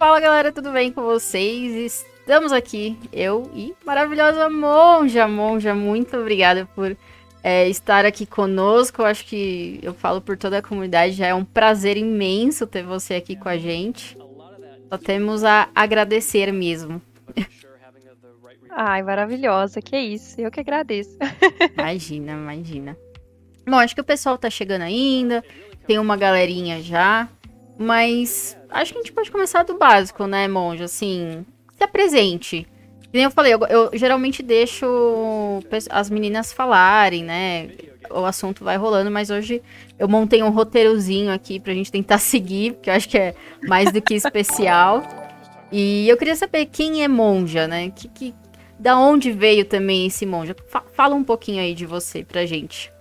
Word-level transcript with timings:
Fala 0.00 0.18
galera, 0.18 0.50
tudo 0.50 0.72
bem 0.72 0.90
com 0.90 1.02
vocês? 1.02 2.02
Estamos 2.20 2.52
aqui, 2.52 2.98
eu 3.12 3.50
e 3.54 3.74
maravilhosa 3.84 4.48
Monja. 4.48 5.28
Monja, 5.28 5.74
muito 5.74 6.16
obrigada 6.16 6.64
por 6.74 6.96
é, 7.42 7.68
estar 7.68 8.06
aqui 8.06 8.24
conosco. 8.24 9.02
Eu 9.02 9.04
acho 9.04 9.26
que 9.26 9.78
eu 9.82 9.92
falo 9.92 10.22
por 10.22 10.38
toda 10.38 10.56
a 10.56 10.62
comunidade, 10.62 11.12
já 11.12 11.26
é 11.26 11.34
um 11.34 11.44
prazer 11.44 11.98
imenso 11.98 12.66
ter 12.66 12.82
você 12.82 13.12
aqui 13.12 13.36
com 13.36 13.50
a 13.50 13.58
gente. 13.58 14.16
Só 14.88 14.96
temos 14.96 15.44
a 15.44 15.68
agradecer 15.74 16.50
mesmo. 16.50 17.02
Ai, 18.70 19.02
maravilhosa, 19.02 19.82
que 19.82 19.98
isso, 19.98 20.40
eu 20.40 20.50
que 20.50 20.60
agradeço. 20.60 21.18
imagina, 21.76 22.32
imagina. 22.32 22.96
Bom, 23.68 23.76
acho 23.76 23.94
que 23.94 24.00
o 24.00 24.04
pessoal 24.04 24.38
tá 24.38 24.48
chegando 24.48 24.80
ainda, 24.80 25.44
tem 25.86 25.98
uma 25.98 26.16
galerinha 26.16 26.80
já, 26.80 27.28
mas 27.82 28.58
acho 28.68 28.92
que 28.92 28.98
a 28.98 29.00
gente 29.00 29.12
pode 29.12 29.30
começar 29.30 29.62
do 29.62 29.78
básico, 29.78 30.26
né, 30.26 30.46
Monja? 30.46 30.84
Assim, 30.84 31.46
se 31.74 31.82
apresente. 31.82 32.66
Como 33.10 33.24
eu 33.24 33.30
falei, 33.30 33.54
eu, 33.54 33.60
eu, 33.70 33.90
geralmente 33.94 34.42
deixo 34.42 34.86
as 35.88 36.10
meninas 36.10 36.52
falarem, 36.52 37.24
né? 37.24 37.70
O 38.10 38.26
assunto 38.26 38.62
vai 38.62 38.76
rolando, 38.76 39.10
mas 39.10 39.30
hoje 39.30 39.62
eu 39.98 40.06
montei 40.06 40.42
um 40.42 40.50
roteirozinho 40.50 41.32
aqui 41.32 41.58
pra 41.58 41.72
gente 41.72 41.90
tentar 41.90 42.18
seguir, 42.20 42.74
porque 42.74 42.90
eu 42.90 42.94
acho 42.94 43.08
que 43.08 43.16
é 43.16 43.34
mais 43.66 43.90
do 43.90 44.02
que 44.02 44.12
especial. 44.12 45.02
E 45.72 46.06
eu 46.06 46.18
queria 46.18 46.36
saber 46.36 46.66
quem 46.66 47.02
é 47.02 47.08
Monja, 47.08 47.66
né? 47.66 47.90
Que, 47.96 48.08
que, 48.08 48.34
da 48.78 48.98
onde 48.98 49.32
veio 49.32 49.64
também 49.64 50.06
esse 50.06 50.26
Monja? 50.26 50.54
Fala 50.92 51.14
um 51.14 51.24
pouquinho 51.24 51.62
aí 51.62 51.74
de 51.74 51.86
você 51.86 52.24
pra 52.24 52.44
gente. 52.44 52.92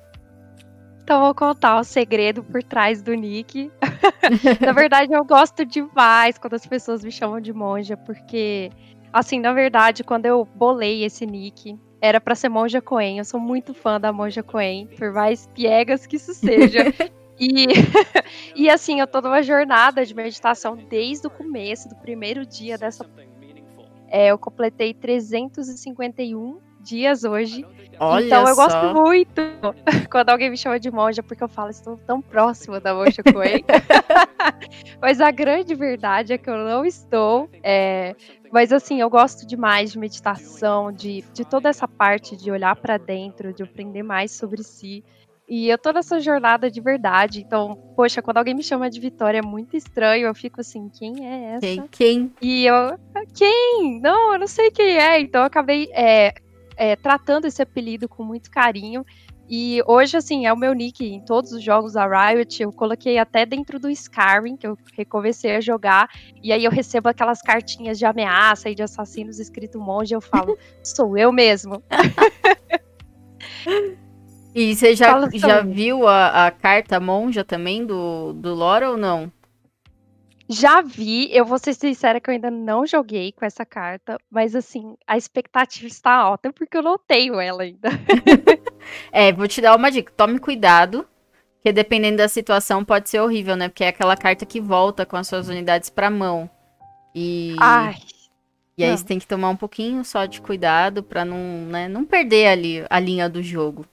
Então 1.09 1.21
vou 1.21 1.33
contar 1.33 1.79
o 1.79 1.83
segredo 1.83 2.43
por 2.43 2.61
trás 2.61 3.01
do 3.01 3.15
nick. 3.15 3.71
na 4.61 4.71
verdade, 4.73 5.11
eu 5.11 5.25
gosto 5.25 5.65
demais 5.65 6.37
quando 6.37 6.53
as 6.53 6.67
pessoas 6.67 7.03
me 7.03 7.11
chamam 7.11 7.41
de 7.41 7.51
monja, 7.51 7.97
porque, 7.97 8.69
assim, 9.11 9.39
na 9.39 9.51
verdade, 9.51 10.03
quando 10.03 10.27
eu 10.27 10.45
bolei 10.45 11.03
esse 11.03 11.25
nick, 11.25 11.75
era 11.99 12.21
para 12.21 12.35
ser 12.35 12.47
Monja 12.47 12.79
Coen. 12.79 13.17
Eu 13.17 13.25
sou 13.25 13.39
muito 13.39 13.73
fã 13.73 13.99
da 13.99 14.13
Monja 14.13 14.43
Coen, 14.43 14.85
por 14.99 15.11
mais 15.11 15.47
piegas 15.47 16.05
que 16.05 16.17
isso 16.17 16.31
seja. 16.31 16.83
E, 17.41 17.67
e 18.53 18.69
assim, 18.69 18.99
eu 18.99 19.07
tô 19.07 19.21
numa 19.21 19.41
jornada 19.41 20.05
de 20.05 20.13
meditação 20.13 20.75
desde 20.75 21.25
o 21.25 21.29
começo, 21.29 21.87
do 21.87 21.95
primeiro 21.95 22.45
dia 22.45 22.77
dessa. 22.77 23.09
É, 24.09 24.27
eu 24.27 24.37
completei 24.37 24.93
351 24.93 26.59
dias 26.89 27.23
hoje. 27.23 27.65
Olha 27.99 28.25
então 28.25 28.47
eu 28.47 28.55
só. 28.55 28.65
gosto 28.65 29.01
muito 29.01 29.41
quando 30.09 30.29
alguém 30.29 30.49
me 30.49 30.57
chama 30.57 30.79
de 30.79 30.89
monja, 30.89 31.21
porque 31.21 31.43
eu 31.43 31.49
falo, 31.49 31.69
estou 31.69 31.97
tão 31.97 32.21
próxima 32.21 32.79
da 32.79 32.93
monja 32.93 33.21
Coen. 33.21 33.63
mas 35.01 35.19
a 35.19 35.29
grande 35.31 35.75
verdade 35.75 36.33
é 36.33 36.37
que 36.37 36.49
eu 36.49 36.57
não 36.57 36.85
estou. 36.85 37.49
É... 37.61 38.15
Mas 38.51 38.71
assim, 38.73 38.99
eu 38.99 39.09
gosto 39.09 39.45
demais 39.45 39.91
de 39.91 39.99
meditação, 39.99 40.91
de, 40.91 41.23
de 41.33 41.45
toda 41.45 41.69
essa 41.69 41.87
parte 41.87 42.35
de 42.35 42.49
olhar 42.49 42.75
para 42.75 42.97
dentro, 42.97 43.53
de 43.53 43.61
aprender 43.61 44.01
mais 44.01 44.31
sobre 44.31 44.63
si. 44.63 45.03
E 45.47 45.67
eu 45.67 45.79
tô 45.79 45.91
nessa 45.91 46.19
jornada 46.19 46.69
de 46.69 46.79
verdade. 46.79 47.41
Então, 47.41 47.75
poxa, 47.95 48.21
quando 48.21 48.37
alguém 48.37 48.53
me 48.53 48.61
chama 48.61 48.89
de 48.89 48.99
Vitória 48.99 49.39
é 49.39 49.41
muito 49.41 49.75
estranho. 49.75 50.27
Eu 50.27 50.35
fico 50.35 50.61
assim, 50.61 50.89
quem 50.89 51.27
é 51.27 51.55
essa? 51.55 51.59
Quem? 51.59 51.87
Quem? 51.89 52.33
E 52.39 52.65
eu, 52.65 52.97
quem? 53.33 53.99
Não, 53.99 54.33
eu 54.33 54.39
não 54.39 54.47
sei 54.47 54.69
quem 54.69 54.97
é. 54.97 55.19
Então, 55.19 55.41
eu 55.41 55.47
acabei 55.47 55.89
é, 55.91 56.35
é, 56.79 56.95
tratando 56.95 57.45
esse 57.45 57.61
apelido 57.61 58.07
com 58.07 58.23
muito 58.23 58.49
carinho. 58.49 59.05
E 59.49 59.83
hoje, 59.85 60.15
assim, 60.15 60.45
é 60.45 60.53
o 60.53 60.57
meu 60.57 60.73
nick 60.73 61.03
em 61.03 61.19
todos 61.19 61.51
os 61.51 61.61
jogos 61.61 61.93
da 61.93 62.07
Riot. 62.07 62.63
Eu 62.63 62.71
coloquei 62.71 63.17
até 63.17 63.45
dentro 63.45 63.79
do 63.79 63.89
Skyrim, 63.89 64.55
que 64.55 64.65
eu 64.65 64.77
recomecei 64.95 65.55
a 65.55 65.61
jogar. 65.61 66.07
E 66.41 66.53
aí 66.53 66.63
eu 66.63 66.71
recebo 66.71 67.09
aquelas 67.09 67.41
cartinhas 67.41 67.99
de 67.99 68.05
ameaça 68.05 68.69
e 68.69 68.75
de 68.75 68.83
assassinos 68.83 69.39
escrito 69.39 69.79
monge. 69.79 70.15
Eu 70.15 70.21
falo, 70.21 70.57
sou 70.81 71.17
eu 71.17 71.33
mesmo. 71.33 71.83
e 74.55 74.73
você 74.73 74.95
já, 74.95 75.27
já 75.33 75.61
viu 75.61 76.07
a, 76.07 76.47
a, 76.47 76.51
carta 76.51 76.97
monja 76.99 77.43
também 77.43 77.85
do, 77.85 78.31
do 78.33 78.53
lore 78.53 78.85
ou 78.85 78.97
não? 78.97 79.29
Já 80.51 80.81
vi, 80.81 81.29
eu 81.31 81.45
vou 81.45 81.59
ser 81.59 81.75
sincera 81.75 82.19
que 82.19 82.27
eu 82.27 82.33
ainda 82.33 82.49
não 82.49 82.83
joguei 82.83 83.31
com 83.31 83.45
essa 83.45 83.63
carta, 83.63 84.17
mas 84.31 84.55
assim, 84.55 84.97
a 85.05 85.15
expectativa 85.15 85.85
está 85.85 86.11
alta 86.11 86.51
porque 86.51 86.75
eu 86.75 86.81
não 86.81 86.97
tenho 86.97 87.39
ela 87.39 87.61
ainda. 87.61 87.89
é, 89.13 89.31
vou 89.31 89.47
te 89.47 89.61
dar 89.61 89.75
uma 89.75 89.91
dica, 89.91 90.11
tome 90.17 90.39
cuidado, 90.39 91.07
porque 91.53 91.71
dependendo 91.71 92.17
da 92.17 92.27
situação 92.27 92.83
pode 92.83 93.11
ser 93.11 93.19
horrível, 93.19 93.55
né? 93.55 93.69
Porque 93.69 93.83
é 93.83 93.89
aquela 93.89 94.17
carta 94.17 94.43
que 94.43 94.59
volta 94.59 95.05
com 95.05 95.17
as 95.17 95.27
suas 95.27 95.49
unidades 95.49 95.91
pra 95.91 96.09
mão. 96.09 96.49
E. 97.13 97.55
Ai. 97.59 97.95
E 98.75 98.83
aí 98.83 98.89
não. 98.89 98.97
você 98.97 99.05
tem 99.05 99.19
que 99.19 99.27
tomar 99.27 99.49
um 99.49 99.55
pouquinho 99.55 100.03
só 100.03 100.25
de 100.25 100.41
cuidado 100.41 101.03
para 101.03 101.23
não, 101.23 101.37
né, 101.37 101.87
não 101.87 102.05
perder 102.05 102.47
ali 102.47 102.85
a 102.89 102.99
linha 102.99 103.29
do 103.29 103.43
jogo. 103.43 103.85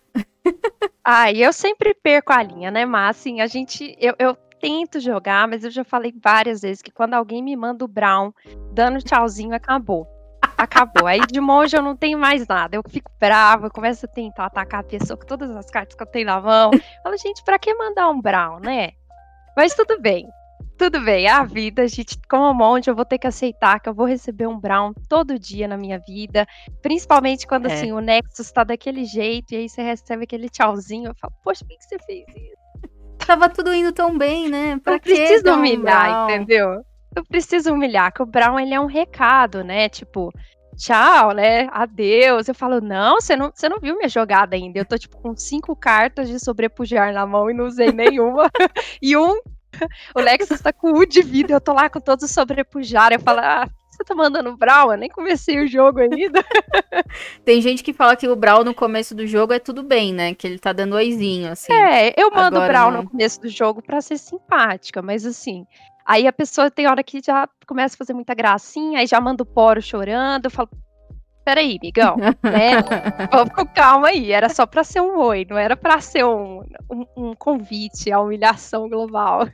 Ai, 1.04 1.36
eu 1.36 1.52
sempre 1.52 1.92
perco 1.92 2.32
a 2.32 2.42
linha, 2.42 2.70
né? 2.70 2.86
Mas 2.86 3.18
assim, 3.18 3.40
a 3.42 3.46
gente. 3.46 3.94
Eu, 4.00 4.14
eu 4.18 4.38
tento 4.66 4.98
jogar, 4.98 5.46
mas 5.46 5.62
eu 5.62 5.70
já 5.70 5.84
falei 5.84 6.12
várias 6.20 6.60
vezes 6.60 6.82
que 6.82 6.90
quando 6.90 7.14
alguém 7.14 7.40
me 7.40 7.54
manda 7.54 7.84
o 7.84 7.88
Brown 7.88 8.32
dando 8.72 9.00
tchauzinho, 9.00 9.54
acabou. 9.54 10.08
Acabou. 10.58 11.06
Aí 11.06 11.20
de 11.20 11.40
monge 11.40 11.76
eu 11.76 11.82
não 11.82 11.94
tenho 11.94 12.18
mais 12.18 12.46
nada. 12.48 12.76
Eu 12.76 12.82
fico 12.88 13.10
brava, 13.20 13.66
eu 13.66 13.70
começo 13.70 14.06
a 14.06 14.08
tentar 14.08 14.46
atacar 14.46 14.80
a 14.80 14.84
pessoa 14.84 15.16
com 15.16 15.24
todas 15.24 15.54
as 15.54 15.70
cartas 15.70 15.94
que 15.94 16.02
eu 16.02 16.06
tenho 16.06 16.26
na 16.26 16.40
mão. 16.40 16.72
Falo, 17.02 17.16
gente, 17.16 17.44
pra 17.44 17.58
que 17.58 17.72
mandar 17.74 18.10
um 18.10 18.20
Brown, 18.20 18.58
né? 18.58 18.90
Mas 19.56 19.72
tudo 19.74 20.00
bem. 20.00 20.26
Tudo 20.76 21.00
bem, 21.00 21.24
é 21.26 21.30
a 21.30 21.42
vida, 21.42 21.88
gente, 21.88 22.18
como 22.28 22.52
monge, 22.52 22.90
eu 22.90 22.94
vou 22.94 23.04
ter 23.04 23.16
que 23.16 23.26
aceitar 23.26 23.80
que 23.80 23.88
eu 23.88 23.94
vou 23.94 24.04
receber 24.04 24.46
um 24.46 24.60
Brown 24.60 24.92
todo 25.08 25.38
dia 25.38 25.66
na 25.66 25.76
minha 25.78 25.98
vida. 25.98 26.46
Principalmente 26.82 27.46
quando, 27.46 27.66
é. 27.66 27.72
assim, 27.72 27.92
o 27.92 28.00
Nexus 28.00 28.52
tá 28.52 28.62
daquele 28.62 29.06
jeito, 29.06 29.54
e 29.54 29.56
aí 29.56 29.68
você 29.70 29.80
recebe 29.80 30.24
aquele 30.24 30.50
tchauzinho. 30.50 31.10
Eu 31.10 31.14
falo, 31.14 31.32
poxa, 31.42 31.64
por 31.64 31.78
que 31.78 31.84
você 31.84 31.98
fez 32.00 32.26
isso? 32.28 32.55
Tava 33.26 33.48
tudo 33.48 33.74
indo 33.74 33.92
tão 33.92 34.16
bem, 34.16 34.48
né? 34.48 34.78
Pra 34.82 34.94
não 34.94 35.00
precisa 35.00 35.54
humilhar, 35.54 36.24
entendeu? 36.24 36.80
Eu 37.14 37.24
preciso 37.24 37.72
humilhar, 37.72 38.12
que 38.12 38.22
o 38.22 38.26
Brown 38.26 38.60
ele 38.60 38.74
é 38.74 38.80
um 38.80 38.86
recado, 38.86 39.64
né? 39.64 39.88
Tipo, 39.88 40.30
tchau, 40.76 41.32
né? 41.32 41.66
Adeus. 41.72 42.46
Eu 42.46 42.54
falo, 42.54 42.80
não, 42.80 43.20
você 43.20 43.34
não, 43.34 43.50
você 43.52 43.68
não 43.68 43.80
viu 43.80 43.96
minha 43.96 44.08
jogada 44.08 44.54
ainda. 44.54 44.78
Eu 44.78 44.84
tô, 44.84 44.96
tipo, 44.96 45.16
com 45.16 45.34
cinco 45.36 45.74
cartas 45.74 46.28
de 46.28 46.38
sobrepujar 46.38 47.12
na 47.12 47.26
mão 47.26 47.50
e 47.50 47.54
não 47.54 47.66
usei 47.66 47.90
nenhuma. 47.90 48.50
e 49.02 49.16
um. 49.16 49.40
O 50.14 50.20
Lexus 50.20 50.60
tá 50.62 50.72
com 50.72 50.88
um 50.88 51.04
de 51.04 51.20
vida, 51.20 51.52
eu 51.52 51.60
tô 51.60 51.74
lá 51.74 51.90
com 51.90 52.00
todos 52.00 52.24
os 52.24 52.30
sobrepujar. 52.30 53.12
Eu 53.12 53.20
falo, 53.20 53.40
ah, 53.40 53.68
você 53.96 54.04
tá 54.04 54.14
mandando 54.14 54.56
Brawl? 54.56 54.92
Eu 54.92 54.98
nem 54.98 55.08
comecei 55.08 55.58
o 55.62 55.66
jogo 55.66 56.00
ainda. 56.00 56.44
Tem 57.44 57.60
gente 57.60 57.82
que 57.82 57.92
fala 57.92 58.16
que 58.16 58.28
o 58.28 58.36
Brawl 58.36 58.64
no 58.64 58.74
começo 58.74 59.14
do 59.14 59.26
jogo 59.26 59.52
é 59.52 59.58
tudo 59.58 59.82
bem, 59.82 60.12
né? 60.12 60.34
Que 60.34 60.46
ele 60.46 60.58
tá 60.58 60.72
dando 60.72 60.94
oizinho, 60.94 61.50
assim. 61.50 61.72
É, 61.72 62.12
eu 62.16 62.30
mando 62.30 62.56
Agora, 62.56 62.68
Brawl 62.68 62.90
não... 62.90 63.02
no 63.02 63.10
começo 63.10 63.40
do 63.40 63.48
jogo 63.48 63.82
pra 63.82 64.00
ser 64.00 64.18
simpática, 64.18 65.00
mas 65.00 65.24
assim. 65.24 65.66
Aí 66.04 66.26
a 66.26 66.32
pessoa 66.32 66.70
tem 66.70 66.86
hora 66.86 67.02
que 67.02 67.20
já 67.24 67.48
começa 67.66 67.96
a 67.96 67.98
fazer 67.98 68.14
muita 68.14 68.32
gracinha, 68.32 69.00
aí 69.00 69.06
já 69.06 69.20
manda 69.20 69.42
o 69.42 69.46
poro 69.46 69.82
chorando. 69.82 70.44
Eu 70.44 70.50
falo, 70.50 70.68
peraí, 71.46 71.78
migão, 71.80 72.16
né? 72.16 72.34
Vamos 73.30 73.54
com 73.54 73.64
calma 73.64 74.08
aí. 74.08 74.32
Era 74.32 74.48
só 74.48 74.66
para 74.66 74.82
ser 74.82 75.00
um 75.00 75.16
oi, 75.20 75.46
não 75.48 75.56
era 75.56 75.76
para 75.76 76.00
ser 76.00 76.24
um, 76.24 76.64
um, 76.90 77.06
um, 77.16 77.34
convite 77.36 78.10
à 78.10 78.20
humilhação 78.20 78.88
global. 78.88 79.48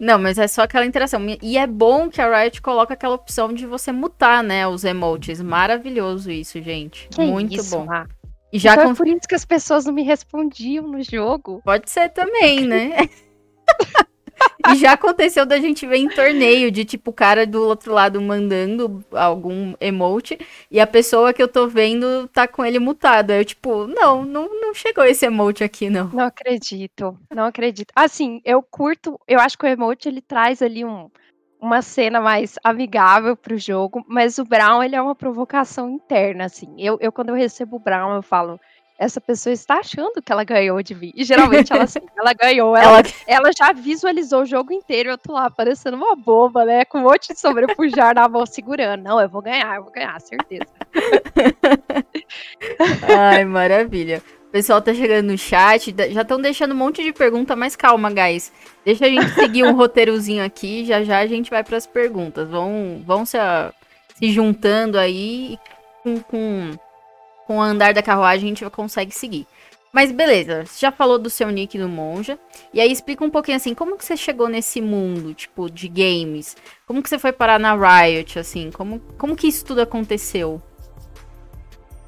não, 0.00 0.18
mas 0.18 0.36
é 0.36 0.48
só 0.48 0.62
aquela 0.62 0.84
interação. 0.84 1.24
E 1.40 1.56
é 1.56 1.64
bom 1.64 2.10
que 2.10 2.20
a 2.20 2.42
Riot 2.42 2.60
coloca 2.60 2.94
aquela 2.94 3.14
opção 3.14 3.52
de 3.52 3.64
você 3.66 3.92
mutar, 3.92 4.42
né, 4.42 4.66
os 4.66 4.82
emotes. 4.82 5.40
Maravilhoso 5.40 6.28
isso, 6.28 6.60
gente. 6.60 7.08
Que 7.08 7.20
Muito 7.20 7.54
isso, 7.54 7.78
bom. 7.78 7.86
Ah. 7.92 8.08
E 8.52 8.58
já 8.58 8.74
então 8.74 8.90
é 8.90 8.94
por 8.94 9.06
isso 9.06 9.28
que 9.28 9.34
as 9.34 9.44
pessoas 9.44 9.84
não 9.84 9.92
me 9.92 10.02
respondiam 10.02 10.88
no 10.88 11.02
jogo. 11.02 11.62
Pode 11.64 11.88
ser 11.88 12.08
também, 12.08 12.66
né? 12.66 13.08
E 14.66 14.76
já 14.76 14.92
aconteceu 14.92 15.44
da 15.44 15.58
gente 15.58 15.86
ver 15.86 15.98
em 15.98 16.08
torneio 16.08 16.70
de 16.70 16.84
tipo 16.84 17.10
o 17.10 17.14
cara 17.14 17.46
do 17.46 17.62
outro 17.62 17.92
lado 17.92 18.20
mandando 18.20 19.04
algum 19.12 19.74
emote 19.80 20.38
e 20.70 20.80
a 20.80 20.86
pessoa 20.86 21.32
que 21.32 21.42
eu 21.42 21.48
tô 21.48 21.68
vendo 21.68 22.26
tá 22.28 22.48
com 22.48 22.64
ele 22.64 22.78
mutado. 22.78 23.30
Aí 23.30 23.40
eu, 23.40 23.44
tipo, 23.44 23.86
não, 23.86 24.24
não, 24.24 24.48
não 24.60 24.74
chegou 24.74 25.04
esse 25.04 25.26
emote 25.26 25.62
aqui, 25.62 25.90
não. 25.90 26.08
Não 26.08 26.24
acredito, 26.24 27.18
não 27.34 27.44
acredito. 27.44 27.92
Assim, 27.94 28.40
eu 28.44 28.62
curto, 28.62 29.20
eu 29.28 29.38
acho 29.38 29.58
que 29.58 29.66
o 29.66 29.68
emote 29.68 30.08
ele 30.08 30.22
traz 30.22 30.62
ali 30.62 30.84
um, 30.84 31.10
uma 31.60 31.80
cena 31.82 32.20
mais 32.20 32.56
amigável 32.62 33.36
pro 33.36 33.56
jogo, 33.58 34.04
mas 34.08 34.38
o 34.38 34.44
Brown 34.44 34.82
ele 34.82 34.96
é 34.96 35.02
uma 35.02 35.14
provocação 35.14 35.90
interna, 35.90 36.44
assim. 36.44 36.74
Eu, 36.78 36.98
eu 37.00 37.10
quando 37.10 37.30
eu 37.30 37.34
recebo 37.34 37.76
o 37.76 37.80
Brown, 37.80 38.14
eu 38.14 38.22
falo 38.22 38.60
essa 38.98 39.20
pessoa 39.20 39.52
está 39.52 39.78
achando 39.78 40.22
que 40.22 40.30
ela 40.30 40.44
ganhou 40.44 40.80
de 40.82 40.94
mim. 40.94 41.12
E 41.14 41.24
geralmente 41.24 41.72
ela, 41.72 41.84
assim, 41.84 42.00
ela 42.16 42.32
ganhou. 42.32 42.76
Ela, 42.76 42.98
ela... 42.98 43.02
ela 43.26 43.50
já 43.56 43.72
visualizou 43.72 44.42
o 44.42 44.46
jogo 44.46 44.72
inteiro. 44.72 45.10
Eu 45.10 45.18
tô 45.18 45.32
lá 45.32 45.50
parecendo 45.50 45.96
uma 45.96 46.14
boba, 46.14 46.64
né? 46.64 46.84
Com 46.84 46.98
um 46.98 47.02
monte 47.02 47.32
de 47.32 47.40
sobrepujar 47.40 48.14
na 48.14 48.28
mão 48.28 48.46
segurando. 48.46 49.02
Não, 49.02 49.20
eu 49.20 49.28
vou 49.28 49.42
ganhar, 49.42 49.76
eu 49.76 49.82
vou 49.82 49.92
ganhar, 49.92 50.20
certeza. 50.20 50.66
Ai, 53.08 53.44
maravilha. 53.44 54.22
pessoal 54.52 54.80
tá 54.80 54.94
chegando 54.94 55.26
no 55.26 55.38
chat, 55.38 55.92
já 56.12 56.22
estão 56.22 56.40
deixando 56.40 56.72
um 56.72 56.76
monte 56.76 57.02
de 57.02 57.12
pergunta, 57.12 57.56
mas 57.56 57.74
calma, 57.74 58.08
guys. 58.10 58.52
Deixa 58.84 59.06
a 59.06 59.08
gente 59.08 59.30
seguir 59.34 59.64
um 59.64 59.74
roteirozinho 59.74 60.44
aqui, 60.44 60.84
já 60.84 61.02
já 61.02 61.18
a 61.18 61.26
gente 61.26 61.50
vai 61.50 61.64
para 61.64 61.76
as 61.76 61.86
perguntas. 61.86 62.48
Vão, 62.48 63.02
vão 63.04 63.26
se, 63.26 63.36
se 64.14 64.30
juntando 64.30 64.96
aí 64.96 65.58
com, 66.04 66.20
com, 66.20 66.70
com 67.46 67.58
o 67.58 67.62
andar 67.62 67.94
da 67.94 68.02
carruagem 68.02 68.46
a 68.46 68.48
gente 68.48 68.70
consegue 68.70 69.12
seguir. 69.12 69.46
Mas 69.94 70.10
beleza, 70.10 70.66
você 70.66 70.80
já 70.80 70.90
falou 70.90 71.20
do 71.20 71.30
seu 71.30 71.48
nick 71.50 71.78
do 71.78 71.88
Monja. 71.88 72.36
E 72.72 72.80
aí 72.80 72.90
explica 72.90 73.24
um 73.24 73.30
pouquinho 73.30 73.56
assim, 73.56 73.74
como 73.74 73.96
que 73.96 74.04
você 74.04 74.16
chegou 74.16 74.48
nesse 74.48 74.80
mundo, 74.80 75.32
tipo, 75.32 75.70
de 75.70 75.86
games? 75.86 76.56
Como 76.84 77.00
que 77.00 77.08
você 77.08 77.16
foi 77.16 77.32
parar 77.32 77.60
na 77.60 77.74
Riot, 77.76 78.36
assim? 78.40 78.72
Como, 78.72 78.98
como 79.16 79.36
que 79.36 79.46
isso 79.46 79.64
tudo 79.64 79.82
aconteceu? 79.82 80.60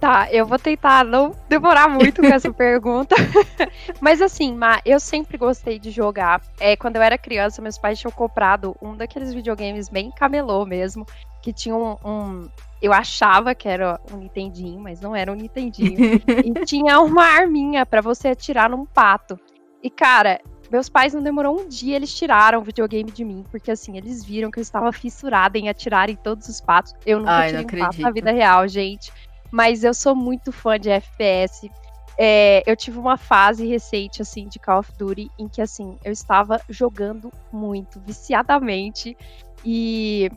Tá, 0.01 0.29
eu 0.31 0.45
vou 0.45 0.59
tentar 0.59 1.05
não 1.05 1.35
demorar 1.49 1.89
muito 1.89 2.21
com 2.21 2.27
essa 2.27 2.51
pergunta. 2.55 3.15
Mas 4.01 4.21
assim, 4.21 4.53
Ma, 4.53 4.81
eu 4.85 4.99
sempre 4.99 5.39
gostei 5.39 5.79
de 5.79 5.93
jogar. 5.93 6.43
É, 6.59 6.77
quando 6.77 6.97
eu 6.97 7.03
era 7.03 7.17
criança, 7.17 7.63
meus 7.63 7.79
pais 7.79 8.01
tinham 8.01 8.11
comprado 8.11 8.77
um 8.83 8.97
daqueles 8.97 9.33
videogames 9.33 9.89
bem 9.89 10.11
camelô 10.11 10.67
mesmo, 10.67 11.07
que 11.47 11.53
tinha 11.53 11.77
um, 11.77 11.97
um 12.05 12.49
eu 12.83 12.93
achava 12.93 13.55
que 13.55 13.69
era 13.69 14.01
um 14.13 14.17
Nintendinho, 14.17 14.81
mas 14.81 15.01
não 15.01 15.15
era 15.15 15.31
um 15.31 15.37
Nintendinho. 15.37 15.97
e 16.45 16.65
tinha 16.65 17.01
uma 17.01 17.23
arminha 17.23 17.87
para 17.87 18.01
você 18.01 18.29
atirar 18.29 18.69
num 18.69 18.85
pato. 18.85 19.39
E, 19.81 19.89
cara, 19.89 20.41
meus 20.73 20.89
pais 20.89 21.15
não 21.15 21.23
demorou 21.23 21.61
um 21.61 21.69
dia, 21.69 21.95
eles 21.95 22.13
tiraram 22.13 22.59
o 22.59 22.65
videogame 22.65 23.13
de 23.13 23.25
mim, 23.25 23.45
porque 23.49 23.71
assim, 23.71 23.97
eles 23.97 24.25
viram 24.25 24.51
que 24.51 24.59
eu 24.59 24.63
estava 24.63 24.91
fissurada 24.91 25.57
em 25.57 25.69
atirar 25.69 26.11
em 26.11 26.17
todos 26.17 26.49
os 26.49 26.61
patos. 26.61 26.93
Eu 27.07 27.21
nunca 27.21 27.31
Ai, 27.31 27.51
tive 27.53 27.77
um 27.77 27.79
pato 27.79 28.01
na 28.01 28.11
vida 28.11 28.33
real, 28.33 28.67
gente. 28.67 29.13
Mas 29.53 29.85
eu 29.85 29.95
sou 29.95 30.17
muito 30.17 30.51
fã 30.51 30.81
de 30.81 30.91
FPS. 30.91 31.71
É, 32.19 32.65
eu 32.67 32.75
tive 32.75 32.99
uma 32.99 33.17
fase 33.17 33.65
recente, 33.65 34.21
assim, 34.21 34.49
de 34.49 34.59
Call 34.59 34.81
of 34.81 34.91
Duty, 34.99 35.31
em 35.39 35.47
que, 35.47 35.63
assim, 35.63 35.97
eu 36.05 36.11
estava 36.11 36.61
jogando 36.69 37.31
muito, 37.53 38.01
viciadamente. 38.01 39.17
E 39.65 40.29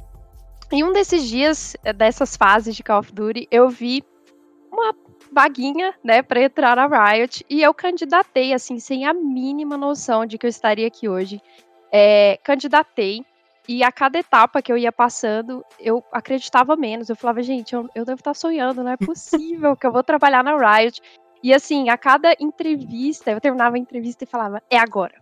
em 0.72 0.84
um 0.84 0.92
desses 0.94 1.28
dias, 1.28 1.76
eh, 1.84 1.94
dessas 1.94 2.36
fases 2.36 2.76
de 2.76 2.84
Call 2.84 3.00
of 3.00 3.12
Duty, 3.12 3.48
eu 3.52 3.70
vi 3.70 4.04
uma 4.72 4.94
vaguinha, 5.32 5.94
né, 6.04 6.22
para 6.22 6.42
entrar 6.42 6.76
na 6.76 6.88
Riot 6.88 7.46
e 7.50 7.62
eu 7.62 7.74
candidatei, 7.74 8.54
assim, 8.54 8.80
sem 8.80 9.06
a 9.06 9.14
mínima 9.14 9.78
noção 9.78 10.26
de 10.26 10.38
que 10.38 10.46
eu 10.46 10.50
estaria 10.50 10.88
aqui 10.88 11.08
hoje. 11.08 11.42
É, 11.92 12.40
candidatei 12.44 13.24
e 13.68 13.84
a 13.84 13.92
cada 13.92 14.18
etapa 14.18 14.62
que 14.62 14.72
eu 14.72 14.78
ia 14.78 14.92
passando, 14.92 15.64
eu 15.80 16.04
acreditava 16.12 16.76
menos. 16.76 17.10
Eu 17.10 17.16
falava, 17.16 17.42
gente, 17.44 17.74
eu, 17.74 17.88
eu 17.94 18.06
devo 18.06 18.20
estar 18.20 18.34
sonhando, 18.34 18.84
não 18.84 18.92
é 18.92 18.98
possível 18.98 19.76
que 19.76 19.86
eu 19.86 19.92
vou 19.92 20.04
trabalhar 20.04 20.44
na 20.44 20.58
Riot. 20.58 21.02
E 21.44 21.54
assim, 21.54 21.90
a 21.90 21.98
cada 21.98 22.36
entrevista, 22.40 23.32
eu 23.32 23.40
terminava 23.40 23.76
a 23.76 23.80
entrevista 23.80 24.24
e 24.24 24.28
falava, 24.28 24.62
é 24.70 24.78
agora. 24.78 25.14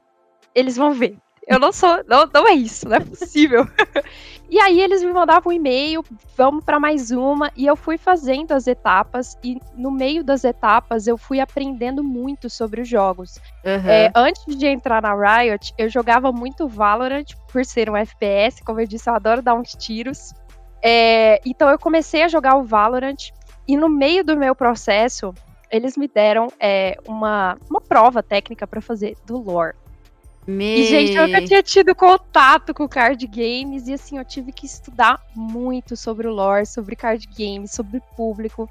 Eles 0.55 0.77
vão 0.77 0.93
ver. 0.93 1.17
Eu 1.47 1.59
não 1.59 1.71
sou. 1.71 2.03
Não, 2.05 2.29
não 2.31 2.47
é 2.47 2.53
isso, 2.53 2.89
não 2.89 2.97
é 2.97 2.99
possível. 2.99 3.65
e 4.49 4.59
aí 4.59 4.81
eles 4.81 5.01
me 5.01 5.13
mandavam 5.13 5.49
um 5.49 5.55
e-mail, 5.55 6.03
vamos 6.35 6.63
para 6.63 6.77
mais 6.77 7.09
uma. 7.09 7.49
E 7.55 7.65
eu 7.65 7.75
fui 7.77 7.97
fazendo 7.97 8.51
as 8.51 8.67
etapas. 8.67 9.37
E 9.41 9.57
no 9.73 9.89
meio 9.89 10.25
das 10.25 10.43
etapas 10.43 11.07
eu 11.07 11.17
fui 11.17 11.39
aprendendo 11.39 12.03
muito 12.03 12.49
sobre 12.49 12.81
os 12.81 12.87
jogos. 12.89 13.39
Uhum. 13.65 13.89
É, 13.89 14.11
antes 14.13 14.43
de 14.57 14.67
entrar 14.67 15.01
na 15.01 15.13
Riot, 15.15 15.73
eu 15.77 15.87
jogava 15.87 16.33
muito 16.33 16.67
Valorant, 16.67 17.33
por 17.49 17.63
ser 17.63 17.89
um 17.89 17.95
FPS. 17.95 18.61
Como 18.61 18.81
eu 18.81 18.85
disse, 18.85 19.09
eu 19.09 19.15
adoro 19.15 19.41
dar 19.41 19.55
uns 19.55 19.71
tiros. 19.71 20.33
É, 20.83 21.39
então 21.45 21.69
eu 21.69 21.79
comecei 21.79 22.23
a 22.23 22.27
jogar 22.27 22.57
o 22.57 22.63
Valorant. 22.63 23.31
E 23.65 23.77
no 23.77 23.87
meio 23.87 24.23
do 24.23 24.37
meu 24.37 24.53
processo, 24.53 25.33
eles 25.71 25.95
me 25.95 26.09
deram 26.09 26.47
é, 26.59 26.97
uma, 27.07 27.57
uma 27.69 27.79
prova 27.79 28.21
técnica 28.21 28.67
para 28.67 28.81
fazer 28.81 29.15
do 29.25 29.37
lore. 29.37 29.75
E, 30.79 30.83
gente, 30.85 31.13
eu 31.13 31.27
nunca 31.27 31.45
tinha 31.45 31.61
tido 31.61 31.93
contato 31.93 32.73
com 32.73 32.87
card 32.87 33.27
games 33.27 33.87
e, 33.87 33.93
assim, 33.93 34.17
eu 34.17 34.23
tive 34.23 34.51
que 34.53 34.65
estudar 34.65 35.21
muito 35.35 35.97
sobre 35.97 36.27
o 36.27 36.31
lore, 36.31 36.65
sobre 36.65 36.95
card 36.95 37.27
games, 37.37 37.71
sobre 37.71 38.01
público. 38.15 38.69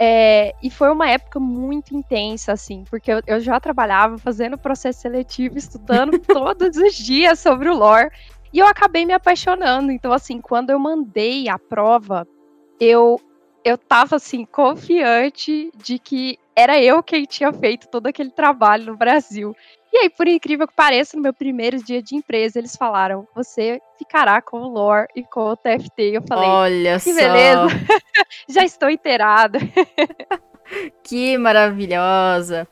É, 0.00 0.54
e 0.62 0.70
foi 0.70 0.90
uma 0.90 1.10
época 1.10 1.40
muito 1.40 1.94
intensa, 1.94 2.52
assim, 2.52 2.84
porque 2.88 3.12
eu, 3.12 3.20
eu 3.26 3.40
já 3.40 3.58
trabalhava 3.58 4.16
fazendo 4.16 4.56
processo 4.56 5.00
seletivo, 5.00 5.58
estudando 5.58 6.18
todos 6.24 6.76
os 6.76 6.94
dias 6.94 7.40
sobre 7.40 7.68
o 7.68 7.76
lore, 7.76 8.10
e 8.52 8.60
eu 8.60 8.66
acabei 8.66 9.04
me 9.04 9.12
apaixonando. 9.12 9.90
Então, 9.90 10.12
assim, 10.12 10.40
quando 10.40 10.70
eu 10.70 10.78
mandei 10.78 11.48
a 11.48 11.58
prova, 11.58 12.26
eu, 12.80 13.20
eu 13.64 13.76
tava, 13.76 14.16
assim, 14.16 14.44
confiante 14.46 15.70
de 15.76 15.98
que 15.98 16.38
era 16.54 16.80
eu 16.82 17.02
quem 17.02 17.24
tinha 17.24 17.52
feito 17.52 17.88
todo 17.88 18.06
aquele 18.06 18.30
trabalho 18.30 18.86
no 18.86 18.96
Brasil. 18.96 19.54
E 19.92 19.98
aí, 19.98 20.10
por 20.10 20.28
incrível 20.28 20.68
que 20.68 20.74
pareça, 20.74 21.16
no 21.16 21.22
meu 21.22 21.32
primeiro 21.32 21.82
dia 21.82 22.02
de 22.02 22.14
empresa, 22.14 22.58
eles 22.58 22.76
falaram: 22.76 23.26
você 23.34 23.80
ficará 23.96 24.42
com 24.42 24.58
o 24.58 24.68
lore 24.68 25.08
e 25.16 25.22
com 25.22 25.50
o 25.50 25.56
TFT. 25.56 26.02
Eu 26.14 26.22
falei: 26.28 26.48
olha 26.48 26.94
que 27.00 27.12
só. 27.12 27.14
beleza, 27.14 27.68
já 28.48 28.64
estou 28.64 28.90
inteirada. 28.90 29.58
que 31.02 31.38
maravilhosa. 31.38 32.68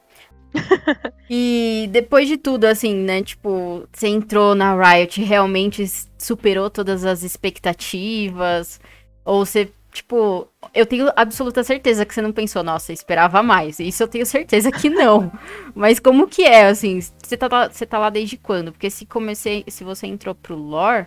e 1.29 1.89
depois 1.91 2.29
de 2.29 2.37
tudo, 2.37 2.65
assim, 2.65 2.95
né? 2.95 3.23
Tipo, 3.23 3.87
você 3.93 4.09
entrou 4.09 4.55
na 4.55 4.75
Riot, 4.75 5.23
realmente 5.23 5.85
superou 6.19 6.71
todas 6.71 7.05
as 7.05 7.23
expectativas? 7.23 8.81
Ou 9.25 9.45
você 9.45 9.71
Tipo, 9.97 10.47
eu 10.75 10.85
tenho 10.85 11.11
absoluta 11.17 11.65
certeza 11.65 12.05
que 12.05 12.13
você 12.13 12.21
não 12.21 12.31
pensou, 12.31 12.63
nossa, 12.63 12.93
esperava 12.93 13.43
mais. 13.43 13.81
Isso 13.81 14.03
eu 14.03 14.07
tenho 14.07 14.27
certeza 14.27 14.71
que 14.71 14.91
não. 14.91 15.33
Mas 15.75 15.99
como 15.99 16.29
que 16.29 16.43
é, 16.43 16.67
assim? 16.67 17.01
Você 17.01 17.35
tá, 17.35 17.67
você 17.67 17.87
tá 17.87 17.99
lá 17.99 18.11
desde 18.11 18.37
quando? 18.37 18.73
Porque 18.73 18.91
se 18.91 19.07
comecei, 19.07 19.65
se 19.69 19.85
você 19.85 20.07
entrou 20.07 20.35
pro 20.35 20.55
lore, 20.55 21.07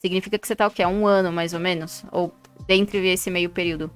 significa 0.00 0.38
que 0.38 0.48
você 0.48 0.56
tá 0.56 0.66
o 0.66 0.70
quê? 0.70 0.82
Um 0.86 1.06
ano, 1.06 1.30
mais 1.30 1.52
ou 1.52 1.60
menos? 1.60 2.06
Ou 2.10 2.32
dentro 2.66 2.98
desse 3.02 3.30
meio 3.30 3.50
período? 3.50 3.90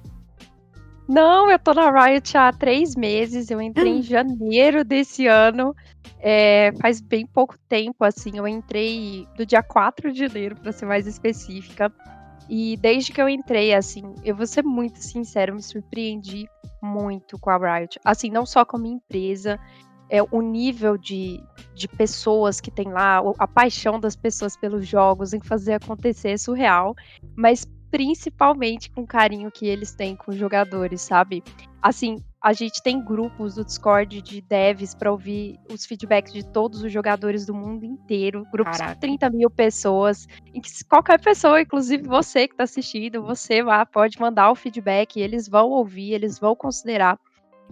Não, 1.09 1.49
eu 1.49 1.57
tô 1.57 1.73
na 1.73 1.89
Riot 1.89 2.37
há 2.37 2.53
três 2.53 2.95
meses. 2.95 3.49
Eu 3.49 3.59
entrei 3.59 3.91
em 3.91 4.03
janeiro 4.05 4.83
desse 4.85 5.25
ano. 5.25 5.75
É, 6.19 6.71
faz 6.79 7.01
bem 7.01 7.25
pouco 7.25 7.57
tempo, 7.67 8.05
assim. 8.05 8.37
Eu 8.37 8.47
entrei 8.47 9.27
do 9.35 9.47
dia 9.47 9.63
4 9.63 10.11
de 10.13 10.19
janeiro, 10.19 10.55
para 10.57 10.71
ser 10.71 10.85
mais 10.85 11.07
específica. 11.07 11.91
E 12.53 12.75
desde 12.75 13.13
que 13.13 13.21
eu 13.21 13.29
entrei, 13.29 13.73
assim, 13.73 14.13
eu 14.25 14.35
vou 14.35 14.45
ser 14.45 14.61
muito 14.61 15.01
sincero, 15.01 15.55
me 15.55 15.63
surpreendi 15.63 16.49
muito 16.83 17.39
com 17.39 17.49
a 17.49 17.57
Riot. 17.57 17.97
Assim, 18.03 18.29
não 18.29 18.45
só 18.45 18.65
como 18.65 18.85
empresa, 18.85 19.57
é 20.09 20.21
o 20.21 20.41
nível 20.41 20.97
de, 20.97 21.41
de 21.73 21.87
pessoas 21.87 22.59
que 22.59 22.69
tem 22.69 22.89
lá, 22.89 23.23
a 23.39 23.47
paixão 23.47 23.97
das 23.97 24.17
pessoas 24.17 24.57
pelos 24.57 24.85
jogos, 24.85 25.31
em 25.31 25.39
fazer 25.39 25.75
acontecer 25.75 26.31
é 26.31 26.37
surreal, 26.37 26.93
mas 27.37 27.65
principalmente 27.89 28.91
com 28.91 29.03
o 29.03 29.07
carinho 29.07 29.49
que 29.49 29.65
eles 29.65 29.95
têm 29.95 30.17
com 30.17 30.31
os 30.31 30.37
jogadores, 30.37 31.01
sabe? 31.01 31.41
Assim, 31.81 32.17
a 32.41 32.53
gente 32.53 32.81
tem 32.81 32.99
grupos 32.99 33.55
do 33.55 33.63
Discord 33.63 34.19
de 34.21 34.41
devs 34.41 34.95
para 34.95 35.11
ouvir 35.11 35.59
os 35.71 35.85
feedbacks 35.85 36.33
de 36.33 36.43
todos 36.43 36.81
os 36.81 36.91
jogadores 36.91 37.45
do 37.45 37.53
mundo 37.53 37.85
inteiro, 37.85 38.47
grupos 38.51 38.77
Caraca. 38.77 38.95
com 38.95 38.99
30 38.99 39.29
mil 39.29 39.49
pessoas, 39.49 40.27
em 40.51 40.59
que 40.59 40.69
qualquer 40.85 41.21
pessoa, 41.21 41.61
inclusive 41.61 42.03
você 42.03 42.47
que 42.47 42.55
está 42.55 42.63
assistindo, 42.63 43.21
você 43.21 43.61
lá 43.61 43.85
pode 43.85 44.19
mandar 44.19 44.49
o 44.49 44.55
feedback, 44.55 45.19
eles 45.19 45.47
vão 45.47 45.69
ouvir, 45.69 46.13
eles 46.13 46.39
vão 46.39 46.55
considerar. 46.55 47.19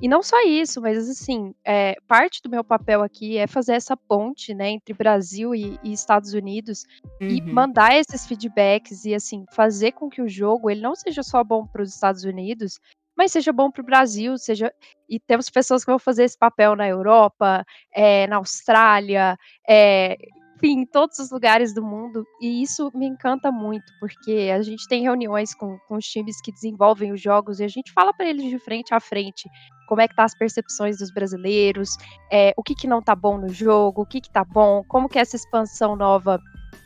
E 0.02 0.08
não 0.08 0.24
só 0.24 0.42
isso, 0.46 0.80
mas 0.80 1.10
assim, 1.10 1.54
é, 1.66 1.96
parte 2.08 2.42
do 2.42 2.50
meu 2.50 2.64
papel 2.64 3.04
aqui 3.04 3.38
é 3.38 3.48
fazer 3.48 3.74
essa 3.74 3.98
ponte, 3.98 4.54
né, 4.54 4.70
entre 4.70 4.94
Brasil 4.94 5.54
e, 5.54 5.78
e 5.84 5.92
Estados 5.92 6.34
Unidos 6.34 6.86
uhum. 7.20 7.28
e 7.28 7.42
mandar 7.42 7.98
esses 7.98 8.26
feedbacks 8.26 9.04
e 9.04 9.14
assim 9.14 9.46
fazer 9.52 9.92
com 9.92 10.10
que 10.10 10.22
o 10.22 10.30
jogo 10.30 10.70
ele 10.70 10.80
não 10.80 10.96
seja 10.96 11.22
só 11.22 11.44
bom 11.44 11.68
para 11.68 11.82
os 11.82 11.94
Estados 11.94 12.24
Unidos, 12.24 12.80
mas 13.20 13.34
seja 13.34 13.52
bom 13.52 13.70
para 13.70 13.82
o 13.82 13.86
Brasil, 13.86 14.38
seja 14.38 14.72
e 15.10 15.20
temos 15.20 15.50
pessoas 15.50 15.84
que 15.84 15.92
vão 15.92 16.00
fazer 16.00 16.24
esse 16.24 16.38
papel 16.38 16.74
na 16.74 16.88
Europa, 16.88 17.66
é, 17.94 18.26
na 18.28 18.38
Austrália, 18.38 19.38
é, 19.68 20.16
enfim, 20.56 20.80
em 20.80 20.86
todos 20.86 21.20
os 21.20 21.30
lugares 21.30 21.74
do 21.74 21.84
mundo. 21.84 22.24
E 22.40 22.64
isso 22.64 22.90
me 22.96 23.06
encanta 23.06 23.52
muito, 23.52 23.84
porque 24.00 24.50
a 24.56 24.62
gente 24.62 24.88
tem 24.88 25.02
reuniões 25.02 25.54
com, 25.54 25.78
com 25.90 25.98
os 25.98 26.06
times 26.06 26.40
que 26.40 26.50
desenvolvem 26.54 27.12
os 27.12 27.22
jogos 27.22 27.60
e 27.60 27.66
a 27.66 27.68
gente 27.68 27.92
fala 27.92 28.14
para 28.14 28.26
eles 28.26 28.46
de 28.46 28.58
frente 28.58 28.94
a 28.94 29.02
frente 29.02 29.50
como 29.90 30.00
é 30.00 30.08
que 30.08 30.16
tá 30.16 30.24
as 30.24 30.38
percepções 30.38 31.00
dos 31.00 31.12
brasileiros, 31.12 31.90
é, 32.32 32.54
o 32.56 32.64
que, 32.64 32.74
que 32.74 32.88
não 32.88 33.02
tá 33.02 33.16
bom 33.16 33.38
no 33.38 33.50
jogo, 33.50 34.04
o 34.04 34.06
que, 34.06 34.22
que 34.22 34.30
tá 34.32 34.46
bom, 34.46 34.82
como 34.88 35.10
que 35.10 35.20
essa 35.20 35.36
expansão 35.36 35.98
nova 35.98 36.40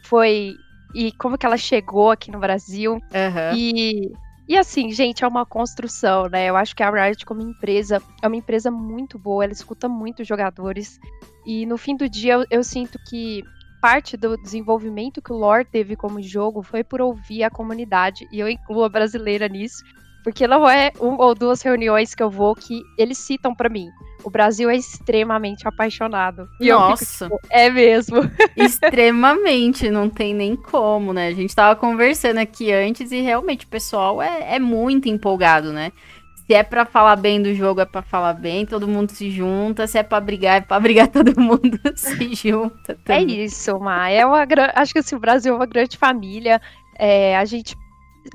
foi 0.06 0.56
e 0.96 1.12
como 1.12 1.38
que 1.38 1.46
ela 1.46 1.58
chegou 1.58 2.10
aqui 2.10 2.32
no 2.32 2.40
Brasil. 2.40 2.94
Uhum. 2.94 3.56
E, 3.56 4.12
e 4.54 4.58
assim, 4.58 4.92
gente, 4.92 5.24
é 5.24 5.28
uma 5.28 5.48
construção, 5.48 6.30
né? 6.30 6.48
Eu 6.48 6.56
acho 6.56 6.76
que 6.76 6.84
a 6.84 6.90
Riot, 6.92 7.26
como 7.26 7.42
empresa, 7.42 8.00
é 8.22 8.28
uma 8.28 8.36
empresa 8.36 8.70
muito 8.70 9.18
boa, 9.18 9.44
ela 9.44 9.52
escuta 9.52 9.90
muito 9.90 10.22
os 10.22 10.28
jogadores. 10.28 11.00
E 11.44 11.66
no 11.66 11.76
fim 11.76 11.98
do 11.98 12.08
dia, 12.08 12.34
eu, 12.34 12.46
eu 12.52 12.64
sinto 12.64 13.00
que 13.10 13.44
parte 13.82 14.16
do 14.16 14.38
desenvolvimento 14.38 15.24
que 15.24 15.34
o 15.34 15.36
lore 15.36 15.66
teve 15.66 15.96
como 15.96 16.22
jogo 16.22 16.62
foi 16.62 16.84
por 16.84 17.02
ouvir 17.02 17.44
a 17.44 17.50
comunidade, 17.50 18.28
e 18.32 18.40
eu 18.40 18.48
incluo 18.48 18.84
a 18.84 18.90
brasileira 18.90 19.48
nisso, 19.48 19.84
porque 20.24 20.46
não 20.46 20.70
é 20.70 20.92
uma 21.00 21.26
ou 21.26 21.34
duas 21.34 21.64
reuniões 21.64 22.14
que 22.14 22.22
eu 22.22 22.30
vou 22.30 22.54
que 22.54 22.80
eles 22.96 23.18
citam 23.18 23.56
para 23.56 23.70
mim. 23.70 23.88
O 24.24 24.30
Brasil 24.30 24.70
é 24.70 24.76
extremamente 24.76 25.68
apaixonado. 25.68 26.48
E 26.60 26.70
Nossa! 26.70 27.26
Fico, 27.26 27.38
tipo, 27.38 27.54
é 27.54 27.70
mesmo. 27.70 28.22
Extremamente, 28.56 29.90
não 29.90 30.10
tem 30.10 30.34
nem 30.34 30.56
como, 30.56 31.14
né? 31.14 31.28
A 31.28 31.34
gente 31.34 31.56
tava 31.56 31.76
conversando 31.76 32.38
aqui 32.38 32.72
antes 32.72 33.12
e 33.12 33.22
realmente 33.22 33.66
o 33.66 33.70
pessoal 33.70 34.22
é, 34.22 34.56
é 34.56 34.60
muito 34.60 35.10
empolgado, 35.10 35.72
né? 35.72 35.92
Se 36.46 36.54
é 36.54 36.62
para 36.62 36.86
falar 36.86 37.16
bem 37.16 37.42
do 37.42 37.54
jogo, 37.54 37.80
é 37.80 37.86
para 37.86 38.02
falar 38.02 38.34
bem, 38.34 38.66
todo 38.66 38.88
mundo 38.88 39.12
se 39.12 39.32
junta. 39.32 39.88
Se 39.88 39.98
é 39.98 40.04
para 40.04 40.20
brigar, 40.20 40.58
é 40.58 40.62
para 40.62 40.80
brigar, 40.82 41.08
todo 41.08 41.40
mundo 41.40 41.80
se 41.96 42.34
junta. 42.36 42.92
É 42.92 42.96
também. 42.96 43.42
É 43.42 43.46
isso, 43.46 43.80
Ma. 43.80 44.10
É 44.10 44.26
uma, 44.26 44.46
acho 44.76 44.94
que 44.94 45.00
assim, 45.00 45.16
o 45.16 45.20
Brasil 45.20 45.54
é 45.54 45.56
uma 45.56 45.66
grande 45.66 45.98
família. 45.98 46.62
É, 47.00 47.38
a, 47.38 47.46
gente, 47.46 47.76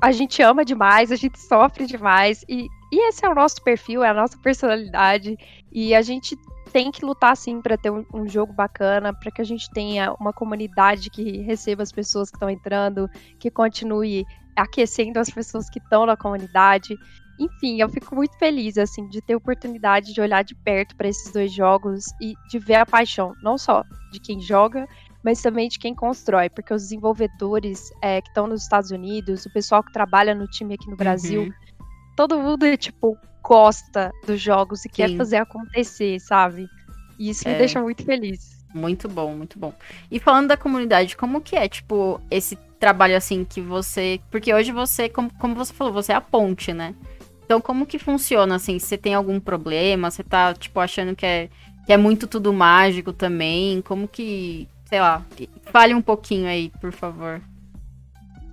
a 0.01 0.11
gente 0.11 0.41
ama 0.41 0.65
demais, 0.65 1.11
a 1.11 1.15
gente 1.15 1.39
sofre 1.39 1.85
demais. 1.85 2.43
E, 2.49 2.67
e 2.91 3.09
esse 3.09 3.23
é 3.23 3.29
o 3.29 3.35
nosso 3.35 3.61
perfil, 3.61 4.03
é 4.03 4.09
a 4.09 4.13
nossa 4.13 4.37
personalidade. 4.39 5.37
E 5.71 5.93
a 5.93 6.01
gente 6.01 6.37
tem 6.71 6.91
que 6.91 7.03
lutar 7.03 7.35
sim 7.35 7.61
para 7.61 7.77
ter 7.77 7.89
um, 7.89 8.05
um, 8.13 8.27
jogo 8.27 8.53
bacana, 8.53 9.13
para 9.13 9.31
que 9.31 9.41
a 9.41 9.45
gente 9.45 9.69
tenha 9.71 10.13
uma 10.13 10.31
comunidade 10.31 11.09
que 11.09 11.41
receba 11.41 11.83
as 11.83 11.91
pessoas 11.91 12.29
que 12.29 12.35
estão 12.35 12.49
entrando, 12.49 13.09
que 13.39 13.49
continue 13.49 14.25
aquecendo 14.55 15.19
as 15.19 15.29
pessoas 15.29 15.69
que 15.69 15.79
estão 15.79 16.05
na 16.05 16.15
comunidade. 16.15 16.95
Enfim, 17.39 17.81
eu 17.81 17.89
fico 17.89 18.13
muito 18.15 18.37
feliz 18.37 18.77
assim 18.77 19.07
de 19.07 19.21
ter 19.21 19.35
oportunidade 19.35 20.13
de 20.13 20.21
olhar 20.21 20.43
de 20.43 20.53
perto 20.55 20.95
para 20.95 21.07
esses 21.07 21.31
dois 21.31 21.53
jogos 21.53 22.05
e 22.21 22.33
de 22.49 22.59
ver 22.59 22.75
a 22.75 22.85
paixão, 22.85 23.33
não 23.41 23.57
só 23.57 23.83
de 24.11 24.19
quem 24.19 24.41
joga, 24.41 24.87
mas 25.23 25.41
também 25.41 25.69
de 25.69 25.79
quem 25.79 25.95
constrói, 25.95 26.49
porque 26.49 26.73
os 26.73 26.83
desenvolvedores 26.83 27.91
é, 28.01 28.21
que 28.21 28.27
estão 28.27 28.47
nos 28.47 28.63
Estados 28.63 28.91
Unidos, 28.91 29.45
o 29.45 29.53
pessoal 29.53 29.83
que 29.83 29.91
trabalha 29.91 30.35
no 30.35 30.47
time 30.47 30.73
aqui 30.75 30.89
no 30.89 30.97
Brasil, 30.97 31.43
uhum. 31.43 31.51
todo 32.15 32.39
mundo 32.39 32.65
tipo 32.77 33.17
gosta 33.43 34.11
dos 34.25 34.41
jogos 34.41 34.79
e 34.79 34.83
Sim. 34.83 34.89
quer 34.89 35.17
fazer 35.17 35.37
acontecer, 35.37 36.19
sabe? 36.19 36.69
E 37.17 37.29
isso 37.29 37.47
é. 37.47 37.51
me 37.51 37.57
deixa 37.57 37.81
muito 37.81 38.03
feliz. 38.03 38.59
Muito 38.73 39.09
bom, 39.09 39.33
muito 39.33 39.57
bom. 39.57 39.73
E 40.11 40.19
falando 40.19 40.49
da 40.49 40.57
comunidade, 40.57 41.17
como 41.17 41.41
que 41.41 41.55
é, 41.55 41.67
tipo, 41.67 42.21
esse 42.29 42.55
trabalho 42.79 43.17
assim 43.17 43.43
que 43.43 43.59
você. 43.59 44.19
Porque 44.29 44.53
hoje 44.53 44.71
você, 44.71 45.09
como, 45.09 45.31
como 45.35 45.55
você 45.55 45.73
falou, 45.73 45.91
você 45.91 46.11
é 46.11 46.15
a 46.15 46.21
ponte, 46.21 46.71
né? 46.71 46.95
Então, 47.43 47.59
como 47.59 47.85
que 47.85 47.97
funciona, 47.97 48.55
assim? 48.55 48.77
Você 48.77 48.95
tem 48.95 49.15
algum 49.15 49.39
problema? 49.39 50.11
Você 50.11 50.23
tá, 50.23 50.53
tipo, 50.53 50.79
achando 50.79 51.15
que 51.15 51.25
é, 51.25 51.49
que 51.85 51.91
é 51.91 51.97
muito 51.97 52.27
tudo 52.27 52.53
mágico 52.53 53.11
também? 53.11 53.81
Como 53.81 54.07
que, 54.07 54.67
sei 54.85 55.01
lá, 55.01 55.25
fale 55.65 55.95
um 55.95 56.01
pouquinho 56.01 56.47
aí, 56.47 56.71
por 56.79 56.91
favor. 56.91 57.41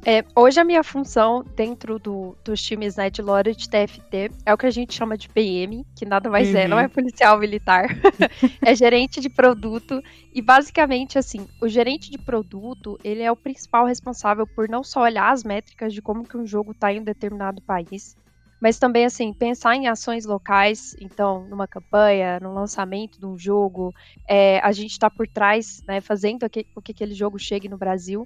É, 0.09 0.25
hoje 0.37 0.61
a 0.61 0.65
minha 0.65 0.85
função 0.85 1.45
dentro 1.57 1.99
do, 1.99 2.37
dos 2.45 2.63
times 2.63 2.95
né, 2.95 3.11
de 3.11 3.21
lore 3.21 3.57
de 3.57 3.69
TFT 3.69 4.31
é 4.47 4.55
o 4.55 4.57
que 4.57 4.65
a 4.65 4.71
gente 4.71 4.95
chama 4.95 5.19
de 5.19 5.29
PM, 5.29 5.85
que 5.97 6.07
nada 6.07 6.31
mais 6.31 6.49
uhum. 6.51 6.57
é, 6.57 6.69
não 6.69 6.79
é 6.79 6.85
uhum. 6.85 6.91
policial 6.91 7.37
militar, 7.37 7.89
é 8.65 8.73
gerente 8.73 9.21
de 9.21 9.29
produto 9.29 10.01
e 10.33 10.41
basicamente 10.41 11.19
assim, 11.19 11.49
o 11.61 11.67
gerente 11.67 12.09
de 12.09 12.19
produto 12.19 12.97
ele 13.03 13.21
é 13.21 13.33
o 13.33 13.35
principal 13.35 13.85
responsável 13.85 14.47
por 14.47 14.69
não 14.69 14.85
só 14.85 15.03
olhar 15.03 15.33
as 15.33 15.43
métricas 15.43 15.93
de 15.93 16.01
como 16.01 16.23
que 16.23 16.37
um 16.37 16.47
jogo 16.47 16.71
está 16.71 16.93
em 16.93 17.01
um 17.01 17.05
determinado 17.05 17.61
país, 17.61 18.17
mas 18.63 18.79
também 18.79 19.07
assim 19.07 19.33
pensar 19.33 19.75
em 19.75 19.89
ações 19.89 20.25
locais, 20.25 20.95
então 21.01 21.49
numa 21.49 21.67
campanha, 21.67 22.39
no 22.39 22.55
lançamento 22.55 23.19
de 23.19 23.27
um 23.27 23.37
jogo, 23.37 23.93
é, 24.29 24.61
a 24.61 24.71
gente 24.71 24.93
está 24.93 25.11
por 25.11 25.27
trás, 25.27 25.83
né, 25.85 26.01
fazendo 26.01 26.47
com 26.73 26.81
que 26.81 26.93
aquele 26.93 27.13
jogo 27.13 27.41
chegue 27.41 27.69
no 27.69 27.77
Brasil 27.77 28.25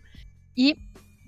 e 0.56 0.76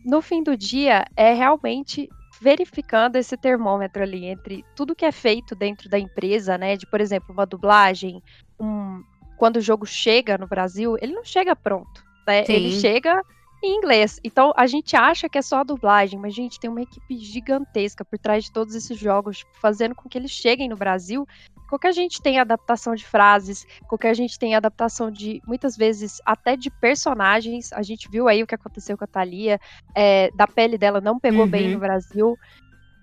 no 0.04 0.20
fim 0.20 0.42
do 0.42 0.56
dia 0.56 1.04
é 1.16 1.32
realmente 1.32 2.08
verificando 2.40 3.16
esse 3.16 3.36
termômetro 3.36 4.02
ali 4.02 4.26
entre 4.26 4.64
tudo 4.74 4.96
que 4.96 5.04
é 5.04 5.12
feito 5.12 5.54
dentro 5.54 5.88
da 5.88 5.98
empresa, 5.98 6.58
né, 6.58 6.76
de 6.76 6.86
por 6.86 7.00
exemplo 7.00 7.32
uma 7.32 7.46
dublagem, 7.46 8.22
um, 8.58 9.02
quando 9.36 9.56
o 9.56 9.60
jogo 9.60 9.86
chega 9.86 10.36
no 10.38 10.46
Brasil, 10.46 10.96
ele 11.00 11.12
não 11.12 11.24
chega 11.24 11.54
pronto, 11.54 12.04
né? 12.26 12.44
Ele 12.48 12.72
chega 12.80 13.22
em 13.62 13.76
inglês. 13.76 14.20
Então 14.24 14.52
a 14.56 14.66
gente 14.66 14.96
acha 14.96 15.28
que 15.28 15.38
é 15.38 15.42
só 15.42 15.58
a 15.58 15.64
dublagem, 15.64 16.18
mas 16.18 16.32
a 16.32 16.36
gente 16.36 16.58
tem 16.58 16.70
uma 16.70 16.82
equipe 16.82 17.16
gigantesca 17.18 18.04
por 18.04 18.18
trás 18.18 18.44
de 18.44 18.52
todos 18.52 18.74
esses 18.74 18.98
jogos, 18.98 19.44
fazendo 19.60 19.94
com 19.94 20.08
que 20.08 20.18
eles 20.18 20.30
cheguem 20.30 20.68
no 20.68 20.76
Brasil. 20.76 21.26
A 21.84 21.92
gente 21.92 22.20
tem 22.20 22.38
adaptação 22.38 22.94
de 22.94 23.04
frases, 23.04 23.66
a 24.02 24.14
gente 24.14 24.38
tem 24.38 24.54
adaptação 24.54 25.10
de, 25.10 25.40
muitas 25.46 25.76
vezes, 25.76 26.20
até 26.24 26.56
de 26.56 26.70
personagens. 26.70 27.72
A 27.72 27.82
gente 27.82 28.08
viu 28.10 28.28
aí 28.28 28.42
o 28.42 28.46
que 28.46 28.54
aconteceu 28.54 28.96
com 28.96 29.04
a 29.04 29.06
Thalia, 29.06 29.58
é, 29.94 30.30
da 30.32 30.46
pele 30.46 30.78
dela 30.78 31.00
não 31.00 31.18
pegou 31.18 31.44
uhum. 31.44 31.50
bem 31.50 31.72
no 31.72 31.78
Brasil. 31.78 32.36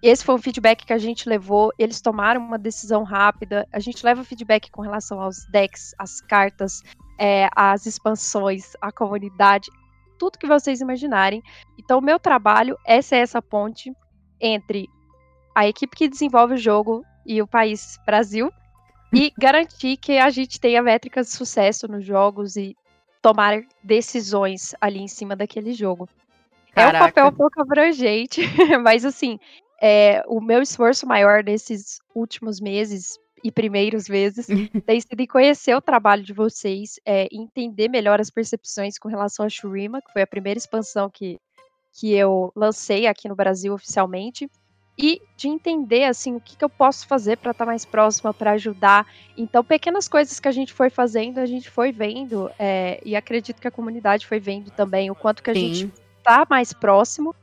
Esse 0.01 0.23
foi 0.23 0.35
um 0.35 0.39
feedback 0.39 0.85
que 0.85 0.93
a 0.93 0.97
gente 0.97 1.27
levou. 1.27 1.73
Eles 1.77 1.99
tomaram 1.99 2.41
uma 2.41 2.57
decisão 2.57 3.03
rápida. 3.03 3.67
A 3.71 3.79
gente 3.79 4.05
leva 4.05 4.23
feedback 4.23 4.71
com 4.71 4.81
relação 4.81 5.19
aos 5.19 5.45
decks, 5.51 5.93
às 5.97 6.21
cartas, 6.21 6.81
é, 7.19 7.49
às 7.55 7.85
expansões, 7.85 8.73
à 8.81 8.91
comunidade 8.91 9.69
tudo 10.19 10.37
que 10.37 10.45
vocês 10.45 10.81
imaginarem. 10.81 11.41
Então, 11.77 11.97
o 11.97 12.03
meu 12.03 12.19
trabalho 12.19 12.77
é 12.85 13.01
ser 13.01 13.15
essa 13.15 13.41
ponte 13.41 13.91
entre 14.39 14.87
a 15.55 15.67
equipe 15.67 15.95
que 15.95 16.09
desenvolve 16.09 16.53
o 16.55 16.57
jogo 16.57 17.03
e 17.25 17.41
o 17.41 17.47
país 17.47 17.97
Brasil 18.05 18.51
e 19.13 19.33
garantir 19.37 19.97
que 19.97 20.17
a 20.17 20.29
gente 20.29 20.59
tenha 20.59 20.81
métricas 20.81 21.27
de 21.27 21.33
sucesso 21.33 21.87
nos 21.87 22.05
jogos 22.05 22.55
e 22.55 22.75
tomar 23.21 23.61
decisões 23.83 24.75
ali 24.79 24.99
em 24.99 25.07
cima 25.07 25.35
daquele 25.35 25.73
jogo. 25.73 26.07
Caraca. 26.73 26.97
É 26.97 27.01
um 27.01 27.05
papel 27.05 27.27
um 27.27 27.33
pouco 27.33 27.61
abrangente, 27.61 28.41
mas 28.81 29.03
assim, 29.03 29.39
é, 29.81 30.23
o 30.27 30.39
meu 30.39 30.61
esforço 30.61 31.07
maior 31.07 31.43
nesses 31.43 31.99
últimos 32.13 32.59
meses 32.59 33.17
e 33.43 33.51
primeiros 33.51 34.07
vezes, 34.07 34.47
tem 34.85 35.01
sido 35.01 35.19
em 35.19 35.27
conhecer 35.27 35.75
o 35.75 35.81
trabalho 35.81 36.23
de 36.23 36.33
vocês, 36.33 36.99
é, 37.05 37.27
entender 37.31 37.89
melhor 37.89 38.19
as 38.19 38.29
percepções 38.29 38.97
com 38.97 39.07
relação 39.07 39.45
a 39.45 39.49
Shurima, 39.49 40.01
que 40.01 40.11
foi 40.11 40.21
a 40.21 40.27
primeira 40.27 40.57
expansão 40.57 41.09
que, 41.09 41.39
que 41.93 42.13
eu 42.13 42.51
lancei 42.55 43.07
aqui 43.07 43.27
no 43.27 43.35
Brasil 43.35 43.73
oficialmente, 43.73 44.49
e 45.01 45.21
de 45.37 45.47
entender 45.47 46.03
assim 46.03 46.35
o 46.35 46.41
que, 46.41 46.57
que 46.57 46.63
eu 46.63 46.69
posso 46.69 47.07
fazer 47.07 47.37
para 47.37 47.51
estar 47.51 47.63
tá 47.63 47.71
mais 47.71 47.85
próxima, 47.85 48.33
para 48.33 48.51
ajudar. 48.51 49.07
Então, 49.37 49.63
pequenas 49.63 50.09
coisas 50.09 50.39
que 50.39 50.47
a 50.47 50.51
gente 50.51 50.73
foi 50.73 50.89
fazendo, 50.89 51.39
a 51.39 51.45
gente 51.45 51.69
foi 51.69 51.93
vendo, 51.93 52.51
é, 52.59 52.99
e 53.05 53.15
acredito 53.15 53.61
que 53.61 53.67
a 53.67 53.71
comunidade 53.71 54.27
foi 54.27 54.39
vendo 54.39 54.69
também 54.71 55.09
o 55.09 55.15
quanto 55.15 55.41
que 55.41 55.49
a 55.49 55.53
Sim. 55.53 55.73
gente 55.73 55.93
está 56.17 56.45
mais 56.49 56.73
próximo. 56.73 57.33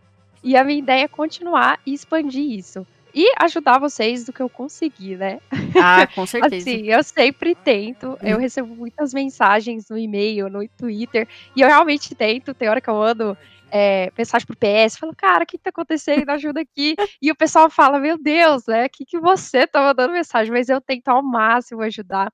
E 0.45 0.55
a 0.55 0.63
minha 0.63 0.79
ideia 0.79 1.05
é 1.05 1.09
continuar 1.09 1.81
e 1.87 1.95
expandir 1.95 2.45
isso 2.45 2.87
e 3.17 3.33
ajudar 3.41 3.79
vocês 3.79 4.25
do 4.25 4.33
que 4.33 4.43
eu 4.43 4.49
conseguir, 4.49 5.17
né? 5.17 5.41
Ah, 5.83 6.07
com 6.07 6.27
certeza. 6.29 6.57
assim, 6.57 6.83
eu 6.87 7.03
sempre 7.03 7.55
tento. 7.55 8.19
Eu 8.23 8.39
recebo 8.39 8.77
muitas 8.77 9.15
mensagens 9.15 9.89
no 9.89 9.97
e-mail, 9.97 10.51
no 10.51 10.69
Twitter, 10.69 11.27
e 11.57 11.63
eu 11.63 11.67
realmente 11.67 12.15
tento. 12.15 12.53
Tem 12.53 12.69
hora 12.69 12.79
que 12.79 12.91
eu 12.91 12.95
mando 12.95 13.35
é, 13.71 14.13
mensagem 14.17 14.47
pro 14.47 14.57
PS, 14.57 14.97
falo, 14.99 15.15
cara, 15.17 15.45
o 15.45 15.47
que 15.47 15.59
tá 15.59 15.71
acontecendo? 15.71 16.29
Ajuda 16.31 16.61
aqui. 16.61 16.95
E 17.21 17.31
o 17.31 17.37
pessoal 17.37 17.69
fala, 17.71 17.99
meu 17.99 18.17
Deus, 18.21 18.67
né? 18.67 18.87
O 18.87 18.91
que, 18.91 19.05
que 19.05 19.19
você 19.19 19.67
tá 19.67 19.83
mandando 19.83 20.13
mensagem? 20.13 20.53
Mas 20.53 20.69
eu 20.69 20.81
tento 20.81 21.09
ao 21.09 21.23
máximo 21.23 21.83
ajudar. 21.83 22.33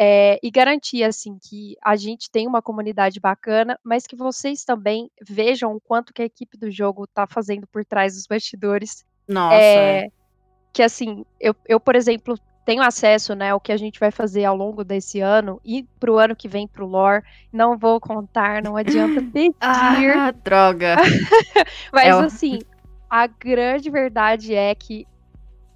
É, 0.00 0.38
e 0.40 0.48
garantir 0.48 1.02
assim 1.02 1.36
que 1.42 1.76
a 1.84 1.96
gente 1.96 2.30
tem 2.30 2.46
uma 2.46 2.62
comunidade 2.62 3.18
bacana, 3.18 3.76
mas 3.82 4.06
que 4.06 4.14
vocês 4.14 4.62
também 4.64 5.10
vejam 5.20 5.74
o 5.74 5.80
quanto 5.80 6.12
que 6.12 6.22
a 6.22 6.24
equipe 6.24 6.56
do 6.56 6.70
jogo 6.70 7.02
está 7.02 7.26
fazendo 7.26 7.66
por 7.66 7.84
trás 7.84 8.14
dos 8.14 8.24
bastidores. 8.24 9.04
Nossa. 9.26 9.56
É, 9.56 10.08
que 10.72 10.84
assim, 10.84 11.24
eu, 11.40 11.52
eu, 11.66 11.80
por 11.80 11.96
exemplo, 11.96 12.38
tenho 12.68 12.82
acesso, 12.82 13.34
né, 13.34 13.48
ao 13.48 13.58
que 13.58 13.72
a 13.72 13.78
gente 13.78 13.98
vai 13.98 14.10
fazer 14.10 14.44
ao 14.44 14.54
longo 14.54 14.84
desse 14.84 15.20
ano 15.20 15.58
e 15.64 15.84
pro 15.98 16.18
ano 16.18 16.36
que 16.36 16.46
vem 16.46 16.68
pro 16.68 16.86
lore. 16.86 17.24
Não 17.50 17.78
vou 17.78 17.98
contar, 17.98 18.62
não 18.62 18.76
adianta 18.76 19.22
pedir. 19.32 19.54
ah, 20.18 20.30
droga. 20.32 20.96
Mas 21.90 22.08
é 22.08 22.10
assim, 22.10 22.58
a 23.08 23.26
grande 23.26 23.88
verdade 23.88 24.54
é 24.54 24.74
que 24.74 25.06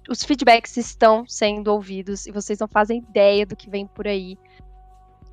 os 0.07 0.23
feedbacks 0.23 0.77
estão 0.77 1.25
sendo 1.27 1.69
ouvidos 1.69 2.27
e 2.27 2.31
vocês 2.31 2.59
não 2.59 2.67
fazem 2.67 2.99
ideia 2.99 3.43
do 3.43 3.55
que 3.55 3.71
vem 3.71 3.87
por 3.87 4.07
aí. 4.07 4.37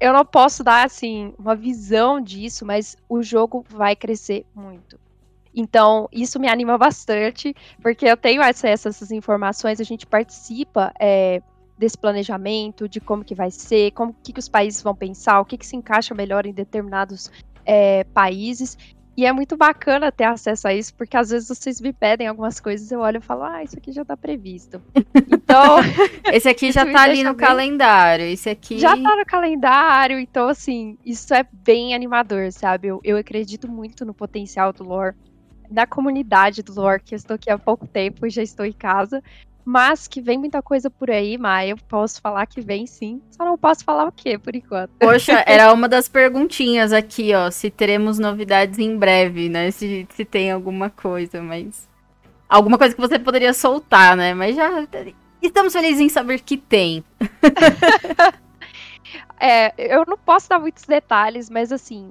Eu 0.01 0.15
não 0.15 0.25
posso 0.25 0.65
dar 0.65 0.87
assim 0.87 1.35
uma 1.39 1.55
visão 1.55 2.23
disso, 2.23 2.65
mas 2.65 2.97
o 3.07 3.23
jogo 3.23 3.63
vai 3.69 3.95
crescer 3.95 4.47
muito. 4.55 4.99
Então, 5.55 6.09
isso 6.13 6.39
me 6.39 6.49
anima 6.49 6.79
bastante, 6.79 7.55
porque 7.83 8.07
eu 8.07 8.17
tenho 8.17 8.43
acesso 8.43 8.89
a 8.89 8.91
essas 8.91 9.11
informações, 9.11 9.81
a 9.81 9.85
gente 9.85 10.07
participa 10.07 10.93
é, 10.99 11.43
desse 11.77 11.99
planejamento, 11.99 12.89
de 12.89 13.01
como 13.01 13.25
que 13.25 13.35
vai 13.35 13.51
ser, 13.51 13.91
como 13.93 14.15
que, 14.23 14.33
que 14.33 14.39
os 14.39 14.49
países 14.49 14.83
vão 14.83 14.95
pensar, 14.95 15.41
o 15.41 15.45
que, 15.45 15.57
que 15.59 15.67
se 15.67 15.77
encaixa 15.77 16.15
melhor 16.15 16.47
em 16.47 16.53
determinados 16.53 17.31
é, 17.65 18.05
países. 18.05 18.77
E 19.17 19.27
é 19.27 19.33
muito 19.33 19.57
bacana 19.57 20.13
ter 20.13 20.25
acesso 20.25 20.69
a 20.69 20.73
isso, 20.73 20.95
porque 20.95 21.17
às 21.17 21.31
vezes 21.31 21.49
vocês 21.49 21.81
me 21.81 21.93
pedem 21.93 22.27
algumas 22.27 22.61
coisas, 22.61 22.91
eu 22.91 23.01
olho 23.01 23.19
e 23.19 23.21
falo, 23.21 23.43
ah, 23.43 23.63
isso 23.63 23.77
aqui 23.77 23.93
já 23.93 24.03
está 24.03 24.17
previsto. 24.17 24.81
Então. 25.27 25.79
esse 26.33 26.49
aqui 26.49 26.71
já 26.73 26.85
está 26.85 27.03
ali 27.03 27.23
no 27.23 27.35
bem... 27.35 27.47
calendário. 27.47 28.25
Esse 28.25 28.49
aqui. 28.49 28.79
Já 28.79 28.97
está 28.97 29.17
no 29.17 29.27
calendário, 29.27 30.19
então, 30.19 30.49
assim, 30.49 30.97
isso 31.05 31.35
é 31.35 31.45
bem 31.53 31.95
animador, 31.95 32.53
sabe? 32.53 32.89
Eu, 32.89 33.01
eu 33.03 33.17
acredito 33.17 33.69
muito 33.69 34.05
no 34.05 34.15
potencial 34.15 34.73
do 34.73 34.85
lore 34.85 35.15
da 35.71 35.87
comunidade 35.87 36.63
do 36.63 36.75
lore, 36.75 37.03
que 37.03 37.15
eu 37.15 37.17
estou 37.17 37.37
aqui 37.37 37.49
há 37.49 37.59
pouco 37.59 37.87
tempo 37.87 38.27
e 38.27 38.31
já 38.31 38.43
estou 38.43 38.67
em 38.67 38.73
casa. 38.73 39.23
mas 39.65 40.07
que 40.09 40.21
vem 40.21 40.37
muita 40.39 40.61
coisa 40.63 40.91
por 40.91 41.11
aí, 41.11 41.39
mas 41.39 41.71
eu 41.71 41.77
posso 41.89 42.21
falar 42.21 42.47
que 42.47 42.61
vem 42.61 42.87
sim. 42.87 43.21
Só 43.31 43.45
não 43.45 43.57
posso 43.57 43.85
falar 43.85 44.09
o 44.09 44.13
que 44.13 44.37
por 44.39 44.55
enquanto. 44.57 44.91
Poxa, 44.99 45.43
era 45.47 45.73
uma 45.73 45.89
das 45.89 46.09
perguntinhas 46.09 46.93
aqui, 46.93 47.33
ó. 47.35 47.51
Se 47.51 47.71
teremos 47.71 48.19
novidades 48.19 48.79
em 48.79 48.97
breve, 48.97 49.49
né? 49.49 49.71
Se, 49.71 50.07
se 50.15 50.25
tem 50.25 50.51
alguma 50.51 50.91
coisa, 50.91 51.43
mas. 51.43 51.89
Alguma 52.49 52.79
coisa 52.79 52.95
que 52.95 53.01
você 53.01 53.19
poderia 53.19 53.55
soltar, 53.55 54.17
né? 54.17 54.35
Mas 54.35 54.57
já. 54.57 54.87
Estamos 55.41 55.73
felizes 55.73 56.01
em 56.01 56.09
saber 56.09 56.41
que 56.41 56.57
tem. 56.57 57.05
é, 59.39 59.73
eu 59.79 60.05
não 60.07 60.19
posso 60.19 60.49
dar 60.49 60.59
muitos 60.59 60.85
detalhes, 60.85 61.49
mas 61.49 61.71
assim, 61.71 62.11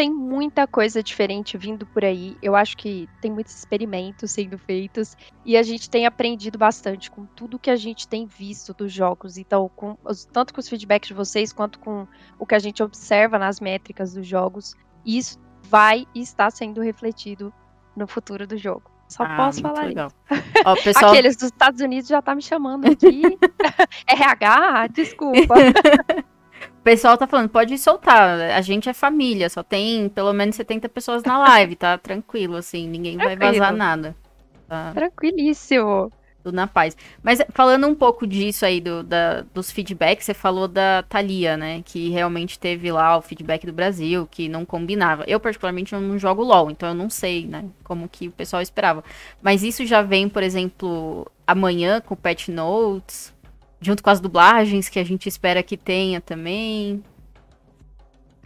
tem 0.00 0.10
muita 0.10 0.66
coisa 0.66 1.02
diferente 1.02 1.58
vindo 1.58 1.84
por 1.84 2.02
aí. 2.02 2.34
Eu 2.40 2.56
acho 2.56 2.74
que 2.74 3.06
tem 3.20 3.30
muitos 3.30 3.54
experimentos 3.54 4.30
sendo 4.30 4.56
feitos 4.56 5.14
e 5.44 5.58
a 5.58 5.62
gente 5.62 5.90
tem 5.90 6.06
aprendido 6.06 6.56
bastante 6.56 7.10
com 7.10 7.26
tudo 7.26 7.58
que 7.58 7.68
a 7.68 7.76
gente 7.76 8.08
tem 8.08 8.24
visto 8.24 8.72
dos 8.72 8.90
jogos. 8.90 9.36
Então, 9.36 9.70
com, 9.76 9.98
tanto 10.32 10.54
com 10.54 10.60
os 10.60 10.70
feedbacks 10.70 11.08
de 11.08 11.12
vocês 11.12 11.52
quanto 11.52 11.78
com 11.78 12.08
o 12.38 12.46
que 12.46 12.54
a 12.54 12.58
gente 12.58 12.82
observa 12.82 13.38
nas 13.38 13.60
métricas 13.60 14.14
dos 14.14 14.26
jogos, 14.26 14.74
isso 15.04 15.38
vai 15.64 16.06
estar 16.14 16.50
sendo 16.50 16.80
refletido 16.80 17.52
no 17.94 18.06
futuro 18.06 18.46
do 18.46 18.56
jogo. 18.56 18.90
Só 19.06 19.24
ah, 19.24 19.36
posso 19.36 19.60
falar 19.60 19.84
legal. 19.84 20.08
isso. 20.32 20.44
Ó, 20.64 20.76
pessoal... 20.82 21.10
Aqueles 21.10 21.36
dos 21.36 21.48
Estados 21.48 21.82
Unidos 21.82 22.08
já 22.08 22.22
tá 22.22 22.34
me 22.34 22.40
chamando 22.40 22.90
aqui. 22.90 23.20
RH, 24.08 24.86
desculpa. 24.94 25.56
O 26.80 26.82
pessoal 26.82 27.18
tá 27.18 27.26
falando, 27.26 27.50
pode 27.50 27.76
soltar. 27.76 28.40
A 28.40 28.60
gente 28.62 28.88
é 28.88 28.94
família, 28.94 29.50
só 29.50 29.62
tem 29.62 30.08
pelo 30.08 30.32
menos 30.32 30.56
70 30.56 30.88
pessoas 30.88 31.22
na 31.22 31.38
live, 31.38 31.76
tá? 31.76 31.96
Tranquilo, 32.00 32.56
assim, 32.56 32.88
ninguém 32.88 33.18
Tranquilo. 33.18 33.38
vai 33.38 33.52
vazar 33.52 33.76
nada. 33.76 34.16
Tá? 34.66 34.90
Tranquilíssimo. 34.94 36.10
Tudo 36.42 36.54
na 36.54 36.66
paz. 36.66 36.96
Mas 37.22 37.42
falando 37.52 37.86
um 37.86 37.94
pouco 37.94 38.26
disso 38.26 38.64
aí, 38.64 38.80
do, 38.80 39.02
da, 39.02 39.42
dos 39.52 39.70
feedbacks, 39.70 40.24
você 40.24 40.32
falou 40.32 40.66
da 40.66 41.02
Thalia, 41.02 41.54
né? 41.54 41.82
Que 41.84 42.08
realmente 42.08 42.58
teve 42.58 42.90
lá 42.90 43.14
o 43.18 43.20
feedback 43.20 43.66
do 43.66 43.74
Brasil, 43.74 44.26
que 44.30 44.48
não 44.48 44.64
combinava. 44.64 45.22
Eu, 45.26 45.38
particularmente, 45.38 45.94
não 45.94 46.18
jogo 46.18 46.42
LOL, 46.42 46.70
então 46.70 46.88
eu 46.88 46.94
não 46.94 47.10
sei, 47.10 47.46
né? 47.46 47.66
Como 47.84 48.08
que 48.08 48.28
o 48.28 48.32
pessoal 48.32 48.62
esperava. 48.62 49.04
Mas 49.42 49.62
isso 49.62 49.84
já 49.84 50.00
vem, 50.00 50.30
por 50.30 50.42
exemplo, 50.42 51.30
amanhã 51.46 52.00
com 52.00 52.14
o 52.14 52.16
Patch 52.16 52.48
Notes 52.48 53.38
junto 53.80 54.02
com 54.02 54.10
as 54.10 54.20
dublagens 54.20 54.88
que 54.88 54.98
a 54.98 55.04
gente 55.04 55.28
espera 55.28 55.62
que 55.62 55.76
tenha 55.76 56.20
também. 56.20 57.02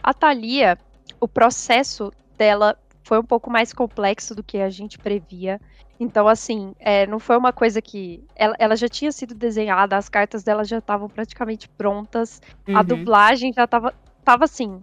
A 0.01 0.13
Thalia, 0.13 0.77
o 1.19 1.27
processo 1.27 2.11
dela 2.37 2.77
foi 3.03 3.19
um 3.19 3.23
pouco 3.23 3.49
mais 3.49 3.73
complexo 3.73 4.33
do 4.33 4.43
que 4.43 4.57
a 4.57 4.69
gente 4.69 4.97
previa. 4.97 5.59
Então, 5.99 6.27
assim, 6.27 6.75
é, 6.79 7.07
não 7.07 7.19
foi 7.19 7.37
uma 7.37 7.53
coisa 7.53 7.81
que. 7.81 8.23
Ela, 8.35 8.55
ela, 8.59 8.75
já 8.75 8.87
tinha 8.87 9.11
sido 9.11 9.33
desenhada, 9.33 9.95
as 9.95 10.09
cartas 10.09 10.43
dela 10.43 10.63
já 10.63 10.79
estavam 10.79 11.07
praticamente 11.07 11.69
prontas, 11.69 12.41
uhum. 12.67 12.77
a 12.77 12.83
dublagem 12.83 13.53
já 13.53 13.63
estava 13.63 13.93
tava 14.23 14.43
assim, 14.45 14.81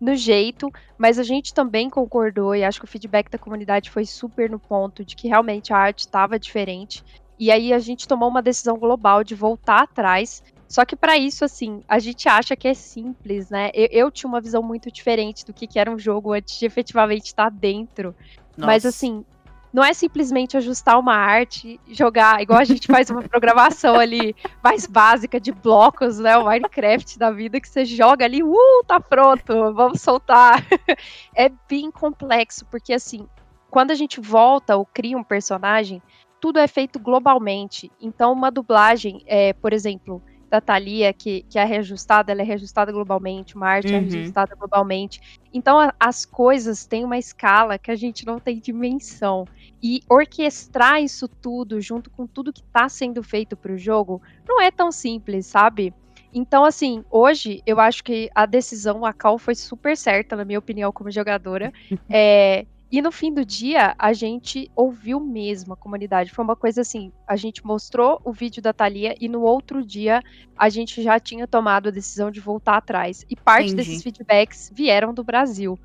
no 0.00 0.16
jeito, 0.16 0.72
mas 0.98 1.18
a 1.18 1.22
gente 1.22 1.54
também 1.54 1.88
concordou 1.88 2.56
e 2.56 2.64
acho 2.64 2.80
que 2.80 2.86
o 2.86 2.88
feedback 2.88 3.30
da 3.30 3.38
comunidade 3.38 3.90
foi 3.90 4.04
super 4.04 4.50
no 4.50 4.58
ponto 4.58 5.04
de 5.04 5.14
que 5.14 5.28
realmente 5.28 5.72
a 5.72 5.76
arte 5.76 6.00
estava 6.00 6.38
diferente. 6.38 7.04
E 7.42 7.50
aí 7.50 7.72
a 7.72 7.80
gente 7.80 8.06
tomou 8.06 8.28
uma 8.28 8.40
decisão 8.40 8.78
global 8.78 9.24
de 9.24 9.34
voltar 9.34 9.82
atrás. 9.82 10.44
Só 10.68 10.84
que 10.84 10.94
para 10.94 11.18
isso, 11.18 11.44
assim, 11.44 11.82
a 11.88 11.98
gente 11.98 12.28
acha 12.28 12.54
que 12.54 12.68
é 12.68 12.72
simples, 12.72 13.50
né? 13.50 13.72
Eu, 13.74 13.88
eu, 13.90 14.10
tinha 14.12 14.28
uma 14.28 14.40
visão 14.40 14.62
muito 14.62 14.92
diferente 14.92 15.44
do 15.44 15.52
que, 15.52 15.66
que 15.66 15.76
era 15.76 15.90
um 15.90 15.98
jogo 15.98 16.32
antes 16.32 16.56
de 16.56 16.66
efetivamente 16.66 17.26
estar 17.26 17.50
dentro. 17.50 18.14
Nossa. 18.56 18.64
Mas 18.64 18.86
assim, 18.86 19.24
não 19.72 19.82
é 19.82 19.92
simplesmente 19.92 20.56
ajustar 20.56 21.00
uma 21.00 21.16
arte, 21.16 21.80
jogar, 21.88 22.40
igual 22.40 22.60
a 22.60 22.64
gente 22.64 22.86
faz 22.86 23.10
uma 23.10 23.22
programação 23.28 23.96
ali 23.96 24.36
mais 24.62 24.86
básica 24.86 25.40
de 25.40 25.50
blocos, 25.50 26.20
né? 26.20 26.38
O 26.38 26.44
Minecraft 26.44 27.18
da 27.18 27.32
vida, 27.32 27.60
que 27.60 27.68
você 27.68 27.84
joga 27.84 28.24
ali, 28.24 28.40
uh, 28.40 28.84
tá 28.86 29.00
pronto, 29.00 29.72
vamos 29.72 30.00
soltar. 30.00 30.64
é 31.34 31.50
bem 31.68 31.90
complexo, 31.90 32.64
porque 32.66 32.92
assim, 32.92 33.26
quando 33.68 33.90
a 33.90 33.96
gente 33.96 34.20
volta 34.20 34.76
ou 34.76 34.86
cria 34.86 35.18
um 35.18 35.24
personagem, 35.24 36.00
tudo 36.42 36.58
é 36.58 36.66
feito 36.66 36.98
globalmente. 36.98 37.88
Então, 38.00 38.32
uma 38.32 38.50
dublagem, 38.50 39.22
é, 39.26 39.52
por 39.52 39.72
exemplo, 39.72 40.20
da 40.50 40.60
Thalia, 40.60 41.12
que, 41.12 41.42
que 41.42 41.56
é 41.56 41.64
reajustada, 41.64 42.32
ela 42.32 42.42
é 42.42 42.44
reajustada 42.44 42.90
globalmente, 42.90 43.54
uma 43.54 43.68
arte 43.68 43.94
é 43.94 43.96
uhum. 43.96 44.04
é 44.04 44.10
reajustada 44.10 44.56
globalmente. 44.56 45.38
Então, 45.54 45.78
a, 45.78 45.94
as 46.00 46.26
coisas 46.26 46.84
têm 46.84 47.04
uma 47.04 47.16
escala 47.16 47.78
que 47.78 47.92
a 47.92 47.94
gente 47.94 48.26
não 48.26 48.40
tem 48.40 48.58
dimensão. 48.58 49.46
E 49.80 50.02
orquestrar 50.10 51.00
isso 51.00 51.28
tudo, 51.28 51.80
junto 51.80 52.10
com 52.10 52.26
tudo 52.26 52.52
que 52.52 52.60
está 52.60 52.88
sendo 52.88 53.22
feito 53.22 53.56
para 53.56 53.72
o 53.72 53.78
jogo, 53.78 54.20
não 54.46 54.60
é 54.60 54.72
tão 54.72 54.90
simples, 54.90 55.46
sabe? 55.46 55.94
Então, 56.34 56.64
assim, 56.64 57.04
hoje 57.08 57.62
eu 57.64 57.78
acho 57.78 58.02
que 58.02 58.28
a 58.34 58.46
decisão, 58.46 59.04
a 59.04 59.12
Cal 59.12 59.38
foi 59.38 59.54
super 59.54 59.96
certa, 59.96 60.34
na 60.34 60.44
minha 60.44 60.58
opinião, 60.58 60.90
como 60.90 61.08
jogadora. 61.08 61.72
é, 62.10 62.66
e 62.92 63.00
no 63.00 63.10
fim 63.10 63.32
do 63.32 63.42
dia, 63.42 63.94
a 63.98 64.12
gente 64.12 64.70
ouviu 64.76 65.18
mesmo 65.18 65.72
a 65.72 65.76
comunidade. 65.76 66.30
Foi 66.30 66.44
uma 66.44 66.54
coisa 66.54 66.82
assim: 66.82 67.10
a 67.26 67.36
gente 67.36 67.64
mostrou 67.64 68.20
o 68.22 68.34
vídeo 68.34 68.60
da 68.60 68.74
Thalia 68.74 69.14
e 69.18 69.30
no 69.30 69.40
outro 69.40 69.82
dia 69.82 70.22
a 70.54 70.68
gente 70.68 71.02
já 71.02 71.18
tinha 71.18 71.46
tomado 71.46 71.88
a 71.88 71.90
decisão 71.90 72.30
de 72.30 72.38
voltar 72.38 72.76
atrás. 72.76 73.24
E 73.30 73.34
parte 73.34 73.72
Entendi. 73.72 73.76
desses 73.76 74.02
feedbacks 74.02 74.70
vieram 74.74 75.14
do 75.14 75.24
Brasil. 75.24 75.78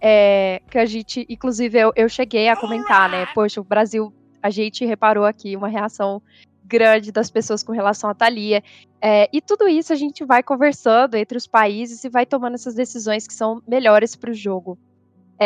É, 0.00 0.62
que 0.70 0.78
a 0.78 0.86
gente, 0.86 1.26
inclusive, 1.28 1.78
eu, 1.78 1.92
eu 1.94 2.08
cheguei 2.08 2.48
a 2.48 2.56
comentar, 2.56 3.10
né? 3.10 3.26
Poxa, 3.34 3.60
o 3.60 3.64
Brasil, 3.64 4.10
a 4.42 4.48
gente 4.48 4.86
reparou 4.86 5.26
aqui 5.26 5.54
uma 5.56 5.68
reação 5.68 6.22
grande 6.64 7.12
das 7.12 7.30
pessoas 7.30 7.62
com 7.62 7.72
relação 7.72 8.08
à 8.08 8.14
Thalia. 8.14 8.62
É, 9.02 9.28
e 9.30 9.42
tudo 9.42 9.68
isso 9.68 9.92
a 9.92 9.96
gente 9.96 10.24
vai 10.24 10.42
conversando 10.42 11.14
entre 11.14 11.36
os 11.36 11.46
países 11.46 12.02
e 12.04 12.08
vai 12.08 12.24
tomando 12.24 12.54
essas 12.54 12.74
decisões 12.74 13.26
que 13.26 13.34
são 13.34 13.62
melhores 13.68 14.16
para 14.16 14.30
o 14.30 14.34
jogo. 14.34 14.78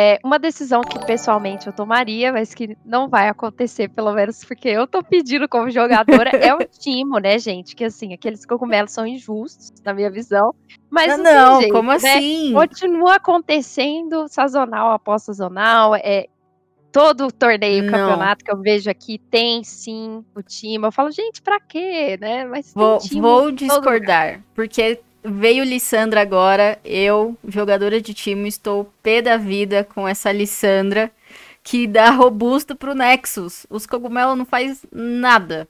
É 0.01 0.17
uma 0.23 0.39
decisão 0.39 0.79
que 0.79 0.97
pessoalmente 1.05 1.67
eu 1.67 1.73
tomaria, 1.73 2.31
mas 2.31 2.53
que 2.53 2.77
não 2.85 3.09
vai 3.09 3.27
acontecer, 3.27 3.89
pelo 3.89 4.13
menos 4.13 4.45
porque 4.45 4.69
eu 4.69 4.87
tô 4.87 5.03
pedindo 5.03 5.45
como 5.49 5.69
jogadora, 5.69 6.29
é 6.39 6.55
o 6.55 6.59
timo, 6.59 7.19
né, 7.19 7.37
gente? 7.37 7.75
Que 7.75 7.83
assim, 7.83 8.13
aqueles 8.13 8.45
cogumelos 8.45 8.93
são 8.93 9.05
injustos, 9.05 9.73
na 9.83 9.93
minha 9.93 10.09
visão. 10.09 10.55
Mas 10.89 11.17
não, 11.17 11.23
não 11.23 11.59
jeito, 11.59 11.73
como 11.73 11.89
né? 11.89 11.95
assim? 11.95 12.53
Continua 12.53 13.15
acontecendo 13.15 14.25
sazonal 14.29 14.93
após 14.93 15.23
sazonal. 15.23 15.93
É, 15.95 16.27
todo 16.93 17.29
torneio, 17.29 17.83
não. 17.83 17.91
campeonato 17.91 18.45
que 18.45 18.51
eu 18.51 18.61
vejo 18.61 18.89
aqui 18.89 19.19
tem 19.29 19.65
sim 19.65 20.23
o 20.33 20.41
time. 20.41 20.87
Eu 20.87 20.93
falo, 20.93 21.11
gente, 21.11 21.41
pra 21.41 21.59
quê, 21.59 22.17
né? 22.21 22.45
Mas 22.45 22.73
vou, 22.73 22.99
vou 23.19 23.51
discordar, 23.51 24.41
porque 24.55 25.01
Veio 25.23 25.65
Lissandra 25.65 26.21
agora, 26.21 26.79
eu, 26.83 27.37
jogadora 27.45 28.01
de 28.01 28.13
time, 28.13 28.47
estou 28.47 28.91
pé 29.03 29.21
da 29.21 29.35
vida 29.35 29.83
com 29.83 30.07
essa 30.07 30.31
Lissandra 30.31 31.11
que 31.61 31.85
dá 31.85 32.09
robusto 32.09 32.75
pro 32.75 32.95
Nexus. 32.95 33.65
Os 33.69 33.85
cogumelos 33.85 34.37
não 34.37 34.45
faz 34.45 34.85
nada. 34.91 35.67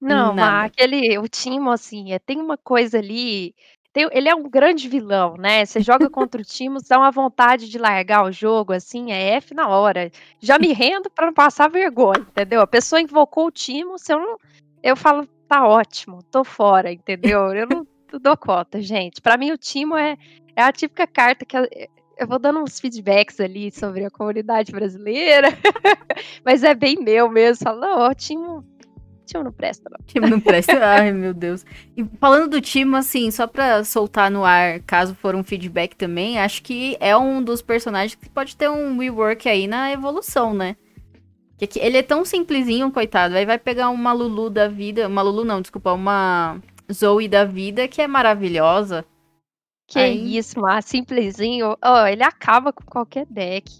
Não, 0.00 0.34
nada. 0.34 0.66
aquele, 0.66 1.18
o 1.18 1.28
Timo, 1.28 1.70
assim, 1.70 2.12
é, 2.12 2.18
tem 2.18 2.38
uma 2.38 2.56
coisa 2.56 2.98
ali. 2.98 3.54
Tem, 3.92 4.08
ele 4.12 4.28
é 4.28 4.34
um 4.34 4.48
grande 4.48 4.88
vilão, 4.88 5.36
né? 5.36 5.64
Você 5.64 5.80
joga 5.80 6.08
contra 6.10 6.40
o 6.40 6.44
Timo, 6.44 6.78
dá 6.88 6.98
uma 6.98 7.10
vontade 7.10 7.68
de 7.68 7.78
largar 7.78 8.24
o 8.24 8.32
jogo, 8.32 8.72
assim, 8.72 9.10
é 9.10 9.36
F 9.36 9.52
na 9.54 9.68
hora. 9.68 10.10
Já 10.38 10.58
me 10.58 10.72
rendo 10.72 11.10
para 11.10 11.26
não 11.26 11.34
passar 11.34 11.68
vergonha, 11.68 12.20
entendeu? 12.20 12.60
A 12.60 12.66
pessoa 12.66 13.00
invocou 13.00 13.46
o 13.46 13.50
Timo, 13.50 13.98
se 13.98 14.12
eu 14.12 14.20
não. 14.20 14.38
Eu 14.82 14.96
falo, 14.96 15.26
tá 15.48 15.66
ótimo, 15.66 16.22
tô 16.30 16.44
fora, 16.44 16.92
entendeu? 16.92 17.52
Eu 17.52 17.66
não 17.66 17.86
dou 18.18 18.36
conta, 18.36 18.80
gente. 18.80 19.20
Para 19.20 19.36
mim, 19.36 19.52
o 19.52 19.58
Timo 19.58 19.96
é, 19.96 20.16
é 20.56 20.62
a 20.62 20.72
típica 20.72 21.06
carta 21.06 21.44
que 21.44 21.56
eu, 21.56 21.68
eu 22.18 22.26
vou 22.26 22.38
dando 22.38 22.60
uns 22.60 22.78
feedbacks 22.80 23.40
ali 23.40 23.70
sobre 23.70 24.04
a 24.04 24.10
comunidade 24.10 24.72
brasileira, 24.72 25.48
mas 26.44 26.62
é 26.62 26.74
bem 26.74 26.96
meu 26.96 27.30
mesmo. 27.30 27.64
Falo, 27.64 28.08
o 28.08 28.14
Timo, 28.14 28.64
Timo 29.24 29.44
não 29.44 29.52
presta, 29.52 29.88
não. 29.88 29.98
Timo 30.06 30.26
não 30.26 30.40
presta, 30.40 30.76
ai 30.84 31.12
meu 31.12 31.32
Deus. 31.32 31.64
E 31.96 32.04
falando 32.18 32.50
do 32.50 32.60
Timo, 32.60 32.96
assim, 32.96 33.30
só 33.30 33.46
pra 33.46 33.84
soltar 33.84 34.30
no 34.30 34.44
ar, 34.44 34.80
caso 34.80 35.14
for 35.14 35.34
um 35.34 35.42
feedback 35.44 35.94
também, 35.94 36.38
acho 36.38 36.62
que 36.62 36.96
é 37.00 37.16
um 37.16 37.42
dos 37.42 37.62
personagens 37.62 38.14
que 38.14 38.28
pode 38.28 38.56
ter 38.56 38.68
um 38.68 38.98
rework 38.98 39.48
aí 39.48 39.66
na 39.66 39.92
evolução, 39.92 40.52
né? 40.52 40.76
Ele 41.76 41.98
é 41.98 42.02
tão 42.02 42.24
simplesinho, 42.24 42.90
coitado. 42.90 43.36
Aí 43.36 43.44
vai 43.44 43.58
pegar 43.58 43.90
uma 43.90 44.12
Lulu 44.14 44.48
da 44.48 44.66
vida. 44.66 45.06
Uma 45.06 45.20
Lulu 45.20 45.44
não, 45.44 45.60
desculpa, 45.60 45.92
uma 45.92 46.58
Zoe 46.92 47.28
da 47.28 47.44
vida, 47.44 47.88
que 47.88 48.02
é 48.02 48.06
maravilhosa. 48.06 49.04
Que 49.86 49.98
Aí... 49.98 50.36
isso, 50.36 50.60
mas 50.60 50.84
simplesinho. 50.84 51.76
Oh, 51.84 52.06
ele 52.06 52.22
acaba 52.22 52.72
com 52.72 52.84
qualquer 52.84 53.26
deck. 53.26 53.70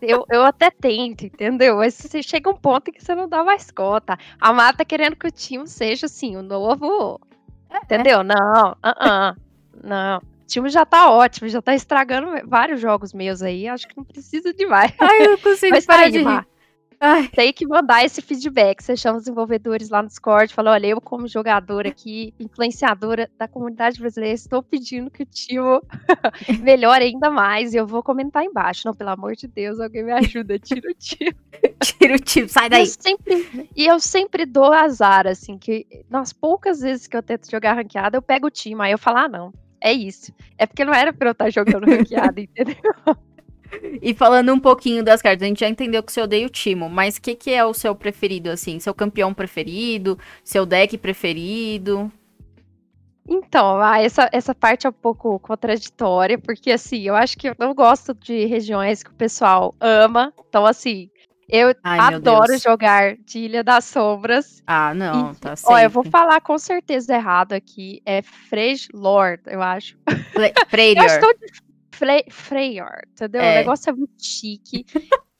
eu, 0.00 0.24
eu 0.30 0.42
até 0.44 0.70
tento, 0.70 1.24
entendeu? 1.24 1.76
Mas 1.76 1.94
você 1.94 2.22
chega 2.22 2.48
um 2.50 2.56
ponto 2.56 2.88
em 2.88 2.92
que 2.92 3.02
você 3.04 3.14
não 3.14 3.28
dá 3.28 3.42
mais 3.42 3.70
conta. 3.70 4.18
A 4.40 4.52
Mata 4.52 4.78
tá 4.78 4.84
querendo 4.84 5.16
que 5.16 5.26
o 5.26 5.30
time 5.30 5.66
seja 5.66 6.06
assim, 6.06 6.36
o 6.36 6.42
novo. 6.42 7.20
É. 7.68 7.78
Entendeu? 7.78 8.22
Não, 8.22 8.72
uh 8.72 9.34
-uh, 9.34 9.36
não. 9.82 10.18
O 10.18 10.46
time 10.46 10.68
já 10.68 10.84
tá 10.84 11.10
ótimo, 11.10 11.48
já 11.48 11.62
tá 11.62 11.74
estragando 11.74 12.46
vários 12.48 12.80
jogos 12.80 13.12
meus 13.12 13.42
aí. 13.42 13.68
Acho 13.68 13.86
que 13.86 13.96
não 13.96 14.04
precisa 14.04 14.52
de 14.52 14.66
mais. 14.66 14.92
Ai, 14.98 15.26
eu 15.26 15.38
consigo 15.38 15.74
Mas 15.74 15.86
parar 15.86 16.04
tá 16.04 16.08
de 16.10 16.18
rir. 16.18 16.46
Ai. 17.02 17.28
Tem 17.28 17.50
que 17.50 17.66
mandar 17.66 18.04
esse 18.04 18.20
feedback. 18.20 18.82
Você 18.82 18.94
chama 18.94 19.16
os 19.16 19.24
desenvolvedores 19.24 19.88
lá 19.88 20.02
no 20.02 20.08
Discord, 20.08 20.52
fala: 20.52 20.72
olha, 20.72 20.88
eu, 20.88 21.00
como 21.00 21.26
jogadora 21.26 21.88
aqui, 21.88 22.34
influenciadora 22.38 23.30
da 23.38 23.48
comunidade 23.48 23.98
brasileira, 23.98 24.34
estou 24.34 24.62
pedindo 24.62 25.10
que 25.10 25.22
o 25.22 25.26
tio 25.26 25.82
melhore 26.60 27.04
ainda 27.04 27.30
mais. 27.30 27.72
E 27.72 27.78
eu 27.78 27.86
vou 27.86 28.02
comentar 28.02 28.44
embaixo. 28.44 28.82
Não, 28.84 28.94
pelo 28.94 29.10
amor 29.10 29.34
de 29.34 29.48
Deus, 29.48 29.80
alguém 29.80 30.04
me 30.04 30.12
ajuda, 30.12 30.58
tira 30.58 30.90
o 30.90 30.94
tio. 30.94 31.34
tira 31.82 32.14
o 32.16 32.18
tio, 32.18 32.46
sai 32.50 32.68
daí. 32.68 32.82
Eu 32.82 32.86
sempre, 32.86 33.68
e 33.74 33.86
eu 33.86 33.98
sempre 33.98 34.44
dou 34.44 34.70
azar, 34.70 35.26
assim, 35.26 35.56
que 35.56 35.86
nas 36.10 36.34
poucas 36.34 36.80
vezes 36.80 37.06
que 37.06 37.16
eu 37.16 37.22
tento 37.22 37.50
jogar 37.50 37.74
ranqueada, 37.74 38.18
eu 38.18 38.22
pego 38.22 38.48
o 38.48 38.50
time, 38.50 38.82
aí 38.82 38.92
eu 38.92 38.98
falo, 38.98 39.18
ah, 39.18 39.28
não, 39.28 39.52
é 39.80 39.92
isso. 39.92 40.32
É 40.58 40.66
porque 40.66 40.84
não 40.84 40.92
era 40.92 41.12
pra 41.12 41.28
eu 41.28 41.32
estar 41.32 41.50
jogando 41.50 41.86
ranqueada, 41.88 42.40
entendeu? 42.40 42.76
E 44.02 44.14
falando 44.14 44.52
um 44.52 44.58
pouquinho 44.58 45.04
das 45.04 45.22
cartas, 45.22 45.42
a 45.42 45.46
gente 45.46 45.60
já 45.60 45.68
entendeu 45.68 46.02
que 46.02 46.12
você 46.12 46.20
odeia 46.20 46.46
o 46.46 46.50
Timo, 46.50 46.88
mas 46.88 47.16
o 47.16 47.20
que, 47.20 47.34
que 47.34 47.50
é 47.50 47.64
o 47.64 47.74
seu 47.74 47.94
preferido, 47.94 48.50
assim? 48.50 48.78
Seu 48.78 48.94
campeão 48.94 49.32
preferido? 49.32 50.18
Seu 50.42 50.64
deck 50.66 50.96
preferido? 50.98 52.10
Então, 53.28 53.80
ah, 53.80 54.00
essa, 54.00 54.28
essa 54.32 54.54
parte 54.54 54.86
é 54.86 54.90
um 54.90 54.92
pouco 54.92 55.38
contraditória, 55.38 56.36
porque 56.36 56.72
assim, 56.72 57.02
eu 57.02 57.14
acho 57.14 57.38
que 57.38 57.48
eu 57.48 57.54
não 57.58 57.72
gosto 57.74 58.12
de 58.12 58.44
regiões 58.46 59.02
que 59.02 59.10
o 59.10 59.14
pessoal 59.14 59.74
ama. 59.80 60.32
Então, 60.48 60.66
assim, 60.66 61.08
eu 61.48 61.74
Ai, 61.82 62.14
adoro 62.14 62.58
jogar 62.58 63.16
de 63.16 63.40
Ilha 63.40 63.62
das 63.62 63.84
Sombras. 63.84 64.62
Ah, 64.66 64.94
não, 64.94 65.32
e, 65.32 65.36
tá 65.36 65.54
certo. 65.54 65.72
Ó, 65.72 65.78
eu 65.78 65.90
vou 65.90 66.04
falar 66.04 66.40
com 66.40 66.58
certeza 66.58 67.14
errado 67.14 67.52
aqui. 67.52 68.00
É 68.06 68.22
Frey 68.22 68.76
Lord, 68.94 69.42
eu 69.46 69.60
acho. 69.62 69.96
Eu 70.96 71.02
acho 71.02 71.20
Fre 72.00 72.24
Freyr, 72.30 72.86
entendeu? 73.12 73.42
É. 73.42 73.52
O 73.52 73.54
negócio 73.56 73.90
é 73.90 73.92
muito 73.92 74.24
chique. 74.24 74.86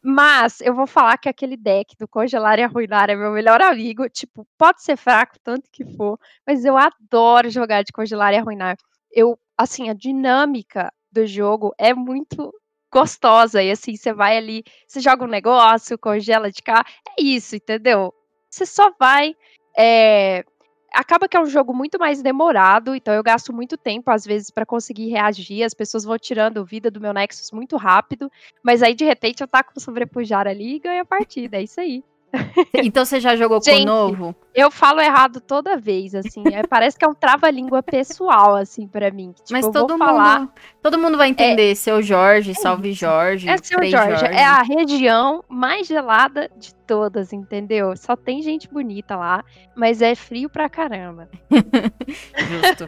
Mas 0.03 0.61
eu 0.61 0.75
vou 0.75 0.87
falar 0.87 1.17
que 1.19 1.29
aquele 1.29 1.57
deck 1.57 1.95
do 1.99 2.09
Congelar 2.09 2.59
e 2.59 2.63
Arruinar 2.63 3.09
é 3.11 3.17
meu 3.17 3.33
melhor 3.33 3.61
amigo. 3.63 4.09
Tipo, 4.09 4.47
pode 4.59 4.83
ser 4.83 4.97
fraco, 4.97 5.39
tanto 5.43 5.71
que 5.71 5.85
for, 5.97 6.19
mas 6.47 6.65
eu 6.65 6.77
adoro 6.77 7.51
jogar 7.51 7.83
de 7.83 7.93
Congelar 7.93 8.33
e 8.33 8.37
Arruinar. 8.37 8.77
Eu, 9.11 9.39
assim, 9.57 9.89
a 9.89 9.95
dinâmica 9.95 10.93
do 11.11 11.27
jogo 11.27 11.75
é 11.79 11.95
muito 11.95 12.53
gostosa. 12.93 13.63
E 13.63 13.71
assim, 13.71 13.97
você 13.97 14.13
vai 14.13 14.37
ali, 14.37 14.63
você 14.87 15.01
joga 15.01 15.25
um 15.25 15.29
negócio, 15.29 15.99
congela 15.99 16.51
de 16.51 16.63
cá. 16.63 16.85
É 17.19 17.23
isso, 17.23 17.57
entendeu? 17.57 18.13
Você 18.51 18.67
só 18.67 18.93
vai 18.99 19.35
é, 19.77 20.45
acaba 20.93 21.29
que 21.29 21.37
é 21.37 21.41
um 21.41 21.47
jogo 21.47 21.75
muito 21.75 21.99
mais 21.99 22.23
demorado, 22.23 22.95
então 22.95 23.15
eu 23.15 23.23
gasto 23.23 23.53
muito 23.53 23.77
tempo, 23.77 24.11
às 24.11 24.25
vezes, 24.25 24.51
para 24.51 24.67
conseguir 24.67 25.09
reagir. 25.09 25.63
As 25.65 25.75
pessoas 25.75 26.05
vão 26.05 26.19
tirando 26.19 26.65
vida 26.65 26.91
do 26.91 27.01
meu 27.01 27.13
Nexus 27.13 27.51
muito 27.53 27.77
rápido, 27.77 28.31
mas 28.63 28.83
aí 28.83 28.95
de 28.95 29.05
repente 29.05 29.43
eu 29.43 29.49
taco 29.49 29.73
o 29.77 29.81
sobrepujar 29.81 30.47
ali 30.47 30.77
e 30.77 30.79
ganho 30.81 31.03
a 31.03 31.05
partida. 31.05 31.57
É 31.59 31.63
isso 31.63 31.81
aí. 31.81 32.03
Então 32.83 33.05
você 33.05 33.21
já 33.21 33.37
jogou 33.37 33.61
Gente, 33.63 33.79
com 33.79 33.83
o 33.83 33.87
novo? 33.87 34.35
Eu 34.55 34.71
falo 34.71 35.01
errado 35.01 35.41
toda 35.41 35.77
vez, 35.77 36.15
assim. 36.15 36.43
É, 36.53 36.67
parece 36.67 36.99
que 36.99 37.05
é 37.05 37.09
um 37.09 37.15
trava-língua 37.15 37.83
pessoal, 37.83 38.57
assim, 38.57 38.87
para 38.87 39.11
mim. 39.11 39.33
Tipo, 39.33 39.53
Mas 39.53 39.69
todo 39.69 39.93
mundo, 39.93 39.99
falar... 39.99 40.49
todo 40.83 40.99
mundo 40.99 41.17
vai 41.17 41.29
entender. 41.29 41.73
É, 41.73 41.75
seu 41.75 42.03
Jorge, 42.03 42.53
é 42.53 42.55
salve 42.55 42.93
Jorge. 42.93 43.49
É 43.49 43.57
seu 43.59 43.79
Jorge. 43.85 43.91
Jorge. 43.91 44.25
É 44.27 44.45
a 44.45 44.63
região 44.63 45.45
mais 45.49 45.87
gelada 45.87 46.51
de 46.57 46.75
todas, 46.75 47.33
entendeu? 47.33 47.97
Só 47.97 48.17
tem 48.17 48.43
gente 48.43 48.69
bonita 48.69 49.17
lá, 49.17 49.45
mas 49.75 50.03
é 50.03 50.15
frio 50.15 50.49
pra 50.49 50.69
caramba. 50.69 51.29
Justo. 51.51 52.87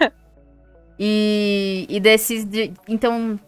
E, 0.98 1.86
e 1.88 2.00
desses. 2.00 2.44
De, 2.44 2.72
então, 2.88 3.38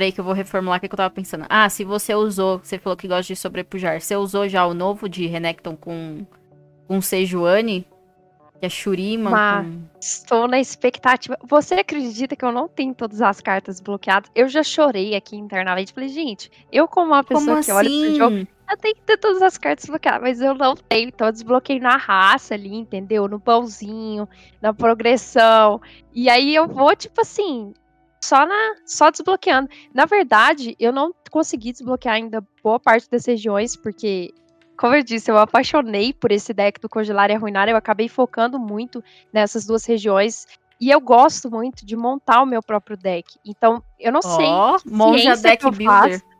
Peraí 0.00 0.12
que 0.12 0.18
eu 0.18 0.24
vou 0.24 0.32
reformular 0.32 0.78
o 0.78 0.80
que 0.80 0.86
eu 0.86 0.96
tava 0.96 1.10
pensando. 1.10 1.44
Ah, 1.46 1.68
se 1.68 1.84
você 1.84 2.14
usou, 2.14 2.58
você 2.58 2.78
falou 2.78 2.96
que 2.96 3.06
gosta 3.06 3.34
de 3.34 3.36
sobrepujar. 3.38 4.00
Você 4.00 4.16
usou 4.16 4.48
já 4.48 4.64
o 4.64 4.72
novo 4.72 5.06
de 5.10 5.26
Renekton 5.26 5.76
com, 5.76 6.24
com 6.88 7.02
Sejuani? 7.02 7.86
Que 8.58 8.64
é 8.64 8.68
Shurima. 8.70 9.28
Mas 9.28 9.66
com... 9.66 9.82
estou 10.00 10.48
na 10.48 10.58
expectativa. 10.58 11.36
Você 11.46 11.74
acredita 11.74 12.34
que 12.34 12.42
eu 12.42 12.50
não 12.50 12.66
tenho 12.66 12.94
todas 12.94 13.20
as 13.20 13.42
cartas 13.42 13.78
bloqueadas? 13.78 14.30
Eu 14.34 14.48
já 14.48 14.62
chorei 14.62 15.14
aqui 15.14 15.36
internamente. 15.36 15.92
Falei, 15.92 16.08
gente, 16.08 16.50
eu 16.72 16.88
como 16.88 17.08
uma 17.08 17.22
pessoa 17.22 17.56
como 17.56 17.62
que 17.62 17.70
assim? 17.70 17.72
olha 17.72 17.90
pro 17.90 18.02
assim? 18.02 18.16
jogo, 18.16 18.48
eu 18.70 18.76
tenho 18.78 18.94
que 18.94 19.02
ter 19.02 19.18
todas 19.18 19.42
as 19.42 19.58
cartas 19.58 19.84
bloqueadas, 19.84 20.22
mas 20.22 20.40
eu 20.40 20.54
não 20.54 20.74
tenho. 20.76 21.08
Então 21.08 21.26
eu 21.26 21.32
desbloqueei 21.34 21.78
na 21.78 21.98
raça 21.98 22.54
ali, 22.54 22.74
entendeu? 22.74 23.28
No 23.28 23.38
pãozinho, 23.38 24.26
na 24.62 24.72
progressão. 24.72 25.78
E 26.14 26.30
aí 26.30 26.54
eu 26.54 26.66
vou, 26.66 26.96
tipo 26.96 27.20
assim, 27.20 27.74
só 28.22 28.46
na 28.46 28.74
só 28.84 29.10
desbloqueando. 29.10 29.68
Na 29.94 30.04
verdade, 30.04 30.76
eu 30.78 30.92
não 30.92 31.14
consegui 31.30 31.72
desbloquear 31.72 32.16
ainda 32.16 32.44
boa 32.62 32.78
parte 32.78 33.08
das 33.10 33.24
regiões, 33.26 33.76
porque, 33.76 34.30
como 34.76 34.94
eu 34.94 35.02
disse, 35.02 35.30
eu 35.30 35.38
apaixonei 35.38 36.12
por 36.12 36.30
esse 36.30 36.52
deck 36.52 36.80
do 36.80 36.88
Congelar 36.88 37.30
e 37.30 37.34
Arruinar, 37.34 37.68
eu 37.68 37.76
acabei 37.76 38.08
focando 38.08 38.58
muito 38.58 39.02
nessas 39.32 39.66
duas 39.66 39.84
regiões. 39.84 40.46
E 40.80 40.90
eu 40.90 41.00
gosto 41.00 41.50
muito 41.50 41.84
de 41.84 41.94
montar 41.94 42.42
o 42.42 42.46
meu 42.46 42.62
próprio 42.62 42.96
deck. 42.96 43.38
Então, 43.44 43.82
eu 43.98 44.10
não 44.10 44.20
oh, 44.24 44.78
sei. 44.78 44.90
Monja 44.90 45.36
Deck 45.36 45.62
Builder. 45.62 45.86
Faço. 45.86 46.30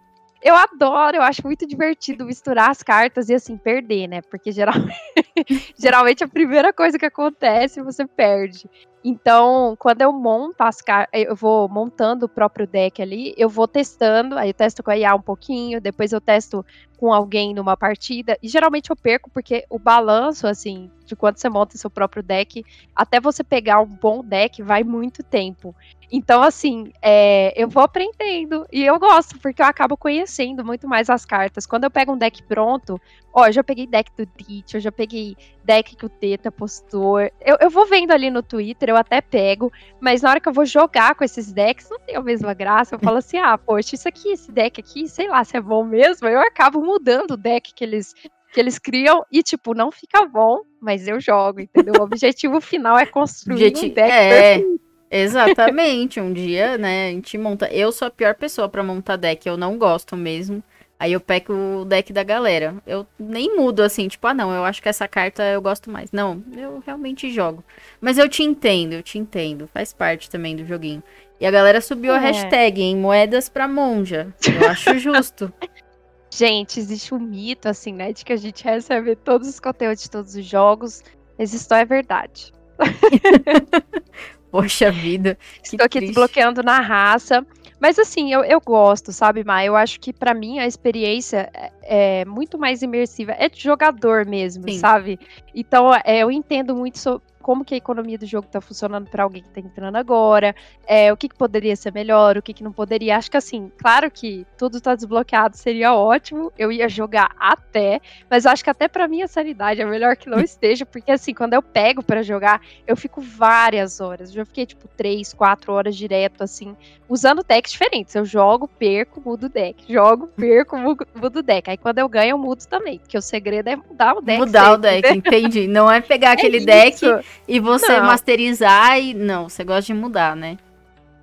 Eu 0.43 0.57
adoro, 0.57 1.19
eu 1.19 1.23
acho 1.23 1.43
muito 1.45 1.67
divertido 1.67 2.25
misturar 2.25 2.71
as 2.71 2.83
cartas 2.83 3.29
e 3.29 3.35
assim, 3.35 3.59
perder, 3.59 4.09
né? 4.09 4.23
Porque 4.23 4.51
geralmente, 4.51 4.97
geralmente 5.79 6.25
a 6.25 6.29
primeira 6.29 6.73
coisa 6.73 6.99
que 6.99 7.05
acontece 7.05 7.83
você 7.83 8.07
perde. 8.07 8.69
Então, 9.03 9.75
quando 9.79 10.03
eu 10.03 10.13
monto 10.13 10.63
as 10.63 10.83
cartas, 10.83 11.09
eu 11.23 11.35
vou 11.35 11.69
montando 11.69 12.27
o 12.27 12.29
próprio 12.29 12.67
deck 12.67 13.01
ali, 13.01 13.33
eu 13.37 13.49
vou 13.49 13.67
testando, 13.67 14.37
aí 14.37 14.51
eu 14.51 14.55
testo 14.55 14.83
com 14.83 14.91
a 14.91 14.99
IA 14.99 15.15
um 15.15 15.23
pouquinho, 15.23 15.81
depois 15.81 16.13
eu 16.13 16.21
testo 16.21 16.65
com 16.99 17.11
alguém 17.11 17.55
numa 17.55 17.79
partida, 17.79 18.37
e 18.43 18.49
geralmente 18.49 18.91
eu 18.91 18.97
perco 18.97 19.31
porque 19.31 19.65
o 19.71 19.79
balanço, 19.79 20.47
assim, 20.47 20.91
de 21.07 21.17
quando 21.17 21.39
você 21.39 21.49
monta 21.49 21.79
seu 21.79 21.89
próprio 21.89 22.23
deck, 22.23 22.63
até 22.95 23.19
você 23.19 23.43
pegar 23.43 23.81
um 23.81 23.87
bom 23.87 24.23
deck, 24.23 24.63
vai 24.63 24.85
muito 24.85 25.23
tempo. 25.23 25.75
Então, 26.13 26.43
assim, 26.43 26.93
é, 27.01 27.53
eu 27.57 27.69
vou 27.69 27.83
aprendendo. 27.83 28.67
E 28.73 28.85
eu 28.85 28.99
gosto, 28.99 29.39
porque 29.39 29.63
eu 29.63 29.67
acabo 29.67 29.97
conhecendo 29.97 30.65
muito 30.65 30.89
mais 30.89 31.09
as 31.09 31.25
cartas. 31.25 31.67
Quando 31.67 31.85
eu 31.85 31.91
pego 31.91 32.13
um 32.13 32.19
deck 32.19 32.43
pronto, 32.43 33.01
ó, 33.33 33.47
eu 33.47 33.53
já 33.53 33.63
peguei 33.63 33.87
deck 33.87 34.11
do 34.17 34.27
Ditch, 34.27 34.75
eu 34.75 34.81
já 34.81 34.91
peguei 34.91 35.37
deck 35.63 35.95
que 35.95 36.05
o 36.07 36.09
Teta 36.09 36.51
postou. 36.51 37.21
Eu, 37.21 37.57
eu 37.61 37.71
vou 37.71 37.87
vendo 37.87 38.11
ali 38.11 38.29
no 38.29 38.43
Twitter, 38.43 38.90
eu 38.91 38.97
até 38.97 39.21
pego, 39.21 39.73
mas 40.01 40.23
na 40.23 40.31
hora 40.31 40.41
que 40.41 40.49
eu 40.49 40.53
vou 40.53 40.65
jogar 40.65 41.15
com 41.15 41.25
esses 41.25 41.53
decks, 41.53 41.89
não 41.91 41.99
tem 42.01 42.17
a 42.17 42.23
mesma 42.23 42.53
graça. 42.55 42.95
Eu 42.95 42.99
falo 42.99 43.19
assim, 43.19 43.39
ah, 43.39 43.57
poxa, 43.57 43.95
isso 43.95 44.09
aqui, 44.09 44.31
esse 44.31 44.51
deck 44.53 44.81
aqui, 44.81 45.09
sei 45.09 45.29
lá 45.29 45.43
se 45.45 45.57
é 45.57 45.61
bom 45.61 45.85
mesmo. 45.85 46.29
Eu 46.29 46.41
acabo 46.41 46.83
mudando 46.83 47.33
o 47.33 47.37
deck 47.37 47.73
que 47.75 47.85
eles 47.85 48.15
que 48.53 48.59
eles 48.59 48.81
criam 48.81 49.25
e, 49.31 49.43
tipo, 49.43 49.75
não 49.75 49.93
fica 49.93 50.27
bom, 50.27 50.63
mas 50.81 51.07
eu 51.07 51.21
jogo, 51.21 51.61
entendeu? 51.61 51.95
O 52.01 52.03
objetivo 52.03 52.61
final 52.61 52.99
é 52.99 53.07
construir 53.07 53.55
Objeti 53.55 53.87
um 53.87 53.89
deck 53.91 54.11
é, 54.11 54.29
perfeito. 54.29 54.81
Exatamente, 55.09 56.21
um 56.21 56.33
dia, 56.33 56.77
né, 56.77 57.09
a 57.09 57.11
gente 57.11 57.39
monta. 57.39 57.73
Eu 57.73 57.93
sou 57.93 58.09
a 58.09 58.11
pior 58.11 58.35
pessoa 58.35 58.69
para 58.69 58.83
montar 58.83 59.17
deck, 59.17 59.47
eu 59.47 59.57
não 59.57 59.79
gosto 59.79 60.17
mesmo. 60.17 60.63
Aí 61.01 61.15
eu 61.15 61.21
pego 61.21 61.55
o 61.55 61.85
deck 61.87 62.13
da 62.13 62.23
galera. 62.23 62.75
Eu 62.87 63.07
nem 63.19 63.57
mudo 63.57 63.83
assim, 63.83 64.07
tipo, 64.07 64.27
ah 64.27 64.35
não, 64.35 64.55
eu 64.55 64.67
acho 64.67 64.83
que 64.83 64.89
essa 64.89 65.09
carta 65.09 65.43
eu 65.45 65.63
gosto 65.63 65.91
mais. 65.91 66.13
Não, 66.13 66.45
eu 66.55 66.83
realmente 66.85 67.33
jogo. 67.33 67.65
Mas 67.99 68.19
eu 68.19 68.29
te 68.29 68.43
entendo, 68.43 68.93
eu 68.93 69.03
te 69.03 69.19
entendo. 69.19 69.67
Faz 69.73 69.95
parte 69.95 70.29
também 70.29 70.55
do 70.55 70.67
joguinho. 70.67 71.03
E 71.41 71.47
a 71.47 71.51
galera 71.51 71.81
subiu 71.81 72.13
é. 72.13 72.19
a 72.19 72.21
hashtag, 72.21 72.83
em 72.83 72.95
moedas 72.95 73.49
pra 73.49 73.67
monja. 73.67 74.29
Eu 74.47 74.69
acho 74.69 74.99
justo. 74.99 75.51
Gente, 76.31 76.79
existe 76.79 77.15
um 77.15 77.19
mito, 77.19 77.67
assim, 77.67 77.95
né, 77.95 78.13
de 78.13 78.23
que 78.23 78.33
a 78.33 78.37
gente 78.37 78.63
recebe 78.63 79.17
todos 79.17 79.49
os 79.49 79.59
conteúdos 79.59 80.03
de 80.03 80.11
todos 80.11 80.35
os 80.35 80.45
jogos. 80.45 81.03
Mas 81.39 81.55
isso 81.55 81.73
é 81.73 81.83
verdade. 81.87 82.53
Poxa 84.53 84.91
vida. 84.91 85.39
Estou 85.65 85.87
aqui 85.87 85.99
triste. 85.99 86.09
desbloqueando 86.09 86.63
na 86.63 86.79
raça. 86.79 87.45
Mas 87.81 87.99
assim, 87.99 88.31
eu, 88.31 88.45
eu 88.45 88.61
gosto, 88.61 89.11
sabe, 89.11 89.43
Mai? 89.43 89.67
Eu 89.67 89.75
acho 89.75 89.99
que 89.99 90.13
para 90.13 90.35
mim 90.35 90.59
a 90.59 90.67
experiência 90.67 91.51
é, 91.55 91.73
é, 92.21 92.25
muito 92.27 92.59
mais 92.59 92.83
imersiva. 92.83 93.33
É 93.33 93.49
de 93.49 93.61
jogador 93.61 94.27
mesmo, 94.27 94.65
Sim. 94.69 94.79
sabe? 94.79 95.19
Então, 95.55 95.91
é, 96.05 96.19
eu 96.19 96.31
entendo 96.31 96.77
muito 96.77 96.99
so, 96.99 97.23
como 97.51 97.65
que 97.65 97.75
a 97.75 97.79
economia 97.79 98.17
do 98.17 98.27
jogo 98.27 98.47
está 98.47 98.61
funcionando 98.61 99.11
para 99.11 99.25
alguém 99.25 99.43
que 99.43 99.49
está 99.49 99.59
entrando 99.59 99.97
agora, 99.97 100.55
é, 100.87 101.13
o 101.13 101.17
que, 101.17 101.29
que, 101.29 101.35
poderia 101.35 101.75
ser 101.75 101.93
melhor, 101.93 102.37
o 102.37 102.43
que, 102.43 102.55
que 102.55 102.63
não 102.63 102.71
poderia. 102.71 103.17
Acho 103.17 103.29
que 103.29 103.37
assim, 103.37 103.73
claro 103.77 104.09
que 104.09 104.47
tudo 104.57 104.77
está 104.77 104.95
desbloqueado 104.95 105.57
seria 105.57 105.93
ótimo, 105.93 106.53
eu 106.57 106.71
ia 106.71 106.89
jogar 106.89 107.35
até, 107.37 108.01
mas 108.31 108.47
acho 108.47 108.63
que 108.63 108.71
até 108.71 108.87
para 108.87 109.09
minha 109.09 109.27
sanidade 109.27 109.83
é 109.83 109.85
melhor 109.85 110.15
que 110.15 110.31
não 110.31 110.39
esteja, 110.39 110.87
porque 110.87 111.11
assim, 111.11 111.35
quando 111.35 111.55
eu 111.55 111.61
pego 111.61 112.05
para 112.05 112.23
jogar, 112.23 112.61
eu 112.87 112.97
fico 112.97 113.21
várias 113.21 114.01
horas. 114.01 114.29
Eu 114.29 114.37
já 114.37 114.45
fiquei 114.45 114.65
tipo 114.65 114.87
três, 114.87 115.35
quatro 115.35 115.73
horas 115.73 115.97
direto, 115.97 116.45
assim, 116.45 116.77
usando 117.09 117.43
decks 117.43 117.73
diferentes. 117.73 118.15
Eu 118.15 118.25
jogo, 118.25 118.69
perco, 118.69 119.21
mudo 119.21 119.47
o 119.47 119.49
deck. 119.49 119.93
Jogo, 119.93 120.29
perco, 120.39 120.79
mudo 120.79 121.41
o 121.41 121.43
deck. 121.43 121.69
Aí 121.69 121.77
quando 121.77 121.99
eu 121.99 122.09
ganho, 122.09 122.31
eu 122.31 122.39
mudo 122.39 122.65
também, 122.67 123.01
porque 123.01 123.19
o 123.19 123.23
segredo 123.23 123.67
é 123.67 123.75
mudar 123.75 124.15
o 124.15 124.21
deck. 124.21 124.39
Mudar 124.39 124.67
sempre, 124.67 124.75
o 124.75 124.79
deck, 124.79 125.09
né? 125.09 125.17
entendi. 125.17 125.67
Não 125.67 125.91
é 125.91 126.01
pegar 126.01 126.31
é 126.31 126.33
aquele 126.35 126.59
isso. 126.59 126.67
deck 126.67 127.01
e 127.47 127.59
você 127.61 127.99
não. 127.99 128.07
masterizar 128.07 128.99
e. 129.01 129.15
Não, 129.15 129.49
você 129.49 129.65
gosta 129.65 129.83
de 129.83 129.95
mudar, 129.95 130.37
né? 130.37 130.57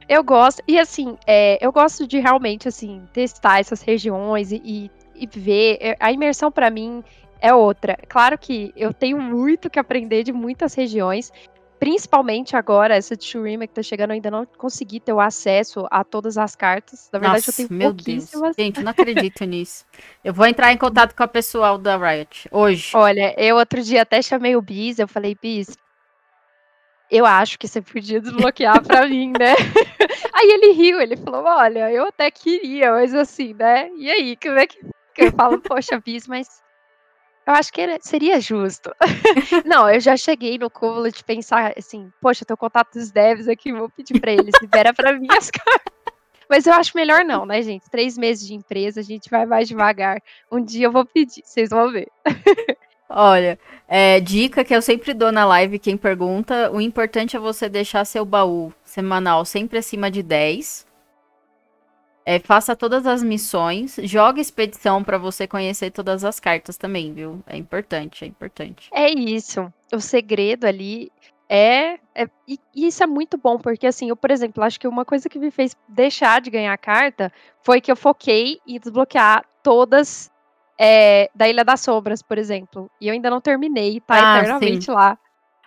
Eu 0.09 0.23
gosto, 0.23 0.63
e 0.65 0.79
assim, 0.79 1.17
é, 1.27 1.57
eu 1.59 1.71
gosto 1.71 2.07
de 2.07 2.19
realmente, 2.19 2.67
assim, 2.67 3.03
testar 3.11 3.59
essas 3.59 3.81
regiões 3.81 4.51
e, 4.53 4.61
e, 4.63 4.91
e 5.15 5.27
ver. 5.27 5.77
É, 5.81 5.97
a 5.99 6.11
imersão 6.11 6.49
para 6.49 6.69
mim 6.69 7.03
é 7.41 7.53
outra. 7.53 7.97
Claro 8.07 8.37
que 8.37 8.71
eu 8.75 8.93
tenho 8.93 9.19
muito 9.19 9.69
que 9.69 9.77
aprender 9.77 10.23
de 10.23 10.31
muitas 10.31 10.73
regiões, 10.73 11.31
principalmente 11.79 12.55
agora, 12.55 12.95
essa 12.95 13.15
de 13.15 13.25
Shurima 13.25 13.67
que 13.67 13.73
tá 13.73 13.83
chegando, 13.83 14.11
eu 14.11 14.15
ainda 14.15 14.31
não 14.31 14.45
consegui 14.45 14.99
ter 14.99 15.13
o 15.13 15.19
acesso 15.19 15.85
a 15.91 16.03
todas 16.03 16.37
as 16.37 16.55
cartas. 16.55 17.09
Na 17.11 17.19
verdade, 17.19 17.45
Nossa, 17.45 17.61
eu 17.61 17.67
tenho 17.67 17.79
meu 17.79 17.89
pouquíssimas. 17.93 18.55
Deus. 18.55 18.65
Gente, 18.65 18.77
eu 18.77 18.83
não 18.83 18.91
acredito 18.91 19.43
nisso. 19.45 19.85
Eu 20.23 20.33
vou 20.33 20.45
entrar 20.45 20.71
em 20.71 20.77
contato 20.77 21.15
com 21.15 21.23
a 21.23 21.27
pessoal 21.27 21.77
da 21.77 21.97
Riot 21.97 22.47
hoje. 22.51 22.91
Olha, 22.95 23.35
eu 23.37 23.57
outro 23.57 23.81
dia 23.81 24.03
até 24.03 24.21
chamei 24.21 24.55
o 24.55 24.61
Bis, 24.61 24.99
eu 24.99 25.07
falei, 25.07 25.35
Bis, 25.39 25.77
eu 27.09 27.25
acho 27.25 27.57
que 27.57 27.67
você 27.67 27.81
podia 27.81 28.19
desbloquear 28.19 28.83
pra 28.83 29.05
mim, 29.07 29.31
né? 29.37 29.55
Aí 30.33 30.49
ele 30.49 30.73
riu, 30.73 31.01
ele 31.01 31.17
falou, 31.17 31.43
olha, 31.43 31.91
eu 31.91 32.05
até 32.07 32.29
queria, 32.29 32.91
mas 32.91 33.13
assim, 33.13 33.53
né? 33.53 33.89
E 33.97 34.09
aí, 34.11 34.37
como 34.37 34.59
é 34.59 34.67
que 34.67 34.77
eu 35.17 35.31
falo, 35.31 35.59
poxa, 35.59 35.99
Bis, 35.99 36.27
mas 36.27 36.47
eu 37.47 37.53
acho 37.53 37.71
que 37.71 37.81
era, 37.81 37.97
seria 38.01 38.39
justo. 38.41 38.93
Não, 39.65 39.89
eu 39.89 39.99
já 39.99 40.17
cheguei 40.17 40.57
no 40.57 40.69
cúmulo 40.69 41.09
de 41.09 41.23
pensar 41.23 41.73
assim, 41.77 42.11
poxa, 42.21 42.43
tenho 42.45 42.57
contato 42.57 42.93
dos 42.93 43.09
devs 43.09 43.47
aqui, 43.47 43.71
vou 43.71 43.89
pedir 43.89 44.19
pra 44.19 44.33
eles, 44.33 44.53
libera 44.61 44.93
pra 44.93 45.13
mim 45.13 45.27
as 45.31 45.49
cartas. 45.49 45.93
Mas 46.49 46.65
eu 46.65 46.73
acho 46.73 46.95
melhor 46.95 47.25
não, 47.25 47.45
né, 47.45 47.61
gente? 47.61 47.89
Três 47.89 48.17
meses 48.17 48.45
de 48.45 48.53
empresa, 48.53 48.99
a 48.99 49.03
gente 49.03 49.29
vai 49.29 49.45
mais 49.45 49.67
devagar. 49.67 50.21
Um 50.51 50.63
dia 50.63 50.87
eu 50.87 50.91
vou 50.91 51.05
pedir, 51.05 51.41
vocês 51.43 51.69
vão 51.69 51.91
ver. 51.91 52.07
Olha, 53.09 53.57
é, 53.87 54.19
dica 54.19 54.65
que 54.65 54.75
eu 54.75 54.81
sempre 54.81 55.13
dou 55.13 55.31
na 55.31 55.45
live, 55.45 55.79
quem 55.79 55.95
pergunta, 55.95 56.69
o 56.71 56.81
importante 56.81 57.37
é 57.37 57.39
você 57.39 57.69
deixar 57.69 58.03
seu 58.05 58.25
baú 58.25 58.73
semanal 58.83 59.45
sempre 59.45 59.77
acima 59.77 60.11
de 60.11 60.21
10. 60.21 60.85
É, 62.25 62.39
faça 62.39 62.75
todas 62.75 63.07
as 63.07 63.23
missões, 63.23 63.95
joga 64.03 64.41
expedição 64.41 65.01
para 65.01 65.17
você 65.17 65.47
conhecer 65.47 65.91
todas 65.91 66.25
as 66.25 66.41
cartas 66.41 66.75
também, 66.75 67.13
viu? 67.13 67.41
É 67.47 67.55
importante, 67.55 68.25
é 68.25 68.27
importante. 68.27 68.89
É 68.91 69.09
isso. 69.09 69.71
O 69.93 70.01
segredo 70.01 70.65
ali 70.65 71.09
é, 71.47 71.97
é 72.13 72.27
e 72.45 72.59
isso 72.75 73.01
é 73.01 73.07
muito 73.07 73.37
bom, 73.37 73.57
porque 73.57 73.87
assim, 73.87 74.09
eu, 74.09 74.17
por 74.17 74.29
exemplo, 74.29 74.61
acho 74.61 74.77
que 74.77 74.87
uma 74.89 75.05
coisa 75.05 75.29
que 75.29 75.39
me 75.39 75.49
fez 75.49 75.73
deixar 75.87 76.41
de 76.41 76.49
ganhar 76.49 76.77
carta 76.77 77.31
foi 77.63 77.79
que 77.79 77.89
eu 77.89 77.95
foquei 77.95 78.59
em 78.67 78.77
desbloquear 78.77 79.45
todas 79.63 80.29
é, 80.79 81.29
da 81.33 81.47
Ilha 81.47 81.65
das 81.65 81.81
Sombras, 81.81 82.21
por 82.21 82.37
exemplo. 82.37 82.89
E 83.01 83.07
eu 83.07 83.13
ainda 83.13 83.29
não 83.29 83.41
terminei, 83.41 83.99
tá 83.99 84.15
Ah, 84.15 84.37
eternamente 84.39 84.85
sim. 84.85 84.91
lá. 84.91 85.17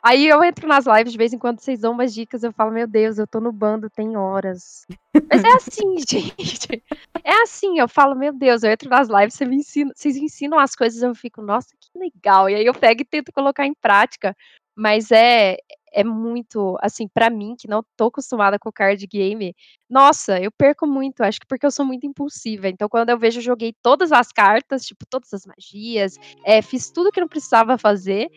Aí 0.03 0.27
eu 0.27 0.42
entro 0.42 0.66
nas 0.66 0.87
lives 0.87 1.12
de 1.12 1.18
vez 1.18 1.33
em 1.33 1.38
quando, 1.38 1.61
vocês 1.61 1.81
dão 1.81 1.92
umas 1.92 2.14
dicas, 2.14 2.42
eu 2.42 2.53
falo, 2.53 2.70
meu 2.70 2.87
Deus, 2.87 3.18
eu 3.18 3.27
tô 3.27 3.38
no 3.38 3.53
bando 3.53 3.90
tem 3.90 4.16
horas. 4.16 4.87
Mas 5.31 5.44
é 5.44 5.53
assim, 5.53 5.96
gente. 6.09 6.83
É 7.23 7.42
assim, 7.42 7.79
eu 7.79 7.87
falo, 7.87 8.14
meu 8.14 8.33
Deus, 8.33 8.62
eu 8.62 8.70
entro 8.70 8.88
nas 8.88 9.09
lives, 9.09 9.35
você 9.35 9.44
me 9.44 9.57
ensina, 9.57 9.92
vocês 9.94 10.16
ensinam 10.16 10.59
as 10.59 10.75
coisas, 10.75 11.03
eu 11.03 11.14
fico, 11.14 11.42
nossa, 11.42 11.68
que 11.79 11.99
legal. 11.99 12.49
E 12.49 12.55
aí 12.55 12.64
eu 12.64 12.73
pego 12.73 13.03
e 13.03 13.05
tento 13.05 13.31
colocar 13.33 13.66
em 13.66 13.75
prática. 13.75 14.35
Mas 14.75 15.11
é, 15.11 15.59
é 15.92 16.05
muito, 16.05 16.76
assim, 16.81 17.09
pra 17.09 17.29
mim, 17.29 17.55
que 17.59 17.68
não 17.68 17.85
tô 17.96 18.07
acostumada 18.07 18.59
com 18.59 18.70
card 18.72 19.07
game, 19.07 19.55
nossa, 19.88 20.40
eu 20.40 20.50
perco 20.50 20.87
muito, 20.87 21.22
acho 21.22 21.40
que 21.40 21.46
porque 21.46 21.66
eu 21.66 21.70
sou 21.70 21.85
muito 21.85 22.07
impulsiva. 22.07 22.68
Então, 22.68 22.88
quando 22.88 23.11
eu 23.11 23.18
vejo, 23.18 23.38
eu 23.38 23.44
joguei 23.44 23.74
todas 23.83 24.12
as 24.12 24.29
cartas, 24.29 24.85
tipo, 24.85 25.05
todas 25.09 25.33
as 25.33 25.44
magias, 25.46 26.16
é, 26.44 26.62
fiz 26.62 26.90
tudo 26.90 27.11
que 27.11 27.20
não 27.20 27.29
precisava 27.29 27.76
fazer 27.76 28.29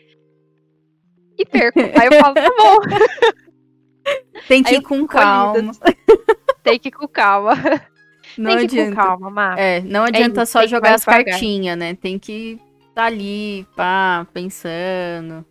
e 1.38 1.44
perco. 1.44 1.80
Aí 1.80 2.06
eu 2.06 2.20
falo, 2.20 2.34
tá 2.34 2.50
bom. 2.50 2.78
Tem 4.46 4.62
que 4.62 4.74
ir 4.74 4.82
com 4.82 5.06
calma. 5.06 5.72
Tem 6.62 6.78
que 6.78 6.88
ir 6.88 6.92
com 6.92 7.08
calma. 7.08 7.54
Não 8.36 8.50
Tem 8.50 8.66
que 8.66 8.76
ir 8.76 8.76
com 8.76 8.82
adianta. 8.82 8.96
calma, 8.96 9.30
Má. 9.30 9.58
É, 9.58 9.80
não 9.80 10.04
adianta 10.04 10.42
isso, 10.42 10.52
só 10.52 10.66
jogar 10.66 10.94
as 10.94 11.04
cartinhas, 11.04 11.78
né? 11.78 11.94
Tem 11.94 12.18
que 12.18 12.60
estar 12.88 13.06
ali, 13.06 13.66
pá, 13.76 14.26
pensando. 14.32 15.44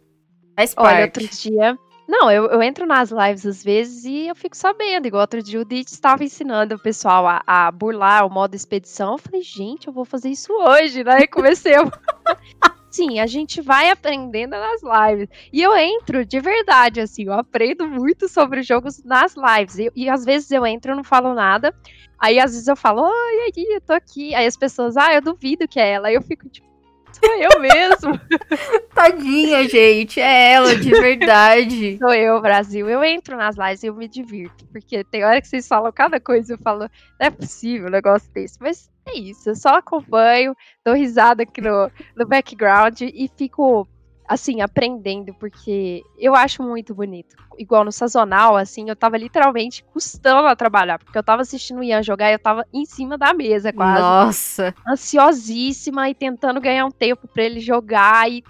Faz 0.56 0.74
Olha, 0.78 1.06
outro 1.06 1.24
parte. 1.24 1.50
dia. 1.50 1.78
Não, 2.08 2.30
eu, 2.30 2.46
eu 2.48 2.62
entro 2.62 2.86
nas 2.86 3.12
lives 3.12 3.46
às 3.46 3.64
vezes 3.64 4.04
e 4.04 4.28
eu 4.28 4.36
fico 4.36 4.58
sabendo. 4.58 5.08
Igual 5.08 5.22
outro 5.22 5.42
dia 5.42 5.60
o 5.60 5.66
Dit 5.66 5.90
estava 5.90 6.24
ensinando 6.24 6.76
o 6.76 6.80
pessoal 6.80 7.26
a, 7.28 7.42
a 7.48 7.72
burlar 7.72 8.26
o 8.26 8.30
modo 8.30 8.56
expedição. 8.56 9.14
Eu 9.14 9.18
falei, 9.18 9.42
gente, 9.42 9.88
eu 9.88 9.94
vou 9.94 10.06
fazer 10.06 10.30
isso 10.30 10.52
hoje, 10.52 11.04
né? 11.04 11.22
E 11.22 11.28
comecei 11.28 11.76
a. 11.76 11.84
Sim, 12.92 13.20
a 13.20 13.26
gente 13.26 13.60
vai 13.60 13.90
aprendendo 13.90 14.52
nas 14.52 14.82
lives. 14.84 15.28
E 15.52 15.62
eu 15.62 15.76
entro 15.76 16.24
de 16.24 16.40
verdade, 16.40 17.02
assim, 17.02 17.24
eu 17.24 17.34
aprendo 17.34 17.88
muito 17.88 18.30
sobre 18.30 18.62
jogos 18.62 19.04
nas 19.04 19.34
lives. 19.36 19.80
E, 19.80 19.92
e 19.96 20.10
às 20.10 20.24
vezes 20.24 20.52
eu 20.52 20.64
entro 20.64 20.92
e 20.92 20.96
não 20.96 21.04
falo 21.04 21.34
nada. 21.34 21.74
Aí 22.20 22.40
às 22.40 22.52
vezes 22.52 22.68
eu 22.68 22.76
falo, 22.76 23.02
oi, 23.02 23.52
eu 23.56 23.82
tô 23.82 23.94
aqui. 23.94 24.36
Aí 24.36 24.46
as 24.46 24.56
pessoas, 24.56 24.96
ah, 24.96 25.12
eu 25.14 25.22
duvido 25.22 25.68
que 25.68 25.80
é 25.80 25.94
ela. 25.94 26.10
Aí 26.10 26.16
eu 26.16 26.22
fico 26.22 26.48
tipo, 26.48 26.68
sou 27.14 27.34
eu 27.36 27.60
mesmo. 27.60 28.20
Tadinha, 28.94 29.68
gente. 29.68 30.20
É 30.20 30.54
ela, 30.54 30.76
de 30.76 30.90
verdade. 30.90 31.98
Sou 32.02 32.14
eu, 32.14 32.42
Brasil. 32.42 32.90
Eu 32.90 33.04
entro 33.04 33.38
nas 33.38 33.56
lives 33.56 33.84
e 33.84 33.88
eu 33.88 33.96
me 33.96 34.08
divirto. 34.08 34.66
Porque 34.68 35.04
tem 35.04 35.24
hora 35.24 35.42
que 35.42 35.48
vocês 35.48 35.68
falam 35.68 35.92
cada 35.92 36.20
coisa, 36.20 36.54
eu 36.54 36.58
falo, 36.58 36.82
não 36.82 36.90
é 37.20 37.30
possível 37.30 37.88
um 37.88 37.92
negócio 37.92 38.32
desse. 38.34 38.58
Mas 38.60 38.90
é 39.06 39.18
isso, 39.18 39.50
eu 39.50 39.56
só 39.56 39.78
acompanho, 39.78 40.56
dou 40.86 40.96
risada 40.96 41.44
aqui 41.44 41.60
no, 41.60 41.92
no 42.16 42.26
background 42.26 43.02
e 43.02 43.30
fico, 43.36 43.88
assim, 44.28 44.62
aprendendo, 44.62 45.34
porque 45.34 46.02
eu 46.18 46.36
acho 46.36 46.64
muito 46.64 46.96
bonito. 46.96 47.36
Igual 47.58 47.84
no 47.84 47.92
sazonal, 47.92 48.56
assim, 48.56 48.90
eu 48.90 48.96
tava 48.96 49.18
literalmente 49.18 49.84
custando 49.84 50.48
a 50.48 50.56
trabalhar, 50.56 51.00
porque 51.00 51.18
eu 51.18 51.24
tava 51.24 51.42
assistindo 51.42 51.80
o 51.80 51.84
Ian 51.84 52.02
jogar 52.02 52.32
e 52.32 52.34
eu 52.34 52.40
tava 52.40 52.66
em 52.74 52.86
cima 52.86 53.18
da 53.18 53.34
mesa 53.34 53.72
quase 53.72 54.02
Nossa. 54.02 54.76
ansiosíssima 54.88 56.10
e 56.10 56.16
tentando 56.16 56.60
ganhar 56.62 56.86
um 56.86 56.92
tempo 56.92 57.28
pra 57.28 57.44
ele 57.44 57.60
jogar 57.60 58.30
e 58.32 58.44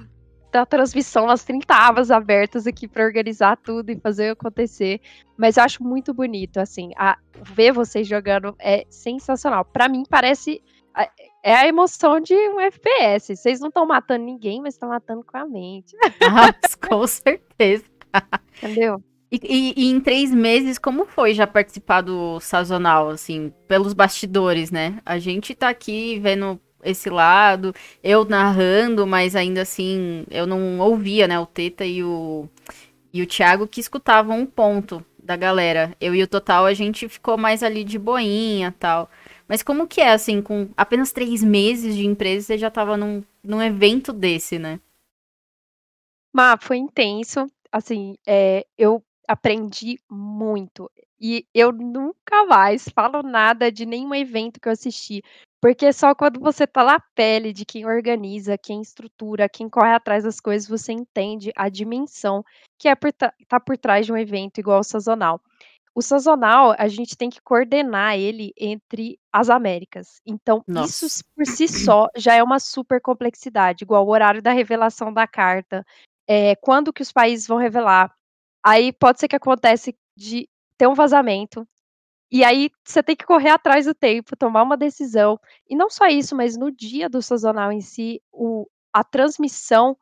da 0.51 0.65
transmissão 0.67 1.27
as 1.29 1.43
30 1.43 1.73
abas 1.73 2.11
abertas 2.11 2.67
aqui 2.67 2.87
pra 2.87 3.03
organizar 3.03 3.57
tudo 3.57 3.89
e 3.89 3.99
fazer 3.99 4.29
acontecer. 4.29 5.01
Mas 5.35 5.57
eu 5.57 5.63
acho 5.63 5.83
muito 5.83 6.13
bonito, 6.13 6.59
assim, 6.59 6.91
a, 6.95 7.17
ver 7.41 7.71
vocês 7.71 8.07
jogando 8.07 8.55
é 8.59 8.85
sensacional. 8.87 9.65
Pra 9.65 9.89
mim 9.89 10.03
parece 10.07 10.61
é 11.43 11.53
a 11.55 11.67
emoção 11.67 12.19
de 12.19 12.33
um 12.33 12.59
FPS. 12.59 13.35
Vocês 13.35 13.59
não 13.59 13.67
estão 13.67 13.85
matando 13.85 14.23
ninguém, 14.25 14.61
mas 14.61 14.73
estão 14.75 14.89
matando 14.89 15.23
com 15.23 15.37
a 15.37 15.45
mente, 15.45 15.95
Ah, 16.21 16.53
com 16.87 17.05
certeza. 17.05 17.83
entendeu? 18.61 19.03
E, 19.31 19.39
e- 19.43 19.73
e 19.75 19.91
em 19.91 19.99
três 19.99 20.31
meses, 20.31 20.77
como 20.77 21.05
foi 21.05 21.33
já 21.33 21.45
participar 21.47 22.01
do 22.01 22.39
sazonal, 22.39 23.09
assim, 23.09 23.51
pelos 23.67 23.93
bastidores, 23.93 24.69
né? 24.71 24.99
A 25.05 25.17
gente 25.19 25.55
tá 25.55 25.69
aqui 25.69 26.19
vendo 26.19 26.59
esse 26.83 27.09
lado, 27.09 27.73
eu 28.03 28.25
narrando, 28.25 29.07
mas 29.07 29.35
ainda 29.35 29.61
assim, 29.63 30.25
eu 30.29 30.45
não 30.45 30.79
ouvia, 30.79 31.27
né? 31.27 31.39
O 31.39 31.45
Teta 31.47 31.83
e 31.85 32.03
o, 32.03 32.47
e 33.13 33.21
o 33.23 33.27
Thiago 33.27 33.67
que 33.67 33.79
escutavam 33.79 34.39
um 34.39 34.45
ponto 34.45 35.03
da 35.17 35.35
galera. 35.35 35.95
Eu 35.99 36.13
e 36.13 36.21
o 36.21 36.27
Total, 36.27 36.65
a 36.65 36.73
gente 36.73 37.07
ficou 37.09 37.37
mais 37.37 37.63
ali 37.63 37.83
de 37.83 37.97
boinha 37.97 38.75
tal. 38.77 39.09
Mas 39.47 39.61
como 39.61 39.87
que 39.87 40.01
é, 40.01 40.11
assim, 40.11 40.41
com 40.41 40.69
apenas 40.75 41.11
três 41.11 41.43
meses 41.43 41.95
de 41.95 42.05
empresa, 42.05 42.47
você 42.47 42.57
já 42.57 42.71
tava 42.71 42.97
num, 42.97 43.23
num 43.43 43.61
evento 43.61 44.11
desse, 44.13 44.57
né? 44.57 44.79
Mas 46.33 46.63
foi 46.63 46.77
intenso, 46.77 47.45
assim, 47.71 48.15
é, 48.25 48.65
eu 48.77 49.03
aprendi 49.27 49.99
muito. 50.09 50.89
E 51.19 51.45
eu 51.53 51.71
nunca 51.71 52.45
mais 52.45 52.89
falo 52.89 53.21
nada 53.21 53.71
de 53.71 53.85
nenhum 53.85 54.13
evento 54.13 54.59
que 54.59 54.67
eu 54.67 54.73
assisti, 54.73 55.21
porque 55.61 55.93
só 55.93 56.13
quando 56.13 56.39
você 56.39 56.67
tá 56.67 56.83
na 56.83 56.99
pele 57.15 57.53
de 57.53 57.63
quem 57.63 57.85
organiza, 57.85 58.57
quem 58.57 58.81
estrutura, 58.81 59.47
quem 59.47 59.69
corre 59.69 59.93
atrás 59.93 60.25
das 60.25 60.41
coisas, 60.41 60.67
você 60.67 60.91
entende 60.91 61.51
a 61.55 61.69
dimensão 61.69 62.43
que 62.77 62.89
é 62.89 62.95
por 62.95 63.13
ta- 63.13 63.33
tá 63.47 63.59
por 63.59 63.77
trás 63.77 64.05
de 64.05 64.11
um 64.11 64.17
evento 64.17 64.57
igual 64.59 64.81
o 64.81 64.83
sazonal. 64.83 65.39
O 65.95 66.01
sazonal, 66.01 66.73
a 66.77 66.87
gente 66.87 67.15
tem 67.15 67.29
que 67.29 67.41
coordenar 67.41 68.17
ele 68.17 68.51
entre 68.57 69.19
as 69.31 69.49
Américas. 69.49 70.19
Então, 70.25 70.63
isso 70.67 70.71
Nossa. 70.71 71.05
s- 71.05 71.23
por 71.35 71.45
si 71.45 71.67
só 71.67 72.07
já 72.15 72.33
é 72.33 72.41
uma 72.41 72.59
super 72.59 72.99
complexidade, 72.99 73.83
igual 73.83 74.05
o 74.05 74.09
horário 74.09 74.41
da 74.41 74.51
revelação 74.51 75.13
da 75.13 75.27
carta, 75.27 75.85
é, 76.27 76.55
quando 76.55 76.91
que 76.91 77.01
os 77.01 77.11
países 77.11 77.45
vão 77.47 77.57
revelar. 77.57 78.11
Aí 78.65 78.91
pode 78.91 79.19
ser 79.19 79.27
que 79.27 79.35
acontece 79.35 79.95
de 80.15 80.49
ter 80.77 80.87
um 80.87 80.93
vazamento, 80.95 81.67
e 82.31 82.43
aí 82.43 82.71
você 82.83 83.03
tem 83.03 83.15
que 83.15 83.25
correr 83.25 83.49
atrás 83.49 83.85
do 83.85 83.93
tempo, 83.93 84.35
tomar 84.35 84.63
uma 84.63 84.75
decisão. 84.75 85.39
E 85.69 85.75
não 85.75 85.91
só 85.91 86.07
isso, 86.07 86.35
mas 86.35 86.57
no 86.57 86.71
dia 86.71 87.07
do 87.07 87.21
sazonal 87.21 87.71
em 87.71 87.81
si, 87.81 88.19
o, 88.31 88.67
a 88.91 89.03
transmissão 89.03 89.95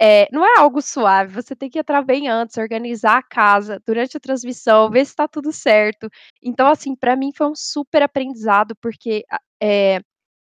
é, 0.00 0.28
não 0.32 0.44
é 0.46 0.58
algo 0.60 0.80
suave. 0.82 1.32
Você 1.34 1.56
tem 1.56 1.68
que 1.70 1.78
entrar 1.78 2.02
bem 2.02 2.28
antes, 2.28 2.56
organizar 2.56 3.18
a 3.18 3.22
casa 3.22 3.80
durante 3.86 4.16
a 4.16 4.20
transmissão, 4.20 4.90
ver 4.90 5.04
se 5.04 5.12
está 5.12 5.28
tudo 5.28 5.52
certo. 5.52 6.08
Então, 6.42 6.68
assim, 6.68 6.94
para 6.96 7.16
mim 7.16 7.32
foi 7.34 7.48
um 7.48 7.54
super 7.54 8.02
aprendizado, 8.02 8.76
porque 8.80 9.24
é, 9.62 10.00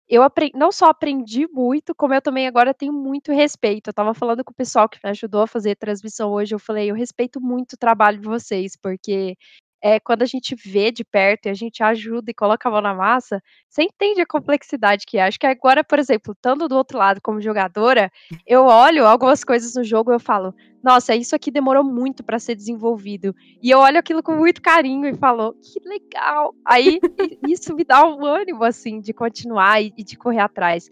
eu 0.09 0.23
apren 0.23 0.51
não 0.55 0.71
só 0.71 0.87
aprendi 0.89 1.47
muito, 1.51 1.93
como 1.95 2.13
eu 2.13 2.21
também 2.21 2.47
agora 2.47 2.73
tenho 2.73 2.93
muito 2.93 3.31
respeito. 3.33 3.87
Eu 3.89 3.91
estava 3.91 4.13
falando 4.13 4.43
com 4.43 4.51
o 4.51 4.55
pessoal 4.55 4.89
que 4.89 4.99
me 5.03 5.09
ajudou 5.11 5.41
a 5.43 5.47
fazer 5.47 5.71
a 5.71 5.75
transmissão 5.75 6.31
hoje, 6.31 6.55
eu 6.55 6.59
falei: 6.59 6.89
"Eu 6.91 6.95
respeito 6.95 7.41
muito 7.41 7.73
o 7.73 7.77
trabalho 7.77 8.19
de 8.19 8.27
vocês, 8.27 8.73
porque 8.81 9.35
é, 9.81 9.99
quando 9.99 10.23
a 10.23 10.25
gente 10.25 10.55
vê 10.55 10.91
de 10.91 11.03
perto 11.03 11.45
e 11.45 11.49
a 11.49 11.53
gente 11.53 11.83
ajuda 11.83 12.31
e 12.31 12.33
coloca 12.33 12.67
a 12.67 12.71
mão 12.71 12.81
na 12.81 12.93
massa, 12.93 13.41
você 13.69 13.83
entende 13.83 14.21
a 14.21 14.25
complexidade 14.25 15.05
que 15.05 15.17
é. 15.17 15.23
Acho 15.23 15.39
que 15.39 15.45
agora, 15.45 15.83
por 15.83 15.99
exemplo, 15.99 16.33
estando 16.33 16.67
do 16.67 16.75
outro 16.75 16.97
lado 16.97 17.21
como 17.21 17.41
jogadora, 17.41 18.11
eu 18.45 18.65
olho 18.65 19.05
algumas 19.05 19.43
coisas 19.43 19.75
no 19.75 19.83
jogo 19.83 20.11
e 20.11 20.15
eu 20.15 20.19
falo: 20.19 20.53
"Nossa, 20.83 21.15
isso 21.15 21.35
aqui 21.35 21.51
demorou 21.51 21.83
muito 21.83 22.23
para 22.23 22.39
ser 22.39 22.55
desenvolvido". 22.55 23.35
E 23.61 23.69
eu 23.69 23.79
olho 23.79 23.99
aquilo 23.99 24.23
com 24.23 24.35
muito 24.35 24.61
carinho 24.61 25.07
e 25.07 25.15
falo: 25.15 25.53
"Que 25.53 25.79
legal". 25.87 26.53
Aí 26.65 26.99
isso 27.47 27.75
me 27.75 27.83
dá 27.83 28.05
um 28.07 28.25
ânimo 28.25 28.63
assim 28.63 28.99
de 28.99 29.13
continuar 29.13 29.81
e, 29.81 29.93
e 29.97 30.03
de 30.03 30.17
correr 30.17 30.39
atrás. 30.39 30.89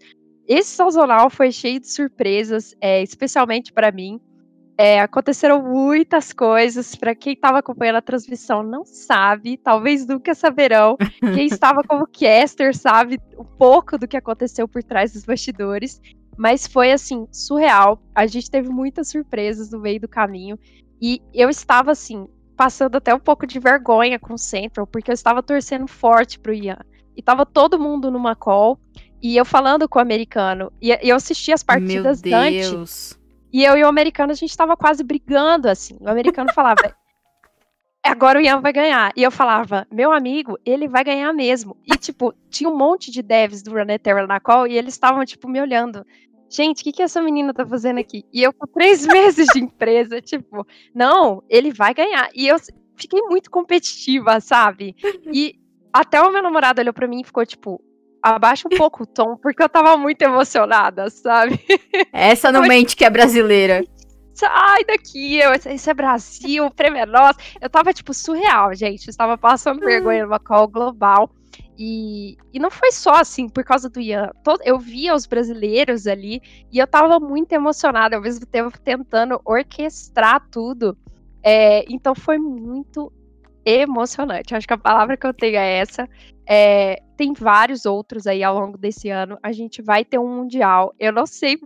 Esse 0.48 0.76
sazonal 0.76 1.28
foi 1.28 1.50
cheio 1.50 1.80
de 1.80 1.90
surpresas, 1.90 2.72
é, 2.80 3.02
especialmente 3.02 3.72
para 3.72 3.90
mim. 3.90 4.20
É, 4.78 5.00
aconteceram 5.00 5.62
muitas 5.62 6.32
coisas. 6.32 6.94
Para 6.94 7.14
quem 7.14 7.32
estava 7.32 7.58
acompanhando 7.58 7.96
a 7.96 8.02
transmissão 8.02 8.62
não 8.62 8.84
sabe, 8.84 9.56
talvez 9.56 10.06
nunca 10.06 10.34
saberão. 10.34 10.96
Quem 11.20 11.46
estava 11.46 11.82
como 11.82 12.06
caster 12.06 12.76
sabe 12.76 13.18
um 13.38 13.44
pouco 13.44 13.96
do 13.96 14.06
que 14.06 14.16
aconteceu 14.16 14.68
por 14.68 14.82
trás 14.82 15.12
dos 15.14 15.24
bastidores. 15.24 16.00
Mas 16.36 16.66
foi 16.66 16.92
assim, 16.92 17.26
surreal. 17.32 18.02
A 18.14 18.26
gente 18.26 18.50
teve 18.50 18.68
muitas 18.68 19.08
surpresas 19.08 19.70
no 19.70 19.80
meio 19.80 20.00
do 20.00 20.08
caminho. 20.08 20.58
E 21.00 21.22
eu 21.32 21.48
estava 21.48 21.92
assim, 21.92 22.28
passando 22.54 22.96
até 22.96 23.14
um 23.14 23.18
pouco 23.20 23.46
de 23.46 23.58
vergonha 23.58 24.18
com 24.18 24.34
o 24.34 24.38
Central, 24.38 24.86
porque 24.86 25.10
eu 25.10 25.14
estava 25.14 25.42
torcendo 25.42 25.88
forte 25.88 26.38
pro 26.38 26.52
Ian. 26.52 26.78
E 27.16 27.22
tava 27.22 27.46
todo 27.46 27.78
mundo 27.78 28.10
numa 28.10 28.36
call. 28.36 28.78
E 29.22 29.34
eu 29.38 29.46
falando 29.46 29.88
com 29.88 29.98
o 29.98 30.02
americano. 30.02 30.70
E 30.82 30.90
eu 31.00 31.16
assisti 31.16 31.50
as 31.50 31.62
partidas 31.62 32.20
Meu 32.20 32.50
Deus. 32.50 33.18
E 33.56 33.64
eu 33.64 33.74
e 33.74 33.82
o 33.82 33.88
americano, 33.88 34.32
a 34.32 34.34
gente 34.34 34.54
tava 34.54 34.76
quase 34.76 35.02
brigando, 35.02 35.66
assim. 35.66 35.96
O 36.02 36.10
americano 36.10 36.52
falava, 36.52 36.94
agora 38.04 38.38
o 38.38 38.42
Ian 38.42 38.60
vai 38.60 38.70
ganhar. 38.70 39.14
E 39.16 39.22
eu 39.22 39.30
falava, 39.30 39.86
meu 39.90 40.12
amigo, 40.12 40.58
ele 40.62 40.86
vai 40.86 41.02
ganhar 41.02 41.32
mesmo. 41.32 41.74
E, 41.86 41.96
tipo, 41.96 42.34
tinha 42.50 42.68
um 42.68 42.76
monte 42.76 43.10
de 43.10 43.22
devs 43.22 43.62
do 43.62 43.70
Runeterra 43.70 44.26
na 44.26 44.38
call 44.38 44.66
e 44.66 44.76
eles 44.76 44.92
estavam, 44.92 45.24
tipo, 45.24 45.48
me 45.48 45.58
olhando. 45.58 46.04
Gente, 46.50 46.82
o 46.82 46.84
que, 46.84 46.92
que 46.92 47.02
essa 47.02 47.22
menina 47.22 47.54
tá 47.54 47.64
fazendo 47.64 47.98
aqui? 47.98 48.26
E 48.30 48.42
eu 48.42 48.52
com 48.52 48.66
três 48.66 49.06
meses 49.08 49.46
de 49.46 49.60
empresa, 49.60 50.20
tipo, 50.20 50.66
não, 50.94 51.42
ele 51.48 51.72
vai 51.72 51.94
ganhar. 51.94 52.28
E 52.34 52.46
eu 52.46 52.58
fiquei 52.94 53.22
muito 53.22 53.50
competitiva, 53.50 54.38
sabe? 54.38 54.94
E 55.32 55.58
até 55.90 56.20
o 56.20 56.30
meu 56.30 56.42
namorado 56.42 56.82
olhou 56.82 56.92
pra 56.92 57.08
mim 57.08 57.22
e 57.22 57.24
ficou, 57.24 57.46
tipo, 57.46 57.82
abaixa 58.34 58.68
um 58.70 58.76
pouco 58.76 59.04
o 59.04 59.06
tom, 59.06 59.36
porque 59.36 59.62
eu 59.62 59.68
tava 59.68 59.96
muito 59.96 60.20
emocionada, 60.22 61.08
sabe? 61.10 61.60
Essa 62.12 62.50
não 62.50 62.62
mente 62.62 62.96
que 62.96 63.04
é 63.04 63.10
brasileira. 63.10 63.84
Sai 64.34 64.84
daqui, 64.84 65.38
eu, 65.38 65.52
isso 65.54 65.88
é 65.88 65.94
Brasil, 65.94 66.66
o 66.66 66.70
prêmio 66.70 67.00
é 67.00 67.06
nosso. 67.06 67.38
Eu 67.60 67.70
tava, 67.70 67.92
tipo, 67.92 68.12
surreal, 68.12 68.74
gente. 68.74 69.06
Eu 69.06 69.10
estava 69.10 69.38
passando 69.38 69.80
vergonha 69.80 70.24
numa 70.24 70.38
call 70.38 70.68
global. 70.68 71.30
E, 71.78 72.36
e 72.52 72.58
não 72.58 72.70
foi 72.70 72.90
só 72.90 73.14
assim, 73.14 73.48
por 73.48 73.64
causa 73.64 73.88
do 73.88 74.00
Ian. 74.00 74.30
Todo, 74.42 74.60
eu 74.62 74.78
via 74.78 75.14
os 75.14 75.26
brasileiros 75.26 76.06
ali 76.06 76.42
e 76.72 76.78
eu 76.78 76.86
tava 76.86 77.20
muito 77.20 77.52
emocionada, 77.52 78.16
ao 78.16 78.22
mesmo 78.22 78.44
tempo 78.46 78.78
tentando 78.78 79.40
orquestrar 79.44 80.46
tudo. 80.50 80.96
É, 81.42 81.84
então 81.88 82.14
foi 82.14 82.38
muito 82.38 83.12
emocionante. 83.66 84.54
Acho 84.54 84.66
que 84.66 84.74
a 84.74 84.78
palavra 84.78 85.16
que 85.16 85.26
eu 85.26 85.34
tenho 85.34 85.56
é 85.56 85.78
essa. 85.78 86.08
É, 86.48 87.02
tem 87.16 87.32
vários 87.32 87.84
outros 87.84 88.26
aí 88.26 88.44
ao 88.44 88.58
longo 88.58 88.78
desse 88.78 89.10
ano. 89.10 89.36
A 89.42 89.50
gente 89.50 89.82
vai 89.82 90.04
ter 90.04 90.18
um 90.18 90.36
Mundial. 90.36 90.94
Eu 90.98 91.12
não 91.12 91.26
sei 91.26 91.58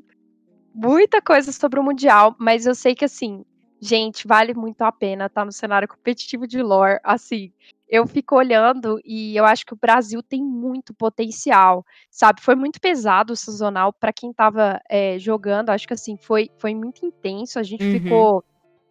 muita 0.75 1.21
coisa 1.21 1.53
sobre 1.53 1.79
o 1.79 1.83
Mundial, 1.83 2.35
mas 2.39 2.65
eu 2.65 2.75
sei 2.75 2.95
que, 2.95 3.05
assim, 3.05 3.45
gente, 3.81 4.27
vale 4.27 4.55
muito 4.55 4.81
a 4.83 4.91
pena 4.91 5.27
estar 5.27 5.43
tá 5.43 5.45
no 5.45 5.53
cenário 5.53 5.87
competitivo 5.87 6.47
de 6.47 6.63
lore. 6.63 6.99
Assim, 7.05 7.53
eu 7.87 8.07
fico 8.07 8.37
olhando 8.37 8.99
e 9.05 9.37
eu 9.37 9.45
acho 9.45 9.67
que 9.67 9.75
o 9.75 9.79
Brasil 9.79 10.23
tem 10.23 10.43
muito 10.43 10.95
potencial, 10.95 11.85
sabe? 12.11 12.41
Foi 12.41 12.55
muito 12.55 12.81
pesado 12.81 13.35
o 13.35 13.37
sazonal 13.37 13.93
para 13.93 14.13
quem 14.13 14.31
estava 14.31 14.81
é, 14.89 15.19
jogando. 15.19 15.69
Acho 15.69 15.87
que, 15.87 15.95
assim, 15.95 16.17
foi, 16.17 16.49
foi 16.59 16.75
muito 16.75 17.05
intenso. 17.05 17.59
A 17.59 17.63
gente 17.63 17.85
uhum. 17.85 17.93
ficou 17.93 18.45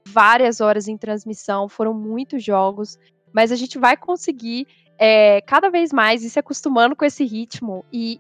várias 0.10 0.60
horas 0.62 0.88
em 0.88 0.98
transmissão, 0.98 1.70
foram 1.70 1.94
muitos 1.94 2.44
jogos, 2.44 2.98
mas 3.34 3.52
a 3.52 3.56
gente 3.56 3.78
vai 3.78 3.96
conseguir 3.96 4.68
é, 4.98 5.42
cada 5.42 5.70
vez 5.70 5.94
mais 5.94 6.24
ir 6.24 6.30
se 6.30 6.40
acostumando 6.40 6.96
com 6.96 7.06
esse 7.06 7.24
ritmo 7.24 7.86
e 7.92 8.20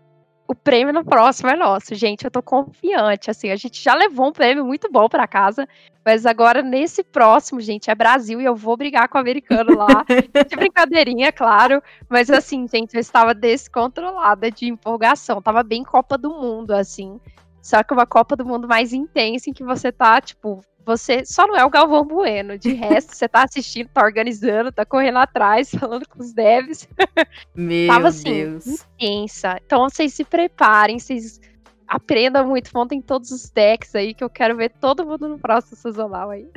o 0.49 0.55
prêmio 0.55 0.91
no 0.91 1.05
próximo 1.05 1.47
é 1.47 1.55
nosso, 1.55 1.93
gente. 1.93 2.25
Eu 2.25 2.31
tô 2.31 2.41
confiante. 2.41 3.29
Assim, 3.29 3.51
a 3.51 3.55
gente 3.55 3.79
já 3.79 3.93
levou 3.93 4.29
um 4.29 4.31
prêmio 4.31 4.65
muito 4.65 4.91
bom 4.91 5.07
para 5.07 5.27
casa, 5.27 5.67
mas 6.03 6.25
agora 6.25 6.63
nesse 6.63 7.03
próximo, 7.03 7.61
gente, 7.61 7.91
é 7.91 7.93
Brasil 7.93 8.41
e 8.41 8.45
eu 8.45 8.55
vou 8.55 8.75
brigar 8.75 9.07
com 9.07 9.19
o 9.19 9.21
americano 9.21 9.77
lá. 9.77 10.03
de 10.49 10.55
brincadeirinha, 10.55 11.31
claro. 11.31 11.83
Mas 12.09 12.31
assim, 12.31 12.67
gente, 12.67 12.95
eu 12.95 12.99
estava 12.99 13.35
descontrolada 13.35 14.49
de 14.49 14.65
empolgação. 14.65 15.39
Tava 15.39 15.61
bem 15.61 15.83
Copa 15.83 16.17
do 16.17 16.31
Mundo, 16.31 16.71
assim. 16.71 17.19
Só 17.61 17.83
que 17.83 17.93
uma 17.93 18.07
Copa 18.07 18.35
do 18.35 18.43
Mundo 18.43 18.67
mais 18.67 18.91
intensa 18.91 19.51
em 19.51 19.53
que 19.53 19.63
você 19.63 19.91
tá, 19.91 20.19
tipo, 20.19 20.61
você 20.89 21.23
só 21.23 21.45
não 21.45 21.55
é 21.55 21.63
o 21.63 21.69
Galvão 21.69 22.03
Bueno. 22.03 22.57
De 22.57 22.73
resto, 22.73 23.15
você 23.15 23.27
tá 23.27 23.43
assistindo, 23.43 23.89
tá 23.89 24.03
organizando, 24.03 24.71
tá 24.71 24.83
correndo 24.83 25.19
atrás, 25.19 25.69
falando 25.79 26.07
com 26.09 26.19
os 26.19 26.33
devs. 26.33 26.89
Meu 27.53 27.87
Tava 27.87 28.07
assim, 28.07 28.23
Deus. 28.23 28.85
intensa. 28.99 29.59
Então 29.63 29.87
vocês 29.87 30.13
se 30.13 30.23
preparem, 30.23 30.97
vocês 30.97 31.39
aprendam 31.87 32.47
muito, 32.47 32.71
montem 32.73 33.01
todos 33.01 33.31
os 33.31 33.49
decks 33.49 33.95
aí, 33.95 34.13
que 34.13 34.23
eu 34.23 34.29
quero 34.29 34.55
ver 34.55 34.69
todo 34.79 35.05
mundo 35.05 35.27
no 35.27 35.39
próximo 35.39 35.75
sazonal 35.75 36.31
aí. 36.31 36.47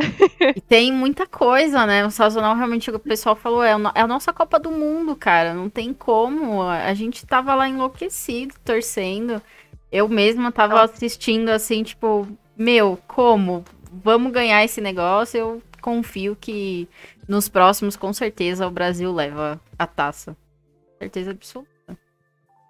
E 0.55 0.61
tem 0.61 0.91
muita 0.93 1.27
coisa, 1.27 1.87
né? 1.87 2.05
O 2.07 2.11
sazonal 2.11 2.55
realmente 2.55 2.91
o 2.91 2.99
pessoal 2.99 3.37
falou, 3.37 3.63
é, 3.63 3.73
é 3.95 4.01
a 4.01 4.07
nossa 4.07 4.33
Copa 4.33 4.59
do 4.59 4.71
Mundo, 4.71 5.15
cara. 5.15 5.53
Não 5.53 5.69
tem 5.69 5.93
como. 5.93 6.63
A 6.63 6.93
gente 6.95 7.27
tava 7.27 7.55
lá 7.55 7.69
enlouquecido, 7.69 8.55
torcendo. 8.65 9.41
Eu 9.91 10.09
mesma 10.09 10.51
tava 10.51 10.83
assistindo 10.83 11.51
assim, 11.51 11.83
tipo, 11.83 12.27
meu, 12.57 12.99
como? 13.07 13.65
Vamos 13.93 14.33
ganhar 14.33 14.65
esse 14.65 14.81
negócio. 14.81 15.39
Eu 15.39 15.63
confio 15.81 16.37
que 16.41 16.89
nos 17.29 17.49
próximos, 17.49 17.97
com 17.97 18.13
certeza, 18.13 18.67
o 18.67 18.71
Brasil 18.71 19.13
leva 19.13 19.61
a 19.79 19.87
taça. 19.87 20.37
Certeza 20.99 21.33
absoluta. 21.33 21.71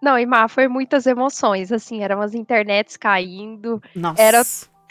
Não, 0.02 0.18
e 0.18 0.26
Má, 0.26 0.48
foi 0.48 0.66
muitas 0.66 1.06
emoções, 1.06 1.70
assim, 1.70 2.02
eram 2.02 2.20
as 2.20 2.34
internets 2.34 2.96
caindo. 2.96 3.80
Nossa. 3.94 4.20
Era 4.20 4.42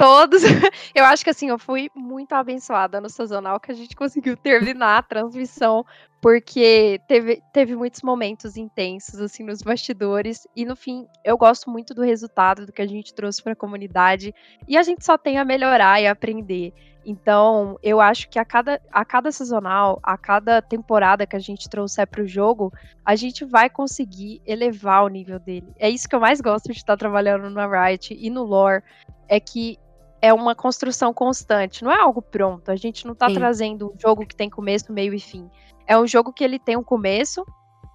todos. 0.01 0.41
Eu 0.95 1.05
acho 1.05 1.23
que 1.23 1.29
assim, 1.29 1.49
eu 1.49 1.59
fui 1.59 1.89
muito 1.95 2.33
abençoada 2.33 2.99
no 2.99 3.07
sazonal 3.07 3.59
que 3.59 3.71
a 3.71 3.75
gente 3.75 3.95
conseguiu 3.95 4.35
terminar 4.35 4.97
a 4.97 5.03
transmissão, 5.03 5.85
porque 6.19 6.99
teve, 7.07 7.41
teve 7.53 7.75
muitos 7.75 8.01
momentos 8.01 8.57
intensos, 8.57 9.19
assim, 9.19 9.43
nos 9.43 9.61
bastidores. 9.61 10.47
E 10.55 10.65
no 10.65 10.75
fim, 10.75 11.07
eu 11.23 11.37
gosto 11.37 11.69
muito 11.69 11.93
do 11.93 12.01
resultado, 12.01 12.65
do 12.65 12.71
que 12.71 12.81
a 12.81 12.87
gente 12.87 13.13
trouxe 13.13 13.43
para 13.43 13.53
a 13.53 13.55
comunidade. 13.55 14.33
E 14.67 14.75
a 14.75 14.81
gente 14.81 15.05
só 15.05 15.17
tem 15.17 15.37
a 15.37 15.45
melhorar 15.45 16.01
e 16.01 16.07
aprender. 16.07 16.73
Então, 17.05 17.77
eu 17.81 17.99
acho 17.99 18.29
que 18.29 18.37
a 18.37 18.45
cada, 18.45 18.81
a 18.91 19.05
cada 19.05 19.31
sazonal, 19.31 19.99
a 20.03 20.17
cada 20.17 20.61
temporada 20.61 21.25
que 21.25 21.35
a 21.35 21.39
gente 21.39 21.69
trouxer 21.69 22.07
para 22.07 22.21
o 22.21 22.27
jogo, 22.27 22.71
a 23.05 23.15
gente 23.15 23.45
vai 23.45 23.69
conseguir 23.69 24.41
elevar 24.45 25.03
o 25.03 25.07
nível 25.07 25.39
dele. 25.39 25.73
É 25.79 25.89
isso 25.89 26.07
que 26.07 26.15
eu 26.15 26.19
mais 26.19 26.41
gosto 26.41 26.71
de 26.71 26.77
estar 26.77 26.97
trabalhando 26.97 27.49
na 27.49 27.67
Riot 27.67 28.15
e 28.19 28.29
no 28.29 28.43
lore, 28.43 28.83
é 29.27 29.39
que 29.39 29.79
é 30.21 30.31
uma 30.31 30.53
construção 30.53 31.13
constante, 31.13 31.83
não 31.83 31.91
é 31.91 31.99
algo 31.99 32.21
pronto. 32.21 32.69
A 32.69 32.75
gente 32.75 33.07
não 33.07 33.15
tá 33.15 33.27
Sim. 33.27 33.35
trazendo 33.35 33.91
um 33.93 33.99
jogo 33.99 34.25
que 34.25 34.35
tem 34.35 34.49
começo, 34.49 34.93
meio 34.93 35.13
e 35.13 35.19
fim. 35.19 35.49
É 35.87 35.97
um 35.97 36.05
jogo 36.05 36.31
que 36.31 36.43
ele 36.43 36.59
tem 36.59 36.77
um 36.77 36.83
começo 36.83 37.45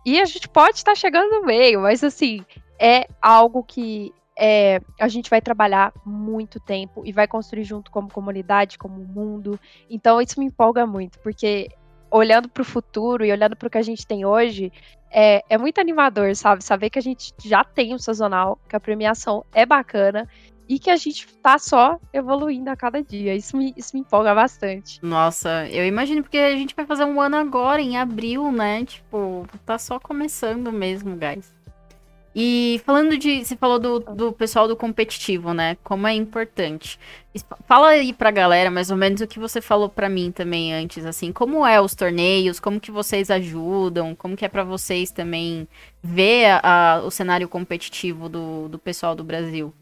e 0.05 0.21
a 0.21 0.25
gente 0.25 0.49
pode 0.49 0.79
estar 0.79 0.93
tá 0.93 0.97
chegando 0.97 1.31
no 1.31 1.47
meio, 1.47 1.81
mas 1.81 2.03
assim, 2.03 2.45
é 2.81 3.07
algo 3.23 3.62
que 3.62 4.12
é, 4.39 4.81
a 5.01 5.09
gente 5.09 5.31
vai 5.31 5.41
trabalhar 5.41 5.93
muito 6.05 6.61
tempo 6.61 7.03
e 7.07 7.12
vai 7.12 7.27
construir 7.27 7.65
junto 7.65 7.91
como 7.91 8.12
comunidade, 8.12 8.77
como 8.77 8.99
mundo. 8.99 9.59
Então 9.89 10.21
isso 10.21 10.39
me 10.41 10.47
empolga 10.47 10.85
muito, 10.85 11.19
porque 11.21 11.69
olhando 12.11 12.49
para 12.49 12.62
o 12.62 12.65
futuro 12.65 13.25
e 13.25 13.33
olhando 13.33 13.57
para 13.57 13.67
o 13.67 13.71
que 13.71 13.79
a 13.79 13.83
gente 13.83 14.07
tem 14.07 14.25
hoje, 14.25 14.73
é, 15.11 15.43
é 15.49 15.57
muito 15.57 15.81
animador, 15.81 16.35
sabe? 16.35 16.62
Saber 16.62 16.91
que 16.91 16.99
a 16.99 17.03
gente 17.03 17.33
já 17.45 17.65
tem 17.65 17.95
um 17.95 17.99
sazonal, 17.99 18.59
que 18.69 18.77
a 18.77 18.81
premiação 18.81 19.45
é 19.55 19.65
bacana 19.65 20.29
e 20.68 20.79
que 20.79 20.90
a 20.90 20.96
gente 20.96 21.26
tá 21.38 21.59
só 21.59 21.98
evoluindo 22.12 22.70
a 22.70 22.76
cada 22.76 23.02
dia. 23.02 23.35
Isso 23.35 23.57
me, 23.57 23.72
isso 23.76 23.94
me 23.94 24.00
empolga 24.00 24.35
bastante. 24.35 24.98
Nossa, 25.02 25.68
eu 25.68 25.87
imagino 25.87 26.22
porque 26.22 26.38
a 26.38 26.57
gente 26.57 26.74
vai 26.74 26.87
fazer 26.87 27.05
um 27.05 27.20
ano 27.20 27.37
agora, 27.37 27.81
em 27.81 27.96
abril, 27.96 28.50
né? 28.50 28.85
Tipo, 28.85 29.46
tá 29.64 29.79
só 29.79 29.98
começando 29.98 30.73
mesmo, 30.73 31.17
guys. 31.17 31.56
E 32.38 32.83
falando 32.85 33.17
de. 33.17 33.42
Você 33.42 33.56
falou 33.56 33.79
do, 33.79 33.98
do 33.98 34.31
pessoal 34.31 34.69
do 34.69 34.77
competitivo, 34.77 35.54
né? 35.54 35.79
Como 35.83 36.06
é 36.06 36.12
importante. 36.12 37.00
Fala 37.67 37.88
aí 37.88 38.12
pra 38.12 38.31
galera, 38.31 38.71
mais 38.71 38.90
ou 38.90 38.96
menos, 38.96 39.23
o 39.23 39.27
que 39.27 39.38
você 39.38 39.62
falou 39.62 39.88
pra 39.88 40.06
mim 40.06 40.31
também 40.31 40.75
antes, 40.75 41.06
assim. 41.06 41.33
Como 41.33 41.67
é 41.67 41.81
os 41.81 41.94
torneios, 41.94 42.60
como 42.60 42.79
que 42.79 42.90
vocês 42.90 43.31
ajudam, 43.31 44.14
como 44.14 44.37
que 44.37 44.44
é 44.44 44.48
para 44.48 44.64
vocês 44.64 45.10
também 45.10 45.67
ver 46.02 46.60
a, 46.62 46.96
a, 46.96 47.02
o 47.04 47.10
cenário 47.10 47.48
competitivo 47.48 48.29
do, 48.29 48.69
do 48.69 48.79
pessoal 48.79 49.14
do 49.14 49.25
Brasil. 49.25 49.73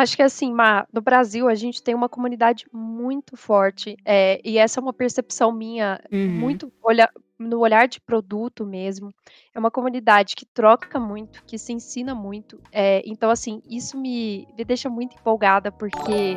Acho 0.00 0.16
que 0.16 0.22
assim, 0.22 0.52
Ma, 0.52 0.86
no 0.92 1.00
Brasil 1.00 1.48
a 1.48 1.56
gente 1.56 1.82
tem 1.82 1.92
uma 1.92 2.08
comunidade 2.08 2.66
muito 2.72 3.36
forte, 3.36 3.96
é, 4.04 4.40
e 4.44 4.56
essa 4.56 4.78
é 4.78 4.82
uma 4.82 4.92
percepção 4.92 5.50
minha, 5.52 6.00
Uhum. 6.12 6.28
muito 6.30 6.72
olha, 6.80 7.10
no 7.38 7.60
olhar 7.60 7.86
de 7.86 8.00
produto 8.00 8.66
mesmo. 8.66 9.14
É 9.54 9.58
uma 9.58 9.70
comunidade 9.70 10.34
que 10.34 10.44
troca 10.44 10.98
muito, 10.98 11.44
que 11.44 11.56
se 11.56 11.72
ensina 11.72 12.14
muito. 12.14 12.60
É, 12.72 13.02
então, 13.06 13.30
assim, 13.30 13.62
isso 13.68 13.96
me, 13.98 14.48
me 14.56 14.64
deixa 14.64 14.90
muito 14.90 15.16
empolgada, 15.16 15.70
porque 15.70 16.36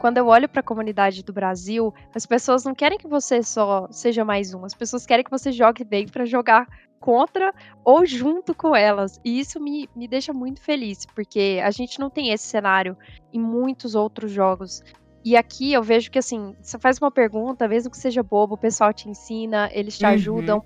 quando 0.00 0.18
eu 0.18 0.26
olho 0.26 0.48
para 0.48 0.60
a 0.60 0.64
comunidade 0.64 1.22
do 1.22 1.32
Brasil, 1.32 1.94
as 2.14 2.26
pessoas 2.26 2.64
não 2.64 2.74
querem 2.74 2.98
que 2.98 3.08
você 3.08 3.42
só 3.42 3.86
seja 3.90 4.24
mais 4.24 4.52
um, 4.52 4.64
as 4.64 4.74
pessoas 4.74 5.06
querem 5.06 5.24
que 5.24 5.30
você 5.30 5.52
jogue 5.52 5.84
bem 5.84 6.06
para 6.06 6.24
jogar 6.24 6.66
contra 7.02 7.52
ou 7.84 8.06
junto 8.06 8.54
com 8.54 8.74
elas. 8.74 9.20
E 9.24 9.38
isso 9.38 9.60
me, 9.60 9.88
me 9.94 10.06
deixa 10.06 10.32
muito 10.32 10.60
feliz, 10.60 11.04
porque 11.04 11.60
a 11.62 11.70
gente 11.70 11.98
não 11.98 12.08
tem 12.08 12.30
esse 12.30 12.46
cenário 12.46 12.96
em 13.32 13.40
muitos 13.40 13.94
outros 13.94 14.30
jogos. 14.30 14.82
E 15.24 15.36
aqui 15.36 15.72
eu 15.72 15.82
vejo 15.82 16.10
que, 16.10 16.18
assim, 16.18 16.54
você 16.60 16.78
faz 16.78 16.98
uma 16.98 17.10
pergunta, 17.10 17.68
mesmo 17.68 17.90
que 17.90 17.96
seja 17.98 18.22
bobo, 18.22 18.54
o 18.54 18.58
pessoal 18.58 18.92
te 18.92 19.08
ensina, 19.08 19.70
eles 19.72 19.96
te 19.96 20.04
Uhum. 20.04 20.10
ajudam. 20.12 20.64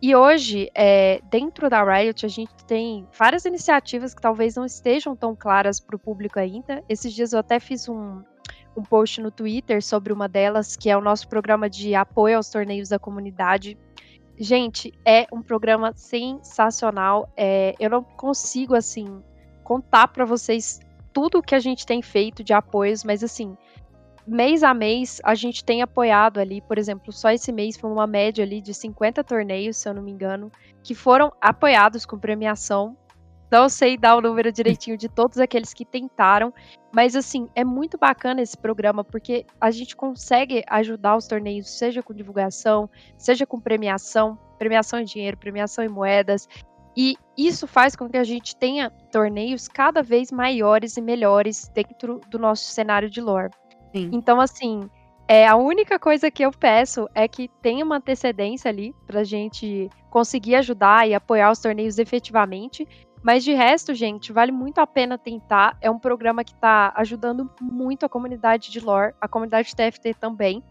E 0.00 0.14
hoje, 0.16 0.68
é, 0.74 1.20
dentro 1.30 1.70
da 1.70 1.82
Riot, 1.82 2.26
a 2.26 2.28
gente 2.28 2.52
tem 2.66 3.06
várias 3.16 3.44
iniciativas 3.44 4.12
que 4.14 4.20
talvez 4.20 4.56
não 4.56 4.64
estejam 4.64 5.14
tão 5.14 5.34
claras 5.34 5.78
para 5.78 5.94
o 5.94 5.98
público 5.98 6.38
ainda. 6.38 6.82
Esses 6.88 7.12
dias 7.12 7.32
eu 7.32 7.38
até 7.38 7.60
fiz 7.60 7.88
um, 7.88 8.20
um 8.76 8.82
post 8.82 9.20
no 9.20 9.30
Twitter 9.30 9.82
sobre 9.82 10.12
uma 10.12 10.28
delas, 10.28 10.76
que 10.76 10.90
é 10.90 10.96
o 10.96 11.00
nosso 11.00 11.28
programa 11.28 11.70
de 11.70 11.94
apoio 11.94 12.36
aos 12.36 12.50
torneios 12.50 12.88
da 12.88 12.98
comunidade. 12.98 13.78
Gente, 14.36 14.92
é 15.04 15.26
um 15.32 15.40
programa 15.40 15.92
sensacional. 15.94 17.28
É, 17.36 17.74
eu 17.78 17.88
não 17.90 18.02
consigo, 18.02 18.74
assim, 18.74 19.22
contar 19.62 20.08
para 20.08 20.24
vocês 20.24 20.80
tudo 21.12 21.42
que 21.42 21.54
a 21.54 21.60
gente 21.60 21.86
tem 21.86 22.02
feito 22.02 22.42
de 22.42 22.52
apoios, 22.52 23.04
mas, 23.04 23.22
assim, 23.22 23.56
mês 24.26 24.62
a 24.62 24.72
mês 24.72 25.20
a 25.24 25.34
gente 25.34 25.64
tem 25.64 25.82
apoiado 25.82 26.38
ali, 26.38 26.60
por 26.60 26.78
exemplo, 26.78 27.12
só 27.12 27.30
esse 27.30 27.52
mês 27.52 27.76
foi 27.76 27.90
uma 27.90 28.06
média 28.06 28.44
ali 28.44 28.60
de 28.60 28.72
50 28.72 29.22
torneios, 29.24 29.76
se 29.76 29.88
eu 29.88 29.94
não 29.94 30.02
me 30.02 30.10
engano, 30.10 30.50
que 30.82 30.94
foram 30.94 31.32
apoiados 31.40 32.06
com 32.06 32.18
premiação. 32.18 32.96
Não 33.50 33.68
sei 33.68 33.98
dar 33.98 34.16
o 34.16 34.20
número 34.22 34.50
direitinho 34.50 34.96
de 34.96 35.10
todos 35.10 35.38
aqueles 35.38 35.74
que 35.74 35.84
tentaram, 35.84 36.54
mas 36.94 37.14
assim, 37.14 37.48
é 37.54 37.62
muito 37.62 37.98
bacana 37.98 38.40
esse 38.40 38.56
programa 38.56 39.04
porque 39.04 39.44
a 39.60 39.70
gente 39.70 39.94
consegue 39.94 40.64
ajudar 40.68 41.16
os 41.16 41.26
torneios, 41.26 41.68
seja 41.68 42.02
com 42.02 42.14
divulgação, 42.14 42.88
seja 43.18 43.44
com 43.44 43.60
premiação, 43.60 44.38
premiação 44.58 45.00
em 45.00 45.04
dinheiro, 45.04 45.36
premiação 45.36 45.84
em 45.84 45.88
moedas. 45.88 46.48
E 46.96 47.16
isso 47.36 47.66
faz 47.66 47.94
com 47.94 48.08
que 48.08 48.16
a 48.16 48.24
gente 48.24 48.56
tenha 48.56 48.90
torneios 49.10 49.68
cada 49.68 50.02
vez 50.02 50.30
maiores 50.30 50.96
e 50.96 51.02
melhores 51.02 51.68
dentro 51.74 52.20
do 52.28 52.38
nosso 52.38 52.64
cenário 52.64 53.10
de 53.10 53.20
lore. 53.20 53.50
Sim. 53.92 54.10
Então, 54.12 54.40
assim, 54.40 54.88
é, 55.28 55.46
a 55.46 55.56
única 55.56 55.98
coisa 55.98 56.30
que 56.30 56.44
eu 56.44 56.50
peço 56.50 57.08
é 57.14 57.28
que 57.28 57.48
tenha 57.60 57.84
uma 57.84 57.96
antecedência 57.96 58.68
ali 58.68 58.94
pra 59.06 59.24
gente 59.24 59.88
conseguir 60.10 60.56
ajudar 60.56 61.08
e 61.08 61.14
apoiar 61.14 61.50
os 61.50 61.58
torneios 61.58 61.98
efetivamente. 61.98 62.86
Mas 63.22 63.44
de 63.44 63.52
resto, 63.52 63.94
gente, 63.94 64.32
vale 64.32 64.50
muito 64.50 64.78
a 64.78 64.86
pena 64.86 65.16
tentar. 65.16 65.76
É 65.80 65.90
um 65.90 65.98
programa 65.98 66.42
que 66.42 66.54
tá 66.54 66.92
ajudando 66.96 67.48
muito 67.60 68.04
a 68.04 68.08
comunidade 68.08 68.70
de 68.70 68.80
lore, 68.80 69.14
a 69.20 69.28
comunidade 69.28 69.76
TFT 69.76 70.14
também. 70.14 70.62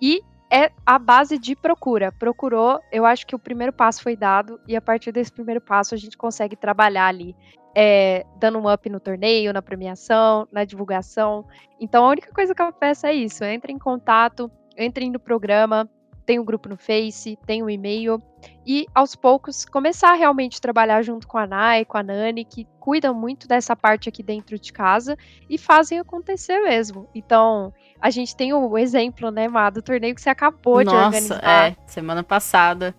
E 0.00 0.20
é 0.50 0.70
a 0.84 0.98
base 0.98 1.38
de 1.38 1.54
procura. 1.54 2.12
Procurou, 2.12 2.80
eu 2.92 3.06
acho 3.06 3.26
que 3.26 3.34
o 3.34 3.38
primeiro 3.38 3.72
passo 3.72 4.02
foi 4.02 4.16
dado, 4.16 4.60
e 4.68 4.76
a 4.76 4.82
partir 4.82 5.12
desse 5.12 5.32
primeiro 5.32 5.60
passo 5.60 5.94
a 5.94 5.98
gente 5.98 6.16
consegue 6.18 6.56
trabalhar 6.56 7.06
ali 7.06 7.34
é, 7.74 8.24
dando 8.38 8.58
um 8.58 8.72
up 8.72 8.88
no 8.88 9.00
torneio, 9.00 9.52
na 9.52 9.62
premiação, 9.62 10.46
na 10.52 10.64
divulgação. 10.64 11.44
Então 11.80 12.04
a 12.04 12.10
única 12.10 12.32
coisa 12.32 12.54
que 12.54 12.62
eu 12.62 12.72
peço 12.72 13.06
é 13.06 13.12
isso: 13.12 13.44
entre 13.44 13.72
em 13.72 13.78
contato, 13.78 14.50
entre 14.76 15.08
no 15.10 15.18
programa, 15.18 15.88
tem 16.24 16.38
um 16.38 16.44
grupo 16.44 16.68
no 16.68 16.76
Face, 16.76 17.38
tem 17.46 17.62
um 17.62 17.68
e-mail, 17.68 18.20
e 18.66 18.86
aos 18.94 19.14
poucos 19.14 19.64
começar 19.64 20.12
a 20.12 20.14
realmente 20.14 20.60
trabalhar 20.60 21.02
junto 21.02 21.28
com 21.28 21.36
a 21.36 21.46
Nai, 21.46 21.84
com 21.84 21.98
a 21.98 22.02
Nani, 22.02 22.44
que 22.44 22.66
cuidam 22.80 23.14
muito 23.14 23.46
dessa 23.46 23.76
parte 23.76 24.08
aqui 24.08 24.22
dentro 24.22 24.58
de 24.58 24.72
casa 24.72 25.16
e 25.48 25.58
fazem 25.58 25.98
acontecer 25.98 26.60
mesmo. 26.60 27.08
Então, 27.14 27.72
a 28.00 28.10
gente 28.10 28.34
tem 28.34 28.52
o 28.52 28.78
exemplo, 28.78 29.30
né, 29.30 29.48
Má, 29.48 29.68
do 29.70 29.82
torneio 29.82 30.14
que 30.14 30.20
você 30.20 30.30
acabou 30.30 30.78
de 30.78 30.86
Nossa, 30.86 31.06
organizar. 31.06 31.68
é, 31.68 31.76
semana 31.86 32.22
passada. 32.22 32.94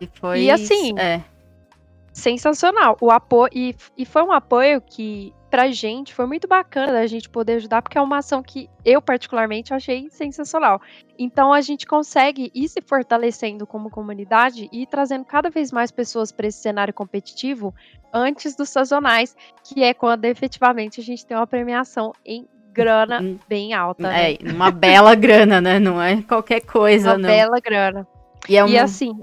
E 0.00 0.06
foi. 0.06 0.42
E 0.42 0.50
assim, 0.50 0.98
É. 0.98 1.22
sensacional. 2.12 2.96
O 3.00 3.10
apoio 3.10 3.50
e, 3.54 3.76
e 3.96 4.04
foi 4.04 4.22
um 4.22 4.32
apoio 4.32 4.80
que 4.80 5.32
pra 5.50 5.70
gente 5.70 6.12
foi 6.12 6.26
muito 6.26 6.46
bacana 6.46 6.92
da 6.92 7.06
gente 7.06 7.28
poder 7.28 7.54
ajudar, 7.54 7.80
porque 7.80 7.96
é 7.96 8.00
uma 8.02 8.18
ação 8.18 8.42
que 8.42 8.68
eu 8.84 9.00
particularmente 9.00 9.72
achei 9.72 10.08
sensacional. 10.10 10.80
Então 11.18 11.52
a 11.52 11.60
gente 11.60 11.86
consegue 11.86 12.50
ir 12.54 12.68
se 12.68 12.82
fortalecendo 12.82 13.66
como 13.66 13.88
comunidade 13.90 14.68
e 14.70 14.86
trazendo 14.86 15.24
cada 15.24 15.48
vez 15.48 15.72
mais 15.72 15.90
pessoas 15.90 16.30
para 16.30 16.46
esse 16.48 16.58
cenário 16.58 16.92
competitivo 16.92 17.74
antes 18.12 18.54
dos 18.54 18.68
sazonais, 18.68 19.34
que 19.64 19.82
é 19.82 19.94
quando 19.94 20.24
efetivamente 20.26 21.00
a 21.00 21.04
gente 21.04 21.24
tem 21.24 21.36
uma 21.36 21.46
premiação 21.46 22.12
em 22.24 22.46
grana 22.72 23.20
Hum, 23.20 23.38
bem 23.48 23.74
alta. 23.74 24.02
né? 24.02 24.34
É, 24.34 24.38
uma 24.52 24.70
bela 24.70 25.14
grana, 25.16 25.60
né? 25.60 25.78
Não 25.78 26.00
é 26.00 26.22
qualquer 26.22 26.60
coisa, 26.60 27.10
Uma 27.12 27.18
não. 27.18 27.28
bela 27.28 27.58
grana. 27.60 28.06
E 28.48 28.56
é. 28.56 28.66
E 28.68 28.78
assim, 28.78 29.20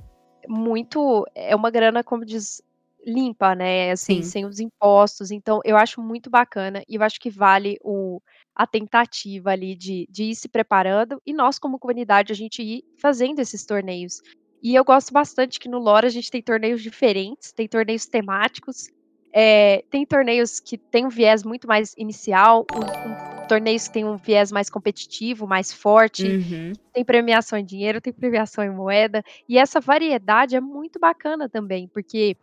muito. 0.47 1.25
É 1.33 1.55
uma 1.55 1.69
grana, 1.71 2.03
como 2.03 2.25
diz, 2.25 2.61
limpa, 3.05 3.53
né? 3.55 3.91
Assim, 3.91 4.21
Sim. 4.23 4.29
sem 4.29 4.45
os 4.45 4.59
impostos. 4.59 5.31
Então, 5.31 5.59
eu 5.63 5.77
acho 5.77 6.01
muito 6.01 6.29
bacana 6.29 6.83
e 6.87 6.95
eu 6.95 7.03
acho 7.03 7.19
que 7.19 7.29
vale 7.29 7.77
o, 7.83 8.19
a 8.55 8.65
tentativa 8.65 9.51
ali 9.51 9.75
de, 9.75 10.07
de 10.09 10.25
ir 10.25 10.35
se 10.35 10.49
preparando 10.49 11.21
e 11.25 11.33
nós, 11.33 11.59
como 11.59 11.79
comunidade, 11.79 12.31
a 12.33 12.35
gente 12.35 12.61
ir 12.61 12.83
fazendo 12.99 13.39
esses 13.39 13.65
torneios. 13.65 14.21
E 14.61 14.73
eu 14.73 14.83
gosto 14.83 15.13
bastante 15.13 15.59
que 15.59 15.69
no 15.69 15.77
Lore 15.77 16.07
a 16.07 16.09
gente 16.09 16.31
tem 16.31 16.41
torneios 16.41 16.81
diferentes, 16.81 17.53
tem 17.53 17.67
torneios 17.67 18.05
temáticos, 18.07 18.87
é, 19.33 19.83
tem 19.91 20.05
torneios 20.05 20.59
que 20.59 20.77
tem 20.89 21.05
um 21.05 21.09
viés 21.09 21.43
muito 21.43 21.67
mais 21.67 21.93
inicial, 21.97 22.65
um- 22.73 22.81
um- 22.81 23.47
torneios 23.47 23.85
que 23.87 23.93
tem 23.93 24.05
um 24.05 24.17
viés 24.17 24.51
mais 24.51 24.69
competitivo, 24.69 25.45
mais 25.45 25.71
forte 25.71 26.27
Uhum. 26.27 26.73
tem 26.93 27.03
premiação 27.03 27.59
em 27.59 27.65
dinheiro, 27.65 27.99
tem 27.99 28.13
premiação 28.13 28.63
em 28.63 28.69
moeda, 28.73 29.21
e 29.49 29.57
essa 29.57 29.81
variedade 29.81 30.55
é 30.55 30.61
muito 30.61 30.97
bacana 30.97 31.49
também, 31.49 31.89
porque 31.93 32.37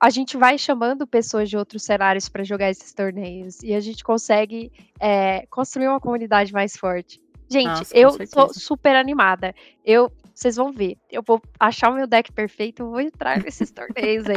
a 0.00 0.10
gente 0.10 0.36
vai 0.36 0.56
chamando 0.56 1.06
pessoas 1.06 1.50
de 1.50 1.56
outros 1.56 1.82
cenários 1.82 2.28
para 2.28 2.44
jogar 2.44 2.70
esses 2.70 2.92
torneios 2.92 3.62
e 3.62 3.74
a 3.74 3.80
gente 3.80 4.04
consegue 4.04 4.70
é, 5.00 5.44
construir 5.46 5.88
uma 5.88 6.00
comunidade 6.00 6.52
mais 6.52 6.76
forte. 6.76 7.20
Gente, 7.50 7.66
Nossa, 7.66 7.96
eu 7.96 8.10
sou 8.10 8.26
certeza. 8.26 8.60
super 8.60 8.94
animada. 8.94 9.54
Eu, 9.84 10.12
vocês 10.38 10.56
vão 10.56 10.72
ver. 10.72 10.96
Eu 11.10 11.22
vou 11.26 11.42
achar 11.58 11.90
o 11.90 11.94
meu 11.94 12.06
deck 12.06 12.30
perfeito, 12.32 12.82
eu 12.82 12.90
vou 12.90 13.00
entrar 13.00 13.42
nesses 13.42 13.70
torneios 13.72 14.24
aí. 14.26 14.36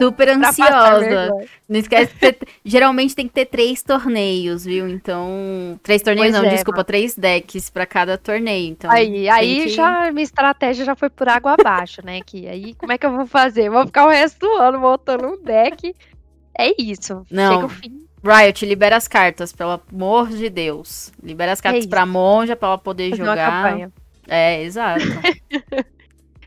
Super 0.00 0.28
ansiosa. 0.36 1.30
Não 1.68 1.78
esquece 1.78 2.12
que 2.14 2.32
ter- 2.32 2.48
geralmente 2.64 3.14
tem 3.14 3.28
que 3.28 3.34
ter 3.34 3.46
três 3.46 3.82
torneios, 3.82 4.64
viu? 4.64 4.88
Então. 4.88 5.78
Três 5.82 6.02
torneios, 6.02 6.32
Pois 6.32 6.42
não, 6.42 6.50
é, 6.50 6.54
desculpa, 6.54 6.82
três 6.82 7.14
decks 7.14 7.70
pra 7.70 7.86
cada 7.86 8.18
torneio. 8.18 8.70
Então, 8.72 8.90
Aí, 8.90 9.28
aí 9.28 9.62
que- 9.64 9.68
já 9.68 10.10
minha 10.10 10.24
estratégia 10.24 10.84
já 10.84 10.96
foi 10.96 11.08
por 11.10 11.28
água 11.28 11.54
abaixo, 11.58 12.04
né? 12.04 12.20
Que 12.26 12.48
aí 12.48 12.74
como 12.74 12.92
é 12.92 12.98
que 12.98 13.06
eu 13.06 13.12
vou 13.16 13.26
fazer? 13.26 13.70
Vou 13.70 13.86
ficar 13.86 14.06
o 14.06 14.10
resto 14.10 14.38
do 14.40 14.52
ano 14.56 14.80
montando 14.80 15.26
um 15.28 15.42
deck. 15.42 15.94
É 16.58 16.74
isso. 16.82 17.24
Não. 17.30 17.54
Chega 17.54 17.66
o 17.66 17.68
fim. 17.68 18.06
Riot, 18.22 18.66
libera 18.66 18.96
as 18.96 19.08
cartas, 19.08 19.50
pelo 19.50 19.80
amor 19.90 20.28
de 20.28 20.50
Deus. 20.50 21.10
Libera 21.22 21.52
as 21.52 21.60
cartas 21.60 21.80
isso. 21.84 21.88
pra 21.88 22.04
monja 22.04 22.54
pra 22.54 22.68
ela 22.68 22.78
poder 22.78 23.08
uma 23.14 23.16
jogar. 23.16 23.90
É, 24.30 24.62
exato. 24.62 25.04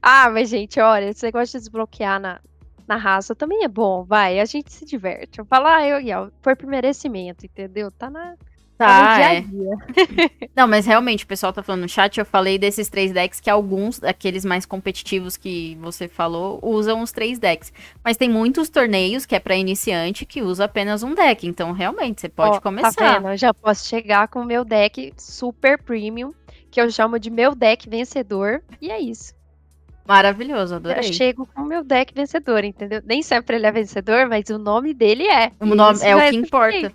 Ah, 0.05 0.29
mas 0.29 0.49
gente, 0.49 0.81
olha, 0.81 1.05
esse 1.05 1.23
negócio 1.23 1.57
de 1.57 1.63
desbloquear 1.63 2.19
na, 2.19 2.41
na 2.85 2.97
raça 2.97 3.33
também 3.33 3.63
é 3.63 3.69
bom, 3.69 4.03
vai. 4.03 4.37
A 4.37 4.43
gente 4.43 4.69
se 4.69 4.83
diverte. 4.83 5.39
Eu 5.39 5.45
falo, 5.45 5.65
ah, 5.65 5.87
eu, 5.87 6.01
eu, 6.01 6.29
foi 6.41 6.57
por 6.57 6.67
merecimento, 6.67 7.45
entendeu? 7.45 7.89
Tá 7.89 8.09
na. 8.09 8.35
Tá 8.77 8.87
Tá, 8.87 9.15
dia 9.15 9.33
é. 9.35 9.41
dia. 9.41 9.71
Não, 10.53 10.67
mas 10.67 10.85
realmente, 10.85 11.23
o 11.23 11.27
pessoal 11.27 11.53
tá 11.53 11.63
falando 11.63 11.83
no 11.83 11.89
chat, 11.89 12.19
eu 12.19 12.25
falei 12.25 12.57
desses 12.57 12.89
três 12.89 13.13
decks 13.13 13.39
que 13.39 13.49
alguns, 13.49 13.99
daqueles 13.99 14.43
mais 14.43 14.65
competitivos 14.65 15.37
que 15.37 15.77
você 15.79 16.09
falou, 16.09 16.59
usam 16.61 17.01
os 17.01 17.11
três 17.11 17.39
decks. 17.39 17.71
Mas 18.03 18.17
tem 18.17 18.29
muitos 18.29 18.69
torneios 18.69 19.25
que 19.25 19.35
é 19.35 19.39
pra 19.39 19.55
iniciante 19.55 20.25
que 20.25 20.41
usa 20.41 20.65
apenas 20.65 21.01
um 21.01 21.13
deck. 21.13 21.47
Então, 21.47 21.71
realmente, 21.71 22.19
você 22.19 22.29
pode 22.29 22.57
Ó, 22.57 22.61
começar. 22.61 22.91
Tá 22.91 23.13
vendo? 23.13 23.29
Eu 23.29 23.37
já 23.37 23.53
posso 23.53 23.87
chegar 23.87 24.27
com 24.27 24.41
o 24.41 24.45
meu 24.45 24.65
deck 24.65 25.13
super 25.17 25.81
premium, 25.81 26.33
que 26.73 26.81
eu 26.81 26.89
chamo 26.91 27.19
de 27.19 27.29
meu 27.29 27.53
deck 27.55 27.87
vencedor. 27.87 28.61
E 28.81 28.89
é 28.91 28.99
isso. 28.99 29.33
Maravilhoso, 30.05 30.73
Eu 30.73 30.77
adorei. 30.77 31.13
chego 31.13 31.45
com 31.45 31.61
o 31.61 31.65
meu 31.65 31.83
deck 31.83 32.13
vencedor, 32.13 32.63
entendeu? 32.63 33.01
Nem 33.05 33.21
sempre 33.21 33.55
ele 33.55 33.65
é 33.67 33.71
vencedor, 33.71 34.27
mas 34.27 34.49
o 34.49 34.57
nome 34.57 34.93
dele 34.93 35.27
é. 35.27 35.51
O 35.59 35.75
nome 35.75 35.93
isso 35.93 36.05
é 36.05 36.15
o 36.15 36.23
que 36.29 36.35
importa. 36.35 36.91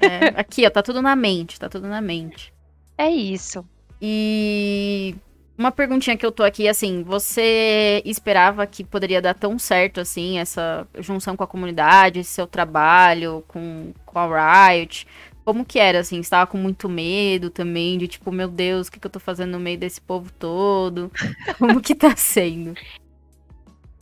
É, 0.00 0.28
aqui, 0.40 0.66
ó, 0.66 0.70
tá 0.70 0.82
tudo 0.82 1.00
na 1.00 1.16
mente, 1.16 1.58
tá 1.58 1.68
tudo 1.68 1.86
na 1.88 2.00
mente. 2.00 2.52
É 2.98 3.08
isso. 3.08 3.64
E 4.02 5.14
Uma 5.56 5.72
perguntinha 5.72 6.16
que 6.16 6.24
eu 6.26 6.30
tô 6.30 6.44
aqui, 6.44 6.68
assim, 6.68 7.02
você 7.02 8.02
esperava 8.04 8.66
que 8.66 8.84
poderia 8.84 9.20
dar 9.22 9.34
tão 9.34 9.58
certo, 9.58 10.00
assim, 10.00 10.38
essa 10.38 10.86
junção 11.00 11.36
com 11.36 11.42
a 11.42 11.48
comunidade, 11.48 12.20
esse 12.20 12.30
seu 12.30 12.46
trabalho 12.46 13.42
com, 13.48 13.92
com 14.06 14.18
a 14.18 14.68
Riot? 14.70 15.06
Como 15.48 15.64
que 15.64 15.78
era, 15.78 16.00
assim? 16.00 16.22
Você 16.22 16.28
tava 16.28 16.46
com 16.46 16.58
muito 16.58 16.90
medo 16.90 17.48
também, 17.48 17.96
de 17.96 18.06
tipo, 18.06 18.30
meu 18.30 18.48
Deus, 18.48 18.86
o 18.88 18.92
que, 18.92 19.00
que 19.00 19.06
eu 19.06 19.10
tô 19.10 19.18
fazendo 19.18 19.52
no 19.52 19.58
meio 19.58 19.78
desse 19.78 19.98
povo 19.98 20.30
todo? 20.30 21.10
Como 21.58 21.80
que 21.80 21.94
tá 21.94 22.14
sendo? 22.14 22.74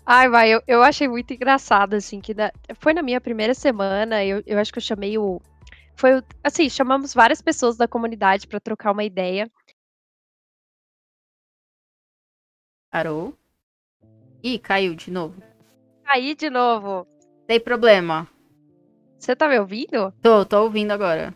Ai, 0.04 0.28
vai, 0.28 0.52
eu, 0.52 0.60
eu 0.66 0.82
achei 0.82 1.06
muito 1.06 1.32
engraçado, 1.32 1.94
assim, 1.94 2.20
que 2.20 2.34
da, 2.34 2.52
foi 2.80 2.92
na 2.92 3.00
minha 3.00 3.20
primeira 3.20 3.54
semana, 3.54 4.24
eu, 4.24 4.42
eu 4.44 4.58
acho 4.58 4.72
que 4.72 4.78
eu 4.78 4.82
chamei 4.82 5.16
o. 5.18 5.40
Foi, 5.94 6.20
assim, 6.42 6.68
chamamos 6.68 7.14
várias 7.14 7.40
pessoas 7.40 7.76
da 7.76 7.86
comunidade 7.86 8.48
para 8.48 8.58
trocar 8.58 8.90
uma 8.90 9.04
ideia. 9.04 9.48
Parou. 12.90 13.38
Ih, 14.42 14.58
caiu 14.58 14.96
de 14.96 15.12
novo. 15.12 15.40
Caí 16.02 16.34
de 16.34 16.50
novo. 16.50 17.06
Tem 17.46 17.60
problema. 17.60 18.26
Você 19.18 19.34
tá 19.34 19.48
me 19.48 19.58
ouvindo? 19.58 20.12
Tô, 20.22 20.44
tô 20.44 20.62
ouvindo 20.62 20.92
agora. 20.92 21.34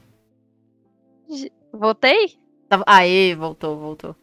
Voltei? 1.72 2.38
Tá, 2.68 2.82
aê, 2.86 3.34
voltou, 3.34 3.78
voltou. 3.78 4.16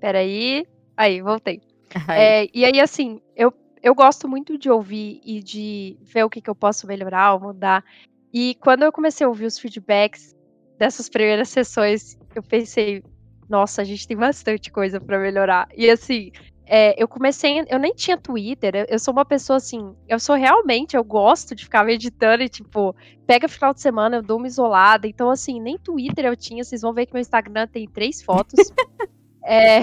Peraí. 0.00 0.66
Aí, 0.96 1.20
voltei. 1.20 1.60
Aí. 2.08 2.20
É, 2.20 2.48
e 2.54 2.64
aí, 2.64 2.80
assim, 2.80 3.20
eu, 3.34 3.52
eu 3.82 3.94
gosto 3.94 4.28
muito 4.28 4.58
de 4.58 4.70
ouvir 4.70 5.20
e 5.24 5.42
de 5.42 5.98
ver 6.02 6.24
o 6.24 6.30
que, 6.30 6.40
que 6.40 6.50
eu 6.50 6.54
posso 6.54 6.86
melhorar 6.86 7.34
ou 7.34 7.40
mudar. 7.40 7.84
E 8.32 8.54
quando 8.60 8.82
eu 8.82 8.92
comecei 8.92 9.24
a 9.24 9.28
ouvir 9.28 9.46
os 9.46 9.58
feedbacks 9.58 10.34
dessas 10.78 11.08
primeiras 11.08 11.48
sessões, 11.48 12.16
eu 12.34 12.42
pensei, 12.42 13.02
nossa, 13.48 13.82
a 13.82 13.84
gente 13.84 14.06
tem 14.06 14.16
bastante 14.16 14.70
coisa 14.70 15.00
para 15.00 15.18
melhorar. 15.18 15.68
E 15.76 15.88
assim, 15.88 16.30
é, 16.66 17.00
eu 17.00 17.06
comecei, 17.06 17.64
eu 17.68 17.78
nem 17.78 17.94
tinha 17.94 18.18
Twitter, 18.18 18.74
eu, 18.74 18.86
eu, 18.88 18.98
sou 18.98 19.12
uma 19.12 19.24
pessoa 19.24 19.58
assim, 19.58 19.94
eu 20.08 20.18
sou 20.18 20.34
realmente, 20.34 20.96
eu 20.96 21.04
gosto 21.04 21.54
de 21.54 21.64
ficar 21.64 21.84
meditando 21.84 22.42
e 22.42 22.48
tipo, 22.48 22.94
pega 23.24 23.48
final 23.48 23.72
de 23.72 23.80
semana, 23.80 24.16
eu 24.16 24.22
dou 24.22 24.38
uma 24.38 24.48
isolada, 24.48 25.06
então 25.06 25.30
assim, 25.30 25.60
nem 25.60 25.78
Twitter 25.78 26.24
eu 26.24 26.36
tinha, 26.36 26.64
vocês 26.64 26.82
vão 26.82 26.92
ver 26.92 27.06
que 27.06 27.12
meu 27.12 27.20
Instagram 27.20 27.68
tem 27.68 27.88
três 27.88 28.20
fotos. 28.20 28.58
é, 29.46 29.80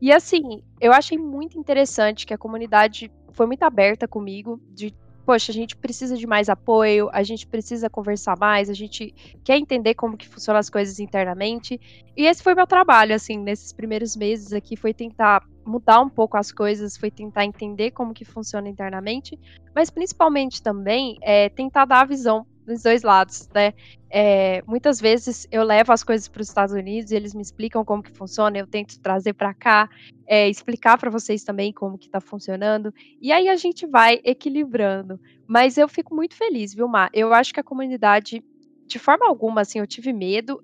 e 0.00 0.12
assim, 0.12 0.62
eu 0.78 0.92
achei 0.92 1.16
muito 1.16 1.58
interessante 1.58 2.26
que 2.26 2.34
a 2.34 2.38
comunidade 2.38 3.10
foi 3.30 3.46
muito 3.46 3.62
aberta 3.62 4.06
comigo, 4.06 4.60
de 4.68 4.94
poxa, 5.24 5.52
a 5.52 5.54
gente 5.54 5.76
precisa 5.76 6.16
de 6.16 6.26
mais 6.26 6.48
apoio, 6.48 7.08
a 7.12 7.22
gente 7.22 7.46
precisa 7.46 7.88
conversar 7.88 8.36
mais, 8.38 8.68
a 8.68 8.74
gente 8.74 9.14
quer 9.44 9.56
entender 9.56 9.94
como 9.94 10.16
que 10.16 10.28
funcionam 10.28 10.58
as 10.58 10.68
coisas 10.68 10.98
internamente. 10.98 11.80
E 12.16 12.26
esse 12.26 12.42
foi 12.42 12.54
meu 12.54 12.66
trabalho, 12.66 13.14
assim, 13.14 13.38
nesses 13.38 13.72
primeiros 13.72 14.16
meses 14.16 14.52
aqui, 14.52 14.76
foi 14.76 14.92
tentar 14.92 15.44
mudar 15.64 16.00
um 16.00 16.08
pouco 16.08 16.36
as 16.36 16.50
coisas, 16.50 16.96
foi 16.96 17.10
tentar 17.10 17.44
entender 17.44 17.92
como 17.92 18.12
que 18.12 18.24
funciona 18.24 18.68
internamente, 18.68 19.38
mas 19.74 19.90
principalmente 19.90 20.62
também 20.62 21.18
é 21.22 21.48
tentar 21.48 21.84
dar 21.84 22.00
a 22.00 22.04
visão 22.04 22.46
dos 22.66 22.82
dois 22.82 23.02
lados, 23.02 23.48
né? 23.54 23.72
É, 24.10 24.62
muitas 24.66 25.00
vezes 25.00 25.46
eu 25.50 25.62
levo 25.62 25.92
as 25.92 26.02
coisas 26.02 26.28
para 26.28 26.42
os 26.42 26.48
Estados 26.48 26.74
Unidos 26.74 27.10
e 27.10 27.16
eles 27.16 27.34
me 27.34 27.42
explicam 27.42 27.84
como 27.84 28.02
que 28.02 28.12
funciona, 28.12 28.58
eu 28.58 28.66
tento 28.66 28.98
trazer 29.00 29.32
para 29.32 29.54
cá, 29.54 29.88
é, 30.26 30.48
explicar 30.48 30.98
para 30.98 31.10
vocês 31.10 31.42
também 31.44 31.72
como 31.72 31.98
que 31.98 32.06
está 32.06 32.20
funcionando, 32.20 32.92
e 33.20 33.32
aí 33.32 33.48
a 33.48 33.56
gente 33.56 33.86
vai 33.86 34.20
equilibrando. 34.24 35.18
Mas 35.46 35.76
eu 35.76 35.88
fico 35.88 36.14
muito 36.14 36.34
feliz, 36.34 36.74
viu, 36.74 36.86
Mar? 36.86 37.10
Eu 37.12 37.32
acho 37.32 37.52
que 37.52 37.60
a 37.60 37.64
comunidade, 37.64 38.44
de 38.86 38.98
forma 38.98 39.26
alguma, 39.26 39.62
assim, 39.62 39.78
eu 39.78 39.86
tive 39.86 40.12
medo. 40.12 40.62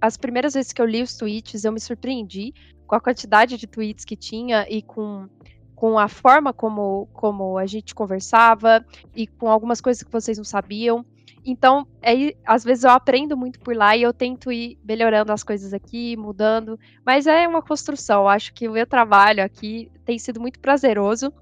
As 0.00 0.16
primeiras 0.16 0.54
vezes 0.54 0.72
que 0.72 0.82
eu 0.82 0.86
li 0.86 1.02
os 1.02 1.16
tweets, 1.16 1.64
eu 1.64 1.72
me 1.72 1.80
surpreendi 1.80 2.52
com 2.86 2.94
a 2.94 3.00
quantidade 3.00 3.56
de 3.56 3.66
tweets 3.66 4.04
que 4.04 4.16
tinha 4.16 4.66
e 4.68 4.82
com 4.82 5.28
com 5.82 5.98
a 5.98 6.06
forma 6.06 6.52
como, 6.52 7.08
como 7.12 7.58
a 7.58 7.66
gente 7.66 7.92
conversava 7.92 8.86
e 9.16 9.26
com 9.26 9.48
algumas 9.48 9.80
coisas 9.80 10.00
que 10.00 10.12
vocês 10.12 10.38
não 10.38 10.44
sabiam. 10.44 11.04
Então, 11.44 11.86
é, 12.00 12.34
às 12.46 12.62
vezes 12.62 12.84
eu 12.84 12.90
aprendo 12.90 13.36
muito 13.36 13.58
por 13.58 13.74
lá 13.74 13.96
e 13.96 14.02
eu 14.02 14.12
tento 14.12 14.52
ir 14.52 14.78
melhorando 14.84 15.32
as 15.32 15.42
coisas 15.42 15.74
aqui, 15.74 16.16
mudando, 16.16 16.78
mas 17.04 17.26
é 17.26 17.46
uma 17.48 17.60
construção. 17.60 18.22
Eu 18.22 18.28
acho 18.28 18.54
que 18.54 18.68
o 18.68 18.72
meu 18.72 18.86
trabalho 18.86 19.42
aqui 19.42 19.90
tem 20.04 20.18
sido 20.18 20.40
muito 20.40 20.60
prazeroso. 20.60 21.32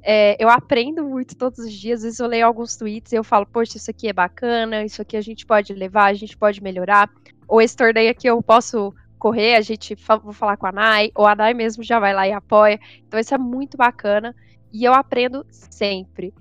É, 0.00 0.36
eu 0.38 0.48
aprendo 0.48 1.04
muito 1.04 1.36
todos 1.36 1.58
os 1.58 1.72
dias. 1.72 2.00
Às 2.00 2.04
vezes 2.04 2.20
eu 2.20 2.28
leio 2.28 2.46
alguns 2.46 2.76
tweets 2.76 3.12
e 3.12 3.16
eu 3.16 3.24
falo, 3.24 3.46
poxa, 3.46 3.76
isso 3.76 3.90
aqui 3.90 4.08
é 4.08 4.12
bacana, 4.12 4.84
isso 4.84 5.02
aqui 5.02 5.16
a 5.16 5.20
gente 5.20 5.44
pode 5.44 5.72
levar, 5.74 6.06
a 6.06 6.14
gente 6.14 6.36
pode 6.36 6.62
melhorar. 6.62 7.10
Ou 7.48 7.60
esse 7.60 7.76
torneio 7.76 8.10
aqui 8.10 8.28
eu 8.28 8.40
posso 8.40 8.94
correr, 9.18 9.56
a 9.56 9.60
gente 9.60 9.96
vou 10.22 10.32
falar 10.32 10.56
com 10.56 10.66
a 10.66 10.72
Nai, 10.72 11.10
ou 11.16 11.26
a 11.26 11.34
Nai 11.34 11.52
mesmo 11.52 11.82
já 11.82 11.98
vai 11.98 12.14
lá 12.14 12.28
e 12.28 12.32
apoia. 12.32 12.78
Então 13.06 13.18
isso 13.18 13.34
é 13.34 13.38
muito 13.38 13.76
bacana 13.76 14.34
e 14.72 14.84
eu 14.84 14.94
aprendo 14.94 15.44
sempre 15.50 16.32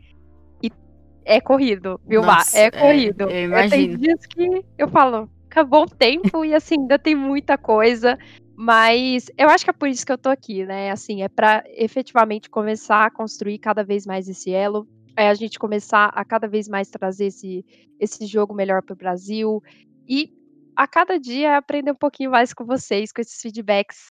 é 1.27 1.41
corrido, 1.41 1.99
viu, 2.07 2.21
Nossa, 2.21 2.57
É 2.57 2.71
corrido. 2.71 3.29
É, 3.29 3.43
eu 3.43 3.45
imagino. 3.45 3.69
Tem 3.69 3.97
dias 3.97 4.25
que 4.25 4.65
eu 4.77 4.87
falo, 4.87 5.29
acabou 5.49 5.83
o 5.83 5.89
tempo 5.89 6.45
e 6.45 6.55
assim, 6.55 6.79
ainda 6.79 6.97
tem 6.97 7.15
muita 7.15 7.57
coisa. 7.57 8.17
Mas 8.55 9.29
eu 9.37 9.49
acho 9.49 9.65
que 9.65 9.69
é 9.69 9.73
por 9.73 9.87
isso 9.89 10.05
que 10.05 10.11
eu 10.11 10.17
tô 10.17 10.29
aqui, 10.29 10.65
né? 10.65 10.89
Assim, 10.89 11.21
é 11.21 11.27
para 11.27 11.63
efetivamente 11.67 12.49
começar 12.49 13.05
a 13.05 13.11
construir 13.11 13.59
cada 13.59 13.83
vez 13.83 14.05
mais 14.05 14.27
esse 14.29 14.51
elo. 14.51 14.87
É 15.15 15.27
a 15.27 15.33
gente 15.33 15.59
começar 15.59 16.05
a 16.05 16.23
cada 16.23 16.47
vez 16.47 16.67
mais 16.69 16.89
trazer 16.89 17.25
esse, 17.25 17.65
esse 17.99 18.25
jogo 18.25 18.53
melhor 18.53 18.81
para 18.81 18.93
o 18.93 18.97
Brasil. 18.97 19.61
E 20.07 20.31
a 20.75 20.87
cada 20.87 21.19
dia 21.19 21.57
aprender 21.57 21.91
um 21.91 21.95
pouquinho 21.95 22.31
mais 22.31 22.53
com 22.53 22.65
vocês, 22.65 23.11
com 23.11 23.19
esses 23.19 23.41
feedbacks 23.41 24.11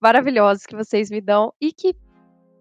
maravilhosos 0.00 0.66
que 0.66 0.76
vocês 0.76 1.10
me 1.10 1.20
dão 1.20 1.52
e 1.60 1.72
que 1.72 1.94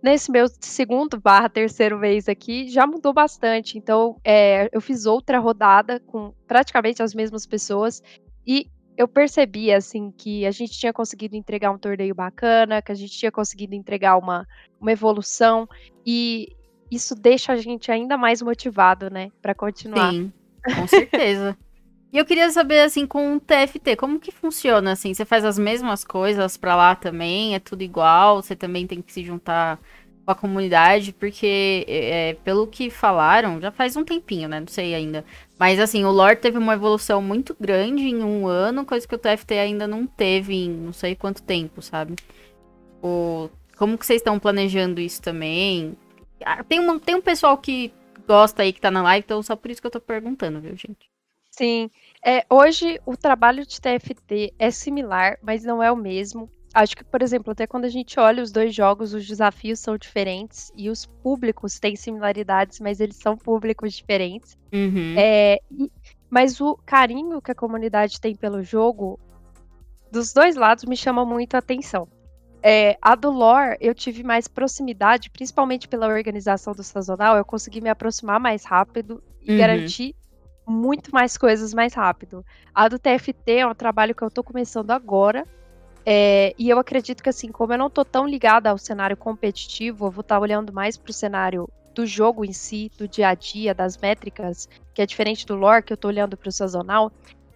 nesse 0.02 0.32
meu 0.32 0.48
segundo 0.60 1.20
barra 1.20 1.50
terceiro 1.50 1.98
mês 1.98 2.28
aqui, 2.28 2.70
já 2.70 2.88
mudou 2.88 3.14
bastante. 3.14 3.78
Então, 3.78 4.20
é, 4.24 4.70
eu 4.72 4.82
fiz 4.82 5.06
outra 5.06 5.40
rodada 5.40 6.00
com 6.00 6.34
praticamente 6.48 7.04
as 7.04 7.14
mesmas 7.14 7.46
pessoas 7.46 8.02
e 8.46 8.70
eu 8.98 9.08
percebi, 9.08 9.72
assim, 9.72 10.12
que 10.12 10.46
a 10.46 10.52
gente 10.52 10.78
tinha 10.78 10.92
conseguido 10.92 11.36
entregar 11.36 11.72
um 11.72 11.78
torneio 11.78 12.14
bacana, 12.14 12.82
que 12.82 12.92
a 12.92 12.96
gente 12.96 13.18
tinha 13.18 13.32
conseguido 13.32 13.74
entregar 13.74 14.18
uma, 14.18 14.46
uma 14.80 14.92
evolução 14.92 15.68
e 16.06 16.50
isso 16.92 17.16
deixa 17.16 17.54
a 17.54 17.56
gente 17.56 17.92
ainda 17.92 18.18
mais 18.18 18.42
motivado, 18.42 19.10
né, 19.10 19.32
para 19.42 19.56
continuar. 19.56 20.12
Sim, 20.12 20.34
com 20.76 20.88
certeza. 20.88 21.58
E 22.12 22.18
eu 22.18 22.26
queria 22.26 22.50
saber, 22.50 22.82
assim, 22.82 23.06
com 23.06 23.36
o 23.36 23.40
TFT, 23.40 23.96
como 23.96 24.20
que 24.20 24.32
funciona, 24.32 24.94
assim? 24.94 25.14
Você 25.14 25.26
faz 25.26 25.46
as 25.46 25.60
mesmas 25.60 26.04
coisas 26.04 26.58
pra 26.58 26.76
lá 26.76 26.96
também? 26.96 27.54
É 27.54 27.60
tudo 27.60 27.84
igual? 27.84 28.42
Você 28.42 28.56
também 28.56 28.88
tem 28.88 29.00
que 29.02 29.14
se 29.14 29.24
juntar 29.24 29.80
com 30.26 30.32
a 30.32 30.36
comunidade? 30.36 31.14
Porque, 31.14 31.86
é, 31.88 32.34
pelo 32.44 32.66
que 32.66 32.90
falaram, 32.90 33.62
já 33.62 33.72
faz 33.72 33.96
um 33.96 34.04
tempinho, 34.04 34.50
né? 34.50 34.60
Não 34.60 34.68
sei 34.68 34.96
ainda. 34.96 35.24
Mas, 35.60 35.80
assim, 35.80 36.04
o 36.04 36.10
lore 36.12 36.36
teve 36.38 36.58
uma 36.58 36.74
evolução 36.74 37.22
muito 37.22 37.56
grande 37.60 38.04
em 38.04 38.24
um 38.24 38.48
ano, 38.48 38.86
coisa 38.86 39.08
que 39.08 39.14
o 39.16 39.20
TFT 39.20 39.54
ainda 39.60 39.88
não 39.88 40.08
teve 40.08 40.56
em 40.56 40.70
não 40.70 40.94
sei 40.94 41.16
quanto 41.16 41.44
tempo, 41.44 41.80
sabe? 41.82 42.16
O... 43.04 43.50
Como 43.78 43.98
que 43.98 44.06
vocês 44.06 44.20
estão 44.20 44.40
planejando 44.40 45.00
isso 45.00 45.22
também? 45.22 45.96
Ah, 46.44 46.64
tem, 46.64 46.80
uma, 46.80 47.00
tem 47.00 47.16
um 47.16 47.22
pessoal 47.22 47.58
que 47.58 47.94
gosta 48.28 48.64
aí, 48.64 48.74
que 48.74 48.82
tá 48.82 48.92
na 48.92 49.04
live, 49.04 49.24
então 49.26 49.42
só 49.44 49.56
por 49.56 49.72
isso 49.72 49.80
que 49.82 49.88
eu 49.88 49.92
tô 49.92 50.02
perguntando, 50.02 50.60
viu, 50.60 50.76
gente? 50.76 51.10
Sim. 51.60 51.92
É, 52.26 52.46
hoje 52.50 53.02
o 53.06 53.18
trabalho 53.18 53.66
de 53.66 53.82
TFT 53.82 54.54
é 54.58 54.72
similar, 54.72 55.38
mas 55.42 55.62
não 55.62 55.84
é 55.84 55.92
o 55.92 55.96
mesmo. 55.96 56.50
Acho 56.74 56.96
que, 56.96 57.04
por 57.04 57.22
exemplo, 57.22 57.52
até 57.52 57.68
quando 57.68 57.84
a 57.84 57.90
gente 57.90 58.18
olha 58.18 58.42
os 58.42 58.50
dois 58.50 58.74
jogos, 58.74 59.14
os 59.14 59.28
desafios 59.28 59.80
são 59.80 59.98
diferentes 59.98 60.72
e 60.74 60.90
os 60.90 61.06
públicos 61.06 61.78
têm 61.78 61.98
similaridades, 61.98 62.80
mas 62.80 63.02
eles 63.02 63.18
são 63.18 63.36
públicos 63.36 63.94
diferentes. 63.94 64.58
Uhum. 64.72 65.16
É, 65.18 65.60
e, 65.70 65.92
mas 66.30 66.62
o 66.62 66.78
carinho 66.86 67.42
que 67.42 67.52
a 67.52 67.56
comunidade 67.56 68.22
tem 68.22 68.34
pelo 68.38 68.64
jogo, 68.64 69.20
dos 70.10 70.32
dois 70.32 70.56
lados, 70.56 70.86
me 70.86 70.96
chama 70.96 71.26
muito 71.26 71.56
a 71.56 71.58
atenção. 71.58 72.08
É, 72.64 72.98
a 73.02 73.16
do 73.16 73.32
lore, 73.32 73.76
eu 73.82 73.94
tive 73.94 74.24
mais 74.24 74.48
proximidade, 74.48 75.30
principalmente 75.30 75.90
pela 75.90 76.08
organização 76.08 76.74
do 76.74 76.84
sazonal, 76.84 77.36
eu 77.36 77.44
consegui 77.44 77.82
me 77.82 77.90
aproximar 77.90 78.40
mais 78.40 78.64
rápido 78.64 79.22
e 79.42 79.52
uhum. 79.52 79.58
garantir 79.58 80.16
muito 80.70 81.12
mais 81.12 81.38
coisas 81.38 81.74
mais 81.74 81.94
rápido. 81.94 82.46
A 82.74 82.88
do 82.88 83.00
TFT 83.00 83.52
é 83.52 83.68
um 83.68 83.74
trabalho 83.74 84.14
que 84.14 84.22
eu 84.22 84.30
tô 84.30 84.44
começando 84.44 84.92
agora. 84.92 85.46
É, 86.06 86.54
e 86.58 86.70
eu 86.70 86.80
acredito 86.80 87.22
que, 87.22 87.30
assim, 87.30 87.52
como 87.52 87.74
eu 87.74 87.78
não 87.78 87.90
tô 87.90 88.06
tão 88.06 88.28
ligada 88.28 88.70
ao 88.70 88.78
cenário 88.78 89.18
competitivo, 89.18 90.06
eu 90.08 90.12
vou 90.12 90.22
estar 90.22 90.36
tá 90.36 90.42
olhando 90.42 90.72
mais 90.72 90.96
pro 90.96 91.12
cenário 91.12 91.68
do 91.94 92.06
jogo 92.06 92.46
em 92.46 92.54
si, 92.54 92.90
do 92.98 93.08
dia 93.08 93.30
a 93.30 93.34
dia, 93.34 93.74
das 93.74 93.98
métricas, 93.98 94.70
que 94.94 95.02
é 95.02 95.06
diferente 95.06 95.46
do 95.46 95.56
lore, 95.56 95.84
que 95.84 95.92
eu 95.92 95.98
tô 95.98 96.08
olhando 96.08 96.38
pro 96.38 96.52
sazonal. 96.52 97.12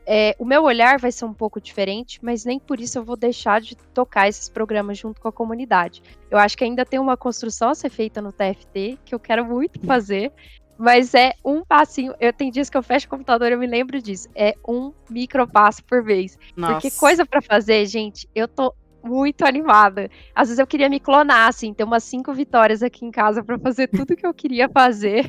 É, 0.05 0.35
o 0.37 0.43
meu 0.43 0.63
olhar 0.63 0.99
vai 0.99 1.11
ser 1.11 1.23
um 1.23 1.33
pouco 1.33 1.61
diferente, 1.61 2.19
mas 2.21 2.43
nem 2.43 2.59
por 2.59 2.79
isso 2.79 2.97
eu 2.97 3.05
vou 3.05 3.15
deixar 3.15 3.61
de 3.61 3.75
tocar 3.75 4.27
esses 4.27 4.49
programas 4.49 4.97
junto 4.97 5.21
com 5.21 5.29
a 5.29 5.31
comunidade. 5.31 6.03
Eu 6.29 6.37
acho 6.37 6.57
que 6.57 6.63
ainda 6.63 6.85
tem 6.85 6.99
uma 6.99 7.15
construção 7.15 7.69
a 7.69 7.75
ser 7.75 7.89
feita 7.89 8.21
no 8.21 8.33
TFT, 8.33 8.99
que 9.05 9.15
eu 9.15 9.19
quero 9.19 9.45
muito 9.45 9.79
fazer, 9.85 10.33
mas 10.77 11.13
é 11.13 11.33
um 11.43 11.63
passinho. 11.63 12.13
Eu 12.19 12.33
tenho 12.33 12.51
dias 12.51 12.69
que 12.69 12.77
eu 12.77 12.83
fecho 12.83 13.07
o 13.07 13.09
computador 13.09 13.49
e 13.49 13.53
eu 13.53 13.59
me 13.59 13.67
lembro 13.67 14.01
disso. 14.01 14.27
É 14.35 14.55
um 14.67 14.91
micro 15.09 15.47
passo 15.47 15.83
por 15.83 16.03
vez. 16.03 16.37
Nossa. 16.55 16.73
Porque 16.73 16.91
coisa 16.91 17.25
para 17.25 17.41
fazer, 17.41 17.85
gente, 17.85 18.27
eu 18.33 18.47
tô 18.47 18.73
muito 19.03 19.45
animada. 19.45 20.09
Às 20.33 20.47
vezes 20.47 20.59
eu 20.59 20.67
queria 20.67 20.89
me 20.89 20.99
clonar, 20.99 21.49
assim, 21.49 21.73
ter 21.73 21.83
umas 21.83 22.03
cinco 22.03 22.33
vitórias 22.33 22.81
aqui 22.81 23.05
em 23.05 23.11
casa 23.11 23.43
para 23.43 23.59
fazer 23.59 23.87
tudo 23.89 24.15
que 24.15 24.25
eu 24.25 24.33
queria 24.33 24.69
fazer. 24.69 25.27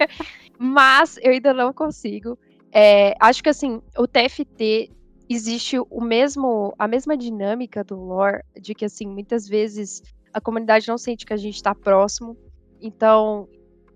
Mas 0.58 1.18
eu 1.22 1.32
ainda 1.32 1.54
não 1.54 1.72
consigo. 1.72 2.38
É, 2.72 3.14
acho 3.20 3.42
que 3.42 3.48
assim, 3.48 3.80
o 3.96 4.06
TFT 4.06 4.90
existe 5.28 5.78
o 5.78 6.00
mesmo, 6.00 6.74
a 6.78 6.86
mesma 6.88 7.16
dinâmica 7.16 7.84
do 7.84 7.96
lore, 7.96 8.42
de 8.60 8.74
que 8.74 8.84
assim, 8.84 9.06
muitas 9.06 9.48
vezes 9.48 10.02
a 10.32 10.40
comunidade 10.40 10.88
não 10.88 10.98
sente 10.98 11.24
que 11.24 11.32
a 11.32 11.36
gente 11.36 11.56
está 11.56 11.74
próximo. 11.74 12.36
Então, 12.80 13.48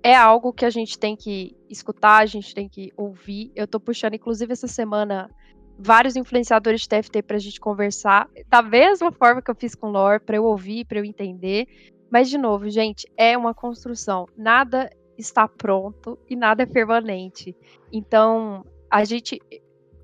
é 0.06 0.14
algo 0.14 0.52
que 0.52 0.64
a 0.64 0.70
gente 0.70 0.96
tem 0.96 1.16
que 1.16 1.56
escutar, 1.68 2.18
a 2.18 2.26
gente 2.26 2.54
tem 2.54 2.68
que 2.68 2.92
ouvir. 2.96 3.50
Eu 3.56 3.66
tô 3.66 3.80
puxando, 3.80 4.14
inclusive, 4.14 4.52
essa 4.52 4.68
semana 4.68 5.28
vários 5.76 6.14
influenciadores 6.14 6.82
de 6.82 6.88
TFT 6.88 7.22
pra 7.22 7.38
gente 7.38 7.58
conversar, 7.58 8.30
da 8.48 8.62
mesma 8.62 9.10
forma 9.10 9.42
que 9.42 9.50
eu 9.50 9.54
fiz 9.56 9.74
com 9.74 9.88
lore, 9.90 10.20
para 10.20 10.36
eu 10.36 10.44
ouvir, 10.44 10.84
para 10.84 11.00
eu 11.00 11.04
entender. 11.04 11.66
Mas, 12.08 12.30
de 12.30 12.38
novo, 12.38 12.70
gente, 12.70 13.04
é 13.16 13.36
uma 13.36 13.52
construção. 13.52 14.26
Nada 14.36 14.88
está 15.18 15.48
pronto 15.48 16.16
e 16.30 16.36
nada 16.36 16.62
é 16.62 16.66
permanente. 16.66 17.56
Então, 17.92 18.64
a 18.88 19.02
gente. 19.02 19.40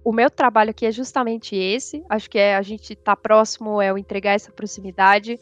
O 0.04 0.12
meu 0.12 0.28
trabalho 0.28 0.70
aqui 0.70 0.84
é 0.84 0.90
justamente 0.90 1.54
esse. 1.54 2.02
Acho 2.10 2.28
que 2.28 2.40
é 2.40 2.56
a 2.56 2.62
gente 2.62 2.96
tá 2.96 3.14
próximo, 3.14 3.80
é 3.80 3.92
o 3.92 3.96
entregar 3.96 4.32
essa 4.32 4.50
proximidade. 4.50 5.38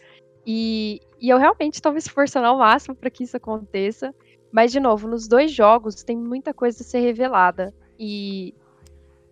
E, 0.47 1.01
e 1.19 1.31
eu 1.31 1.39
realmente 1.39 1.75
estou 1.75 1.93
me 1.93 1.99
esforçando 1.99 2.47
ao 2.47 2.59
máximo 2.59 2.95
para 2.95 3.09
que 3.09 3.25
isso 3.25 3.39
aconteça. 3.39 4.15
Mas, 4.53 4.73
de 4.73 4.81
novo, 4.81 5.07
nos 5.07 5.29
dois 5.29 5.53
jogos 5.53 6.03
tem 6.03 6.17
muita 6.17 6.53
coisa 6.53 6.83
a 6.83 6.85
ser 6.85 7.01
revelada. 7.01 7.73
E, 7.99 8.55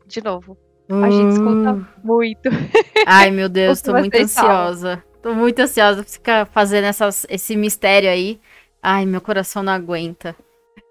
de 0.07 0.23
novo, 0.23 0.57
a 0.89 1.11
gente 1.11 1.33
escuta 1.33 1.73
hum. 1.73 1.85
muito. 2.03 2.49
Ai, 3.07 3.31
meu 3.31 3.49
Deus, 3.49 3.81
tô 3.81 3.93
muito 3.93 4.15
ansiosa. 4.15 4.97
Falam. 4.97 5.03
Tô 5.23 5.35
muito 5.35 5.59
ansiosa 5.61 6.03
pra 6.03 6.13
ficar 6.13 6.47
fazendo 6.47 6.85
essas, 6.85 7.27
esse 7.29 7.57
mistério 7.57 8.09
aí. 8.09 8.41
Ai, 8.83 9.05
meu 9.05 9.21
coração 9.21 9.63
não 9.63 9.73
aguenta. 9.73 10.37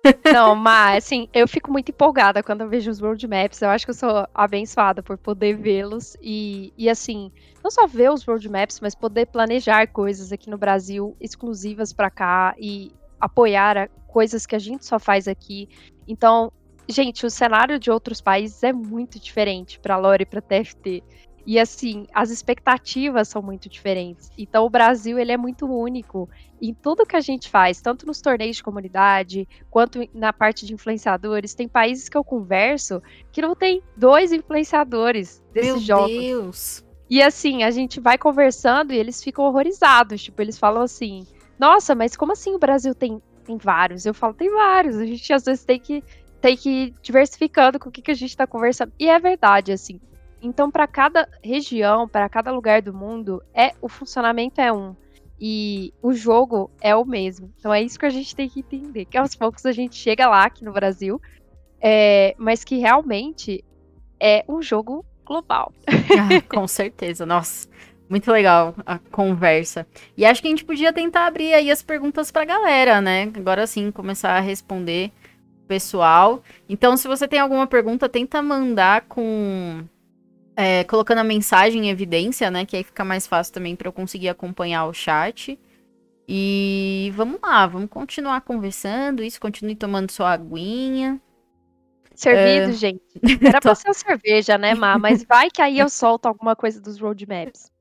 Não, 0.31 0.55
mas 0.55 1.03
assim, 1.03 1.27
eu 1.33 1.47
fico 1.47 1.71
muito 1.71 1.89
empolgada 1.89 2.43
quando 2.43 2.61
eu 2.61 2.69
vejo 2.69 2.89
os 2.89 2.99
roadmaps. 2.99 3.61
Eu 3.61 3.69
acho 3.69 3.85
que 3.85 3.91
eu 3.91 3.95
sou 3.95 4.27
abençoada 4.33 5.01
por 5.01 5.17
poder 5.17 5.55
vê-los 5.55 6.15
e, 6.21 6.71
e 6.77 6.89
assim, 6.89 7.31
não 7.63 7.71
só 7.71 7.87
ver 7.87 8.11
os 8.11 8.23
roadmaps, 8.23 8.79
mas 8.79 8.95
poder 8.95 9.25
planejar 9.27 9.87
coisas 9.87 10.31
aqui 10.31 10.49
no 10.49 10.57
Brasil 10.57 11.15
exclusivas 11.19 11.91
para 11.91 12.09
cá 12.09 12.55
e 12.57 12.93
apoiar 13.19 13.89
coisas 14.07 14.45
que 14.45 14.55
a 14.55 14.59
gente 14.59 14.85
só 14.85 14.99
faz 14.99 15.27
aqui. 15.27 15.69
Então, 16.07 16.51
gente, 16.87 17.25
o 17.25 17.29
cenário 17.29 17.77
de 17.79 17.91
outros 17.91 18.21
países 18.21 18.63
é 18.63 18.73
muito 18.73 19.19
diferente 19.19 19.79
para 19.79 19.97
Lore 19.97 20.23
e 20.23 20.25
para 20.25 20.41
TFT. 20.41 21.03
E 21.45 21.57
assim, 21.57 22.05
as 22.13 22.29
expectativas 22.29 23.29
são 23.29 23.41
muito 23.41 23.69
diferentes. 23.69 24.29
Então 24.37 24.65
o 24.65 24.69
Brasil, 24.69 25.17
ele 25.17 25.31
é 25.31 25.37
muito 25.37 25.65
único 25.65 26.29
em 26.61 26.73
tudo 26.73 27.05
que 27.05 27.15
a 27.15 27.21
gente 27.21 27.49
faz, 27.49 27.79
tanto 27.79 28.05
nos 28.05 28.19
torneios 28.19 28.57
de 28.57 28.63
comunidade, 28.63 29.47
quanto 29.69 30.01
na 30.13 30.33
parte 30.33 30.65
de 30.65 30.73
influenciadores. 30.73 31.55
Tem 31.55 31.65
países 31.65 32.09
que 32.09 32.17
eu 32.17 32.23
converso 32.23 33.01
que 33.31 33.41
não 33.41 33.55
tem 33.55 33.81
dois 33.95 34.33
influenciadores 34.33 35.41
desses 35.53 35.75
Meu 35.75 35.79
jogos. 35.79 36.11
Meu 36.11 36.21
Deus! 36.21 36.85
E 37.09 37.21
assim, 37.21 37.63
a 37.63 37.71
gente 37.71 38.01
vai 38.01 38.17
conversando 38.17 38.91
e 38.91 38.97
eles 38.97 39.23
ficam 39.23 39.45
horrorizados. 39.45 40.21
Tipo, 40.21 40.41
eles 40.41 40.59
falam 40.59 40.81
assim: 40.81 41.25
Nossa, 41.59 41.95
mas 41.95 42.15
como 42.15 42.33
assim 42.33 42.53
o 42.53 42.59
Brasil 42.59 42.93
tem, 42.93 43.21
tem 43.43 43.57
vários? 43.57 44.05
Eu 44.05 44.13
falo, 44.13 44.33
tem 44.33 44.49
vários. 44.51 44.97
A 44.97 45.05
gente 45.05 45.33
às 45.33 45.43
vezes 45.43 45.65
tem 45.65 45.79
que 45.79 46.03
tem 46.39 46.55
que 46.55 46.69
ir 46.69 46.93
diversificando 47.01 47.79
com 47.79 47.89
o 47.89 47.91
que, 47.91 48.01
que 48.01 48.11
a 48.11 48.15
gente 48.15 48.29
está 48.29 48.45
conversando. 48.45 48.93
E 48.99 49.09
é 49.09 49.19
verdade, 49.19 49.71
assim. 49.71 49.99
Então, 50.41 50.69
para 50.69 50.85
cada 50.85 51.27
região, 51.43 52.07
para 52.07 52.29
cada 52.29 52.51
lugar 52.51 52.81
do 52.81 52.93
mundo, 52.93 53.41
é 53.53 53.73
o 53.81 53.89
funcionamento 53.89 54.61
é 54.61 54.71
um. 54.71 54.95
E 55.39 55.93
o 56.01 56.13
jogo 56.13 56.69
é 56.81 56.95
o 56.95 57.05
mesmo. 57.05 57.53
Então 57.59 57.73
é 57.73 57.81
isso 57.81 57.99
que 57.99 58.05
a 58.05 58.09
gente 58.09 58.35
tem 58.35 58.49
que 58.49 58.59
entender. 58.59 59.05
Que 59.05 59.17
aos 59.17 59.35
poucos 59.35 59.65
a 59.65 59.71
gente 59.71 59.95
chega 59.95 60.27
lá 60.27 60.45
aqui 60.45 60.63
no 60.63 60.73
Brasil, 60.73 61.21
é, 61.79 62.35
mas 62.37 62.63
que 62.63 62.77
realmente 62.77 63.63
é 64.19 64.43
um 64.47 64.61
jogo 64.61 65.05
global. 65.25 65.71
Ah, 66.19 66.41
com 66.49 66.67
certeza, 66.67 67.25
nossa. 67.25 67.67
Muito 68.09 68.31
legal 68.31 68.73
a 68.85 68.97
conversa. 68.97 69.85
E 70.15 70.25
acho 70.25 70.41
que 70.41 70.47
a 70.47 70.51
gente 70.51 70.63
podia 70.63 70.93
tentar 70.93 71.25
abrir 71.25 71.53
aí 71.53 71.69
as 71.69 71.81
perguntas 71.81 72.31
pra 72.31 72.45
galera, 72.45 73.01
né? 73.01 73.31
Agora 73.35 73.67
sim, 73.67 73.91
começar 73.91 74.31
a 74.31 74.39
responder 74.39 75.11
pessoal. 75.67 76.41
Então, 76.69 76.95
se 76.95 77.07
você 77.07 77.27
tem 77.27 77.39
alguma 77.39 77.67
pergunta, 77.67 78.07
tenta 78.07 78.41
mandar 78.41 79.01
com. 79.01 79.83
É, 80.55 80.83
colocando 80.85 81.19
a 81.19 81.23
mensagem 81.23 81.85
em 81.85 81.89
evidência, 81.89 82.49
né? 82.49 82.65
Que 82.65 82.77
aí 82.77 82.83
fica 82.83 83.03
mais 83.03 83.27
fácil 83.27 83.53
também 83.53 83.75
para 83.75 83.87
eu 83.87 83.93
conseguir 83.93 84.29
acompanhar 84.29 84.85
o 84.85 84.93
chat. 84.93 85.59
E 86.27 87.11
vamos 87.15 87.39
lá, 87.41 87.67
vamos 87.67 87.89
continuar 87.89 88.41
conversando. 88.41 89.23
Isso, 89.23 89.39
continue 89.39 89.75
tomando 89.75 90.11
sua 90.11 90.31
aguinha. 90.31 91.21
Servido, 92.15 92.71
é... 92.71 92.73
gente. 92.73 93.03
Era 93.45 93.61
pra 93.61 93.75
ser 93.75 93.93
cerveja, 93.93 94.57
né, 94.57 94.73
Má? 94.73 94.97
Mas 94.97 95.23
vai 95.23 95.51
que 95.51 95.61
aí 95.61 95.77
eu 95.77 95.89
solto 95.89 96.25
alguma 96.25 96.55
coisa 96.55 96.81
dos 96.81 96.99
roadmaps. 96.99 97.71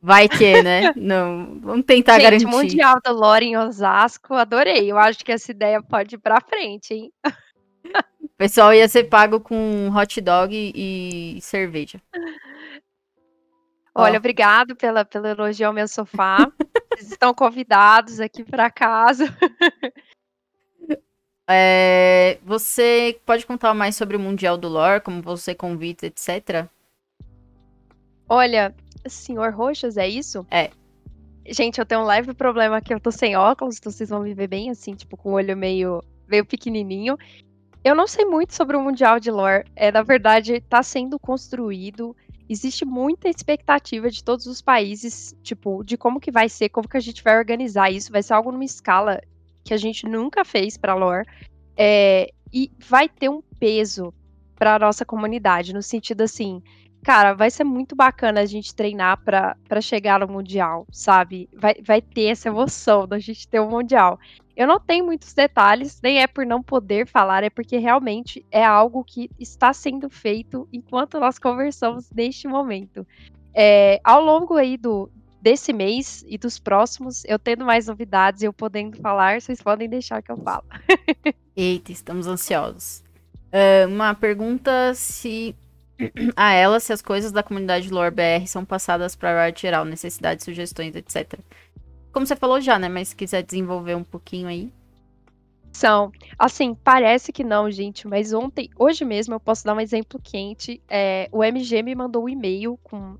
Vai 0.00 0.28
que, 0.28 0.62
né? 0.62 0.92
Não, 0.96 1.58
vamos 1.60 1.84
tentar 1.84 2.14
Gente, 2.14 2.22
garantir. 2.22 2.46
Mundial 2.46 3.00
da 3.02 3.10
Lore 3.10 3.46
em 3.46 3.56
Osasco, 3.56 4.34
adorei. 4.34 4.90
Eu 4.90 4.96
acho 4.96 5.24
que 5.24 5.32
essa 5.32 5.50
ideia 5.50 5.82
pode 5.82 6.14
ir 6.14 6.18
pra 6.18 6.40
frente, 6.40 6.94
hein? 6.94 7.12
O 8.22 8.28
pessoal 8.38 8.72
ia 8.72 8.88
ser 8.88 9.04
pago 9.04 9.40
com 9.40 9.90
hot 9.92 10.20
dog 10.20 10.72
e 10.74 11.38
cerveja. 11.40 12.00
Olha, 13.94 14.14
oh. 14.14 14.18
obrigado 14.18 14.76
pela, 14.76 15.04
pelo 15.04 15.26
elogio 15.26 15.66
ao 15.66 15.72
meu 15.72 15.88
sofá. 15.88 16.36
Vocês 16.94 17.10
estão 17.10 17.34
convidados 17.34 18.20
aqui 18.20 18.44
para 18.44 18.70
casa. 18.70 19.26
É, 21.50 22.36
você 22.44 23.18
pode 23.24 23.46
contar 23.46 23.72
mais 23.72 23.96
sobre 23.96 24.14
o 24.14 24.20
Mundial 24.20 24.58
do 24.58 24.68
Lore, 24.68 25.00
como 25.00 25.22
você 25.22 25.54
convida, 25.54 26.04
etc? 26.04 26.68
Olha, 28.28 28.74
Senhor 29.14 29.52
Roxas, 29.52 29.96
é 29.96 30.08
isso? 30.08 30.46
É. 30.50 30.70
Gente, 31.46 31.78
eu 31.78 31.86
tenho 31.86 32.02
um 32.02 32.04
leve 32.04 32.34
problema 32.34 32.80
que 32.80 32.92
eu 32.92 33.00
tô 33.00 33.10
sem 33.10 33.36
óculos, 33.36 33.78
então 33.78 33.90
vocês 33.90 34.10
vão 34.10 34.22
me 34.22 34.34
ver 34.34 34.48
bem 34.48 34.70
assim, 34.70 34.94
tipo, 34.94 35.16
com 35.16 35.30
o 35.30 35.32
olho 35.32 35.56
meio, 35.56 36.02
meio 36.28 36.44
pequenininho. 36.44 37.16
Eu 37.82 37.94
não 37.94 38.06
sei 38.06 38.24
muito 38.24 38.54
sobre 38.54 38.76
o 38.76 38.82
Mundial 38.82 39.18
de 39.18 39.30
Lore. 39.30 39.64
É, 39.74 39.90
na 39.90 40.02
verdade, 40.02 40.60
tá 40.60 40.82
sendo 40.82 41.18
construído. 41.18 42.14
Existe 42.48 42.84
muita 42.84 43.28
expectativa 43.28 44.10
de 44.10 44.22
todos 44.22 44.46
os 44.46 44.60
países, 44.60 45.34
tipo, 45.42 45.82
de 45.82 45.96
como 45.96 46.20
que 46.20 46.30
vai 46.30 46.48
ser, 46.48 46.68
como 46.68 46.88
que 46.88 46.96
a 46.96 47.00
gente 47.00 47.22
vai 47.22 47.38
organizar 47.38 47.90
isso. 47.90 48.12
Vai 48.12 48.22
ser 48.22 48.34
algo 48.34 48.52
numa 48.52 48.64
escala 48.64 49.20
que 49.64 49.72
a 49.72 49.76
gente 49.76 50.06
nunca 50.06 50.44
fez 50.44 50.76
para 50.76 50.94
Lore. 50.94 51.26
É, 51.76 52.30
e 52.52 52.70
vai 52.78 53.08
ter 53.08 53.28
um 53.28 53.40
peso 53.58 54.12
para 54.56 54.78
nossa 54.78 55.04
comunidade, 55.04 55.72
no 55.72 55.82
sentido 55.82 56.22
assim, 56.22 56.60
cara, 57.08 57.32
vai 57.32 57.50
ser 57.50 57.64
muito 57.64 57.96
bacana 57.96 58.42
a 58.42 58.44
gente 58.44 58.74
treinar 58.74 59.18
para 59.24 59.80
chegar 59.80 60.20
no 60.20 60.28
Mundial, 60.28 60.86
sabe? 60.92 61.48
Vai, 61.56 61.76
vai 61.82 62.02
ter 62.02 62.24
essa 62.24 62.50
emoção 62.50 63.08
da 63.08 63.18
gente 63.18 63.48
ter 63.48 63.60
o 63.60 63.64
um 63.64 63.70
Mundial. 63.70 64.20
Eu 64.54 64.66
não 64.66 64.78
tenho 64.78 65.06
muitos 65.06 65.32
detalhes, 65.32 65.98
nem 66.02 66.20
é 66.20 66.26
por 66.26 66.44
não 66.44 66.62
poder 66.62 67.06
falar, 67.06 67.42
é 67.42 67.48
porque 67.48 67.78
realmente 67.78 68.44
é 68.50 68.62
algo 68.62 69.02
que 69.02 69.30
está 69.40 69.72
sendo 69.72 70.10
feito 70.10 70.68
enquanto 70.70 71.18
nós 71.18 71.38
conversamos 71.38 72.10
neste 72.10 72.46
momento. 72.46 73.06
É, 73.54 73.98
ao 74.04 74.22
longo 74.22 74.56
aí 74.56 74.76
do, 74.76 75.10
desse 75.40 75.72
mês 75.72 76.22
e 76.28 76.36
dos 76.36 76.58
próximos, 76.58 77.24
eu 77.24 77.38
tendo 77.38 77.64
mais 77.64 77.86
novidades 77.86 78.42
e 78.42 78.44
eu 78.44 78.52
podendo 78.52 78.98
falar, 78.98 79.40
vocês 79.40 79.62
podem 79.62 79.88
deixar 79.88 80.22
que 80.22 80.30
eu 80.30 80.36
falo. 80.36 80.64
Eita, 81.56 81.90
estamos 81.90 82.26
ansiosos. 82.26 83.02
Uh, 83.50 83.88
uma 83.88 84.14
pergunta 84.14 84.92
se 84.92 85.56
a 86.36 86.52
ela 86.52 86.80
se 86.80 86.92
as 86.92 87.02
coisas 87.02 87.32
da 87.32 87.42
comunidade 87.42 87.90
Lore 87.90 88.14
BR 88.14 88.46
são 88.46 88.64
passadas 88.64 89.16
para 89.16 89.44
a 89.44 89.50
geral, 89.50 89.84
necessidades, 89.84 90.44
sugestões, 90.44 90.94
etc. 90.94 91.38
Como 92.12 92.26
você 92.26 92.36
falou 92.36 92.60
já, 92.60 92.78
né? 92.78 92.88
Mas 92.88 93.08
se 93.08 93.16
quiser 93.16 93.42
desenvolver 93.42 93.94
um 93.94 94.04
pouquinho 94.04 94.48
aí. 94.48 94.72
São. 95.72 96.10
Assim, 96.38 96.74
parece 96.74 97.32
que 97.32 97.44
não, 97.44 97.70
gente, 97.70 98.08
mas 98.08 98.32
ontem, 98.32 98.70
hoje 98.76 99.04
mesmo, 99.04 99.34
eu 99.34 99.40
posso 99.40 99.64
dar 99.64 99.74
um 99.74 99.80
exemplo 99.80 100.20
quente. 100.22 100.80
É, 100.88 101.28
o 101.30 101.44
MG 101.44 101.82
me 101.82 101.94
mandou 101.94 102.24
um 102.24 102.28
e-mail 102.28 102.78
com 102.82 103.16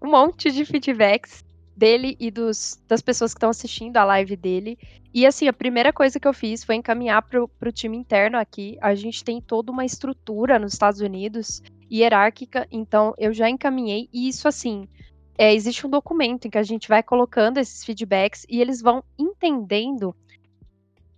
um 0.00 0.10
monte 0.10 0.50
de 0.50 0.64
feedbacks 0.64 1.44
dele 1.76 2.16
e 2.20 2.30
dos, 2.30 2.82
das 2.86 3.00
pessoas 3.00 3.32
que 3.32 3.38
estão 3.38 3.50
assistindo 3.50 3.96
a 3.96 4.04
live 4.04 4.36
dele. 4.36 4.78
E 5.12 5.26
assim, 5.26 5.48
a 5.48 5.52
primeira 5.52 5.92
coisa 5.92 6.20
que 6.20 6.28
eu 6.28 6.32
fiz 6.32 6.62
foi 6.62 6.76
encaminhar 6.76 7.22
para 7.22 7.42
o 7.42 7.72
time 7.72 7.96
interno 7.96 8.38
aqui. 8.38 8.78
A 8.80 8.94
gente 8.94 9.24
tem 9.24 9.40
toda 9.40 9.72
uma 9.72 9.84
estrutura 9.84 10.58
nos 10.58 10.74
Estados 10.74 11.00
Unidos 11.00 11.62
hierárquica, 11.90 12.66
então 12.70 13.14
eu 13.18 13.32
já 13.32 13.48
encaminhei, 13.48 14.08
e 14.12 14.28
isso 14.28 14.46
assim, 14.46 14.88
é, 15.36 15.54
existe 15.54 15.86
um 15.86 15.90
documento 15.90 16.46
em 16.46 16.50
que 16.50 16.58
a 16.58 16.62
gente 16.62 16.88
vai 16.88 17.02
colocando 17.02 17.58
esses 17.58 17.84
feedbacks 17.84 18.44
e 18.48 18.60
eles 18.60 18.82
vão 18.82 19.02
entendendo 19.18 20.14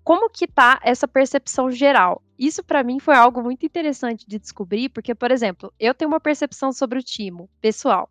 como 0.05 0.31
que 0.31 0.47
tá 0.47 0.81
essa 0.83 1.07
percepção 1.07 1.71
geral. 1.71 2.23
isso 2.39 2.63
para 2.65 2.83
mim 2.83 2.99
foi 2.99 3.15
algo 3.15 3.43
muito 3.43 3.65
interessante 3.65 4.27
de 4.27 4.39
descobrir, 4.39 4.89
porque, 4.89 5.15
por 5.15 5.31
exemplo, 5.31 5.73
eu 5.79 5.95
tenho 5.95 6.11
uma 6.11 6.21
percepção 6.21 6.73
sobre 6.73 6.99
o 6.99 7.03
Timo, 7.03 7.49
pessoal. 7.61 8.09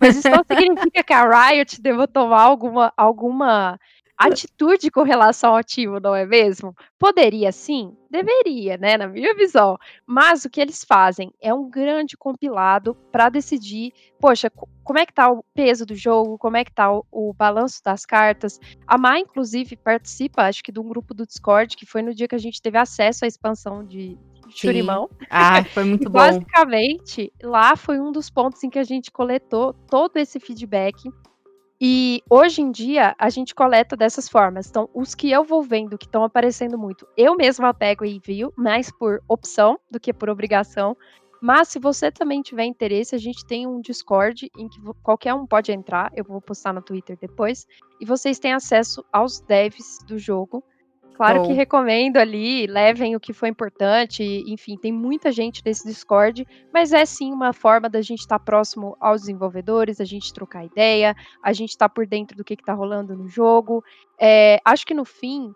Mas 0.00 0.16
isso 0.16 0.28
não 0.30 0.42
significa 0.42 1.02
que 1.02 1.12
a 1.12 1.50
Riot 1.50 1.82
deva 1.82 2.08
tomar 2.08 2.42
alguma, 2.42 2.92
alguma 2.96 3.78
atitude 4.16 4.90
com 4.90 5.02
relação 5.02 5.54
ao 5.54 5.62
Timo, 5.62 5.98
não 6.00 6.14
é 6.14 6.24
mesmo? 6.24 6.74
Poderia 6.98 7.50
sim? 7.52 7.96
Deveria, 8.10 8.76
né? 8.76 8.96
Na 8.96 9.08
minha 9.08 9.34
visão. 9.34 9.76
Mas 10.06 10.44
o 10.44 10.50
que 10.50 10.60
eles 10.60 10.84
fazem 10.84 11.32
é 11.40 11.52
um 11.52 11.68
grande 11.68 12.16
compilado 12.16 12.94
para 13.10 13.28
decidir, 13.28 13.92
poxa, 14.20 14.50
como 14.82 14.98
é 14.98 15.06
que 15.06 15.12
tá 15.12 15.30
o 15.30 15.44
peso 15.54 15.84
do 15.84 15.94
jogo, 15.94 16.38
como 16.38 16.56
é 16.56 16.64
que 16.64 16.72
tá 16.72 16.92
o, 16.92 17.04
o 17.10 17.32
balanço 17.32 17.82
das 17.82 18.06
cartas. 18.06 18.60
A 18.86 18.96
Má, 18.96 19.18
inclusive, 19.18 19.76
participa, 19.76 20.42
acho 20.42 20.62
que, 20.62 20.72
de 20.72 20.80
um 20.80 20.88
grupo 20.88 21.12
do 21.12 21.26
Discord, 21.26 21.76
que 21.76 21.86
foi 21.86 22.02
no 22.02 22.14
dia 22.14 22.28
que 22.28 22.34
a 22.34 22.38
gente 22.38 22.62
teve 22.62 22.78
acesso 22.78 23.24
à 23.24 23.28
expansão 23.28 23.84
de, 23.84 24.16
Churimão. 24.50 25.08
Ah, 25.30 25.64
foi 25.72 25.84
muito 25.84 26.04
bom. 26.04 26.18
Basicamente, 26.18 27.32
lá 27.42 27.76
foi 27.76 27.98
um 27.98 28.12
dos 28.12 28.30
pontos 28.30 28.62
em 28.62 28.70
que 28.70 28.78
a 28.78 28.84
gente 28.84 29.10
coletou 29.10 29.72
todo 29.72 30.16
esse 30.16 30.38
feedback 30.38 31.10
e 31.80 32.22
hoje 32.30 32.62
em 32.62 32.70
dia 32.70 33.14
a 33.18 33.28
gente 33.28 33.54
coleta 33.54 33.96
dessas 33.96 34.28
formas. 34.28 34.68
Então, 34.68 34.88
os 34.94 35.14
que 35.14 35.30
eu 35.30 35.44
vou 35.44 35.62
vendo 35.62 35.98
que 35.98 36.06
estão 36.06 36.22
aparecendo 36.22 36.78
muito, 36.78 37.06
eu 37.16 37.36
mesma 37.36 37.74
pego 37.74 38.04
e 38.04 38.16
envio, 38.16 38.52
mais 38.56 38.90
por 38.90 39.22
opção 39.28 39.78
do 39.90 39.98
que 39.98 40.12
por 40.12 40.30
obrigação. 40.30 40.96
Mas 41.42 41.68
se 41.68 41.78
você 41.78 42.10
também 42.10 42.40
tiver 42.40 42.64
interesse, 42.64 43.14
a 43.14 43.18
gente 43.18 43.44
tem 43.44 43.66
um 43.66 43.80
Discord 43.80 44.50
em 44.56 44.68
que 44.68 44.80
qualquer 45.02 45.34
um 45.34 45.46
pode 45.46 45.72
entrar. 45.72 46.10
Eu 46.14 46.24
vou 46.24 46.40
postar 46.40 46.72
no 46.72 46.80
Twitter 46.80 47.18
depois. 47.20 47.66
E 48.00 48.06
vocês 48.06 48.38
têm 48.38 48.54
acesso 48.54 49.04
aos 49.12 49.40
devs 49.40 49.98
do 50.06 50.18
jogo. 50.18 50.64
Claro 51.14 51.42
Bom. 51.42 51.46
que 51.46 51.52
recomendo 51.52 52.16
ali, 52.16 52.66
levem 52.66 53.14
o 53.14 53.20
que 53.20 53.32
foi 53.32 53.48
importante, 53.48 54.22
enfim, 54.48 54.76
tem 54.76 54.92
muita 54.92 55.30
gente 55.30 55.62
nesse 55.64 55.86
Discord, 55.86 56.46
mas 56.72 56.92
é 56.92 57.06
sim 57.06 57.32
uma 57.32 57.52
forma 57.52 57.88
da 57.88 58.02
gente 58.02 58.20
estar 58.20 58.38
tá 58.38 58.44
próximo 58.44 58.96
aos 59.00 59.22
desenvolvedores, 59.22 60.00
a 60.00 60.04
gente 60.04 60.34
trocar 60.34 60.64
ideia, 60.64 61.14
a 61.40 61.52
gente 61.52 61.70
estar 61.70 61.88
tá 61.88 61.94
por 61.94 62.04
dentro 62.04 62.36
do 62.36 62.44
que 62.44 62.54
está 62.54 62.72
rolando 62.72 63.16
no 63.16 63.28
jogo. 63.28 63.82
É, 64.18 64.60
acho 64.64 64.84
que 64.84 64.92
no 64.92 65.04
fim, 65.04 65.54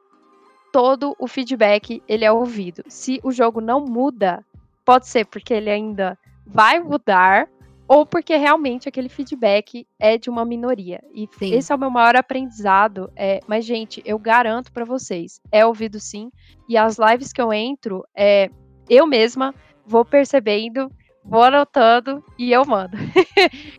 todo 0.72 1.16
o 1.18 1.26
feedback 1.26 2.00
ele 2.06 2.24
é 2.24 2.30
ouvido. 2.30 2.84
Se 2.86 3.18
o 3.24 3.32
jogo 3.32 3.60
não 3.60 3.84
muda, 3.84 4.44
pode 4.84 5.08
ser 5.08 5.26
porque 5.26 5.52
ele 5.52 5.70
ainda 5.70 6.16
vai 6.46 6.78
mudar, 6.78 7.48
ou 7.88 8.04
porque 8.04 8.36
realmente 8.36 8.86
aquele 8.86 9.08
feedback 9.08 9.86
é 9.98 10.18
de 10.18 10.28
uma 10.28 10.44
minoria. 10.44 11.00
E 11.14 11.26
sim. 11.38 11.54
esse 11.54 11.72
é 11.72 11.74
o 11.74 11.78
meu 11.78 11.90
maior 11.90 12.14
aprendizado. 12.16 13.10
É, 13.16 13.40
mas, 13.48 13.64
gente, 13.64 14.02
eu 14.04 14.18
garanto 14.18 14.70
para 14.70 14.84
vocês, 14.84 15.40
é 15.50 15.64
ouvido 15.64 15.98
sim. 15.98 16.30
E 16.68 16.76
as 16.76 16.98
lives 16.98 17.32
que 17.32 17.40
eu 17.40 17.50
entro, 17.50 18.04
é, 18.14 18.50
eu 18.90 19.06
mesma 19.06 19.54
vou 19.86 20.04
percebendo, 20.04 20.92
vou 21.24 21.42
anotando 21.42 22.22
e 22.38 22.52
eu 22.52 22.64
mando. 22.66 22.96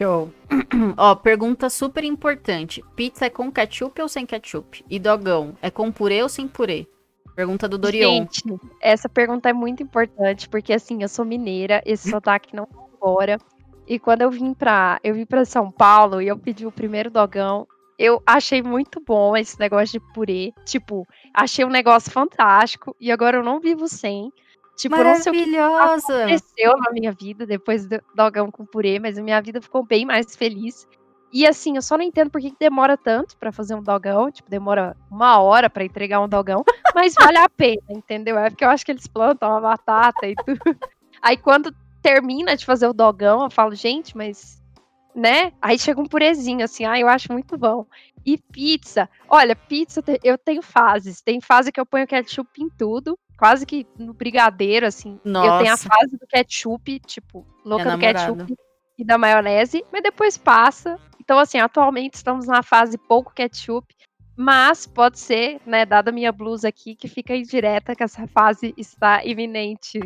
Show. 0.00 0.30
Ó, 0.98 1.14
pergunta 1.14 1.70
super 1.70 2.04
importante. 2.04 2.84
Pizza 2.94 3.26
é 3.26 3.30
com 3.30 3.50
ketchup 3.50 4.02
ou 4.02 4.08
sem 4.08 4.26
ketchup? 4.26 4.84
E 4.90 4.98
dogão, 4.98 5.56
é 5.62 5.70
com 5.70 5.90
purê 5.90 6.22
ou 6.22 6.28
sem 6.28 6.46
purê? 6.46 6.86
Pergunta 7.34 7.66
do 7.66 7.78
Dorion. 7.78 8.10
Gente, 8.10 8.42
essa 8.80 9.08
pergunta 9.08 9.48
é 9.48 9.52
muito 9.54 9.82
importante, 9.82 10.48
porque 10.50 10.72
assim, 10.72 11.02
eu 11.02 11.08
sou 11.08 11.24
mineira, 11.24 11.80
esse 11.86 12.10
sotaque 12.10 12.54
não 12.54 12.68
fora. 13.02 13.36
E 13.88 13.98
quando 13.98 14.22
eu 14.22 14.30
vim 14.30 14.54
para 14.54 15.00
eu 15.02 15.14
vim 15.14 15.26
para 15.26 15.44
São 15.44 15.70
Paulo 15.70 16.22
e 16.22 16.28
eu 16.28 16.38
pedi 16.38 16.64
o 16.64 16.70
primeiro 16.70 17.10
dogão, 17.10 17.66
eu 17.98 18.22
achei 18.24 18.62
muito 18.62 19.00
bom 19.04 19.36
esse 19.36 19.58
negócio 19.58 19.98
de 19.98 20.12
purê. 20.12 20.52
Tipo, 20.64 21.06
achei 21.34 21.64
um 21.64 21.70
negócio 21.70 22.10
fantástico 22.10 22.96
e 23.00 23.10
agora 23.10 23.38
eu 23.38 23.42
não 23.42 23.60
vivo 23.60 23.88
sem. 23.88 24.32
Tipo, 24.76 24.96
Maravilhosa. 24.96 25.26
não 25.26 26.00
sei 26.00 26.14
o 26.14 26.26
que 26.26 26.32
aconteceu 26.32 26.76
na 26.78 26.92
minha 26.92 27.12
vida 27.12 27.44
depois 27.44 27.86
do 27.86 28.00
dogão 28.14 28.50
com 28.50 28.64
purê, 28.64 28.98
mas 28.98 29.18
a 29.18 29.22
minha 29.22 29.40
vida 29.42 29.60
ficou 29.60 29.84
bem 29.84 30.06
mais 30.06 30.34
feliz. 30.34 30.86
E 31.32 31.46
assim, 31.46 31.76
eu 31.76 31.82
só 31.82 31.96
não 31.96 32.04
entendo 32.04 32.30
por 32.30 32.40
que 32.40 32.54
demora 32.58 32.96
tanto 32.96 33.36
para 33.38 33.50
fazer 33.50 33.74
um 33.74 33.82
dogão, 33.82 34.30
tipo, 34.30 34.50
demora 34.50 34.94
uma 35.10 35.40
hora 35.40 35.70
para 35.70 35.84
entregar 35.84 36.20
um 36.20 36.28
dogão, 36.28 36.62
mas 36.94 37.14
vale 37.14 37.38
a 37.38 37.48
pena, 37.48 37.82
entendeu? 37.88 38.38
É 38.38 38.50
porque 38.50 38.64
eu 38.64 38.68
acho 38.68 38.84
que 38.84 38.92
eles 38.92 39.06
plantam 39.06 39.56
a 39.56 39.60
batata 39.60 40.26
e 40.26 40.34
tudo. 40.34 40.76
Aí 41.22 41.36
quando 41.36 41.74
termina 42.02 42.56
de 42.56 42.66
fazer 42.66 42.86
o 42.86 42.92
dogão, 42.92 43.44
eu 43.44 43.50
falo, 43.50 43.74
gente, 43.74 44.16
mas. 44.16 44.60
Né? 45.14 45.52
Aí 45.60 45.78
chega 45.78 46.00
um 46.00 46.06
purezinho, 46.06 46.64
assim, 46.64 46.86
ah, 46.86 46.98
eu 46.98 47.06
acho 47.06 47.30
muito 47.30 47.58
bom. 47.58 47.86
E 48.24 48.38
pizza, 48.38 49.10
olha, 49.28 49.54
pizza 49.54 50.02
eu 50.24 50.38
tenho 50.38 50.62
fases. 50.62 51.20
Tem 51.20 51.40
fase 51.40 51.70
que 51.70 51.78
eu 51.78 51.84
ponho 51.84 52.06
ketchup 52.06 52.50
em 52.62 52.70
tudo, 52.70 53.18
quase 53.38 53.66
que 53.66 53.86
no 53.98 54.14
brigadeiro, 54.14 54.86
assim. 54.86 55.20
Nossa. 55.22 55.48
Eu 55.48 55.58
tenho 55.58 55.74
a 55.74 55.76
fase 55.76 56.16
do 56.16 56.26
ketchup, 56.26 56.98
tipo, 57.00 57.46
louca 57.64 57.90
do 57.90 57.98
ketchup 57.98 58.56
e 58.96 59.04
da 59.04 59.18
maionese, 59.18 59.84
mas 59.92 60.02
depois 60.02 60.38
passa. 60.38 60.98
Então, 61.20 61.38
assim, 61.38 61.58
atualmente 61.58 62.14
estamos 62.14 62.46
na 62.46 62.62
fase 62.62 62.96
pouco 62.96 63.34
ketchup, 63.34 63.94
mas 64.36 64.86
pode 64.86 65.18
ser, 65.18 65.60
né, 65.66 65.84
dada 65.84 66.10
a 66.10 66.12
minha 66.12 66.32
blusa 66.32 66.68
aqui, 66.68 66.94
que 66.94 67.08
fica 67.08 67.34
indireta 67.34 67.94
que 67.94 68.02
essa 68.02 68.26
fase 68.28 68.72
está 68.76 69.24
iminente. 69.24 70.00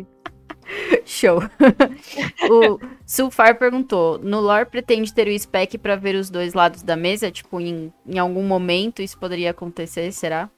Show. 1.05 1.39
o 2.49 2.79
Sulfar 3.05 3.57
perguntou: 3.57 4.19
no 4.19 4.39
lore 4.39 4.65
pretende 4.65 5.13
ter 5.13 5.27
o 5.27 5.39
spec 5.39 5.77
para 5.77 5.95
ver 5.95 6.15
os 6.15 6.29
dois 6.29 6.53
lados 6.53 6.81
da 6.81 6.95
mesa? 6.95 7.31
Tipo, 7.31 7.59
em, 7.59 7.93
em 8.05 8.19
algum 8.19 8.43
momento 8.43 9.01
isso 9.01 9.17
poderia 9.17 9.51
acontecer, 9.51 10.11
será? 10.11 10.49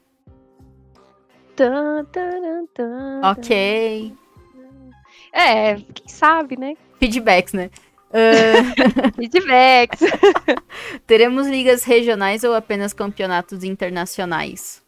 ok. 3.32 4.14
É, 5.34 5.76
quem 5.76 6.07
sabe, 6.07 6.57
né? 6.57 6.76
Feedbacks, 6.99 7.53
né? 7.53 7.70
Uh... 8.10 9.14
Feedbacks. 9.16 9.99
Teremos 11.05 11.47
ligas 11.47 11.84
regionais 11.84 12.43
ou 12.43 12.55
apenas 12.55 12.93
campeonatos 12.93 13.64
internacionais? 13.64 14.82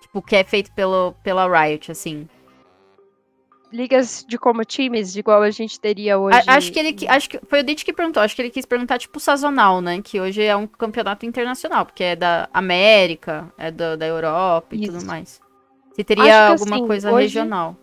Tipo, 0.00 0.22
que 0.22 0.36
é 0.36 0.44
feito 0.44 0.72
pelo, 0.72 1.12
pela 1.22 1.46
Riot, 1.46 1.90
assim 1.90 2.28
ligas 3.72 4.24
de 4.28 4.38
como 4.38 4.64
times, 4.64 5.16
igual 5.16 5.42
a 5.42 5.50
gente 5.50 5.80
teria 5.80 6.18
hoje. 6.18 6.38
A, 6.46 6.56
acho 6.56 6.70
que 6.70 6.78
ele 6.78 6.96
acho 7.08 7.30
que 7.30 7.40
foi 7.46 7.60
o 7.60 7.62
Dit 7.62 7.84
que 7.84 7.92
perguntou, 7.92 8.22
acho 8.22 8.36
que 8.36 8.42
ele 8.42 8.50
quis 8.50 8.66
perguntar 8.66 8.98
tipo 8.98 9.18
sazonal, 9.18 9.80
né, 9.80 10.00
que 10.02 10.20
hoje 10.20 10.42
é 10.42 10.54
um 10.54 10.66
campeonato 10.66 11.24
internacional, 11.24 11.86
porque 11.86 12.04
é 12.04 12.16
da 12.16 12.48
América, 12.52 13.52
é 13.56 13.70
do, 13.70 13.96
da 13.96 14.06
Europa 14.06 14.74
e 14.74 14.82
Isso. 14.82 14.92
tudo 14.92 15.06
mais. 15.06 15.40
Se 15.94 16.04
teria 16.04 16.48
alguma 16.48 16.76
assim, 16.76 16.86
coisa 16.86 17.12
hoje, 17.12 17.38
regional. 17.38 17.76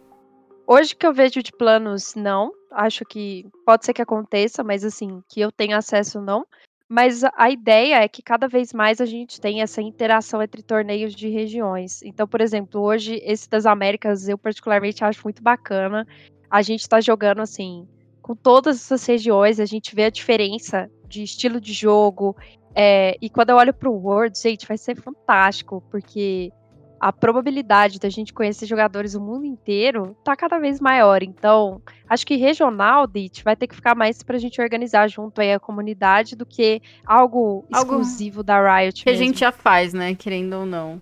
Hoje 0.66 0.96
que 0.96 1.06
eu 1.06 1.14
vejo 1.14 1.42
de 1.42 1.52
planos, 1.52 2.16
não. 2.16 2.52
Acho 2.72 3.04
que 3.04 3.48
pode 3.66 3.86
ser 3.86 3.94
que 3.94 4.02
aconteça, 4.02 4.64
mas 4.64 4.84
assim, 4.84 5.22
que 5.28 5.42
eu 5.42 5.52
tenha 5.52 5.78
acesso, 5.78 6.22
não. 6.22 6.46
Mas 6.90 7.24
a 7.36 7.52
ideia 7.52 8.04
é 8.04 8.08
que 8.08 8.24
cada 8.24 8.48
vez 8.48 8.74
mais 8.74 9.00
a 9.00 9.06
gente 9.06 9.40
tem 9.40 9.62
essa 9.62 9.80
interação 9.80 10.42
entre 10.42 10.64
torneios 10.64 11.14
de 11.14 11.30
regiões. 11.30 12.02
Então, 12.02 12.28
por 12.28 12.42
exemplo, 12.42 12.82
hoje 12.82 13.22
esse 13.24 13.48
das 13.48 13.68
Américas 13.68 14.28
eu 14.28 14.40
particularmente 14.40 15.04
acho 15.04 15.22
muito 15.24 15.44
bacana. 15.44 16.08
A 16.50 16.64
gente 16.64 16.82
está 16.82 17.00
jogando 17.00 17.42
assim 17.42 17.88
com 18.24 18.36
todas 18.36 18.78
essas 18.78 19.06
regiões, 19.06 19.60
a 19.60 19.66
gente 19.66 19.96
vê 19.96 20.06
a 20.06 20.10
diferença 20.10 20.90
de 21.08 21.24
estilo 21.24 21.62
de 21.62 21.74
jogo. 21.74 22.36
É, 22.76 23.16
e 23.22 23.30
quando 23.30 23.52
eu 23.52 23.56
olho 23.56 23.74
para 23.74 23.90
o 23.90 23.94
World, 23.94 24.38
gente, 24.40 24.68
vai 24.68 24.78
ser 24.78 24.96
fantástico, 24.96 25.84
porque 25.90 26.52
a 27.00 27.14
probabilidade 27.14 28.00
da 28.00 28.10
gente 28.10 28.34
conhecer 28.34 28.66
jogadores 28.66 29.14
do 29.14 29.22
mundo 29.22 29.46
inteiro 29.46 30.16
tá 30.24 30.36
cada 30.36 30.60
vez 30.60 30.80
maior. 30.80 31.24
Então, 31.24 31.82
acho 32.08 32.26
que 32.26 32.36
regional, 32.36 33.08
Dit, 33.08 33.44
vai 33.44 33.56
ter 33.56 33.68
que 33.68 33.76
ficar 33.76 33.96
mais 33.96 34.22
pra 34.22 34.38
gente 34.38 34.62
organizar 34.62 35.08
junto 35.08 35.40
aí 35.40 35.54
a 35.54 35.60
comunidade 35.60 36.36
do 36.36 36.46
que 36.46 36.82
algo, 37.06 37.66
algo 37.72 37.94
exclusivo 37.94 38.44
da 38.44 38.60
Riot. 38.60 39.04
Que 39.04 39.10
mesmo. 39.10 39.24
a 39.24 39.28
gente 39.28 39.40
já 39.40 39.52
faz, 39.52 39.94
né? 39.94 40.14
Querendo 40.16 40.54
ou 40.54 40.66
não. 40.66 41.02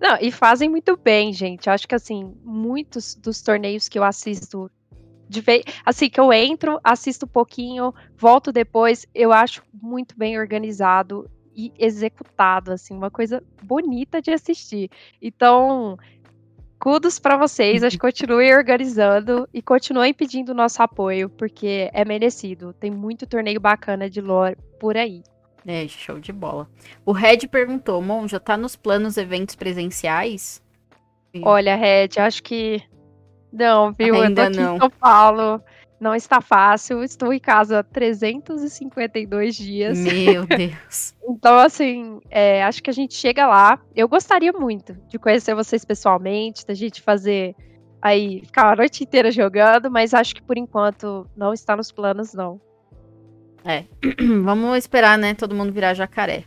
Não, 0.00 0.16
e 0.18 0.32
fazem 0.32 0.68
muito 0.68 0.96
bem, 0.96 1.32
gente. 1.32 1.68
Acho 1.68 1.86
que 1.86 1.94
assim, 1.94 2.34
muitos 2.42 3.14
dos 3.14 3.42
torneios 3.42 3.88
que 3.88 3.98
eu 3.98 4.04
assisto 4.04 4.70
de 5.28 5.40
vez, 5.40 5.62
assim 5.86 6.10
que 6.10 6.18
eu 6.18 6.32
entro, 6.32 6.80
assisto 6.82 7.24
um 7.24 7.28
pouquinho, 7.28 7.94
volto 8.16 8.50
depois, 8.50 9.06
eu 9.14 9.32
acho 9.32 9.62
muito 9.72 10.18
bem 10.18 10.36
organizado 10.36 11.30
e 11.66 11.72
executado, 11.78 12.72
assim, 12.72 12.94
uma 12.94 13.10
coisa 13.10 13.42
bonita 13.62 14.22
de 14.22 14.30
assistir. 14.30 14.90
Então, 15.20 15.98
kudos 16.78 17.18
para 17.18 17.36
vocês, 17.36 17.82
acho 17.82 17.96
que 17.96 18.00
continuem 18.00 18.54
organizando 18.54 19.48
e 19.52 19.60
continuem 19.60 20.14
pedindo 20.14 20.54
nosso 20.54 20.82
apoio, 20.82 21.28
porque 21.28 21.90
é 21.92 22.04
merecido. 22.04 22.72
Tem 22.72 22.90
muito 22.90 23.26
torneio 23.26 23.60
bacana 23.60 24.08
de 24.08 24.20
lore 24.20 24.56
por 24.78 24.96
aí. 24.96 25.22
É, 25.66 25.86
show 25.86 26.18
de 26.18 26.32
bola. 26.32 26.68
O 27.04 27.12
Red 27.12 27.48
perguntou, 27.50 28.00
Monja, 28.00 28.40
tá 28.40 28.56
nos 28.56 28.76
planos 28.76 29.18
eventos 29.18 29.54
presenciais? 29.54 30.62
Olha, 31.42 31.76
Red, 31.76 32.18
acho 32.18 32.42
que 32.42 32.82
não, 33.52 33.92
viu? 33.92 34.14
Ainda 34.14 34.44
eu 34.44 34.52
tô 34.52 34.52
aqui 34.52 34.60
não. 34.60 34.76
em 34.76 34.78
São 34.78 34.90
Paulo. 34.90 35.62
Não 36.00 36.14
está 36.14 36.40
fácil. 36.40 37.04
Estou 37.04 37.32
em 37.32 37.38
casa 37.38 37.80
há 37.80 37.82
352 37.82 39.54
dias. 39.54 39.98
Meu 39.98 40.46
Deus. 40.48 41.14
então, 41.28 41.58
assim, 41.58 42.20
é, 42.30 42.64
acho 42.64 42.82
que 42.82 42.88
a 42.88 42.92
gente 42.92 43.14
chega 43.14 43.46
lá. 43.46 43.78
Eu 43.94 44.08
gostaria 44.08 44.52
muito 44.52 44.94
de 45.08 45.18
conhecer 45.18 45.54
vocês 45.54 45.84
pessoalmente, 45.84 46.66
da 46.66 46.72
gente 46.72 47.02
fazer 47.02 47.54
aí 48.00 48.40
ficar 48.46 48.72
a 48.72 48.76
noite 48.76 49.04
inteira 49.04 49.30
jogando, 49.30 49.90
mas 49.90 50.14
acho 50.14 50.34
que 50.34 50.42
por 50.42 50.56
enquanto 50.56 51.28
não 51.36 51.52
está 51.52 51.76
nos 51.76 51.92
planos, 51.92 52.32
não. 52.32 52.58
É. 53.62 53.84
Vamos 54.42 54.78
esperar, 54.78 55.18
né? 55.18 55.34
Todo 55.34 55.54
mundo 55.54 55.70
virar 55.70 55.92
jacaré. 55.92 56.44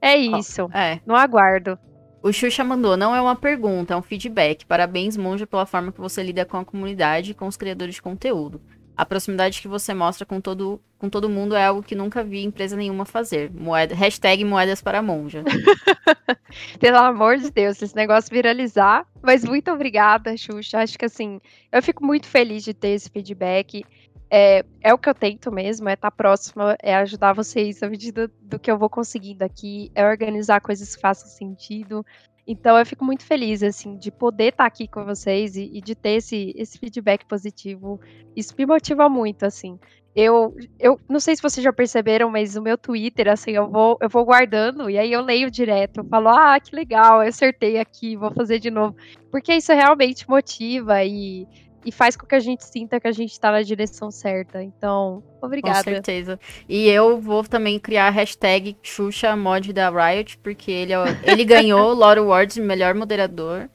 É 0.00 0.16
isso. 0.16 0.68
Oh, 0.72 0.76
é. 0.76 1.00
No 1.06 1.14
aguardo. 1.14 1.78
O 2.24 2.32
Xuxa 2.32 2.64
mandou, 2.64 2.96
não 2.96 3.14
é 3.14 3.20
uma 3.20 3.36
pergunta, 3.36 3.92
é 3.92 3.96
um 3.98 4.00
feedback. 4.00 4.64
Parabéns, 4.64 5.14
Monja, 5.14 5.46
pela 5.46 5.66
forma 5.66 5.92
que 5.92 6.00
você 6.00 6.22
lida 6.22 6.42
com 6.46 6.56
a 6.56 6.64
comunidade 6.64 7.32
e 7.32 7.34
com 7.34 7.46
os 7.46 7.54
criadores 7.54 7.96
de 7.96 8.00
conteúdo. 8.00 8.62
A 8.96 9.04
proximidade 9.04 9.60
que 9.60 9.68
você 9.68 9.92
mostra 9.92 10.24
com 10.24 10.40
todo, 10.40 10.80
com 10.96 11.10
todo 11.10 11.28
mundo 11.28 11.54
é 11.54 11.66
algo 11.66 11.82
que 11.82 11.94
nunca 11.94 12.24
vi 12.24 12.42
empresa 12.42 12.76
nenhuma 12.76 13.04
fazer. 13.04 13.52
Moeda, 13.52 13.94
hashtag 13.94 14.42
moedas 14.42 14.80
para 14.80 15.02
monja. 15.02 15.44
Pelo 16.80 16.96
amor 16.96 17.36
de 17.36 17.50
Deus, 17.50 17.82
esse 17.82 17.94
negócio 17.94 18.32
viralizar. 18.32 19.06
Mas 19.20 19.44
muito 19.44 19.70
obrigada, 19.70 20.34
Xuxa. 20.34 20.78
Acho 20.78 20.98
que 20.98 21.04
assim, 21.04 21.38
eu 21.70 21.82
fico 21.82 22.02
muito 22.02 22.26
feliz 22.26 22.64
de 22.64 22.72
ter 22.72 22.92
esse 22.92 23.10
feedback. 23.10 23.84
É, 24.30 24.64
é 24.80 24.92
o 24.92 24.98
que 24.98 25.08
eu 25.08 25.14
tento 25.14 25.52
mesmo, 25.52 25.88
é 25.88 25.94
estar 25.94 26.10
tá 26.10 26.16
próxima, 26.16 26.76
é 26.82 26.94
ajudar 26.96 27.32
vocês 27.32 27.82
à 27.82 27.88
medida 27.88 28.30
do 28.40 28.58
que 28.58 28.70
eu 28.70 28.78
vou 28.78 28.88
conseguindo 28.88 29.44
aqui, 29.44 29.90
é 29.94 30.04
organizar 30.04 30.60
coisas 30.60 30.94
que 30.94 31.00
façam 31.00 31.28
sentido. 31.28 32.04
Então 32.46 32.78
eu 32.78 32.84
fico 32.84 33.04
muito 33.04 33.24
feliz, 33.24 33.62
assim, 33.62 33.96
de 33.96 34.10
poder 34.10 34.48
estar 34.48 34.64
tá 34.64 34.66
aqui 34.66 34.86
com 34.86 35.04
vocês 35.04 35.56
e, 35.56 35.70
e, 35.72 35.80
de 35.80 35.94
ter 35.94 36.16
esse, 36.16 36.52
esse 36.56 36.78
feedback 36.78 37.24
positivo. 37.24 38.00
Isso 38.36 38.54
me 38.58 38.66
motiva 38.66 39.08
muito, 39.08 39.44
assim. 39.44 39.78
Eu, 40.14 40.54
eu 40.78 41.00
não 41.08 41.18
sei 41.18 41.34
se 41.34 41.42
vocês 41.42 41.64
já 41.64 41.72
perceberam, 41.72 42.30
mas 42.30 42.54
o 42.54 42.62
meu 42.62 42.78
Twitter, 42.78 43.28
assim, 43.28 43.52
eu 43.52 43.68
vou, 43.68 43.98
eu 44.00 44.08
vou 44.08 44.24
guardando 44.24 44.88
e 44.88 44.96
aí 44.96 45.10
eu 45.10 45.22
leio 45.22 45.50
direto. 45.50 46.00
Eu 46.00 46.04
falo, 46.04 46.28
ah, 46.28 46.60
que 46.60 46.76
legal, 46.76 47.22
eu 47.22 47.28
acertei 47.28 47.78
aqui, 47.78 48.16
vou 48.16 48.30
fazer 48.30 48.60
de 48.60 48.70
novo. 48.70 48.94
Porque 49.30 49.54
isso 49.54 49.72
realmente 49.72 50.28
motiva 50.28 51.02
e 51.02 51.48
e 51.84 51.92
faz 51.92 52.16
com 52.16 52.26
que 52.26 52.34
a 52.34 52.40
gente 52.40 52.64
sinta 52.64 52.98
que 52.98 53.06
a 53.06 53.12
gente 53.12 53.38
tá 53.38 53.52
na 53.52 53.62
direção 53.62 54.10
certa. 54.10 54.62
Então, 54.62 55.22
obrigada. 55.40 55.78
Com 55.78 55.90
certeza. 55.90 56.38
E 56.68 56.88
eu 56.88 57.20
vou 57.20 57.44
também 57.44 57.78
criar 57.78 58.08
a 58.08 58.10
hashtag 58.10 58.76
Xuxa 58.82 59.36
Mod 59.36 59.72
da 59.72 59.90
Riot, 59.90 60.38
porque 60.38 60.70
ele, 60.70 60.92
é 60.92 61.20
ele 61.24 61.44
ganhou 61.44 61.90
o 61.90 61.94
Lore 61.94 62.20
Awards 62.20 62.54
de 62.54 62.62
melhor 62.62 62.94
moderador. 62.94 63.68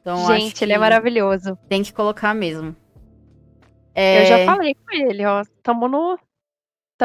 Então, 0.00 0.26
gente, 0.26 0.62
ele 0.62 0.72
é 0.72 0.78
maravilhoso. 0.78 1.58
Tem 1.68 1.82
que 1.82 1.92
colocar 1.92 2.34
mesmo. 2.34 2.76
É... 3.94 4.22
Eu 4.22 4.26
já 4.26 4.44
falei 4.44 4.74
com 4.74 4.94
ele, 4.94 5.24
ó. 5.24 5.42
Tamo 5.62 5.88
no, 5.88 6.18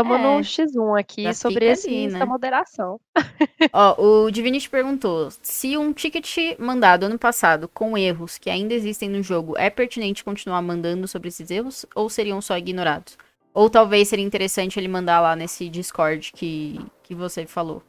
Estamos 0.02 0.20
é, 0.20 0.24
no 0.24 0.40
X1 0.40 1.00
aqui 1.00 1.34
sobre 1.34 1.66
esse, 1.66 1.88
ali, 1.88 2.08
né? 2.08 2.16
essa 2.16 2.26
moderação. 2.26 3.00
Ó, 3.74 4.02
o 4.26 4.32
Divinity 4.32 4.70
perguntou: 4.70 5.30
se 5.42 5.78
um 5.78 5.92
ticket 5.92 6.58
mandado 6.58 7.06
ano 7.06 7.20
passado 7.20 7.68
com 7.68 7.98
erros 7.98 8.38
que 8.38 8.50
ainda 8.50 8.74
existem 8.74 9.10
no 9.10 9.22
jogo 9.22 9.58
é 9.58 9.70
pertinente 9.70 10.24
continuar 10.24 10.62
mandando 10.62 11.08
sobre 11.08 11.28
esses 11.28 11.52
erros 11.52 11.86
ou 11.94 12.10
seriam 12.10 12.42
só 12.42 12.58
ignorados? 12.58 13.18
Ou 13.54 13.70
talvez 13.70 14.08
seria 14.08 14.26
interessante 14.26 14.80
ele 14.80 14.88
mandar 14.88 15.20
lá 15.20 15.36
nesse 15.36 15.68
Discord 15.68 16.32
que, 16.34 16.80
que 17.04 17.14
você 17.14 17.46
falou? 17.46 17.84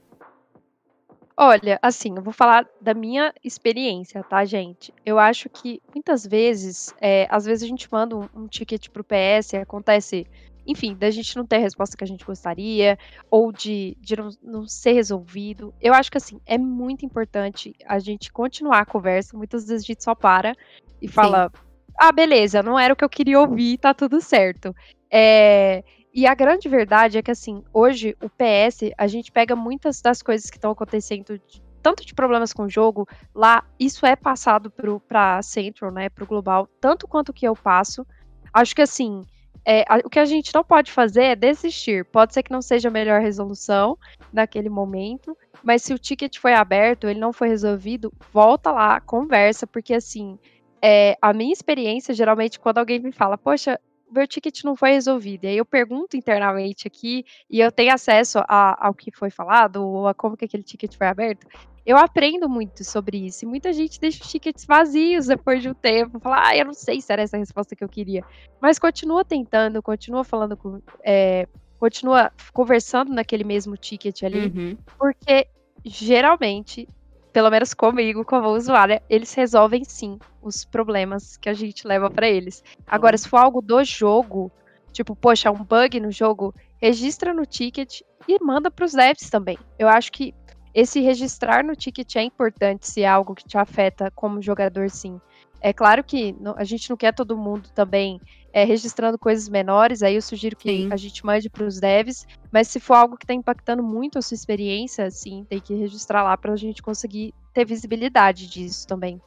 Olha, 1.36 1.78
assim, 1.80 2.14
eu 2.16 2.22
vou 2.22 2.34
falar 2.34 2.68
da 2.80 2.92
minha 2.92 3.32
experiência, 3.42 4.22
tá, 4.22 4.44
gente? 4.44 4.92
Eu 5.06 5.18
acho 5.18 5.48
que 5.48 5.80
muitas 5.94 6.26
vezes, 6.26 6.94
é, 7.00 7.26
às 7.30 7.46
vezes 7.46 7.62
a 7.62 7.66
gente 7.66 7.88
manda 7.90 8.14
um, 8.14 8.28
um 8.34 8.46
ticket 8.46 8.88
pro 8.90 9.02
PS, 9.02 9.54
acontece 9.54 10.26
enfim, 10.66 10.94
da 10.94 11.10
gente 11.10 11.36
não 11.36 11.46
ter 11.46 11.56
a 11.56 11.60
resposta 11.60 11.96
que 11.96 12.04
a 12.04 12.06
gente 12.06 12.24
gostaria, 12.24 12.98
ou 13.30 13.52
de, 13.52 13.96
de 14.00 14.16
não, 14.16 14.28
não, 14.42 14.66
ser 14.66 14.92
resolvido. 14.92 15.74
Eu 15.80 15.94
acho 15.94 16.10
que, 16.10 16.18
assim, 16.18 16.40
é 16.46 16.58
muito 16.58 17.04
importante 17.04 17.74
a 17.86 17.98
gente 17.98 18.32
continuar 18.32 18.80
a 18.80 18.86
conversa. 18.86 19.36
Muitas 19.36 19.66
vezes 19.66 19.84
a 19.84 19.86
gente 19.86 20.04
só 20.04 20.14
para 20.14 20.54
e 21.00 21.08
fala: 21.08 21.50
Sim. 21.54 21.62
ah, 21.98 22.12
beleza, 22.12 22.62
não 22.62 22.78
era 22.78 22.92
o 22.92 22.96
que 22.96 23.04
eu 23.04 23.08
queria 23.08 23.40
ouvir, 23.40 23.78
tá 23.78 23.94
tudo 23.94 24.20
certo. 24.20 24.74
É, 25.10 25.82
e 26.12 26.26
a 26.26 26.34
grande 26.34 26.68
verdade 26.68 27.18
é 27.18 27.22
que, 27.22 27.30
assim, 27.30 27.62
hoje 27.72 28.16
o 28.20 28.28
PS, 28.28 28.92
a 28.98 29.06
gente 29.06 29.30
pega 29.30 29.54
muitas 29.54 30.00
das 30.00 30.22
coisas 30.22 30.50
que 30.50 30.56
estão 30.56 30.72
acontecendo, 30.72 31.38
de, 31.38 31.62
tanto 31.80 32.04
de 32.04 32.14
problemas 32.14 32.52
com 32.52 32.64
o 32.64 32.70
jogo, 32.70 33.08
lá, 33.34 33.64
isso 33.78 34.04
é 34.04 34.16
passado 34.16 34.72
para 35.08 35.40
Central, 35.42 35.92
né, 35.92 36.08
para 36.08 36.24
o 36.24 36.26
Global, 36.26 36.68
tanto 36.80 37.06
quanto 37.06 37.32
que 37.32 37.46
eu 37.46 37.54
passo. 37.54 38.04
Acho 38.52 38.74
que, 38.74 38.82
assim, 38.82 39.24
é, 39.64 39.84
a, 39.88 39.98
o 40.04 40.10
que 40.10 40.18
a 40.18 40.24
gente 40.24 40.54
não 40.54 40.64
pode 40.64 40.90
fazer 40.90 41.24
é 41.24 41.36
desistir. 41.36 42.04
Pode 42.04 42.34
ser 42.34 42.42
que 42.42 42.52
não 42.52 42.62
seja 42.62 42.88
a 42.88 42.92
melhor 42.92 43.20
resolução 43.20 43.98
naquele 44.32 44.68
momento, 44.68 45.36
mas 45.62 45.82
se 45.82 45.92
o 45.92 45.98
ticket 45.98 46.38
foi 46.38 46.54
aberto, 46.54 47.08
ele 47.08 47.20
não 47.20 47.32
foi 47.32 47.48
resolvido, 47.48 48.12
volta 48.32 48.70
lá, 48.70 49.00
conversa, 49.00 49.66
porque 49.66 49.94
assim, 49.94 50.38
é, 50.82 51.16
a 51.20 51.32
minha 51.32 51.52
experiência, 51.52 52.14
geralmente, 52.14 52.58
quando 52.58 52.78
alguém 52.78 52.98
me 52.98 53.12
fala, 53.12 53.36
poxa, 53.36 53.78
meu 54.10 54.26
ticket 54.26 54.64
não 54.64 54.76
foi 54.76 54.92
resolvido. 54.92 55.44
E 55.44 55.48
aí 55.48 55.56
eu 55.56 55.64
pergunto 55.64 56.16
internamente 56.16 56.86
aqui 56.86 57.24
e 57.48 57.60
eu 57.60 57.70
tenho 57.70 57.92
acesso 57.92 58.38
a, 58.48 58.86
ao 58.86 58.94
que 58.94 59.10
foi 59.10 59.30
falado 59.30 59.84
ou 59.84 60.08
a 60.08 60.14
como 60.14 60.36
que 60.36 60.44
aquele 60.44 60.62
ticket 60.62 60.96
foi 60.96 61.06
aberto 61.06 61.46
eu 61.84 61.96
aprendo 61.96 62.48
muito 62.48 62.84
sobre 62.84 63.26
isso. 63.26 63.44
E 63.44 63.48
muita 63.48 63.72
gente 63.72 64.00
deixa 64.00 64.22
os 64.22 64.30
tickets 64.30 64.64
vazios 64.64 65.26
depois 65.26 65.62
de 65.62 65.68
um 65.68 65.74
tempo. 65.74 66.20
Fala, 66.20 66.48
ah, 66.48 66.56
eu 66.56 66.64
não 66.64 66.74
sei 66.74 67.00
se 67.00 67.12
era 67.12 67.22
essa 67.22 67.36
a 67.36 67.40
resposta 67.40 67.74
que 67.74 67.82
eu 67.82 67.88
queria. 67.88 68.24
Mas 68.60 68.78
continua 68.78 69.24
tentando, 69.24 69.82
continua 69.82 70.22
falando 70.22 70.56
com. 70.56 70.80
É, 71.02 71.48
continua 71.78 72.30
conversando 72.52 73.12
naquele 73.12 73.44
mesmo 73.44 73.76
ticket 73.76 74.22
ali. 74.22 74.46
Uhum. 74.46 74.78
Porque 74.98 75.48
geralmente, 75.84 76.88
pelo 77.32 77.50
menos 77.50 77.74
comigo, 77.74 78.24
como 78.24 78.48
usuária, 78.48 79.02
eles 79.08 79.32
resolvem 79.34 79.84
sim 79.84 80.18
os 80.42 80.64
problemas 80.64 81.36
que 81.36 81.48
a 81.48 81.54
gente 81.54 81.86
leva 81.86 82.10
para 82.10 82.28
eles. 82.28 82.62
Agora, 82.86 83.16
se 83.16 83.28
for 83.28 83.38
algo 83.38 83.60
do 83.60 83.82
jogo, 83.84 84.50
tipo, 84.92 85.14
poxa, 85.14 85.50
um 85.50 85.64
bug 85.64 86.00
no 86.00 86.10
jogo, 86.10 86.54
registra 86.80 87.32
no 87.32 87.46
ticket 87.46 88.00
e 88.26 88.42
manda 88.42 88.70
para 88.70 88.84
os 88.84 88.92
devs 88.92 89.30
também. 89.30 89.58
Eu 89.78 89.88
acho 89.88 90.10
que 90.12 90.34
esse 90.74 91.00
registrar 91.00 91.64
no 91.64 91.74
ticket 91.74 92.16
é 92.16 92.22
importante 92.22 92.88
se 92.88 93.02
é 93.02 93.08
algo 93.08 93.34
que 93.34 93.44
te 93.44 93.58
afeta 93.58 94.10
como 94.14 94.42
jogador, 94.42 94.88
sim. 94.88 95.20
É 95.60 95.72
claro 95.72 96.02
que 96.02 96.34
a 96.56 96.64
gente 96.64 96.88
não 96.88 96.96
quer 96.96 97.12
todo 97.12 97.36
mundo 97.36 97.68
também 97.74 98.20
é, 98.52 98.64
registrando 98.64 99.18
coisas 99.18 99.48
menores, 99.48 100.02
aí 100.02 100.14
eu 100.14 100.22
sugiro 100.22 100.56
que 100.56 100.68
sim. 100.68 100.92
a 100.92 100.96
gente 100.96 101.24
mande 101.24 101.48
para 101.48 101.64
os 101.64 101.78
devs, 101.78 102.26
mas 102.50 102.68
se 102.68 102.80
for 102.80 102.94
algo 102.94 103.16
que 103.16 103.24
está 103.24 103.34
impactando 103.34 103.82
muito 103.82 104.18
a 104.18 104.22
sua 104.22 104.34
experiência, 104.34 105.10
sim, 105.10 105.44
tem 105.48 105.60
que 105.60 105.74
registrar 105.74 106.22
lá 106.22 106.36
para 106.36 106.52
a 106.52 106.56
gente 106.56 106.82
conseguir 106.82 107.34
ter 107.52 107.64
visibilidade 107.64 108.48
disso 108.48 108.86
também. 108.86 109.20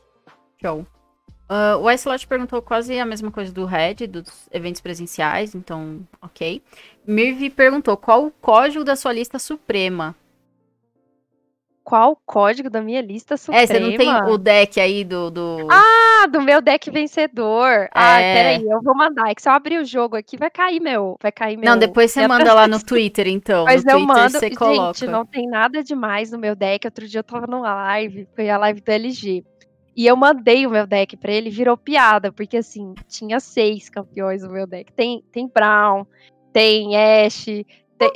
Show. 0.61 0.85
Uh, 1.49 1.77
o 1.81 1.91
Icelot 1.91 2.25
perguntou 2.25 2.61
quase 2.61 2.97
a 2.97 3.05
mesma 3.05 3.29
coisa 3.29 3.51
do 3.51 3.65
Red, 3.65 4.07
dos 4.07 4.47
eventos 4.51 4.81
presenciais, 4.81 5.53
então, 5.53 5.99
ok. 6.21 6.63
Mirvi 7.05 7.49
perguntou 7.49 7.95
qual 7.95 8.25
o 8.25 8.31
código 8.31 8.83
da 8.83 8.95
sua 8.95 9.13
lista 9.13 9.37
suprema 9.37 10.15
qual 11.83 12.15
código 12.25 12.69
da 12.69 12.81
minha 12.81 13.01
lista 13.01 13.35
suprema? 13.35 13.61
É, 13.61 13.67
você 13.67 13.79
não 13.79 13.97
tem 13.97 14.09
o 14.09 14.37
deck 14.37 14.79
aí 14.79 15.03
do. 15.03 15.29
do... 15.29 15.67
Ah, 15.69 16.27
do 16.27 16.41
meu 16.41 16.61
deck 16.61 16.89
vencedor. 16.89 17.69
É... 17.69 17.89
Ah, 17.93 18.17
peraí, 18.17 18.65
eu 18.65 18.81
vou 18.81 18.95
mandar. 18.95 19.29
É 19.29 19.35
que 19.35 19.41
se 19.41 19.49
eu 19.49 19.53
abrir 19.53 19.77
o 19.77 19.85
jogo 19.85 20.15
aqui, 20.15 20.37
vai 20.37 20.49
cair 20.49 20.79
meu. 20.79 21.17
Vai 21.21 21.31
cair 21.31 21.57
meu. 21.57 21.69
Não, 21.69 21.77
depois 21.77 22.11
você 22.11 22.27
manda 22.27 22.53
lá 22.55 22.67
no 22.67 22.83
Twitter, 22.83 23.27
então. 23.27 23.65
Mas 23.65 23.83
no 23.83 23.91
eu 23.91 23.97
Twitter 23.97 24.15
mando. 24.15 24.31
Você 24.31 24.47
Gente, 24.47 24.57
coloca. 24.57 25.05
não 25.07 25.25
tem 25.25 25.47
nada 25.47 25.83
demais 25.83 26.31
no 26.31 26.39
meu 26.39 26.55
deck. 26.55 26.87
Outro 26.87 27.07
dia 27.07 27.19
eu 27.19 27.23
tava 27.23 27.45
numa 27.47 27.73
live, 27.73 28.27
foi 28.33 28.49
a 28.49 28.57
live 28.57 28.81
do 28.81 28.89
LG. 28.89 29.43
E 29.95 30.07
eu 30.07 30.15
mandei 30.15 30.65
o 30.65 30.71
meu 30.71 30.87
deck 30.87 31.15
pra 31.17 31.31
ele, 31.31 31.51
virou 31.51 31.77
piada, 31.77 32.31
porque 32.31 32.57
assim, 32.57 32.95
tinha 33.07 33.39
seis 33.39 33.89
campeões 33.89 34.41
no 34.41 34.51
meu 34.51 34.65
deck. 34.65 34.91
Tem, 34.91 35.23
tem 35.31 35.47
Brown, 35.47 36.03
tem 36.51 36.95
Ash, 36.97 37.45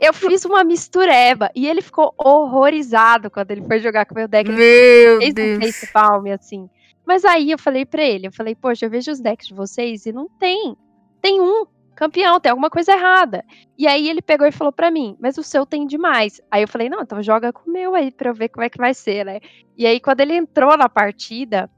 eu 0.02 0.14
fiz 0.14 0.44
uma 0.46 0.64
mistureba 0.64 1.50
e 1.56 1.68
ele 1.68 1.82
ficou 1.82 2.14
horrorizado 2.18 3.30
quando 3.30 3.52
ele 3.52 3.66
foi 3.66 3.80
jogar 3.80 4.06
com 4.06 4.14
o 4.14 4.18
meu 4.18 4.28
deck. 4.28 4.50
Meu 4.50 5.20
fez 5.20 5.34
Deus. 5.34 5.58
um 5.58 5.62
face 5.62 5.92
palm, 5.92 6.28
assim. 6.28 6.70
Mas 7.06 7.24
aí 7.24 7.52
eu 7.52 7.58
falei 7.58 7.86
pra 7.86 8.04
ele, 8.04 8.28
eu 8.28 8.34
falei, 8.34 8.54
poxa, 8.54 8.86
eu 8.86 8.90
vejo 8.90 9.12
os 9.12 9.20
decks 9.20 9.48
de 9.48 9.54
vocês 9.54 10.06
e 10.06 10.12
não 10.12 10.28
tem. 10.28 10.76
Tem 11.22 11.40
um 11.40 11.66
campeão, 11.96 12.40
tem 12.40 12.50
alguma 12.50 12.70
coisa 12.70 12.92
errada. 12.92 13.44
E 13.78 13.88
aí 13.88 14.10
ele 14.10 14.22
pegou 14.22 14.46
e 14.46 14.52
falou 14.52 14.74
pra 14.74 14.92
mim, 14.92 15.16
mas 15.20 15.38
o 15.38 15.44
seu 15.44 15.66
tem 15.66 15.88
demais. 15.88 16.42
Aí 16.52 16.62
eu 16.64 16.68
falei, 16.68 16.90
não, 16.90 17.02
então 17.02 17.24
joga 17.24 17.54
com 17.54 17.70
o 17.70 17.74
meu 17.74 17.96
aí 17.96 18.12
pra 18.12 18.30
eu 18.30 18.34
ver 18.34 18.50
como 18.50 18.66
é 18.66 18.70
que 18.70 18.78
vai 18.78 18.94
ser, 18.94 19.26
né? 19.26 19.40
E 19.78 19.88
aí 19.88 20.00
quando 20.00 20.20
ele 20.20 20.34
entrou 20.34 20.78
na 20.78 20.90
partida, 20.90 21.70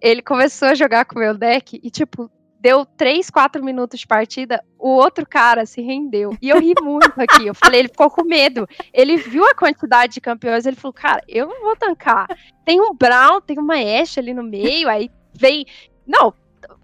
ele 0.00 0.20
começou 0.20 0.68
a 0.68 0.74
jogar 0.74 1.04
com 1.04 1.16
o 1.16 1.20
meu 1.20 1.36
deck 1.36 1.78
e, 1.82 1.90
tipo, 1.90 2.30
deu 2.62 2.86
três, 2.86 3.28
quatro 3.28 3.62
minutos 3.62 3.98
de 3.98 4.06
partida, 4.06 4.64
o 4.78 4.88
outro 4.90 5.26
cara 5.28 5.66
se 5.66 5.82
rendeu. 5.82 6.36
E 6.40 6.48
eu 6.48 6.60
ri 6.60 6.74
muito 6.80 7.12
aqui. 7.20 7.48
Eu 7.48 7.54
falei, 7.54 7.80
ele 7.80 7.88
ficou 7.88 8.08
com 8.08 8.24
medo. 8.24 8.68
Ele 8.92 9.16
viu 9.16 9.44
a 9.44 9.54
quantidade 9.54 10.14
de 10.14 10.20
campeões, 10.20 10.64
ele 10.64 10.76
falou, 10.76 10.92
cara, 10.92 11.22
eu 11.26 11.48
não 11.48 11.60
vou 11.60 11.74
tancar. 11.74 12.28
Tem 12.64 12.80
um 12.80 12.94
Brown, 12.94 13.40
tem 13.40 13.58
uma 13.58 13.74
Ashe 13.74 14.20
ali 14.20 14.32
no 14.32 14.44
meio, 14.44 14.88
aí 14.88 15.10
vem. 15.34 15.66
Não, 16.06 16.32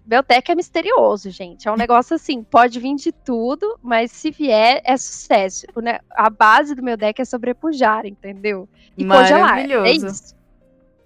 meu 0.05 0.21
deck 0.21 0.51
é 0.51 0.55
misterioso, 0.55 1.29
gente. 1.29 1.65
É 1.67 1.71
um 1.71 1.77
negócio 1.77 2.13
assim, 2.15 2.43
pode 2.43 2.77
vir 2.77 2.95
de 2.95 3.13
tudo, 3.13 3.79
mas 3.81 4.11
se 4.11 4.31
vier, 4.31 4.81
é 4.83 4.97
sucesso. 4.97 5.65
A 6.11 6.29
base 6.29 6.75
do 6.75 6.83
meu 6.83 6.97
deck 6.97 7.21
é 7.21 7.25
sobrepujar, 7.25 8.05
entendeu? 8.05 8.67
E 8.97 9.05
congelar. 9.05 9.59
É 9.59 9.91
isso. 9.91 10.37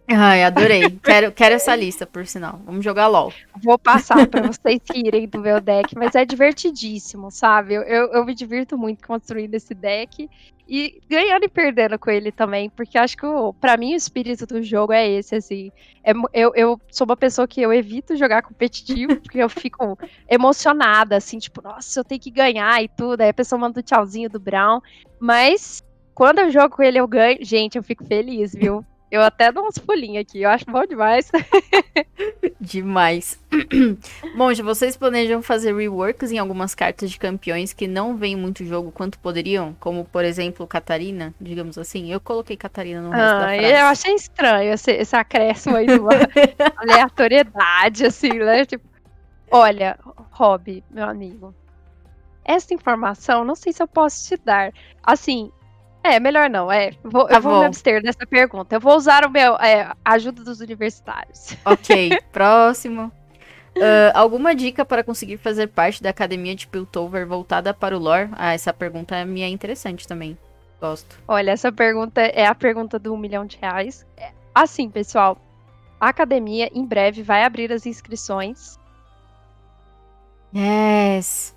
Ai, 0.07 0.43
adorei. 0.43 0.89
quero, 1.01 1.31
quero 1.31 1.55
essa 1.55 1.75
lista, 1.75 2.05
por 2.05 2.25
sinal. 2.27 2.59
Vamos 2.65 2.83
jogar 2.83 3.07
LOL. 3.07 3.33
Vou 3.61 3.79
passar 3.79 4.27
para 4.27 4.47
vocês 4.47 4.81
irem 4.93 5.27
do 5.27 5.39
meu 5.39 5.61
deck, 5.61 5.95
mas 5.95 6.13
é 6.15 6.25
divertidíssimo, 6.25 7.31
sabe? 7.31 7.75
Eu, 7.75 7.83
eu, 7.83 8.25
me 8.25 8.35
divirto 8.35 8.77
muito 8.77 9.05
construindo 9.07 9.53
esse 9.55 9.73
deck 9.73 10.29
e 10.67 11.01
ganhando 11.09 11.45
e 11.45 11.49
perdendo 11.49 11.97
com 11.97 12.09
ele 12.09 12.31
também, 12.31 12.69
porque 12.69 12.97
acho 12.97 13.15
que 13.15 13.25
para 13.59 13.77
mim 13.77 13.93
o 13.93 13.97
espírito 13.97 14.45
do 14.45 14.61
jogo 14.61 14.91
é 14.91 15.09
esse, 15.09 15.35
assim. 15.35 15.71
É, 16.03 16.11
eu, 16.33 16.51
eu 16.53 16.81
sou 16.91 17.05
uma 17.05 17.17
pessoa 17.17 17.47
que 17.47 17.61
eu 17.61 17.71
evito 17.71 18.17
jogar 18.17 18.41
competitivo, 18.41 19.15
porque 19.17 19.39
eu 19.39 19.49
fico 19.49 19.97
emocionada, 20.29 21.15
assim, 21.15 21.37
tipo, 21.37 21.61
nossa, 21.61 21.99
eu 21.99 22.03
tenho 22.03 22.19
que 22.19 22.31
ganhar 22.31 22.83
e 22.83 22.89
tudo. 22.89 23.21
Aí 23.21 23.29
a 23.29 23.33
pessoa 23.33 23.59
manda 23.59 23.79
o 23.79 23.83
tchauzinho 23.83 24.29
do 24.29 24.39
Brown, 24.39 24.81
mas 25.17 25.81
quando 26.13 26.39
eu 26.39 26.51
jogo 26.51 26.75
com 26.75 26.83
ele, 26.83 26.99
eu 26.99 27.07
ganho. 27.07 27.37
Gente, 27.41 27.77
eu 27.77 27.83
fico 27.83 28.05
feliz, 28.05 28.53
viu? 28.53 28.85
Eu 29.13 29.21
até 29.21 29.51
dou 29.51 29.67
uns 29.67 29.77
pulinhos 29.77 30.25
aqui, 30.25 30.41
eu 30.41 30.49
acho 30.49 30.65
bom 30.65 30.83
demais. 30.87 31.31
demais. 32.59 33.39
Monja, 34.35 34.63
vocês 34.63 34.97
planejam 34.97 35.39
fazer 35.39 35.75
reworks 35.75 36.31
em 36.31 36.39
algumas 36.39 36.73
cartas 36.73 37.11
de 37.11 37.19
campeões 37.19 37.73
que 37.73 37.87
não 37.87 38.17
vêm 38.17 38.35
muito 38.35 38.65
jogo 38.65 38.91
quanto 38.91 39.19
poderiam? 39.19 39.75
Como, 39.79 40.03
por 40.03 40.25
exemplo, 40.25 40.65
Catarina, 40.65 41.31
digamos 41.39 41.77
assim. 41.77 42.11
Eu 42.11 42.19
coloquei 42.19 42.57
Catarina 42.57 43.03
no 43.03 43.11
resto 43.11 43.35
ah, 43.35 43.39
da 43.39 43.45
frase. 43.45 43.65
Eu 43.65 43.85
achei 43.85 44.15
estranho 44.15 44.73
esse, 44.73 44.91
esse 44.91 45.15
acréscimo 45.15 45.75
aí 45.75 45.85
de 45.85 45.99
uma 45.99 46.09
aleatoriedade, 46.77 48.07
assim, 48.07 48.33
né? 48.33 48.65
Tipo, 48.65 48.83
olha, 49.51 49.95
Rob, 50.31 50.83
meu 50.89 51.07
amigo, 51.07 51.53
essa 52.43 52.73
informação, 52.73 53.45
não 53.45 53.53
sei 53.53 53.73
se 53.73 53.83
eu 53.83 53.87
posso 53.87 54.27
te 54.27 54.41
dar. 54.43 54.73
Assim, 55.03 55.51
é, 56.03 56.19
melhor 56.19 56.49
não. 56.49 56.71
É, 56.71 56.91
vou, 57.03 57.25
tá 57.25 57.35
eu 57.35 57.41
vou 57.41 57.59
me 57.59 57.65
abster 57.65 58.01
dessa 58.01 58.25
pergunta. 58.27 58.75
Eu 58.75 58.79
vou 58.79 58.95
usar 58.95 59.25
o 59.25 59.31
meu 59.31 59.55
é, 59.55 59.91
ajuda 60.03 60.43
dos 60.43 60.59
universitários. 60.59 61.55
Ok, 61.65 62.19
próximo. 62.31 63.11
Uh, 63.75 64.11
alguma 64.13 64.53
dica 64.53 64.85
para 64.85 65.03
conseguir 65.03 65.37
fazer 65.37 65.67
parte 65.67 66.03
da 66.03 66.09
academia 66.09 66.53
de 66.55 66.67
Piltover 66.67 67.25
voltada 67.25 67.73
para 67.73 67.97
o 67.97 67.99
lore? 67.99 68.29
Ah, 68.33 68.53
essa 68.53 68.71
pergunta 68.71 69.25
me 69.25 69.41
é 69.41 69.47
interessante 69.47 70.07
também. 70.07 70.37
Gosto. 70.79 71.17
Olha, 71.27 71.51
essa 71.51 71.71
pergunta 71.71 72.21
é 72.21 72.45
a 72.45 72.53
pergunta 72.53 72.99
do 72.99 73.13
um 73.13 73.17
milhão 73.17 73.45
de 73.45 73.57
reais. 73.57 74.05
É, 74.17 74.31
assim, 74.53 74.89
pessoal, 74.89 75.37
a 75.99 76.09
academia 76.09 76.69
em 76.73 76.85
breve 76.85 77.23
vai 77.23 77.43
abrir 77.43 77.71
as 77.71 77.85
inscrições. 77.85 78.77
Yes. 80.55 81.55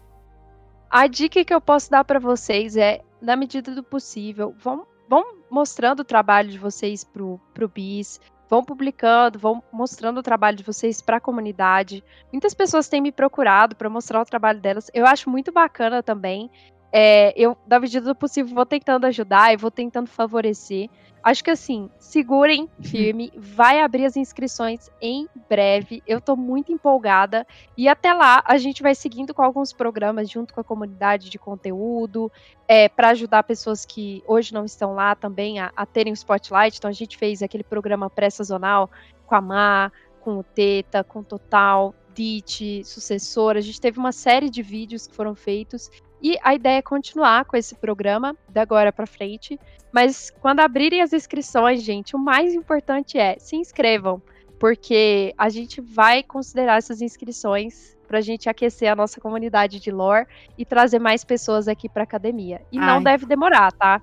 A 0.88 1.06
dica 1.08 1.44
que 1.44 1.52
eu 1.52 1.60
posso 1.60 1.90
dar 1.90 2.04
para 2.04 2.18
vocês 2.18 2.76
é 2.76 3.02
na 3.20 3.36
medida 3.36 3.74
do 3.74 3.82
possível, 3.82 4.54
vão, 4.58 4.86
vão 5.08 5.36
mostrando 5.50 6.00
o 6.00 6.04
trabalho 6.04 6.50
de 6.50 6.58
vocês 6.58 7.04
pro, 7.04 7.40
pro 7.54 7.68
BIS, 7.68 8.20
vão 8.48 8.64
publicando, 8.64 9.38
vão 9.38 9.62
mostrando 9.72 10.18
o 10.18 10.22
trabalho 10.22 10.56
de 10.56 10.62
vocês 10.62 11.00
para 11.00 11.16
a 11.16 11.20
comunidade. 11.20 12.02
Muitas 12.32 12.54
pessoas 12.54 12.88
têm 12.88 13.00
me 13.00 13.12
procurado 13.12 13.74
para 13.76 13.90
mostrar 13.90 14.20
o 14.20 14.24
trabalho 14.24 14.60
delas. 14.60 14.90
Eu 14.94 15.06
acho 15.06 15.28
muito 15.30 15.52
bacana 15.52 16.02
também. 16.02 16.50
É, 16.92 17.32
eu, 17.36 17.56
na 17.66 17.78
medida 17.78 18.06
do 18.06 18.14
possível, 18.14 18.54
vou 18.54 18.66
tentando 18.66 19.06
ajudar 19.06 19.52
e 19.52 19.56
vou 19.56 19.70
tentando 19.70 20.08
favorecer. 20.08 20.88
Acho 21.26 21.42
que 21.42 21.50
assim, 21.50 21.90
segurem 21.98 22.70
firme, 22.80 23.32
vai 23.36 23.80
abrir 23.80 24.04
as 24.04 24.16
inscrições 24.16 24.88
em 25.02 25.28
breve. 25.48 26.00
Eu 26.06 26.20
tô 26.20 26.36
muito 26.36 26.70
empolgada. 26.70 27.44
E 27.76 27.88
até 27.88 28.12
lá, 28.12 28.44
a 28.46 28.56
gente 28.58 28.80
vai 28.80 28.94
seguindo 28.94 29.34
com 29.34 29.42
alguns 29.42 29.72
programas 29.72 30.30
junto 30.30 30.54
com 30.54 30.60
a 30.60 30.64
comunidade 30.64 31.28
de 31.28 31.36
conteúdo, 31.36 32.30
é, 32.68 32.88
para 32.88 33.08
ajudar 33.08 33.42
pessoas 33.42 33.84
que 33.84 34.22
hoje 34.24 34.54
não 34.54 34.64
estão 34.64 34.94
lá 34.94 35.16
também 35.16 35.58
a, 35.58 35.72
a 35.74 35.84
terem 35.84 36.12
o 36.12 36.14
spotlight. 36.14 36.78
Então, 36.78 36.88
a 36.88 36.94
gente 36.94 37.16
fez 37.16 37.42
aquele 37.42 37.64
programa 37.64 38.08
pré-sazonal 38.08 38.88
com 39.26 39.34
a 39.34 39.40
Mar, 39.40 39.92
com 40.20 40.38
o 40.38 40.44
Teta, 40.44 41.02
com 41.02 41.18
o 41.18 41.24
Total, 41.24 41.92
DIT, 42.14 42.84
sucessor. 42.84 43.56
A 43.56 43.60
gente 43.60 43.80
teve 43.80 43.98
uma 43.98 44.12
série 44.12 44.48
de 44.48 44.62
vídeos 44.62 45.06
que 45.06 45.14
foram 45.14 45.34
feitos 45.34 45.90
e 46.22 46.36
a 46.42 46.54
ideia 46.54 46.78
é 46.78 46.82
continuar 46.82 47.44
com 47.44 47.56
esse 47.56 47.74
programa 47.74 48.36
da 48.48 48.62
agora 48.62 48.92
para 48.92 49.06
frente. 49.06 49.58
Mas 49.92 50.30
quando 50.40 50.60
abrirem 50.60 51.02
as 51.02 51.12
inscrições, 51.12 51.82
gente, 51.82 52.16
o 52.16 52.18
mais 52.18 52.54
importante 52.54 53.18
é 53.18 53.36
se 53.38 53.56
inscrevam, 53.56 54.20
porque 54.58 55.34
a 55.36 55.48
gente 55.48 55.80
vai 55.80 56.22
considerar 56.22 56.78
essas 56.78 57.00
inscrições 57.00 57.96
para 58.06 58.18
a 58.18 58.20
gente 58.20 58.48
aquecer 58.48 58.90
a 58.90 58.96
nossa 58.96 59.20
comunidade 59.20 59.80
de 59.80 59.90
lore 59.90 60.26
e 60.56 60.64
trazer 60.64 60.98
mais 60.98 61.24
pessoas 61.24 61.68
aqui 61.68 61.88
para 61.88 62.04
academia. 62.04 62.60
E 62.70 62.78
Ai. 62.78 62.86
não 62.86 63.02
deve 63.02 63.26
demorar, 63.26 63.72
tá? 63.72 64.00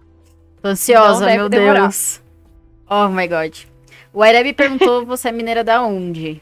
Tô 0.61 0.69
ansiosa, 0.69 1.25
meu 1.25 1.49
demorar. 1.49 1.81
Deus. 1.81 2.21
Oh 2.89 3.07
my 3.07 3.27
god. 3.27 3.65
O 4.13 4.21
Areb 4.21 4.53
perguntou: 4.53 5.05
você 5.07 5.29
é 5.29 5.31
mineira 5.31 5.63
da 5.63 5.81
onde? 5.81 6.41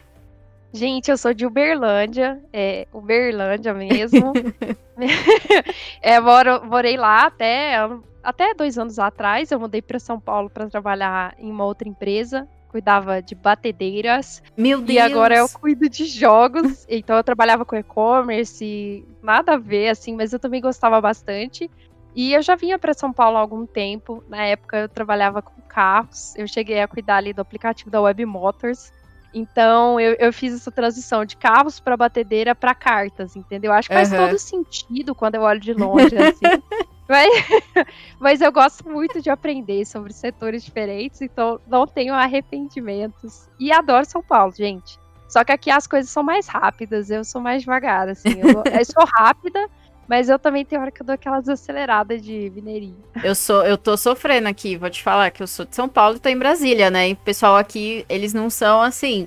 Gente, 0.74 1.11
eu 1.11 1.17
sou 1.17 1.34
de 1.34 1.45
Uberlândia, 1.45 2.41
é, 2.53 2.88
Uberlândia 2.93 3.74
mesmo. 3.74 4.34
é, 6.01 6.19
moro, 6.19 6.65
morei 6.65 6.97
lá 6.97 7.26
até, 7.26 7.76
até 8.24 8.53
dois 8.53 8.78
anos 8.78 8.99
atrás. 8.99 9.51
Eu 9.51 9.59
mudei 9.59 9.82
para 9.82 9.99
São 9.99 10.19
Paulo 10.19 10.49
para 10.49 10.69
trabalhar 10.69 11.36
em 11.38 11.51
uma 11.51 11.65
outra 11.65 11.88
empresa. 11.88 12.47
Cuidava 12.69 13.22
de 13.22 13.36
batedeiras. 13.36 14.41
Meu 14.55 14.80
Deus! 14.80 14.95
E 14.95 14.99
agora 14.99 15.36
eu 15.36 15.49
cuido 15.49 15.89
de 15.89 16.05
jogos. 16.05 16.86
então 16.89 17.17
eu 17.17 17.24
trabalhava 17.24 17.65
com 17.65 17.76
e-commerce, 17.76 19.05
nada 19.22 19.53
a 19.53 19.57
ver, 19.57 19.89
assim, 19.89 20.15
mas 20.15 20.32
eu 20.32 20.39
também 20.39 20.61
gostava 20.61 21.01
bastante. 21.01 21.69
E 22.15 22.34
eu 22.34 22.41
já 22.41 22.55
vinha 22.55 22.80
para 22.80 22.93
São 22.93 23.11
Paulo 23.11 23.38
há 23.38 23.41
algum 23.41 23.65
tempo. 23.65 24.24
Na 24.30 24.43
época 24.45 24.78
eu 24.78 24.89
trabalhava 24.89 25.41
com 25.41 25.61
carros. 25.67 26.34
Eu 26.38 26.47
cheguei 26.47 26.82
a 26.82 26.88
cuidar 26.88 27.17
ali 27.17 27.34
do 27.34 27.41
aplicativo 27.41 27.89
da 27.89 28.01
Web 28.01 28.26
Motors. 28.26 28.91
Então 29.34 29.99
eu, 29.99 30.15
eu 30.19 30.34
fiz 30.34 30.53
essa 30.53 30.71
transição 30.71 31.23
de 31.23 31.38
carros 31.38 31.79
para 31.79 31.95
batedeira 31.95 32.53
para 32.53 32.75
cartas, 32.75 33.36
entendeu? 33.36 33.71
Acho 33.71 33.88
que 33.88 33.95
faz 33.95 34.11
uhum. 34.11 34.17
todo 34.17 34.38
sentido 34.38 35.15
quando 35.15 35.36
eu 35.36 35.41
olho 35.41 35.59
de 35.59 35.73
longe, 35.73 36.15
assim. 36.17 36.61
mas, 37.07 37.29
mas 38.19 38.41
eu 38.41 38.51
gosto 38.51 38.89
muito 38.89 39.21
de 39.21 39.29
aprender 39.29 39.86
sobre 39.86 40.13
setores 40.13 40.63
diferentes, 40.63 41.21
então 41.21 41.59
não 41.67 41.88
tenho 41.88 42.13
arrependimentos. 42.13 43.49
E 43.59 43.71
adoro 43.71 44.05
São 44.05 44.21
Paulo, 44.21 44.53
gente. 44.55 44.99
Só 45.27 45.45
que 45.45 45.51
aqui 45.53 45.71
as 45.71 45.88
coisas 45.88 46.11
são 46.11 46.23
mais 46.23 46.47
rápidas, 46.47 47.09
eu 47.09 47.23
sou 47.23 47.39
mais 47.39 47.61
devagar, 47.61 48.09
assim. 48.09 48.32
Eu, 48.38 48.63
eu 48.69 48.86
sou 48.86 49.05
rápida, 49.05 49.65
mas 50.12 50.28
eu 50.28 50.38
também 50.38 50.66
tenho 50.66 50.82
hora 50.82 50.91
que 50.91 51.01
eu 51.01 51.05
dou 51.05 51.16
aquelas 51.16 51.47
aceleradas 51.47 52.22
de 52.22 52.51
mineirinho. 52.53 53.01
Eu 53.24 53.34
sou, 53.34 53.66
eu 53.66 53.78
tô 53.78 53.95
sofrendo 53.95 54.49
aqui, 54.49 54.76
vou 54.76 54.89
te 54.89 55.01
falar 55.01 55.32
que 55.32 55.41
eu 55.41 55.47
sou 55.47 55.66
de 55.66 55.74
São 55.74 55.88
Paulo 55.88 56.18
e 56.18 56.20
tô 56.20 56.28
em 56.28 56.38
Brasília, 56.38 56.91
né? 56.91 57.07
E 57.07 57.14
o 57.14 57.16
pessoal 57.16 57.55
aqui, 57.55 58.05
eles 58.09 58.34
não 58.34 58.49
são 58.49 58.82
assim, 58.82 59.26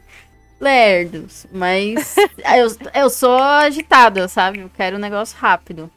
lerdos, 0.60 1.46
mas 1.50 2.14
eu, 2.54 3.02
eu 3.02 3.08
sou 3.08 3.38
agitado, 3.38 4.28
sabe? 4.28 4.58
Eu 4.58 4.70
quero 4.76 4.98
um 4.98 5.00
negócio 5.00 5.38
rápido. 5.38 5.90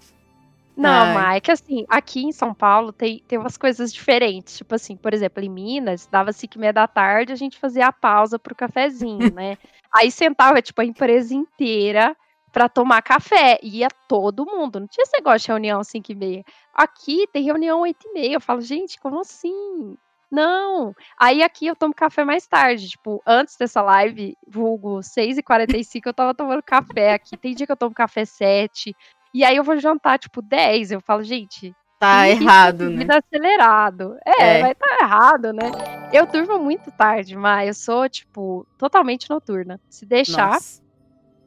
Não, 0.74 1.14
mas 1.14 1.36
é 1.36 1.40
que 1.42 1.52
assim, 1.52 1.86
aqui 1.90 2.24
em 2.24 2.32
São 2.32 2.54
Paulo 2.54 2.94
tem, 2.94 3.22
tem 3.28 3.38
umas 3.38 3.58
coisas 3.58 3.92
diferentes. 3.92 4.56
Tipo 4.56 4.76
assim, 4.76 4.96
por 4.96 5.14
exemplo, 5.14 5.44
em 5.44 5.50
Minas, 5.50 6.08
dava 6.10 6.32
5 6.32 6.56
e 6.56 6.60
meia 6.62 6.72
da 6.72 6.88
tarde, 6.88 7.34
a 7.34 7.36
gente 7.36 7.60
fazia 7.60 7.88
a 7.88 7.92
pausa 7.92 8.40
pro 8.40 8.56
cafezinho, 8.56 9.34
né? 9.36 9.58
Aí 9.94 10.10
sentava, 10.10 10.62
tipo, 10.62 10.80
a 10.80 10.86
empresa 10.86 11.36
inteira 11.36 12.16
para 12.58 12.68
tomar 12.68 13.04
café. 13.04 13.60
Ia 13.62 13.88
todo 14.08 14.44
mundo. 14.44 14.80
Não 14.80 14.88
tinha 14.88 15.04
esse 15.04 15.16
negócio 15.16 15.42
de 15.42 15.48
reunião 15.50 15.84
5 15.84 16.12
e 16.12 16.16
meia. 16.16 16.44
Aqui 16.74 17.28
tem 17.32 17.44
reunião 17.44 17.82
8 17.82 18.08
e 18.08 18.14
meia. 18.14 18.34
Eu 18.34 18.42
falo, 18.42 18.62
gente, 18.62 19.00
como 19.00 19.22
assim? 19.22 19.96
Não. 20.32 20.92
Aí 21.20 21.44
aqui 21.44 21.68
eu 21.68 21.76
tomo 21.76 21.94
café 21.94 22.26
mais 22.26 22.48
tarde. 22.48 22.90
Tipo, 22.90 23.22
antes 23.28 23.56
dessa 23.58 23.80
live, 23.84 24.36
vulgo 24.48 25.02
6h45, 25.02 26.02
eu 26.08 26.14
tava 26.16 26.34
tomando 26.34 26.64
café 26.64 27.14
aqui. 27.14 27.38
Tem 27.38 27.54
dia 27.54 27.68
que 27.68 27.72
eu 27.72 27.78
tomo 27.78 27.94
café 27.94 28.26
7. 28.26 28.92
E 29.36 29.46
aí 29.46 29.56
eu 29.56 29.64
vou 29.64 29.78
jantar, 29.78 30.18
tipo, 30.18 30.42
10. 30.42 30.94
Eu 30.94 31.02
falo, 31.02 31.22
gente. 31.22 31.76
Tá 32.00 32.28
errado, 32.28 32.90
né? 32.90 33.06
acelerado. 33.08 34.18
É, 34.26 34.58
é, 34.58 34.62
vai 34.62 34.72
estar 34.72 34.98
tá 34.98 35.04
errado, 35.04 35.54
né? 35.54 35.70
Eu 36.12 36.26
durmo 36.26 36.58
muito 36.58 36.92
tarde, 36.92 37.36
mas 37.36 37.68
eu 37.68 37.74
sou, 37.76 38.10
tipo, 38.10 38.66
totalmente 38.80 39.30
noturna. 39.30 39.80
Se 39.88 40.08
deixar, 40.08 40.54
Nossa. 40.54 40.82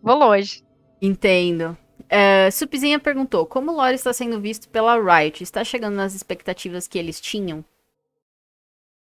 vou 0.00 0.16
longe. 0.16 0.69
Entendo. 1.00 1.76
Uh, 2.10 2.50
Supzinha 2.52 2.98
perguntou: 2.98 3.46
como 3.46 3.70
o 3.70 3.76
lore 3.76 3.94
está 3.94 4.12
sendo 4.12 4.40
visto 4.40 4.68
pela 4.68 4.96
Riot? 4.96 5.42
Está 5.42 5.62
chegando 5.64 5.94
nas 5.94 6.14
expectativas 6.14 6.88
que 6.88 6.98
eles 6.98 7.20
tinham? 7.20 7.64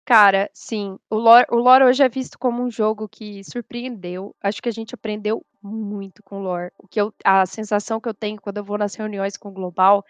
Cara, 0.05 0.51
sim. 0.55 0.99
O 1.11 1.17
lore, 1.17 1.47
o 1.51 1.57
lore 1.57 1.85
hoje 1.85 2.03
é 2.03 2.09
visto 2.09 2.39
como 2.39 2.63
um 2.63 2.71
jogo 2.71 3.07
que 3.09 3.45
surpreendeu. 3.45 4.35
Acho 4.43 4.63
que 4.63 4.69
a 4.69 4.73
gente 4.73 4.95
aprendeu 4.95 5.45
muito 5.63 6.23
com 6.23 6.39
o 6.39 6.43
lore. 6.43 6.73
O 6.79 6.89
que 6.89 7.01
eu, 7.01 7.13
a 7.25 7.45
sensação 7.45 8.01
que 8.01 8.09
eu 8.09 8.15
tenho 8.15 8.41
quando 8.41 8.57
eu 8.57 8.65
vou 8.65 8.79
nas 8.79 8.95
reuniões 8.95 9.37
com 9.37 9.51
o 9.51 9.53
Global 9.53 10.03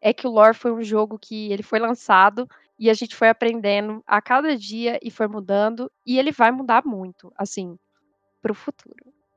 é 0.00 0.12
que 0.12 0.26
o 0.26 0.30
lore 0.30 0.54
foi 0.54 0.72
um 0.72 0.82
jogo 0.82 1.18
que 1.18 1.50
ele 1.50 1.62
foi 1.62 1.78
lançado 1.78 2.46
e 2.78 2.90
a 2.90 2.94
gente 2.94 3.16
foi 3.16 3.30
aprendendo 3.30 4.02
a 4.06 4.20
cada 4.20 4.54
dia 4.56 4.98
e 5.02 5.10
foi 5.10 5.26
mudando 5.26 5.90
e 6.04 6.18
ele 6.18 6.32
vai 6.32 6.50
mudar 6.50 6.84
muito, 6.84 7.32
assim, 7.36 7.78
para 8.42 8.52
o 8.52 8.54
futuro. 8.54 8.94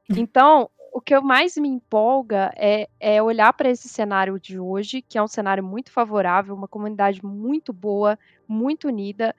Então, 0.27 0.71
o 0.91 1.01
que 1.01 1.15
eu 1.15 1.21
mais 1.21 1.55
me 1.57 1.67
empolga 1.67 2.51
é, 2.55 2.87
é 2.99 3.21
olhar 3.21 3.53
para 3.53 3.69
esse 3.69 3.87
cenário 3.87 4.39
de 4.39 4.59
hoje, 4.59 5.01
que 5.01 5.17
é 5.17 5.23
um 5.23 5.27
cenário 5.27 5.63
muito 5.63 5.91
favorável, 5.91 6.55
uma 6.55 6.67
comunidade 6.67 7.23
muito 7.23 7.71
boa, 7.71 8.17
muito 8.47 8.87
unida, 8.87 9.35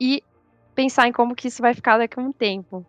e 0.00 0.22
pensar 0.74 1.08
em 1.08 1.12
como 1.12 1.34
que 1.34 1.48
isso 1.48 1.62
vai 1.62 1.74
ficar 1.74 1.98
daqui 1.98 2.18
a 2.18 2.22
um 2.22 2.32
tempo. 2.32 2.84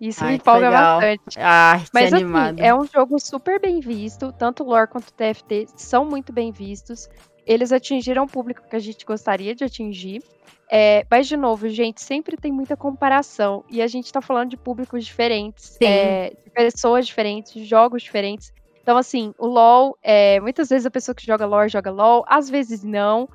Isso 0.00 0.24
Ai, 0.24 0.32
me 0.32 0.36
empolga 0.36 0.70
bastante. 0.70 1.38
Que 1.84 1.90
Mas 1.92 2.12
assim, 2.12 2.24
animado. 2.24 2.60
assim, 2.60 2.68
é 2.68 2.74
um 2.74 2.84
jogo 2.84 3.18
super 3.18 3.60
bem 3.60 3.80
visto. 3.80 4.32
Tanto 4.32 4.62
o 4.62 4.66
lore 4.66 4.88
quanto 4.88 5.08
o 5.08 5.12
TFT 5.12 5.66
são 5.76 6.04
muito 6.04 6.32
bem 6.32 6.52
vistos. 6.52 7.08
Eles 7.46 7.72
atingiram 7.72 8.24
o 8.24 8.28
público 8.28 8.62
que 8.68 8.76
a 8.76 8.80
gente 8.80 9.04
gostaria 9.04 9.54
de 9.54 9.64
atingir. 9.64 10.22
É, 10.70 11.06
mas, 11.10 11.26
de 11.26 11.36
novo, 11.36 11.68
gente, 11.68 12.00
sempre 12.00 12.36
tem 12.36 12.50
muita 12.50 12.76
comparação. 12.76 13.64
E 13.70 13.82
a 13.82 13.86
gente 13.86 14.12
tá 14.12 14.20
falando 14.20 14.50
de 14.50 14.56
públicos 14.56 15.04
diferentes, 15.04 15.78
é, 15.80 16.30
de 16.30 16.50
pessoas 16.50 17.06
diferentes, 17.06 17.52
de 17.52 17.64
jogos 17.64 18.02
diferentes. 18.02 18.52
Então, 18.82 18.96
assim, 18.96 19.34
o 19.38 19.46
LoL, 19.46 19.96
é, 20.02 20.40
muitas 20.40 20.68
vezes 20.68 20.84
a 20.84 20.90
pessoa 20.90 21.14
que 21.14 21.24
joga 21.24 21.46
LoL 21.46 21.68
joga 21.68 21.90
LoL, 21.90 22.24
às 22.28 22.50
vezes 22.50 22.82
não. 22.82 23.28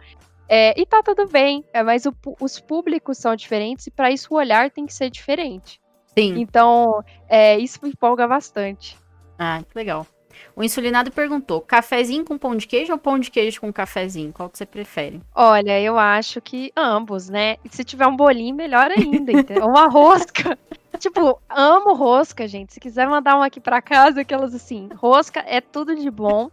É, 0.48 0.80
e 0.80 0.86
tá 0.86 1.02
tudo 1.04 1.28
bem, 1.28 1.64
é, 1.72 1.84
mas 1.84 2.06
o, 2.06 2.14
os 2.40 2.60
públicos 2.60 3.18
são 3.18 3.36
diferentes 3.36 3.86
e 3.88 3.92
para 3.92 4.12
isso 4.12 4.34
o 4.34 4.38
olhar 4.38 4.72
tem 4.72 4.86
que 4.86 4.94
ser 4.94 5.10
diferente. 5.10 5.80
Sim. 6.08 6.40
Então, 6.40 7.04
é, 7.28 7.58
isso 7.58 7.80
me 7.84 7.90
empolga 7.90 8.28
bastante. 8.28 8.98
Ah, 9.38 9.62
que 9.68 9.78
legal. 9.78 10.06
O 10.56 10.64
insulinado 10.64 11.12
perguntou: 11.12 11.62
cafezinho 11.62 12.26
com 12.26 12.38
pão 12.38 12.56
de 12.56 12.68
queijo 12.68 12.92
ou 12.92 12.98
pão 12.98 13.20
de 13.20 13.32
queijo 13.32 13.62
com 13.62 13.72
cafezinho? 13.72 14.34
Qual 14.34 14.50
que 14.50 14.58
você 14.58 14.66
prefere? 14.66 15.22
Olha, 15.34 15.80
eu 15.80 15.98
acho 15.98 16.42
que 16.42 16.72
ambos, 16.76 17.30
né? 17.30 17.58
Se 17.70 17.84
tiver 17.84 18.08
um 18.08 18.16
bolinho, 18.16 18.56
melhor 18.56 18.92
ainda. 18.92 19.32
Uma 19.66 19.88
rosca. 19.92 20.58
tipo, 20.98 21.42
amo 21.50 21.94
rosca, 21.94 22.48
gente. 22.48 22.74
Se 22.74 22.80
quiser 22.80 23.08
mandar 23.08 23.36
uma 23.36 23.46
aqui 23.46 23.60
para 23.60 23.82
casa, 23.82 24.22
aquelas 24.22 24.54
assim, 24.54 24.90
rosca 24.96 25.44
é 25.48 25.62
tudo 25.62 25.96
de 25.96 26.10
bom. 26.10 26.50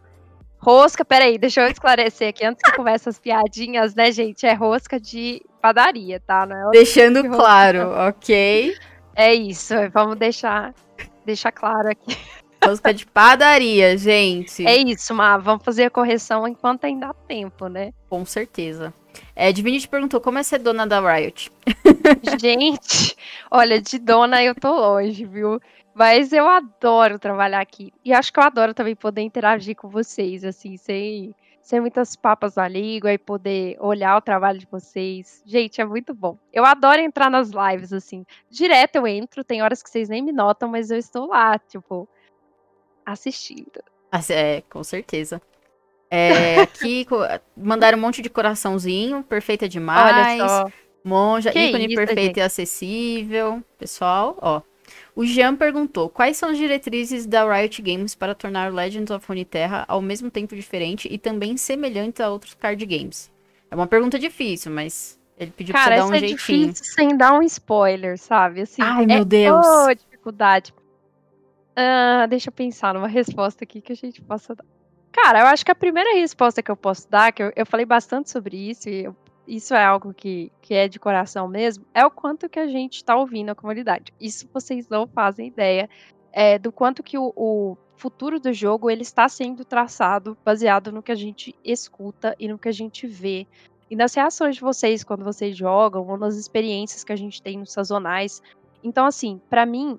Rosca, 0.58 1.04
peraí, 1.04 1.38
deixa 1.38 1.60
eu 1.60 1.70
esclarecer 1.70 2.28
aqui 2.28 2.44
antes 2.44 2.62
que 2.62 2.76
comece 2.76 3.08
as 3.08 3.18
piadinhas, 3.18 3.94
né, 3.94 4.10
gente? 4.10 4.46
É 4.46 4.52
rosca 4.52 4.98
de 4.98 5.42
padaria, 5.60 6.18
tá? 6.18 6.46
Não 6.46 6.68
é 6.68 6.70
Deixando 6.70 7.22
claro, 7.28 7.90
ok? 8.08 8.74
É 9.14 9.32
isso, 9.34 9.74
vamos 9.92 10.16
deixar, 10.16 10.74
deixar 11.24 11.52
claro 11.52 11.88
aqui. 11.88 12.16
Rosca 12.66 12.92
de 12.92 13.06
padaria, 13.06 13.96
gente. 13.96 14.66
É 14.66 14.76
isso, 14.76 15.14
Má. 15.14 15.36
Vamos 15.38 15.64
fazer 15.64 15.84
a 15.84 15.90
correção 15.90 16.46
enquanto 16.48 16.84
ainda 16.84 17.08
há 17.08 17.14
tempo, 17.14 17.68
né? 17.68 17.92
Com 18.08 18.24
certeza. 18.24 18.92
É, 19.34 19.52
Divinity 19.52 19.88
perguntou 19.88 20.20
como 20.20 20.38
é 20.38 20.42
ser 20.42 20.58
dona 20.58 20.86
da 20.86 21.00
Riot. 21.00 21.50
Gente, 22.40 23.16
olha, 23.50 23.80
de 23.80 23.98
dona 23.98 24.42
eu 24.42 24.54
tô 24.54 24.72
longe, 24.72 25.24
viu? 25.24 25.60
Mas 25.94 26.32
eu 26.32 26.46
adoro 26.46 27.18
trabalhar 27.18 27.60
aqui. 27.60 27.92
E 28.04 28.12
acho 28.12 28.32
que 28.32 28.38
eu 28.38 28.44
adoro 28.44 28.74
também 28.74 28.94
poder 28.94 29.22
interagir 29.22 29.74
com 29.74 29.88
vocês, 29.88 30.44
assim, 30.44 30.76
sem, 30.76 31.34
sem 31.62 31.80
muitas 31.80 32.14
papas 32.14 32.56
na 32.56 32.68
língua 32.68 33.12
e 33.12 33.18
poder 33.18 33.76
olhar 33.80 34.16
o 34.16 34.20
trabalho 34.20 34.58
de 34.58 34.68
vocês. 34.70 35.42
Gente, 35.46 35.80
é 35.80 35.84
muito 35.86 36.12
bom. 36.14 36.36
Eu 36.52 36.64
adoro 36.66 37.00
entrar 37.00 37.30
nas 37.30 37.50
lives, 37.50 37.92
assim. 37.94 38.26
Direto 38.50 38.96
eu 38.96 39.06
entro, 39.06 39.42
tem 39.42 39.62
horas 39.62 39.82
que 39.82 39.88
vocês 39.88 40.08
nem 40.08 40.22
me 40.22 40.32
notam, 40.32 40.68
mas 40.68 40.90
eu 40.90 40.98
estou 40.98 41.28
lá, 41.28 41.58
tipo, 41.58 42.06
assistindo. 43.06 43.82
É, 44.30 44.62
com 44.68 44.82
certeza. 44.82 45.40
É, 46.10 46.60
aqui 46.60 47.06
mandaram 47.56 47.96
um 47.96 48.00
monte 48.00 48.20
de 48.20 48.28
coraçãozinho, 48.28 49.22
perfeita 49.22 49.68
demais. 49.68 50.40
Olha 50.40 50.48
só. 50.48 50.72
Monja, 51.04 51.52
que 51.52 51.58
ícone 51.58 51.86
isso, 51.86 51.94
perfeito 51.94 52.20
gente? 52.20 52.36
e 52.38 52.42
acessível. 52.42 53.62
Pessoal, 53.78 54.36
ó. 54.40 54.60
O 55.14 55.24
Jean 55.24 55.54
perguntou: 55.54 56.08
quais 56.08 56.36
são 56.36 56.50
as 56.50 56.58
diretrizes 56.58 57.26
da 57.26 57.50
Riot 57.50 57.80
Games 57.80 58.14
para 58.14 58.34
tornar 58.34 58.72
Legends 58.72 59.10
of 59.10 59.26
Runeterra 59.26 59.84
ao 59.86 60.02
mesmo 60.02 60.30
tempo 60.30 60.54
diferente 60.56 61.08
e 61.10 61.16
também 61.16 61.56
semelhante 61.56 62.22
a 62.22 62.28
outros 62.28 62.54
card 62.54 62.84
games? 62.84 63.30
É 63.70 63.74
uma 63.74 63.86
pergunta 63.86 64.18
difícil, 64.18 64.72
mas 64.72 65.18
ele 65.38 65.50
pediu 65.50 65.72
Cara, 65.72 65.96
pra 65.96 65.96
você 65.96 66.02
dar 66.02 66.08
um 66.08 66.14
é 66.14 66.18
jeitinho. 66.18 66.68
Difícil 66.68 66.94
sem 66.94 67.16
dar 67.16 67.32
um 67.34 67.42
spoiler, 67.42 68.18
sabe? 68.18 68.62
Assim, 68.62 68.82
Ai, 68.82 69.04
é 69.04 69.06
meu 69.06 69.24
Deus. 69.24 69.64
Dificuldade. 69.98 70.72
Uh, 71.78 72.26
deixa 72.28 72.48
eu 72.48 72.52
pensar 72.52 72.94
numa 72.94 73.08
resposta 73.08 73.64
aqui 73.64 73.82
que 73.82 73.92
a 73.92 73.96
gente 73.96 74.22
possa 74.22 74.54
dar. 74.54 74.64
Cara, 75.12 75.40
eu 75.40 75.46
acho 75.46 75.64
que 75.64 75.70
a 75.70 75.74
primeira 75.74 76.14
resposta 76.14 76.62
que 76.62 76.70
eu 76.70 76.76
posso 76.76 77.10
dar, 77.10 77.32
que 77.32 77.42
eu, 77.42 77.52
eu 77.54 77.66
falei 77.66 77.84
bastante 77.84 78.30
sobre 78.30 78.56
isso, 78.56 78.88
e 78.88 79.04
eu, 79.04 79.16
isso 79.46 79.74
é 79.74 79.84
algo 79.84 80.12
que, 80.14 80.50
que 80.62 80.74
é 80.74 80.88
de 80.88 80.98
coração 80.98 81.46
mesmo, 81.46 81.84
é 81.94 82.04
o 82.04 82.10
quanto 82.10 82.48
que 82.48 82.58
a 82.58 82.66
gente 82.66 82.96
está 82.96 83.16
ouvindo 83.16 83.50
a 83.50 83.54
comunidade. 83.54 84.12
Isso 84.20 84.48
vocês 84.52 84.88
não 84.88 85.06
fazem 85.06 85.48
ideia 85.48 85.88
é, 86.32 86.58
do 86.58 86.72
quanto 86.72 87.02
que 87.02 87.16
o, 87.16 87.32
o 87.36 87.76
futuro 87.96 88.38
do 88.38 88.52
jogo 88.52 88.90
ele 88.90 89.02
está 89.02 89.28
sendo 89.28 89.64
traçado 89.64 90.36
baseado 90.44 90.92
no 90.92 91.02
que 91.02 91.12
a 91.12 91.16
gente 91.16 91.54
escuta 91.64 92.34
e 92.38 92.48
no 92.48 92.58
que 92.58 92.68
a 92.68 92.72
gente 92.72 93.06
vê. 93.06 93.46
E 93.90 93.96
nas 93.96 94.14
reações 94.14 94.56
de 94.56 94.60
vocês 94.60 95.04
quando 95.04 95.24
vocês 95.24 95.56
jogam, 95.56 96.06
ou 96.06 96.18
nas 96.18 96.36
experiências 96.36 97.04
que 97.04 97.12
a 97.12 97.16
gente 97.16 97.40
tem 97.40 97.58
nos 97.58 97.72
sazonais. 97.72 98.42
Então, 98.82 99.06
assim, 99.06 99.40
para 99.48 99.64
mim, 99.64 99.98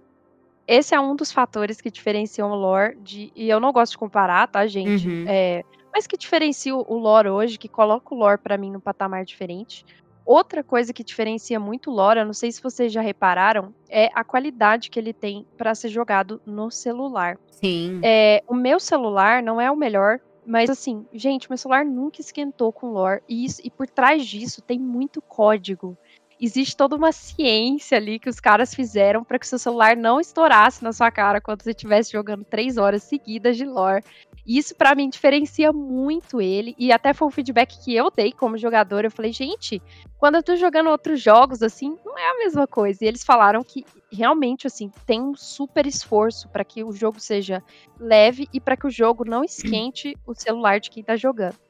esse 0.67 0.93
é 0.93 0.99
um 0.99 1.15
dos 1.15 1.31
fatores 1.31 1.79
que 1.79 1.89
diferenciam 1.89 2.51
o 2.51 2.55
lore 2.55 2.97
de. 3.01 3.31
E 3.35 3.49
eu 3.49 3.59
não 3.59 3.71
gosto 3.71 3.93
de 3.93 3.97
comparar, 3.97 4.47
tá, 4.47 4.67
gente? 4.67 5.07
Uhum. 5.07 5.25
É, 5.27 5.63
mas 5.93 6.05
que 6.05 6.17
diferencia 6.17 6.75
o 6.75 6.97
lore 6.97 7.29
hoje, 7.29 7.57
que 7.57 7.69
coloca 7.69 8.13
o 8.13 8.17
lore 8.17 8.37
para 8.37 8.57
mim 8.57 8.71
num 8.71 8.79
patamar 8.79 9.23
diferente. 9.23 9.85
Outra 10.25 10.61
coisa 10.61 10.91
que 10.91 11.05
diferencia 11.05 11.57
muito 11.57 11.89
o 11.89 11.93
lore, 11.93 12.19
eu 12.19 12.25
não 12.25 12.33
sei 12.33 12.51
se 12.51 12.61
vocês 12.61 12.91
já 12.91 12.99
repararam, 12.99 13.73
é 13.89 14.09
a 14.13 14.25
qualidade 14.25 14.89
que 14.89 14.99
ele 14.99 15.13
tem 15.13 15.47
para 15.57 15.73
ser 15.73 15.87
jogado 15.87 16.41
no 16.45 16.69
celular. 16.69 17.39
Sim. 17.49 18.01
É, 18.03 18.43
o 18.45 18.53
meu 18.53 18.77
celular 18.77 19.41
não 19.41 19.61
é 19.61 19.71
o 19.71 19.75
melhor, 19.75 20.19
mas 20.45 20.69
assim, 20.69 21.05
gente, 21.13 21.49
meu 21.49 21.57
celular 21.57 21.85
nunca 21.85 22.19
esquentou 22.19 22.73
com 22.73 22.91
lore. 22.91 23.23
E, 23.27 23.45
isso, 23.45 23.61
e 23.63 23.71
por 23.71 23.87
trás 23.87 24.25
disso 24.25 24.61
tem 24.61 24.77
muito 24.77 25.21
código 25.21 25.97
existe 26.39 26.75
toda 26.75 26.95
uma 26.95 27.11
ciência 27.11 27.97
ali 27.97 28.19
que 28.19 28.29
os 28.29 28.39
caras 28.39 28.73
fizeram 28.73 29.23
para 29.23 29.39
que 29.39 29.47
seu 29.47 29.59
celular 29.59 29.95
não 29.95 30.19
estourasse 30.19 30.83
na 30.83 30.93
sua 30.93 31.11
cara 31.11 31.41
quando 31.41 31.63
você 31.63 31.71
estivesse 31.71 32.11
jogando 32.11 32.43
três 32.43 32.77
horas 32.77 33.03
seguidas 33.03 33.57
de 33.57 33.65
lore. 33.65 34.03
Isso 34.45 34.75
para 34.75 34.95
mim 34.95 35.09
diferencia 35.09 35.73
muito 35.73 36.39
ele 36.39 36.73
e 36.77 36.91
até 36.91 37.13
foi 37.13 37.27
um 37.27 37.31
feedback 37.31 37.83
que 37.83 37.93
eu 37.93 38.09
dei 38.09 38.31
como 38.31 38.57
jogador. 38.57 39.03
Eu 39.03 39.11
falei, 39.11 39.33
gente, 39.33 39.81
quando 40.17 40.35
eu 40.35 40.43
tô 40.43 40.55
jogando 40.55 40.89
outros 40.89 41.21
jogos 41.21 41.61
assim, 41.61 41.97
não 42.05 42.17
é 42.17 42.29
a 42.29 42.37
mesma 42.37 42.65
coisa. 42.65 43.03
E 43.03 43.07
eles 43.07 43.25
falaram 43.25 43.61
que 43.63 43.85
realmente 44.11 44.65
assim 44.65 44.89
tem 45.05 45.21
um 45.21 45.35
super 45.35 45.85
esforço 45.85 46.47
para 46.49 46.63
que 46.63 46.83
o 46.83 46.93
jogo 46.93 47.19
seja 47.19 47.61
leve 47.99 48.47
e 48.53 48.61
para 48.61 48.77
que 48.77 48.87
o 48.87 48.91
jogo 48.91 49.25
não 49.25 49.43
esquente 49.43 50.15
o 50.25 50.33
celular 50.33 50.79
de 50.79 50.89
quem 50.89 51.03
tá 51.03 51.17
jogando. 51.17 51.66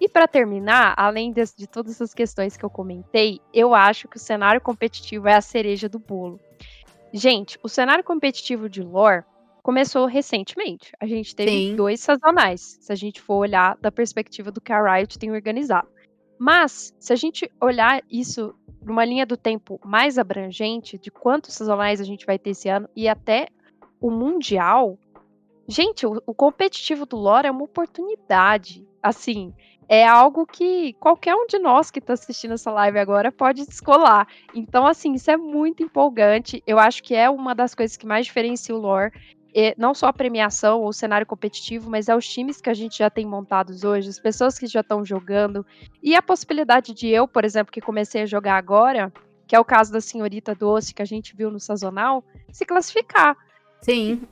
E 0.00 0.08
para 0.08 0.26
terminar, 0.26 0.94
além 0.96 1.30
de, 1.30 1.44
de 1.54 1.66
todas 1.66 1.92
essas 1.92 2.14
questões 2.14 2.56
que 2.56 2.64
eu 2.64 2.70
comentei, 2.70 3.38
eu 3.52 3.74
acho 3.74 4.08
que 4.08 4.16
o 4.16 4.20
cenário 4.20 4.60
competitivo 4.60 5.28
é 5.28 5.34
a 5.34 5.42
cereja 5.42 5.90
do 5.90 5.98
bolo. 5.98 6.40
Gente, 7.12 7.58
o 7.62 7.68
cenário 7.68 8.02
competitivo 8.02 8.68
de 8.68 8.82
lore 8.82 9.24
começou 9.62 10.06
recentemente. 10.06 10.92
A 10.98 11.06
gente 11.06 11.36
teve 11.36 11.50
Sim. 11.50 11.76
dois 11.76 12.00
sazonais, 12.00 12.78
se 12.80 12.90
a 12.90 12.96
gente 12.96 13.20
for 13.20 13.34
olhar 13.34 13.76
da 13.78 13.92
perspectiva 13.92 14.50
do 14.50 14.60
que 14.60 14.72
a 14.72 14.82
Riot 14.82 15.18
tem 15.18 15.30
organizado. 15.30 15.88
Mas, 16.38 16.94
se 16.98 17.12
a 17.12 17.16
gente 17.16 17.50
olhar 17.60 18.02
isso 18.10 18.54
numa 18.82 19.04
linha 19.04 19.26
do 19.26 19.36
tempo 19.36 19.78
mais 19.84 20.18
abrangente, 20.18 20.98
de 20.98 21.10
quantos 21.10 21.54
sazonais 21.54 22.00
a 22.00 22.04
gente 22.04 22.24
vai 22.24 22.38
ter 22.38 22.50
esse 22.50 22.70
ano, 22.70 22.88
e 22.96 23.06
até 23.06 23.48
o 24.00 24.10
Mundial, 24.10 24.98
gente, 25.68 26.06
o, 26.06 26.22
o 26.26 26.32
competitivo 26.32 27.04
do 27.04 27.16
lore 27.16 27.46
é 27.46 27.50
uma 27.50 27.64
oportunidade. 27.64 28.88
Assim, 29.02 29.52
é 29.90 30.06
algo 30.06 30.46
que 30.46 30.92
qualquer 31.00 31.34
um 31.34 31.48
de 31.48 31.58
nós 31.58 31.90
que 31.90 31.98
está 31.98 32.12
assistindo 32.12 32.54
essa 32.54 32.70
live 32.70 32.96
agora 32.96 33.32
pode 33.32 33.66
descolar. 33.66 34.28
Então, 34.54 34.86
assim, 34.86 35.14
isso 35.14 35.28
é 35.32 35.36
muito 35.36 35.82
empolgante. 35.82 36.62
Eu 36.64 36.78
acho 36.78 37.02
que 37.02 37.12
é 37.12 37.28
uma 37.28 37.56
das 37.56 37.74
coisas 37.74 37.96
que 37.96 38.06
mais 38.06 38.24
diferencia 38.24 38.72
o 38.72 38.78
lore. 38.78 39.10
E 39.52 39.74
não 39.76 39.92
só 39.92 40.06
a 40.06 40.12
premiação 40.12 40.80
ou 40.80 40.90
o 40.90 40.92
cenário 40.92 41.26
competitivo, 41.26 41.90
mas 41.90 42.08
é 42.08 42.14
os 42.14 42.28
times 42.28 42.60
que 42.60 42.70
a 42.70 42.74
gente 42.74 42.98
já 42.98 43.10
tem 43.10 43.26
montados 43.26 43.82
hoje, 43.82 44.08
as 44.08 44.20
pessoas 44.20 44.56
que 44.56 44.68
já 44.68 44.78
estão 44.78 45.04
jogando. 45.04 45.66
E 46.00 46.14
a 46.14 46.22
possibilidade 46.22 46.94
de 46.94 47.08
eu, 47.08 47.26
por 47.26 47.44
exemplo, 47.44 47.72
que 47.72 47.80
comecei 47.80 48.22
a 48.22 48.26
jogar 48.26 48.54
agora, 48.54 49.12
que 49.44 49.56
é 49.56 49.58
o 49.58 49.64
caso 49.64 49.92
da 49.92 50.00
senhorita 50.00 50.54
Doce, 50.54 50.94
que 50.94 51.02
a 51.02 51.04
gente 51.04 51.34
viu 51.34 51.50
no 51.50 51.58
sazonal, 51.58 52.22
se 52.52 52.64
classificar. 52.64 53.36
Sim. 53.82 54.22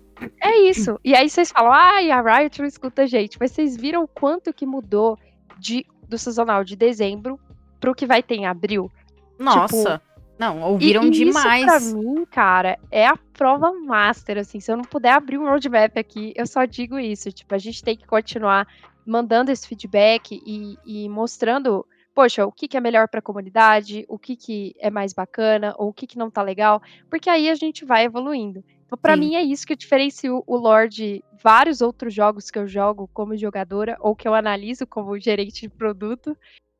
É 0.41 0.57
isso. 0.69 1.01
E 1.05 1.17
aí 1.17 1.29
vocês 1.29 1.51
falam, 1.51 1.73
ai, 1.73 2.13
a 2.13 2.21
Riot 2.21 2.61
não 2.61 2.69
escuta 2.69 3.03
a 3.03 3.07
gente. 3.07 3.37
Mas 3.41 3.51
vocês 3.51 3.77
viram 3.77 4.05
o 4.05 4.09
quanto 4.09 4.55
que 4.55 4.65
mudou 4.65 5.19
de, 5.59 5.85
do 6.09 6.19
sazonal 6.19 6.65
de 6.65 6.77
dezembro 6.77 7.39
pro 7.81 7.95
que 7.95 8.07
vai 8.07 8.23
ter 8.23 8.37
em 8.37 8.47
abril. 8.47 8.91
Nossa. 9.39 9.99
Tipo, 9.99 10.09
não, 10.39 10.63
ouviram 10.63 11.05
e, 11.05 11.11
demais. 11.11 11.67
Isso 11.67 11.91
pra 11.93 12.01
mim, 12.01 12.25
cara, 12.27 12.79
é 12.91 13.07
a 13.07 13.17
prova 13.33 13.73
master, 13.73 14.39
assim. 14.39 14.61
Se 14.61 14.71
eu 14.71 14.77
não 14.77 14.85
puder 14.85 15.13
abrir 15.13 15.37
um 15.37 15.49
roadmap 15.49 15.97
aqui, 15.99 16.33
eu 16.37 16.47
só 16.47 16.65
digo 16.65 16.99
isso. 16.99 17.33
Tipo, 17.33 17.55
a 17.55 17.59
gente 17.59 17.83
tem 17.83 17.97
que 17.97 18.07
continuar 18.07 18.67
mandando 19.05 19.51
esse 19.51 19.67
feedback 19.67 20.41
e, 20.47 20.77
e 20.87 21.09
mostrando, 21.09 21.85
poxa, 22.15 22.47
o 22.47 22.53
que, 22.53 22.69
que 22.69 22.77
é 22.77 22.81
melhor 22.81 23.09
para 23.09 23.19
a 23.19 23.23
comunidade, 23.23 24.05
o 24.09 24.19
que, 24.19 24.37
que 24.37 24.75
é 24.79 24.91
mais 24.91 25.13
bacana, 25.13 25.75
ou 25.77 25.89
o 25.89 25.93
que, 25.93 26.07
que 26.07 26.19
não 26.19 26.31
tá 26.31 26.43
legal, 26.43 26.81
porque 27.11 27.29
aí 27.29 27.49
a 27.49 27.55
gente 27.55 27.85
vai 27.85 28.05
evoluindo. 28.05 28.63
Então, 28.89 28.97
para 28.97 29.17
mim, 29.17 29.35
é 29.35 29.43
isso 29.43 29.67
que 29.67 29.77
diferencia 29.77 30.33
o 30.33 30.57
lore 30.57 30.89
de 30.89 31.25
vários 31.45 31.83
outros 31.83 32.15
jogos 32.15 32.51
que 32.51 32.59
eu 32.59 32.67
jogo 32.67 33.09
como 33.13 33.37
jogadora 33.37 33.99
ou 34.01 34.17
que 34.17 34.27
eu 34.27 34.35
analiso 34.35 34.87
como 34.87 35.19
gerente 35.21 35.61
de 35.61 35.69
produto. 35.69 36.35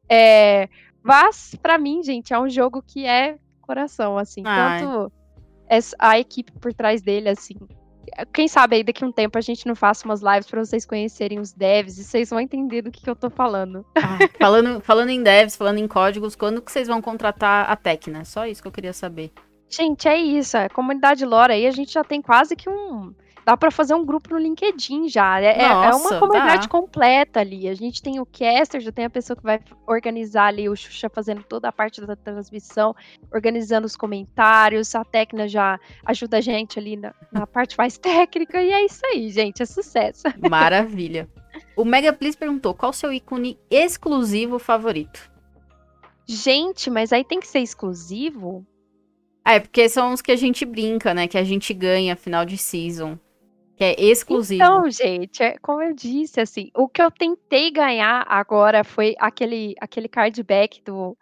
É, 0.09 0.71
Mas, 1.03 1.55
pra 1.63 1.77
mim, 1.77 2.03
gente, 2.03 2.33
é 2.33 2.41
um 2.41 2.49
jogo 2.49 2.83
que 2.83 3.05
é 3.05 3.37
coração, 3.61 4.17
assim. 4.17 4.43
Ai. 4.47 4.81
Tanto 4.81 5.13
a 5.99 6.19
equipe 6.19 6.51
por 6.53 6.73
trás 6.73 7.03
dele, 7.03 7.29
assim. 7.29 7.57
Quem 8.33 8.49
sabe 8.49 8.77
aí 8.77 8.83
daqui 8.83 9.05
a 9.05 9.07
um 9.07 9.13
tempo 9.13 9.37
a 9.37 9.43
gente 9.43 9.67
não 9.67 9.75
faça 9.75 10.07
umas 10.07 10.23
lives 10.23 10.47
pra 10.47 10.65
vocês 10.65 10.87
conhecerem 10.87 11.39
os 11.39 11.53
devs 11.53 11.99
e 11.99 12.05
vocês 12.05 12.31
vão 12.31 12.41
entender 12.41 12.81
do 12.81 12.91
que, 12.91 13.03
que 13.03 13.11
eu 13.11 13.15
tô 13.15 13.29
falando. 13.29 13.85
Ah, 13.95 14.19
falando, 14.41 14.81
falando 14.81 15.11
em 15.11 15.23
devs, 15.23 15.57
falando 15.57 15.77
em 15.77 15.87
códigos, 15.87 16.35
quando 16.35 16.63
que 16.63 16.73
vocês 16.73 16.89
vão 16.89 17.03
contratar 17.03 17.71
a 17.71 17.77
Tecna? 17.77 18.25
Só 18.25 18.47
isso 18.47 18.63
que 18.63 18.69
eu 18.69 18.73
queria 18.73 18.95
saber. 18.95 19.31
Gente, 19.71 20.09
é 20.09 20.17
isso. 20.17 20.57
A 20.57 20.69
comunidade 20.69 21.25
lore 21.25 21.53
aí 21.53 21.67
a 21.67 21.71
gente 21.71 21.93
já 21.93 22.03
tem 22.05 22.23
quase 22.23 22.57
que 22.57 22.69
um. 22.69 23.15
Dá 23.45 23.57
pra 23.57 23.71
fazer 23.71 23.95
um 23.95 24.05
grupo 24.05 24.31
no 24.35 24.39
LinkedIn 24.39 25.09
já. 25.09 25.41
É, 25.41 25.47
é- 25.47 25.63
é 25.63 25.69
Nossa, 25.69 25.97
uma 26.11 26.21
comunidade 26.21 26.67
dá. 26.67 26.69
completa 26.69 27.41
ali. 27.41 27.67
A 27.67 27.73
gente 27.75 28.03
tem 28.03 28.21
o 28.21 28.27
caster, 28.27 28.79
já 28.79 28.93
tem 28.93 29.07
a 29.07 29.11
pessoa 29.11 29.35
que 29.37 29.43
vai 29.43 29.59
organizar 29.87 30.49
ali, 30.49 30.69
o 30.69 30.77
Xuxa 30.77 31.09
fazendo 31.09 31.43
toda 31.43 31.67
a 31.67 31.73
parte 31.73 31.99
da 32.03 32.15
transmissão, 32.15 32.95
organizando 33.33 33.87
os 33.87 33.97
comentários. 33.97 34.95
A 34.95 35.03
Tecna 35.03 35.49
já 35.49 35.81
ajuda 36.05 36.37
a 36.37 36.41
gente 36.43 36.79
ali 36.79 36.97
na, 36.99 37.15
na 37.33 37.47
parte 37.47 37.75
mais 37.79 37.97
técnica. 37.99 38.61
E 38.61 38.71
é 38.71 38.85
isso 38.85 39.01
aí, 39.07 39.31
gente. 39.31 39.63
É 39.63 39.67
sucesso. 39.67 40.25
Maravilha. 40.51 41.27
O 41.75 41.87
Mega 41.87 42.13
Please 42.13 42.37
perguntou 42.37 42.75
qual 42.75 42.93
seu 42.93 43.11
ícone 43.11 43.59
exclusivo 43.71 44.59
favorito? 44.59 45.31
Gente, 46.27 46.91
mas 46.91 47.15
aí 47.15 47.25
tem 47.25 47.41
que 47.41 47.47
ser 47.49 47.61
exclusivo? 47.61 48.67
Ah, 49.49 49.55
é 49.55 49.61
porque 49.61 49.89
são 49.89 50.13
os 50.13 50.21
que 50.21 50.31
a 50.31 50.37
gente 50.37 50.67
brinca, 50.67 51.15
né? 51.15 51.27
Que 51.27 51.39
a 51.39 51.43
gente 51.43 51.73
ganha 51.73 52.15
final 52.15 52.45
de 52.45 52.59
season. 52.59 53.19
Que 53.79 53.85
é 53.85 53.99
exclusivo. 53.99 54.63
Então, 54.63 54.91
gente, 54.91 55.43
é 55.43 55.57
como 55.63 55.81
eu 55.81 55.95
disse, 55.95 56.39
assim, 56.39 56.71
o 56.77 56.87
que 56.87 57.01
eu 57.01 57.11
tentei 57.11 57.71
ganhar 57.71 58.27
agora 58.29 58.85
foi 58.85 59.15
aquele, 59.19 59.75
aquele 59.81 60.07
card 60.07 60.43
back 60.43 60.83
do, 60.85 61.17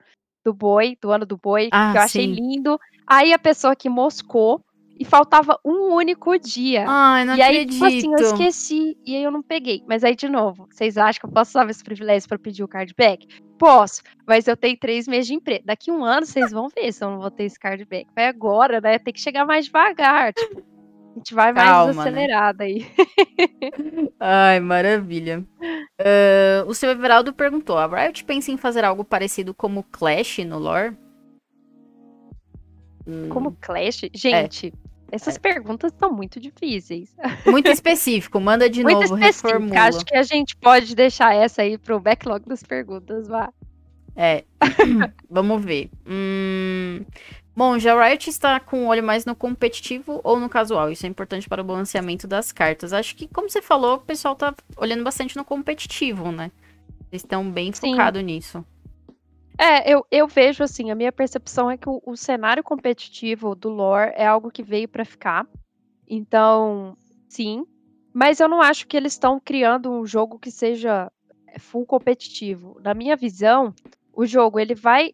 do 0.44 0.52
boi, 0.52 0.98
do 1.00 1.12
ano 1.12 1.24
do 1.24 1.36
boi, 1.36 1.68
Ah, 1.70 1.92
que 1.92 1.98
eu 1.98 2.02
achei 2.02 2.24
sim. 2.26 2.32
lindo. 2.32 2.80
Aí 3.06 3.32
a 3.32 3.38
pessoa 3.38 3.76
que 3.76 3.88
moscou 3.88 4.60
e 4.98 5.04
faltava 5.04 5.58
um 5.64 5.94
único 5.94 6.38
dia. 6.38 6.84
Ai, 6.88 7.24
não 7.24 7.36
e 7.36 7.42
aí, 7.42 7.56
acredito. 7.58 7.72
tipo 7.72 7.84
assim, 7.84 8.12
eu 8.12 8.18
esqueci 8.32 8.98
e 9.04 9.14
aí 9.16 9.22
eu 9.22 9.30
não 9.30 9.42
peguei. 9.42 9.82
Mas 9.86 10.02
aí, 10.02 10.16
de 10.16 10.28
novo, 10.28 10.66
vocês 10.70 10.96
acham 10.96 11.20
que 11.20 11.26
eu 11.26 11.30
posso 11.32 11.50
usar 11.50 11.68
esse 11.68 11.84
privilégio 11.84 12.28
pra 12.28 12.38
pedir 12.38 12.62
o 12.62 12.68
card 12.68 12.94
back? 12.96 13.26
Posso, 13.58 14.02
mas 14.26 14.46
eu 14.46 14.56
tenho 14.56 14.76
três 14.78 15.06
meses 15.06 15.26
de 15.26 15.34
emprego. 15.34 15.64
Daqui 15.66 15.90
um 15.90 16.04
ano 16.04 16.26
vocês 16.26 16.50
vão 16.50 16.68
ver 16.68 16.92
se 16.92 17.04
eu 17.04 17.10
não 17.10 17.20
vou 17.20 17.30
ter 17.30 17.44
esse 17.44 17.58
card 17.58 17.84
back. 17.84 18.06
Mas 18.14 18.28
agora, 18.28 18.80
né, 18.80 18.98
tem 18.98 19.12
que 19.12 19.20
chegar 19.20 19.44
mais 19.44 19.66
devagar. 19.66 20.32
Tipo, 20.32 20.60
a 20.60 21.18
gente 21.18 21.34
vai 21.34 21.52
mais 21.52 21.68
Calma, 21.68 21.92
né? 21.94 22.00
acelerada 22.00 22.64
aí. 22.64 22.86
Ai, 24.20 24.60
maravilha. 24.60 25.44
Ah, 25.98 26.64
o 26.66 26.74
seu 26.74 26.90
Everaldo 26.90 27.32
perguntou: 27.32 27.78
a 27.78 27.86
Riot 27.86 28.24
pensa 28.24 28.50
em 28.50 28.56
fazer 28.58 28.84
algo 28.84 29.04
parecido 29.04 29.54
como 29.54 29.82
Clash 29.84 30.38
no 30.38 30.58
lore? 30.58 30.96
Hum, 33.06 33.28
Como 33.28 33.56
Clash? 33.60 34.02
Gente, 34.12 34.74
essas 35.10 35.38
perguntas 35.38 35.92
são 35.98 36.12
muito 36.12 36.40
difíceis. 36.40 37.14
Muito 37.46 37.68
específico, 37.70 38.40
manda 38.40 38.68
de 38.68 38.82
muito 38.82 39.00
novo, 39.00 39.14
reformula. 39.14 39.80
Acho 39.80 40.04
que 40.04 40.16
a 40.16 40.22
gente 40.22 40.56
pode 40.56 40.94
deixar 40.94 41.34
essa 41.34 41.62
aí 41.62 41.78
pro 41.78 42.00
backlog 42.00 42.44
das 42.46 42.62
perguntas, 42.62 43.28
vá. 43.28 43.52
É. 44.16 44.44
Vamos 45.30 45.64
ver. 45.64 45.90
Hum... 46.06 47.04
Bom, 47.56 47.78
já 47.78 47.98
Riot 47.98 48.28
está 48.28 48.60
com 48.60 48.84
o 48.84 48.88
olho 48.88 49.02
mais 49.02 49.24
no 49.24 49.34
competitivo 49.34 50.20
ou 50.22 50.38
no 50.38 50.46
casual. 50.46 50.90
Isso 50.90 51.06
é 51.06 51.08
importante 51.08 51.48
para 51.48 51.62
o 51.62 51.64
balanceamento 51.64 52.26
das 52.26 52.52
cartas. 52.52 52.92
Acho 52.92 53.16
que, 53.16 53.26
como 53.28 53.48
você 53.48 53.62
falou, 53.62 53.94
o 53.94 54.00
pessoal 54.00 54.36
tá 54.36 54.54
olhando 54.76 55.02
bastante 55.02 55.34
no 55.36 55.44
competitivo, 55.44 56.30
né? 56.30 56.50
Eles 57.10 57.22
estão 57.22 57.50
bem 57.50 57.72
focados 57.72 58.22
nisso. 58.22 58.62
É, 59.58 59.90
eu, 59.90 60.06
eu 60.10 60.28
vejo 60.28 60.62
assim, 60.62 60.90
a 60.90 60.94
minha 60.94 61.12
percepção 61.12 61.70
é 61.70 61.78
que 61.78 61.88
o, 61.88 62.02
o 62.04 62.16
cenário 62.16 62.62
competitivo 62.62 63.54
do 63.54 63.68
lore 63.70 64.12
é 64.14 64.26
algo 64.26 64.50
que 64.50 64.62
veio 64.62 64.88
pra 64.88 65.04
ficar. 65.04 65.46
Então, 66.08 66.96
sim. 67.28 67.64
Mas 68.12 68.40
eu 68.40 68.48
não 68.48 68.60
acho 68.60 68.86
que 68.86 68.96
eles 68.96 69.12
estão 69.12 69.40
criando 69.40 69.90
um 69.90 70.06
jogo 70.06 70.38
que 70.38 70.50
seja 70.50 71.10
é, 71.48 71.58
full 71.58 71.86
competitivo. 71.86 72.78
Na 72.82 72.94
minha 72.94 73.16
visão, 73.16 73.74
o 74.12 74.26
jogo 74.26 74.58
ele 74.58 74.74
vai 74.74 75.12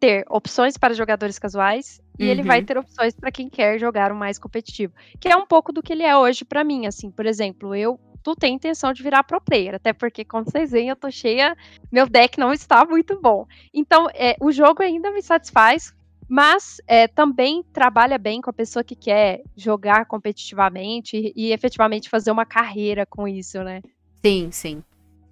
ter 0.00 0.24
opções 0.30 0.76
para 0.76 0.94
jogadores 0.94 1.38
casuais 1.38 2.00
e 2.18 2.26
ele 2.26 2.42
vai 2.42 2.60
Uhum. 2.60 2.66
ter 2.66 2.78
opções 2.78 3.14
para 3.14 3.30
quem 3.30 3.48
quer 3.48 3.78
jogar 3.78 4.12
o 4.12 4.16
mais 4.16 4.38
competitivo, 4.38 4.94
que 5.20 5.28
é 5.28 5.36
um 5.36 5.46
pouco 5.46 5.72
do 5.72 5.82
que 5.82 5.92
ele 5.92 6.02
é 6.02 6.16
hoje 6.16 6.44
pra 6.44 6.64
mim, 6.64 6.86
assim, 6.86 7.10
por 7.10 7.26
exemplo, 7.26 7.74
eu 7.74 7.98
tu 8.22 8.34
tem 8.34 8.54
intenção 8.54 8.92
de 8.92 9.02
virar 9.02 9.24
pro 9.24 9.40
player, 9.40 9.74
até 9.74 9.92
porque 9.92 10.24
como 10.24 10.44
vocês 10.44 10.70
veem, 10.70 10.88
eu 10.88 10.96
tô 10.96 11.10
cheia, 11.10 11.56
meu 11.90 12.06
deck 12.06 12.38
não 12.38 12.52
está 12.52 12.84
muito 12.84 13.20
bom. 13.20 13.46
Então, 13.72 14.08
é, 14.14 14.36
o 14.40 14.52
jogo 14.52 14.82
ainda 14.82 15.10
me 15.10 15.22
satisfaz, 15.22 15.94
mas 16.28 16.80
é, 16.86 17.08
também 17.08 17.64
trabalha 17.72 18.16
bem 18.16 18.40
com 18.40 18.50
a 18.50 18.52
pessoa 18.52 18.84
que 18.84 18.94
quer 18.94 19.42
jogar 19.56 20.06
competitivamente 20.06 21.16
e, 21.16 21.32
e 21.48 21.52
efetivamente 21.52 22.08
fazer 22.08 22.30
uma 22.30 22.46
carreira 22.46 23.04
com 23.04 23.26
isso, 23.26 23.62
né? 23.64 23.82
Sim, 24.24 24.50
sim. 24.52 24.82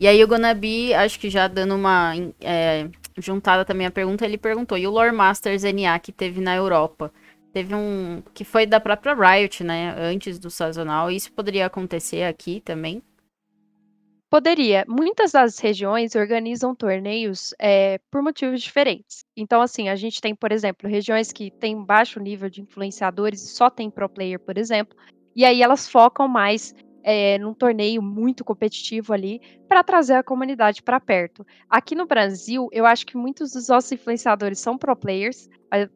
E 0.01 0.07
aí 0.07 0.23
o 0.23 0.29
Gonabi, 0.29 0.95
acho 0.95 1.19
que 1.19 1.29
já 1.29 1.49
dando 1.49 1.75
uma 1.75 2.15
é, 2.41 2.89
juntada 3.17 3.65
também 3.65 3.87
a 3.87 3.91
pergunta, 3.91 4.25
ele 4.25 4.39
perguntou, 4.39 4.79
e 4.79 4.87
o 4.87 4.91
Lore 4.91 5.13
Masters 5.13 5.63
NA 5.65 5.99
que 5.99 6.13
teve 6.13 6.41
na 6.41 6.55
Europa? 6.55 7.13
Teve 7.59 7.75
um 7.75 8.23
que 8.33 8.45
foi 8.45 8.67
da 8.67 8.79
própria 8.79 9.15
Riot, 9.15 9.65
né, 9.65 9.93
antes 9.99 10.39
do 10.39 10.49
sazonal, 10.49 11.11
isso 11.11 11.33
poderia 11.33 11.67
acontecer 11.67 12.23
aqui 12.23 12.61
também? 12.61 13.03
Poderia. 14.31 14.85
Muitas 14.87 15.33
das 15.33 15.59
regiões 15.59 16.15
organizam 16.15 16.73
torneios 16.73 17.53
é, 17.59 17.99
por 18.13 18.23
motivos 18.23 18.63
diferentes. 18.63 19.25
Então, 19.37 19.61
assim, 19.61 19.89
a 19.89 19.97
gente 19.97 20.21
tem, 20.21 20.37
por 20.37 20.53
exemplo, 20.53 20.89
regiões 20.89 21.33
que 21.33 21.51
têm 21.51 21.85
baixo 21.85 22.21
nível 22.21 22.49
de 22.49 22.61
influenciadores 22.61 23.43
e 23.43 23.49
só 23.49 23.69
tem 23.69 23.91
pro 23.91 24.09
player, 24.09 24.39
por 24.39 24.57
exemplo, 24.57 24.97
e 25.35 25.45
aí 25.45 25.61
elas 25.61 25.89
focam 25.89 26.29
mais 26.29 26.73
é, 27.03 27.39
num 27.39 27.55
torneio 27.55 28.03
muito 28.03 28.45
competitivo 28.45 29.13
ali 29.13 29.41
para 29.69 29.83
trazer 29.83 30.15
a 30.15 30.23
comunidade 30.23 30.83
para 30.83 30.99
perto. 31.01 31.47
Aqui 31.69 31.95
no 31.95 32.07
Brasil, 32.07 32.69
eu 32.73 32.85
acho 32.87 33.07
que 33.07 33.17
muitos 33.17 33.53
dos 33.53 33.69
nossos 33.69 33.93
influenciadores 33.93 34.59
são 34.59 34.77
pro 34.77 34.95
players. 34.97 35.49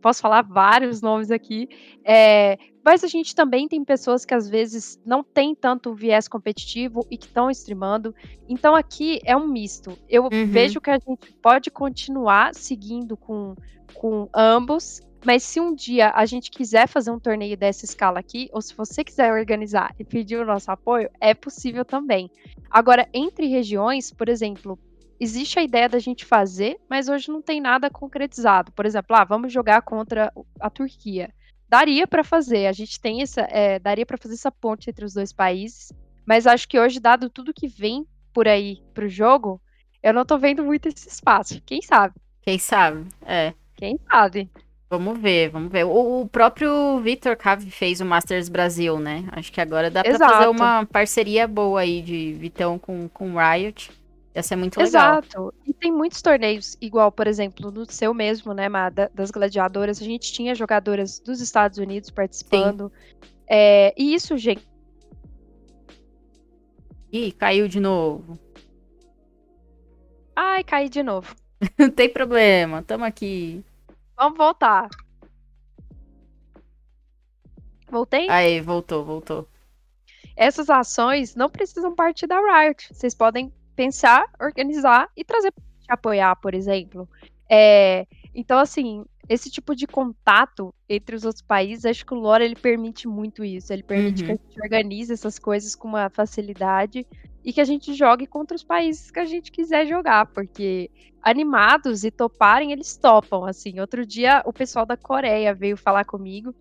Posso 0.02 0.20
falar 0.20 0.42
vários 0.42 1.00
nomes 1.00 1.30
aqui. 1.30 1.68
É, 2.04 2.58
mas 2.84 3.02
a 3.02 3.06
gente 3.06 3.34
também 3.34 3.66
tem 3.68 3.82
pessoas 3.84 4.24
que 4.24 4.34
às 4.34 4.48
vezes 4.48 5.00
não 5.04 5.22
tem 5.22 5.54
tanto 5.54 5.94
viés 5.94 6.28
competitivo 6.28 7.06
e 7.10 7.16
que 7.16 7.26
estão 7.26 7.50
streamando. 7.50 8.14
Então 8.48 8.74
aqui 8.74 9.20
é 9.24 9.36
um 9.36 9.48
misto. 9.48 9.96
Eu 10.08 10.24
Uhum. 10.24 10.46
vejo 10.46 10.80
que 10.80 10.90
a 10.90 10.98
gente 10.98 11.32
pode 11.40 11.70
continuar 11.70 12.54
seguindo 12.54 13.16
com, 13.16 13.54
com 13.94 14.28
ambos. 14.34 15.00
Mas 15.24 15.42
se 15.42 15.60
um 15.60 15.74
dia 15.74 16.10
a 16.14 16.26
gente 16.26 16.50
quiser 16.50 16.88
fazer 16.88 17.10
um 17.10 17.18
torneio 17.18 17.56
dessa 17.56 17.84
escala 17.84 18.18
aqui, 18.18 18.48
ou 18.52 18.60
se 18.60 18.74
você 18.74 19.04
quiser 19.04 19.32
organizar 19.32 19.94
e 19.98 20.04
pedir 20.04 20.36
o 20.36 20.44
nosso 20.44 20.70
apoio, 20.70 21.08
é 21.20 21.32
possível 21.32 21.84
também. 21.84 22.30
Agora, 22.70 23.08
entre 23.12 23.46
regiões, 23.46 24.10
por 24.10 24.28
exemplo, 24.28 24.78
existe 25.20 25.58
a 25.58 25.62
ideia 25.62 25.88
da 25.88 25.98
gente 25.98 26.24
fazer, 26.24 26.78
mas 26.90 27.08
hoje 27.08 27.30
não 27.30 27.40
tem 27.40 27.60
nada 27.60 27.88
concretizado. 27.88 28.72
Por 28.72 28.84
exemplo, 28.84 29.16
ah, 29.16 29.24
vamos 29.24 29.52
jogar 29.52 29.82
contra 29.82 30.32
a 30.58 30.68
Turquia 30.68 31.32
daria 31.72 32.06
para 32.06 32.22
fazer. 32.22 32.66
A 32.66 32.72
gente 32.72 33.00
tem 33.00 33.22
essa, 33.22 33.40
é, 33.48 33.78
daria 33.78 34.04
para 34.04 34.18
fazer 34.18 34.34
essa 34.34 34.52
ponte 34.52 34.90
entre 34.90 35.06
os 35.06 35.14
dois 35.14 35.32
países, 35.32 35.90
mas 36.26 36.46
acho 36.46 36.68
que 36.68 36.78
hoje, 36.78 37.00
dado 37.00 37.30
tudo 37.30 37.54
que 37.54 37.66
vem 37.66 38.06
por 38.30 38.46
aí 38.46 38.82
pro 38.92 39.08
jogo, 39.08 39.58
eu 40.02 40.12
não 40.12 40.26
tô 40.26 40.36
vendo 40.36 40.62
muito 40.62 40.88
esse 40.88 41.08
espaço. 41.08 41.62
Quem 41.64 41.80
sabe? 41.80 42.14
Quem 42.42 42.58
sabe? 42.58 43.08
É. 43.24 43.54
Quem 43.74 43.98
sabe? 44.10 44.50
Vamos 44.92 45.18
ver, 45.18 45.48
vamos 45.48 45.72
ver. 45.72 45.84
O, 45.86 46.20
o 46.20 46.28
próprio 46.28 47.00
Vitor 47.00 47.34
Cave 47.34 47.70
fez 47.70 48.02
o 48.02 48.04
Masters 48.04 48.50
Brasil, 48.50 48.98
né? 48.98 49.24
Acho 49.32 49.50
que 49.50 49.58
agora 49.58 49.90
dá 49.90 50.02
pra 50.04 50.12
fazer 50.18 50.24
Exato. 50.34 50.50
uma 50.50 50.84
parceria 50.84 51.48
boa 51.48 51.80
aí 51.80 52.02
de 52.02 52.34
Vitão 52.34 52.78
com, 52.78 53.08
com 53.08 53.32
Riot. 53.38 53.90
Ia 54.34 54.42
ser 54.42 54.54
muito 54.56 54.76
legal. 54.78 55.20
Exato. 55.20 55.54
E 55.66 55.72
tem 55.72 55.90
muitos 55.90 56.20
torneios, 56.20 56.76
igual, 56.78 57.10
por 57.10 57.26
exemplo, 57.26 57.70
no 57.70 57.90
seu 57.90 58.12
mesmo, 58.12 58.52
né, 58.52 58.68
Má, 58.68 58.90
da- 58.90 59.08
das 59.14 59.30
gladiadoras, 59.30 59.98
a 59.98 60.04
gente 60.04 60.30
tinha 60.30 60.54
jogadoras 60.54 61.18
dos 61.20 61.40
Estados 61.40 61.78
Unidos 61.78 62.10
participando. 62.10 62.92
É, 63.48 63.94
e 63.96 64.12
isso, 64.14 64.36
gente, 64.36 64.62
Ih, 67.10 67.32
caiu 67.32 67.66
de 67.66 67.80
novo. 67.80 68.38
ai, 70.36 70.62
caí 70.64 70.90
de 70.90 71.02
novo. 71.02 71.34
Não 71.78 71.88
tem 71.90 72.10
problema, 72.10 72.82
tamo 72.82 73.04
aqui. 73.06 73.64
Vamos 74.16 74.36
voltar. 74.38 74.88
Voltei? 77.90 78.28
Aí, 78.30 78.60
voltou, 78.60 79.04
voltou. 79.04 79.48
essas 80.34 80.70
ações 80.70 81.34
não 81.34 81.50
precisam 81.50 81.94
partir 81.94 82.26
da 82.26 82.38
Riot. 82.40 82.88
Vocês 82.92 83.14
podem 83.14 83.52
pensar, 83.76 84.24
organizar 84.40 85.08
e 85.16 85.24
trazer 85.24 85.52
gente 85.78 85.90
apoiar, 85.90 86.34
por 86.36 86.54
exemplo. 86.54 87.08
É, 87.50 88.06
então, 88.34 88.58
assim, 88.58 89.04
esse 89.28 89.50
tipo 89.50 89.74
de 89.76 89.86
contato 89.86 90.74
entre 90.88 91.14
os 91.14 91.24
outros 91.24 91.42
países, 91.42 91.84
acho 91.84 92.06
que 92.06 92.14
o 92.14 92.18
Lore 92.18 92.44
ele 92.44 92.56
permite 92.56 93.06
muito 93.06 93.44
isso. 93.44 93.72
Ele 93.72 93.82
permite 93.82 94.22
Uhum. 94.22 94.26
que 94.26 94.32
a 94.32 94.36
gente 94.36 94.60
organize 94.62 95.12
essas 95.12 95.38
coisas 95.38 95.74
com 95.74 95.88
uma 95.88 96.08
facilidade 96.08 97.06
e 97.44 97.52
que 97.52 97.60
a 97.60 97.64
gente 97.64 97.94
jogue 97.94 98.26
contra 98.26 98.54
os 98.54 98.62
países 98.62 99.10
que 99.10 99.18
a 99.18 99.24
gente 99.24 99.50
quiser 99.50 99.86
jogar, 99.86 100.26
porque 100.26 100.90
animados 101.22 102.04
e 102.04 102.10
toparem, 102.10 102.72
eles 102.72 102.96
topam, 102.96 103.44
assim. 103.44 103.80
Outro 103.80 104.04
dia, 104.04 104.42
o 104.44 104.52
pessoal 104.52 104.84
da 104.84 104.96
Coreia 104.96 105.54
veio 105.54 105.76
falar 105.76 106.04
comigo 106.04 106.54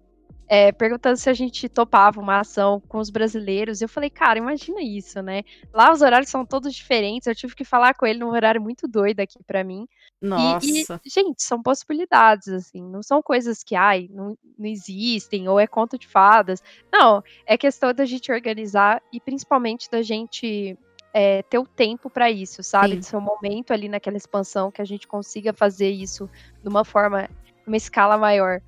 é, 0.53 0.69
perguntando 0.69 1.15
se 1.15 1.29
a 1.29 1.33
gente 1.33 1.69
topava 1.69 2.19
uma 2.19 2.41
ação 2.41 2.81
com 2.89 2.97
os 2.97 3.09
brasileiros. 3.09 3.81
Eu 3.81 3.87
falei, 3.87 4.09
cara, 4.09 4.37
imagina 4.37 4.81
isso, 4.81 5.21
né? 5.21 5.43
Lá 5.73 5.93
os 5.93 6.01
horários 6.01 6.29
são 6.29 6.45
todos 6.45 6.75
diferentes. 6.75 7.25
Eu 7.25 7.33
tive 7.33 7.55
que 7.55 7.63
falar 7.63 7.93
com 7.93 8.05
ele 8.05 8.19
num 8.19 8.31
horário 8.31 8.61
muito 8.61 8.85
doido 8.85 9.21
aqui 9.21 9.41
para 9.47 9.63
mim. 9.63 9.87
Nossa. 10.21 10.67
E, 10.67 11.07
e, 11.07 11.09
gente, 11.09 11.41
são 11.41 11.63
possibilidades, 11.63 12.49
assim. 12.49 12.83
Não 12.83 13.01
são 13.01 13.23
coisas 13.23 13.63
que, 13.63 13.77
ai, 13.77 14.09
não, 14.11 14.37
não 14.59 14.65
existem, 14.67 15.47
ou 15.47 15.57
é 15.57 15.65
conto 15.65 15.97
de 15.97 16.05
fadas. 16.05 16.61
Não, 16.91 17.23
é 17.45 17.57
questão 17.57 17.93
da 17.93 18.03
gente 18.03 18.29
organizar 18.29 19.01
e 19.09 19.21
principalmente 19.21 19.89
da 19.89 20.01
gente 20.01 20.77
é, 21.13 21.43
ter 21.43 21.59
o 21.59 21.65
tempo 21.65 22.09
para 22.09 22.29
isso, 22.29 22.61
sabe? 22.61 22.95
Sim. 22.95 22.99
De 22.99 23.05
ser 23.05 23.15
um 23.15 23.21
momento 23.21 23.71
ali 23.71 23.87
naquela 23.87 24.17
expansão 24.17 24.69
que 24.69 24.81
a 24.81 24.85
gente 24.85 25.07
consiga 25.07 25.53
fazer 25.53 25.91
isso 25.91 26.29
de 26.61 26.67
uma 26.67 26.83
forma, 26.83 27.29
uma 27.65 27.77
escala 27.77 28.17
maior. 28.17 28.61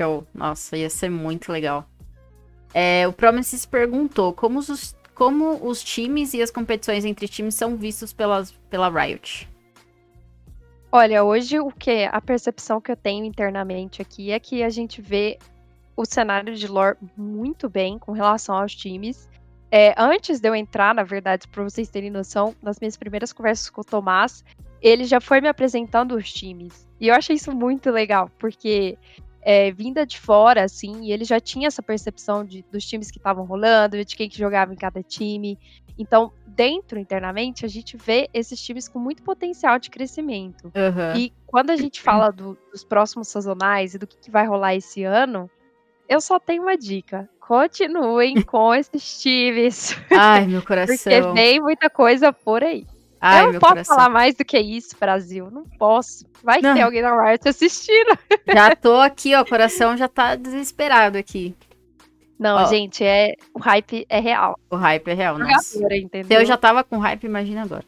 Show. 0.00 0.26
Nossa, 0.34 0.76
ia 0.76 0.90
ser 0.90 1.10
muito 1.10 1.50
legal. 1.50 1.88
É, 2.74 3.06
o 3.08 3.12
Promises 3.12 3.64
perguntou 3.64 4.32
como 4.32 4.58
os, 4.58 4.94
como 5.14 5.66
os 5.66 5.82
times 5.82 6.34
e 6.34 6.42
as 6.42 6.50
competições 6.50 7.04
entre 7.04 7.26
times 7.26 7.54
são 7.54 7.76
vistos 7.76 8.12
pelas, 8.12 8.52
pela 8.68 8.88
Riot. 8.88 9.48
Olha, 10.92 11.24
hoje 11.24 11.58
o 11.58 11.70
que 11.70 12.08
a 12.10 12.20
percepção 12.20 12.80
que 12.80 12.92
eu 12.92 12.96
tenho 12.96 13.24
internamente 13.24 14.00
aqui 14.00 14.30
é 14.30 14.38
que 14.38 14.62
a 14.62 14.70
gente 14.70 15.00
vê 15.00 15.38
o 15.96 16.04
cenário 16.04 16.54
de 16.54 16.68
lore 16.68 16.96
muito 17.16 17.68
bem 17.68 17.98
com 17.98 18.12
relação 18.12 18.54
aos 18.54 18.74
times. 18.74 19.28
É, 19.70 19.94
antes 19.96 20.38
de 20.38 20.48
eu 20.48 20.54
entrar, 20.54 20.94
na 20.94 21.02
verdade, 21.02 21.48
para 21.48 21.64
vocês 21.64 21.88
terem 21.88 22.10
noção, 22.10 22.54
nas 22.62 22.78
minhas 22.78 22.96
primeiras 22.96 23.32
conversas 23.32 23.68
com 23.68 23.80
o 23.80 23.84
Tomás, 23.84 24.44
ele 24.80 25.04
já 25.04 25.20
foi 25.20 25.40
me 25.40 25.48
apresentando 25.48 26.14
os 26.14 26.32
times. 26.32 26.86
E 27.00 27.08
eu 27.08 27.14
achei 27.14 27.36
isso 27.36 27.52
muito 27.54 27.90
legal, 27.90 28.30
porque 28.38 28.96
é, 29.48 29.70
vinda 29.70 30.04
de 30.04 30.18
fora, 30.18 30.64
assim, 30.64 31.04
e 31.04 31.12
ele 31.12 31.24
já 31.24 31.38
tinha 31.38 31.68
essa 31.68 31.80
percepção 31.80 32.44
de, 32.44 32.64
dos 32.72 32.84
times 32.84 33.12
que 33.12 33.18
estavam 33.18 33.44
rolando, 33.44 34.04
de 34.04 34.16
quem 34.16 34.28
que 34.28 34.36
jogava 34.36 34.74
em 34.74 34.76
cada 34.76 35.04
time. 35.04 35.56
Então, 35.96 36.32
dentro, 36.44 36.98
internamente, 36.98 37.64
a 37.64 37.68
gente 37.68 37.96
vê 37.96 38.28
esses 38.34 38.60
times 38.60 38.88
com 38.88 38.98
muito 38.98 39.22
potencial 39.22 39.78
de 39.78 39.88
crescimento. 39.88 40.64
Uhum. 40.74 41.16
E 41.16 41.32
quando 41.46 41.70
a 41.70 41.76
gente 41.76 42.02
fala 42.02 42.32
do, 42.32 42.58
dos 42.72 42.82
próximos 42.82 43.28
sazonais 43.28 43.94
e 43.94 43.98
do 43.98 44.06
que, 44.08 44.16
que 44.16 44.32
vai 44.32 44.44
rolar 44.44 44.74
esse 44.74 45.04
ano, 45.04 45.48
eu 46.08 46.20
só 46.20 46.40
tenho 46.40 46.64
uma 46.64 46.76
dica. 46.76 47.30
Continuem 47.38 48.42
com 48.42 48.74
esses 48.74 49.22
times. 49.22 49.96
Ai, 50.10 50.44
meu 50.48 50.60
coração. 50.60 50.96
Porque 50.96 51.20
vem 51.34 51.60
muita 51.60 51.88
coisa 51.88 52.32
por 52.32 52.64
aí. 52.64 52.84
Ai, 53.20 53.46
eu 53.46 53.52
não 53.52 53.60
posso 53.60 53.72
coração. 53.72 53.96
falar 53.96 54.08
mais 54.08 54.34
do 54.34 54.44
que 54.44 54.58
isso, 54.58 54.96
Brasil. 54.98 55.50
Não 55.50 55.64
posso. 55.64 56.24
Vai 56.42 56.60
não. 56.60 56.74
ter 56.74 56.82
alguém 56.82 57.02
na 57.02 57.22
Riot 57.22 57.48
assistindo. 57.48 58.18
Já 58.52 58.76
tô 58.76 58.96
aqui, 58.96 59.34
ó. 59.34 59.42
O 59.42 59.46
coração 59.46 59.96
já 59.96 60.08
tá 60.08 60.34
desesperado 60.36 61.18
aqui. 61.18 61.54
Não, 62.38 62.62
ó, 62.62 62.66
gente, 62.66 63.02
é 63.02 63.34
o 63.54 63.58
hype 63.58 64.06
é 64.08 64.20
real. 64.20 64.58
O 64.70 64.76
hype 64.76 65.08
é 65.08 65.14
real, 65.14 65.38
nossa. 65.38 65.78
Se 65.78 66.34
eu 66.34 66.44
já 66.44 66.56
tava 66.56 66.84
com 66.84 66.98
hype, 66.98 67.24
imagina 67.24 67.62
agora. 67.62 67.84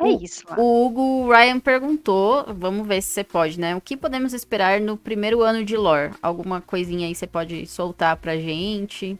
É 0.00 0.04
o, 0.04 0.22
isso. 0.22 0.44
Lá. 0.48 0.56
O 0.58 0.86
Hugo 0.86 1.30
Ryan 1.30 1.60
perguntou, 1.60 2.44
vamos 2.48 2.86
ver 2.86 3.02
se 3.02 3.10
você 3.10 3.24
pode, 3.24 3.58
né? 3.58 3.76
O 3.76 3.80
que 3.80 3.96
podemos 3.96 4.32
esperar 4.32 4.80
no 4.80 4.96
primeiro 4.96 5.42
ano 5.42 5.64
de 5.64 5.76
lore? 5.76 6.12
Alguma 6.22 6.60
coisinha 6.60 7.06
aí 7.06 7.14
você 7.14 7.26
pode 7.26 7.66
soltar 7.66 8.16
pra 8.16 8.36
gente? 8.36 9.18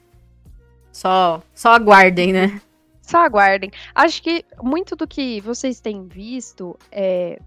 Só, 0.92 1.42
só 1.54 1.74
aguardem, 1.74 2.32
né? 2.32 2.60
Só 3.08 3.24
aguardem. 3.24 3.70
Acho 3.94 4.22
que 4.22 4.44
muito 4.62 4.94
do 4.94 5.08
que 5.08 5.40
vocês 5.40 5.80
têm 5.80 6.06
visto 6.06 6.78
é, 6.92 7.40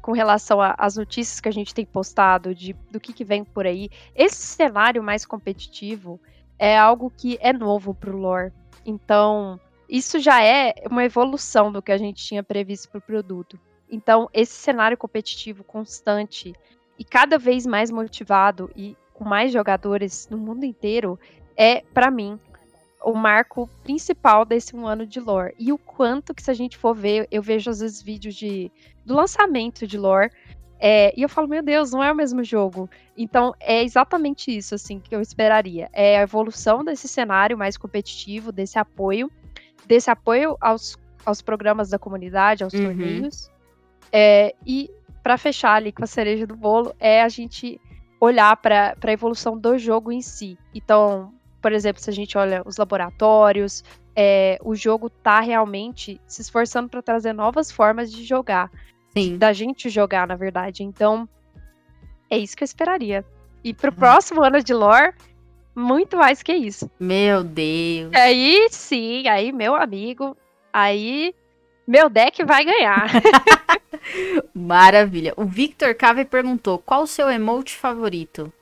com 0.00 0.12
relação 0.12 0.58
às 0.78 0.96
notícias 0.96 1.38
que 1.38 1.50
a 1.50 1.52
gente 1.52 1.74
tem 1.74 1.84
postado, 1.84 2.54
de, 2.54 2.72
do 2.90 2.98
que, 2.98 3.12
que 3.12 3.22
vem 3.22 3.44
por 3.44 3.66
aí, 3.66 3.90
esse 4.16 4.36
cenário 4.36 5.02
mais 5.02 5.26
competitivo 5.26 6.18
é 6.58 6.78
algo 6.78 7.12
que 7.14 7.36
é 7.42 7.52
novo 7.52 7.92
para 7.92 8.08
o 8.08 8.16
lore. 8.16 8.54
Então, 8.86 9.60
isso 9.86 10.18
já 10.18 10.42
é 10.42 10.72
uma 10.90 11.04
evolução 11.04 11.70
do 11.70 11.82
que 11.82 11.92
a 11.92 11.98
gente 11.98 12.24
tinha 12.24 12.42
previsto 12.42 12.88
para 12.88 12.98
o 12.98 13.02
produto. 13.02 13.60
Então, 13.90 14.30
esse 14.32 14.54
cenário 14.54 14.96
competitivo 14.96 15.62
constante 15.62 16.54
e 16.98 17.04
cada 17.04 17.36
vez 17.36 17.66
mais 17.66 17.90
motivado 17.90 18.70
e 18.74 18.96
com 19.12 19.24
mais 19.24 19.52
jogadores 19.52 20.26
no 20.30 20.38
mundo 20.38 20.64
inteiro 20.64 21.20
é, 21.54 21.82
para 21.92 22.10
mim, 22.10 22.40
o 23.04 23.14
marco 23.14 23.68
principal 23.82 24.44
desse 24.44 24.74
um 24.76 24.86
ano 24.86 25.06
de 25.06 25.20
lore. 25.20 25.54
E 25.58 25.72
o 25.72 25.78
quanto 25.78 26.34
que, 26.34 26.42
se 26.42 26.50
a 26.50 26.54
gente 26.54 26.76
for 26.76 26.94
ver, 26.94 27.26
eu 27.30 27.42
vejo 27.42 27.70
às 27.70 27.80
vezes 27.80 28.02
vídeos 28.02 28.34
de, 28.34 28.70
do 29.04 29.14
lançamento 29.14 29.86
de 29.86 29.98
lore. 29.98 30.30
É, 30.78 31.12
e 31.16 31.22
eu 31.22 31.28
falo, 31.28 31.46
meu 31.46 31.62
Deus, 31.62 31.92
não 31.92 32.02
é 32.02 32.10
o 32.10 32.14
mesmo 32.14 32.42
jogo. 32.42 32.90
Então, 33.16 33.54
é 33.60 33.84
exatamente 33.84 34.56
isso, 34.56 34.74
assim, 34.74 34.98
que 34.98 35.14
eu 35.14 35.20
esperaria. 35.20 35.88
É 35.92 36.18
a 36.18 36.22
evolução 36.22 36.84
desse 36.84 37.06
cenário 37.06 37.56
mais 37.56 37.76
competitivo, 37.76 38.50
desse 38.50 38.78
apoio, 38.78 39.30
desse 39.86 40.10
apoio 40.10 40.56
aos, 40.60 40.98
aos 41.24 41.40
programas 41.40 41.90
da 41.90 41.98
comunidade, 41.98 42.64
aos 42.64 42.72
uhum. 42.74 42.84
torneios. 42.84 43.50
É, 44.10 44.54
e, 44.66 44.90
para 45.22 45.38
fechar 45.38 45.74
ali 45.74 45.92
com 45.92 46.02
a 46.02 46.06
cereja 46.06 46.46
do 46.46 46.56
bolo, 46.56 46.94
é 46.98 47.22
a 47.22 47.28
gente 47.28 47.80
olhar 48.20 48.56
para 48.56 48.96
a 49.00 49.12
evolução 49.12 49.56
do 49.56 49.78
jogo 49.78 50.10
em 50.10 50.20
si. 50.20 50.58
Então, 50.74 51.32
por 51.62 51.72
exemplo, 51.72 52.02
se 52.02 52.10
a 52.10 52.12
gente 52.12 52.36
olha 52.36 52.62
os 52.66 52.76
laboratórios, 52.76 53.84
é, 54.14 54.58
o 54.62 54.74
jogo 54.74 55.08
tá 55.08 55.40
realmente 55.40 56.20
se 56.26 56.42
esforçando 56.42 56.88
para 56.88 57.00
trazer 57.00 57.32
novas 57.32 57.70
formas 57.70 58.12
de 58.12 58.24
jogar. 58.24 58.70
Sim. 59.16 59.38
Da 59.38 59.52
gente 59.52 59.88
jogar, 59.88 60.26
na 60.26 60.34
verdade. 60.34 60.82
Então, 60.82 61.28
é 62.28 62.36
isso 62.36 62.56
que 62.56 62.64
eu 62.64 62.66
esperaria. 62.66 63.24
E 63.62 63.72
pro 63.72 63.90
uhum. 63.90 63.96
próximo 63.96 64.42
ano 64.42 64.62
de 64.62 64.74
lore, 64.74 65.14
muito 65.74 66.16
mais 66.16 66.42
que 66.42 66.52
isso. 66.52 66.90
Meu 66.98 67.44
Deus. 67.44 68.12
Aí 68.14 68.66
sim, 68.70 69.28
aí, 69.28 69.52
meu 69.52 69.74
amigo, 69.74 70.36
aí 70.72 71.34
meu 71.86 72.10
deck 72.10 72.44
vai 72.44 72.64
ganhar. 72.64 73.08
Maravilha. 74.52 75.32
O 75.36 75.44
Victor 75.44 75.94
Cave 75.94 76.24
perguntou: 76.24 76.78
qual 76.78 77.02
o 77.02 77.06
seu 77.06 77.30
emote 77.30 77.76
favorito? 77.76 78.52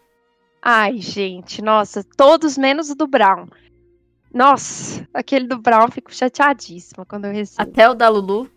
Ai, 0.62 0.98
gente, 0.98 1.62
nossa, 1.62 2.04
todos 2.16 2.58
menos 2.58 2.90
o 2.90 2.94
do 2.94 3.06
Brown. 3.06 3.46
Nossa, 4.32 5.08
aquele 5.12 5.46
do 5.46 5.58
Brown 5.58 5.86
eu 5.86 5.92
fico 5.92 6.14
chateadíssima 6.14 7.04
quando 7.04 7.24
eu 7.24 7.32
recebo. 7.32 7.68
Até 7.68 7.88
o 7.88 7.94
da 7.94 8.08
Lulu? 8.08 8.48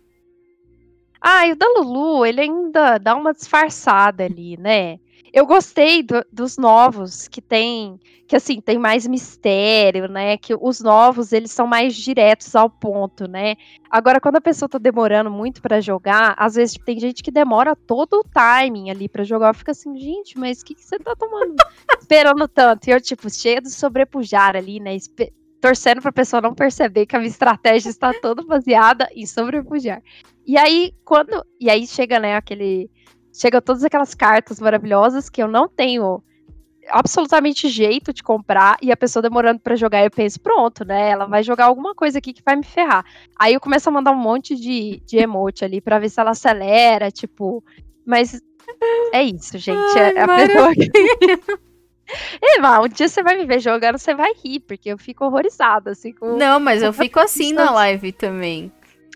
Ah, 1.20 1.48
e 1.48 1.54
o 1.54 1.56
da 1.56 1.68
Lulu, 1.68 2.26
ele 2.26 2.42
ainda 2.42 2.98
dá 2.98 3.16
uma 3.16 3.34
disfarçada 3.34 4.26
ali, 4.26 4.58
né? 4.58 5.00
Eu 5.34 5.48
gostei 5.48 6.04
do, 6.04 6.24
dos 6.32 6.58
novos, 6.60 7.28
que 7.28 7.42
tem, 7.42 8.00
que 8.28 8.36
assim, 8.36 8.62
tem 8.62 8.78
mais 8.78 9.08
mistério, 9.08 10.08
né? 10.08 10.38
Que 10.38 10.54
os 10.54 10.80
novos, 10.80 11.34
eles 11.34 11.52
são 11.52 11.66
mais 11.66 11.96
diretos 11.96 12.56
ao 12.56 12.70
ponto, 12.70 13.28
né? 13.28 13.56
Agora, 13.90 14.22
quando 14.22 14.36
a 14.36 14.42
pessoa 14.42 14.70
tá 14.70 14.78
demorando 14.78 15.32
muito 15.32 15.60
para 15.60 15.82
jogar, 15.82 16.36
às 16.38 16.54
vezes 16.54 16.78
tem 16.86 17.00
gente 17.00 17.24
que 17.24 17.32
demora 17.32 17.76
todo 17.76 18.20
o 18.20 18.24
timing 18.24 18.92
ali 18.92 19.10
para 19.10 19.24
jogar, 19.24 19.56
fica 19.56 19.72
assim, 19.72 19.98
gente, 19.98 20.38
mas 20.38 20.62
o 20.62 20.66
que, 20.66 20.76
que 20.76 20.86
você 20.86 21.00
tá 21.00 21.16
tomando? 21.16 21.56
esperando 22.00 22.48
tanto. 22.48 22.88
E 22.88 22.92
eu, 22.92 23.02
tipo, 23.02 23.28
cheia 23.28 23.60
de 23.60 23.72
sobrepujar 23.72 24.56
ali, 24.56 24.80
né? 24.80 24.96
torcendo 25.60 26.00
pra 26.00 26.12
pessoa 26.12 26.42
não 26.42 26.54
perceber 26.54 27.08
que 27.08 27.16
a 27.16 27.20
minha 27.20 27.32
estratégia 27.32 27.90
está 27.90 28.14
toda 28.14 28.44
baseada 28.44 29.10
em 29.16 29.26
sobrepujar. 29.26 30.04
E 30.46 30.58
aí, 30.58 30.94
quando. 31.04 31.44
E 31.60 31.72
aí 31.72 31.88
chega, 31.88 32.20
né, 32.20 32.36
aquele 32.36 32.92
chega 33.34 33.62
todas 33.62 33.84
aquelas 33.84 34.14
cartas 34.14 34.60
maravilhosas 34.60 35.30
que 35.30 35.42
eu 35.42 35.48
não 35.48 35.68
tenho 35.68 36.24
absolutamente 36.90 37.70
jeito 37.70 38.14
de 38.14 38.22
comprar 38.22 38.78
e 38.82 38.92
a 38.92 38.98
pessoa 38.98 39.24
demorando 39.24 39.60
para 39.60 39.76
jogar, 39.76 40.04
eu 40.04 40.12
penso, 40.12 40.40
pronto, 40.40 40.86
né? 40.86 41.10
Ela 41.10 41.26
vai 41.26 41.44
jogar 41.44 41.66
alguma 41.66 41.96
coisa 41.96 42.18
aqui 42.18 42.34
que 42.34 42.44
vai 42.46 42.56
me 42.56 42.64
ferrar. 42.64 43.06
Aí 43.40 43.54
eu 43.54 43.60
começo 43.60 43.90
a 43.90 43.92
mandar 43.92 44.12
um 44.12 44.18
monte 44.18 44.56
de, 44.56 45.02
de 45.06 45.18
emote 45.18 45.64
ali 45.66 45.82
para 45.82 46.00
ver 46.00 46.10
se 46.10 46.20
ela 46.20 46.32
acelera, 46.32 47.10
tipo. 47.10 47.64
Mas 48.06 48.42
é 49.14 49.24
isso, 49.24 49.58
gente. 49.58 49.98
Ai, 49.98 50.14
é 50.16 50.22
a 50.22 50.28
pessoa 50.28 50.74
que. 50.74 51.64
É, 52.42 52.60
mas 52.60 52.86
um 52.86 52.90
dia 52.90 53.08
você 53.08 53.24
vai 53.24 53.38
me 53.38 53.46
ver 53.46 53.60
jogando, 53.60 53.98
você 53.98 54.14
vai 54.14 54.34
rir, 54.44 54.60
porque 54.60 54.90
eu 54.90 54.98
fico 54.98 55.26
horrorizada, 55.26 55.92
assim. 55.92 56.12
Com... 56.12 56.38
Não, 56.38 56.60
mas 56.60 56.84
eu 56.84 56.92
fico 56.92 57.18
assim 57.18 57.54
na 57.54 57.72
live 57.72 58.12
também. 58.12 58.72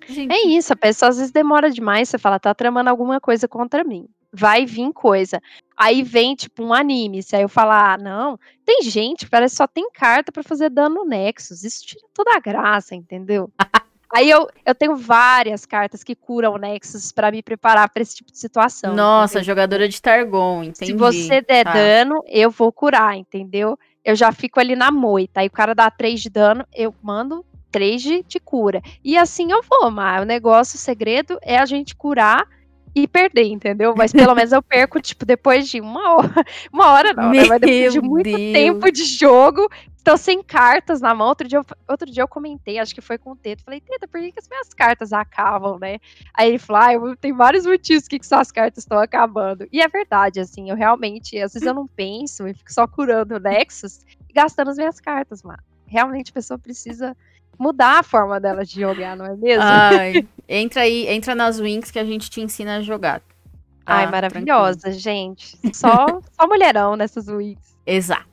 Gente. 0.08 0.34
É 0.34 0.48
isso, 0.48 0.74
a 0.74 0.76
pessoa 0.76 1.10
às 1.10 1.18
vezes 1.18 1.32
demora 1.32 1.70
demais, 1.70 2.10
você 2.10 2.18
fala, 2.18 2.40
tá 2.40 2.54
tramando 2.54 2.90
alguma 2.90 3.20
coisa 3.20 3.48
contra 3.48 3.84
mim. 3.84 4.08
Vai 4.32 4.66
vir 4.66 4.92
coisa. 4.94 5.42
Aí 5.76 6.04
vem, 6.04 6.36
tipo, 6.36 6.64
um 6.64 6.74
anime. 6.74 7.24
Se 7.24 7.36
aí 7.36 7.42
eu 7.42 7.50
falar, 7.50 7.94
ah, 7.94 7.98
não, 7.98 8.40
tem 8.66 8.82
gente, 8.84 9.30
parece 9.30 9.54
que 9.54 9.58
só 9.58 9.68
tem 9.68 9.90
carta 9.92 10.32
para 10.32 10.44
fazer 10.44 10.70
dano 10.70 10.96
no 10.96 11.06
Nexus. 11.06 11.64
Isso 11.64 11.86
tira 11.86 12.02
toda 12.14 12.36
a 12.36 12.40
graça, 12.40 12.96
entendeu? 12.96 13.52
Aí 14.14 14.30
eu, 14.30 14.48
eu 14.66 14.74
tenho 14.74 14.96
várias 14.96 15.66
cartas 15.66 16.02
que 16.02 16.16
curam 16.16 16.54
o 16.54 16.58
Nexus 16.58 17.12
para 17.12 17.30
me 17.30 17.44
preparar 17.44 17.90
para 17.90 18.02
esse 18.02 18.16
tipo 18.16 18.32
de 18.32 18.40
situação. 18.40 18.96
Nossa, 18.96 19.34
entendeu? 19.34 19.46
jogadora 19.46 19.90
de 19.90 20.02
Targon, 20.02 20.64
entendi. 20.64 20.92
Se 20.92 20.94
você 20.94 21.42
der 21.42 21.66
tá. 21.66 21.74
dano, 21.74 22.24
eu 22.26 22.50
vou 22.50 22.72
curar, 22.72 23.18
entendeu? 23.18 23.78
Eu 24.06 24.16
já 24.16 24.32
fico 24.32 24.60
ali 24.60 24.76
na 24.76 24.92
moita. 24.92 25.42
Aí 25.42 25.48
o 25.48 25.52
cara 25.52 25.76
dá 25.76 25.92
3 25.92 26.22
de 26.22 26.30
dano, 26.30 26.66
eu 26.74 26.96
mando 27.04 27.46
3 27.72 28.02
de, 28.02 28.24
de 28.24 28.40
cura. 28.40 28.82
E 29.04 29.18
assim 29.18 29.52
eu 29.52 29.62
vou, 29.64 29.92
mas 29.92 30.22
o 30.22 30.26
negócio, 30.26 30.76
o 30.76 30.80
segredo 30.80 31.38
é 31.42 31.58
a 31.58 31.66
gente 31.66 31.96
curar 31.96 32.48
e 32.96 33.08
perder, 33.08 33.46
entendeu? 33.46 33.94
Mas 33.96 34.12
pelo 34.12 34.34
menos 34.34 34.52
eu 34.52 34.62
perco, 34.62 35.00
tipo, 35.00 35.26
depois 35.26 35.70
de 35.70 35.80
uma 35.80 36.16
hora. 36.16 36.46
Uma 36.72 36.92
hora 36.92 37.14
não, 37.14 37.32
né? 37.32 37.46
Mas 37.46 37.62
depois 37.62 37.94
de 37.94 38.02
muito 38.02 38.24
Deus. 38.24 38.54
tempo 38.54 38.92
de 38.92 39.06
jogo, 39.06 39.70
tô 40.04 40.18
sem 40.18 40.42
cartas 40.42 41.02
na 41.02 41.14
mão. 41.14 41.28
Outro 41.28 41.48
dia, 41.48 41.60
eu, 41.60 41.66
outro 41.88 42.10
dia 42.10 42.24
eu 42.24 42.28
comentei, 42.28 42.80
acho 42.80 42.96
que 42.96 43.02
foi 43.02 43.18
com 43.18 43.32
o 43.32 43.36
Teto. 43.36 43.64
Falei, 43.64 43.82
Teta, 43.82 44.08
por 44.08 44.20
que, 44.20 44.32
que 44.32 44.40
as 44.40 44.50
minhas 44.50 44.74
cartas 44.74 45.14
acabam, 45.14 45.78
né? 45.80 46.00
Aí 46.34 46.50
ele 46.50 46.60
falou, 46.60 46.82
ah, 46.82 46.94
eu, 46.94 47.16
tem 47.16 47.34
vários 47.34 47.66
motivos 47.66 48.08
que, 48.08 48.18
que 48.18 48.26
suas 48.26 48.52
cartas 48.52 48.84
estão 48.84 49.00
acabando. 49.00 49.68
E 49.72 49.82
é 49.82 49.88
verdade, 49.88 50.40
assim, 50.40 50.70
eu 50.70 50.76
realmente, 50.76 51.38
às 51.40 51.54
vezes 51.54 51.68
eu 51.68 51.74
não 51.74 51.88
penso 51.88 52.48
e 52.48 52.54
fico 52.54 52.72
só 52.72 52.88
curando 52.88 53.36
o 53.36 53.40
Nexus 53.40 54.04
e 54.30 54.34
gastando 54.34 54.70
as 54.70 54.78
minhas 54.78 55.00
cartas, 55.00 55.44
mano. 55.44 55.60
Realmente 55.86 56.32
a 56.32 56.34
pessoa 56.34 56.58
precisa 56.58 57.16
mudar 57.58 58.00
a 58.00 58.04
forma 58.04 58.40
dela 58.40 58.64
de 58.64 58.80
jogar, 58.80 59.16
não 59.16 59.26
é 59.26 59.36
mesmo? 59.36 59.64
Ai, 59.64 60.28
entra 60.48 60.82
aí, 60.82 61.08
entra 61.08 61.36
nas 61.36 61.60
Winx 61.60 61.92
que 61.92 62.00
a 62.00 62.06
gente 62.06 62.30
te 62.30 62.42
ensina 62.42 62.78
a 62.78 62.82
jogar. 62.82 63.22
Ai, 63.86 64.06
ah, 64.06 64.12
maravilhosa, 64.12 64.80
tranquilo. 64.82 65.00
gente. 65.00 65.58
Só, 65.74 66.20
só 66.38 66.48
mulherão 66.48 66.96
nessas 66.96 67.28
Winx. 67.28 67.78
Exato. 67.86 68.28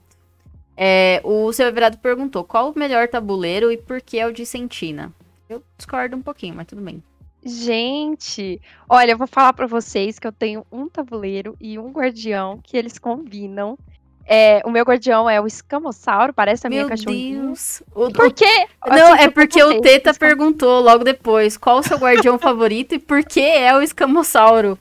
É, 0.77 1.21
o 1.23 1.53
seu 1.53 1.69
Everado 1.69 1.99
perguntou 1.99 2.43
qual 2.43 2.71
o 2.71 2.79
melhor 2.79 3.09
tabuleiro 3.09 3.71
e 3.71 3.77
por 3.77 4.01
que 4.01 4.19
é 4.19 4.27
o 4.27 4.33
de 4.33 4.45
Sentina. 4.45 5.13
Eu 5.49 5.63
discordo 5.77 6.17
um 6.17 6.23
pouquinho, 6.23 6.55
mas 6.55 6.67
tudo 6.67 6.83
bem. 6.83 7.03
Gente, 7.45 8.61
olha, 8.89 9.13
eu 9.13 9.19
vou 9.19 9.27
falar 9.27 9.53
para 9.53 9.67
vocês 9.67 10.19
que 10.19 10.27
eu 10.27 10.33
tenho 10.33 10.67
um 10.73 10.89
tabuleiro 10.89 11.57
e 11.61 11.79
um 11.79 11.93
guardião 11.93 12.59
que 12.63 12.77
eles 12.77 12.99
combinam. 12.99 13.79
É, 14.27 14.63
o 14.65 14.71
meu 14.71 14.85
guardião 14.85 15.29
é 15.29 15.41
o 15.41 15.47
escamossauro, 15.47 16.33
parece 16.33 16.67
a 16.67 16.71
minha 16.71 16.87
cachorrinha. 16.87 17.39
Meu 17.39 17.47
Deus. 17.49 17.83
O, 17.95 18.11
por 18.11 18.33
quê? 18.33 18.67
Não, 18.87 19.15
é 19.15 19.29
porque 19.29 19.63
o 19.63 19.81
Teta 19.81 20.15
perguntou 20.15 20.81
logo 20.81 21.05
depois 21.05 21.57
qual 21.57 21.79
o 21.79 21.83
seu 21.83 21.99
guardião 21.99 22.39
favorito 22.39 22.95
e 22.95 22.99
por 22.99 23.23
que 23.23 23.41
é 23.41 23.77
o 23.77 23.83
escamossauro. 23.83 24.79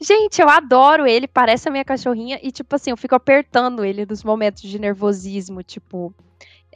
Gente, 0.00 0.40
eu 0.40 0.48
adoro 0.48 1.06
ele, 1.06 1.26
parece 1.26 1.68
a 1.68 1.72
minha 1.72 1.84
cachorrinha 1.84 2.38
e 2.42 2.50
tipo 2.50 2.74
assim, 2.74 2.90
eu 2.90 2.96
fico 2.96 3.14
apertando 3.14 3.84
ele 3.84 4.06
nos 4.06 4.22
momentos 4.22 4.62
de 4.62 4.78
nervosismo, 4.78 5.62
tipo, 5.62 6.14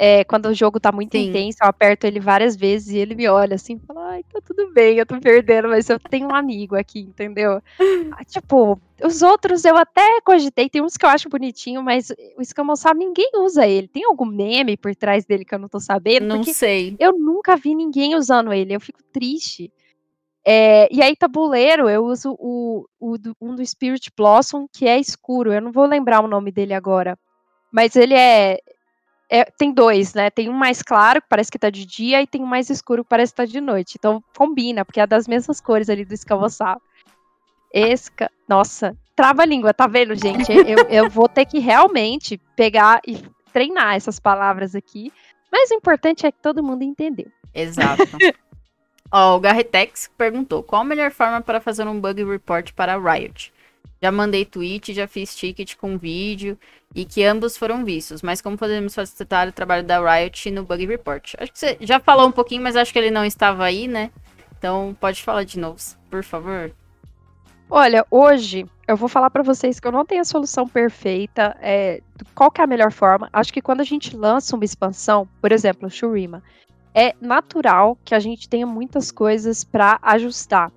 é, 0.02 0.24
quando 0.24 0.47
o 0.47 0.55
jogo 0.55 0.81
tá 0.81 0.90
muito 0.90 1.14
Sim. 1.14 1.28
intenso, 1.28 1.59
eu 1.60 1.68
aperto 1.68 2.06
ele 2.06 2.18
várias 2.18 2.56
vezes 2.56 2.89
e 2.89 2.97
ele 2.97 3.14
me 3.14 3.28
olha 3.28 3.56
assim, 3.56 3.78
fala, 3.86 4.12
ai, 4.12 4.24
tá 4.32 4.40
tudo 4.40 4.72
bem, 4.72 4.97
eu 4.97 5.05
tô 5.05 5.20
perdendo, 5.20 5.68
mas 5.68 5.90
eu 5.90 6.01
tenho 6.01 6.27
um 6.27 6.35
amigo 6.35 6.74
aqui, 6.74 7.01
entendeu? 7.01 7.60
Ah, 8.18 8.24
tipo, 8.24 8.81
os 9.05 9.22
outros 9.22 9.64
eu 9.64 9.77
até 9.77 10.20
cogitei, 10.22 10.68
tem 10.68 10.82
uns 10.82 10.97
que 10.97 11.05
eu 11.05 11.10
acho 11.10 11.28
bonitinho, 11.28 11.82
mas 11.82 12.10
o 12.36 12.40
escamoçado 12.40 12.98
ninguém 12.98 13.31
usa 13.36 13.66
ele. 13.66 13.86
Tem 13.86 14.05
algum 14.05 14.24
meme 14.24 14.77
por 14.77 14.97
trás 14.97 15.24
dele 15.24 15.44
que 15.44 15.55
eu 15.55 15.59
não 15.59 15.68
tô 15.68 15.78
sabendo? 15.78 16.27
Não 16.27 16.43
sei. 16.43 16.97
Eu 16.98 17.12
nunca 17.12 17.56
vi 17.56 17.74
ninguém 17.74 18.16
usando 18.16 18.52
ele, 18.52 18.74
eu 18.74 18.81
fico 18.81 19.01
triste. 19.12 19.70
É, 20.44 20.89
e 20.93 21.01
aí, 21.02 21.14
tabuleiro, 21.14 21.89
eu 21.89 22.05
uso 22.05 22.35
o, 22.39 22.85
o, 22.98 23.16
um 23.40 23.55
do 23.55 23.64
Spirit 23.64 24.10
Blossom, 24.16 24.66
que 24.72 24.89
é 24.89 24.98
escuro. 24.98 25.52
Eu 25.52 25.60
não 25.60 25.70
vou 25.70 25.86
lembrar 25.86 26.20
o 26.20 26.28
nome 26.28 26.51
dele 26.51 26.74
agora. 26.74 27.16
Mas 27.72 27.94
ele 27.94 28.14
é, 28.14 28.59
é, 29.31 29.44
tem 29.44 29.73
dois, 29.73 30.12
né? 30.12 30.28
Tem 30.28 30.48
um 30.48 30.52
mais 30.52 30.82
claro, 30.82 31.23
que 31.23 31.28
parece 31.28 31.52
que 31.52 31.59
tá 31.59 31.70
de 31.70 31.86
dia, 31.86 32.20
e 32.20 32.27
tem 32.27 32.43
um 32.43 32.47
mais 32.47 32.69
escuro, 32.69 33.05
que 33.05 33.09
parece 33.09 33.32
que 33.32 33.36
tá 33.36 33.44
de 33.44 33.61
noite. 33.61 33.94
Então 33.97 34.23
combina, 34.36 34.85
porque 34.85 35.01
é 35.01 35.07
das 35.07 35.28
mesmas 35.28 35.61
cores 35.61 35.89
ali 35.89 36.05
do 36.05 36.12
escavoçal. 36.12 36.82
Esca... 37.73 38.28
Nossa, 38.48 38.97
trava 39.15 39.43
a 39.43 39.47
língua, 39.47 39.73
tá 39.73 39.86
vendo, 39.86 40.16
gente? 40.16 40.51
Eu, 40.51 40.78
eu 40.90 41.09
vou 41.09 41.28
ter 41.28 41.44
que 41.44 41.61
realmente 41.61 42.39
pegar 42.57 43.01
e 43.07 43.23
treinar 43.52 43.94
essas 43.94 44.19
palavras 44.19 44.74
aqui. 44.74 45.12
Mas 45.51 45.70
o 45.70 45.74
importante 45.74 46.27
é 46.27 46.32
que 46.32 46.43
todo 46.43 46.62
mundo 46.62 46.82
entendeu. 46.82 47.31
Exato. 47.55 48.02
Ó, 49.12 49.36
o 49.36 49.40
Garretex 49.40 50.11
perguntou: 50.19 50.62
qual 50.62 50.82
a 50.82 50.85
melhor 50.85 51.12
forma 51.12 51.40
para 51.40 51.61
fazer 51.61 51.86
um 51.86 52.01
bug 52.01 52.24
report 52.24 52.73
para 52.73 52.98
Riot? 52.98 53.52
Já 54.02 54.10
mandei 54.10 54.44
tweet, 54.44 54.94
já 54.94 55.06
fiz 55.06 55.36
ticket 55.36 55.77
com 55.77 55.98
vídeo 55.98 56.59
e 56.94 57.05
que 57.05 57.22
ambos 57.22 57.56
foram 57.56 57.85
vistos. 57.85 58.22
Mas 58.22 58.40
como 58.40 58.56
podemos 58.56 58.94
facilitar 58.94 59.48
o 59.48 59.52
trabalho 59.52 59.85
da 59.85 60.01
Riot 60.01 60.51
no 60.51 60.64
Bug 60.64 60.86
Report? 60.86 61.35
Acho 61.39 61.52
que 61.52 61.59
você 61.59 61.77
já 61.81 62.01
falou 62.01 62.27
um 62.28 62.32
pouquinho, 62.32 62.62
mas 62.62 62.77
acho 62.77 62.93
que 62.93 62.98
ele 62.98 63.10
não 63.10 63.24
estava 63.24 63.64
aí, 63.64 63.86
né? 63.86 64.10
Então 64.59 64.97
pode 64.98 65.22
falar 65.22 65.44
de 65.44 65.59
novo, 65.59 65.78
por 66.09 66.24
favor. 66.24 66.72
Olha, 67.68 68.05
hoje 68.10 68.66
eu 68.89 68.97
vou 68.97 69.09
falar 69.09 69.31
para 69.31 69.44
vocês 69.44 69.78
que 69.78 69.86
eu 69.86 69.93
não 69.93 70.05
tenho 70.05 70.22
a 70.22 70.24
solução 70.24 70.66
perfeita. 70.66 71.56
É, 71.60 72.02
qual 72.35 72.51
que 72.51 72.60
é 72.60 72.64
a 72.64 72.66
melhor 72.66 72.90
forma? 72.90 73.28
Acho 73.32 73.52
que 73.52 73.62
quando 73.62 73.81
a 73.81 73.85
gente 73.85 74.16
lança 74.16 74.56
uma 74.56 74.64
expansão, 74.64 75.28
por 75.40 75.52
exemplo, 75.52 75.89
Shurima, 75.89 76.43
é 76.93 77.14
natural 77.20 77.97
que 78.05 78.14
a 78.14 78.18
gente 78.18 78.48
tenha 78.48 78.66
muitas 78.66 79.12
coisas 79.12 79.62
para 79.62 79.98
ajustar. 80.02 80.72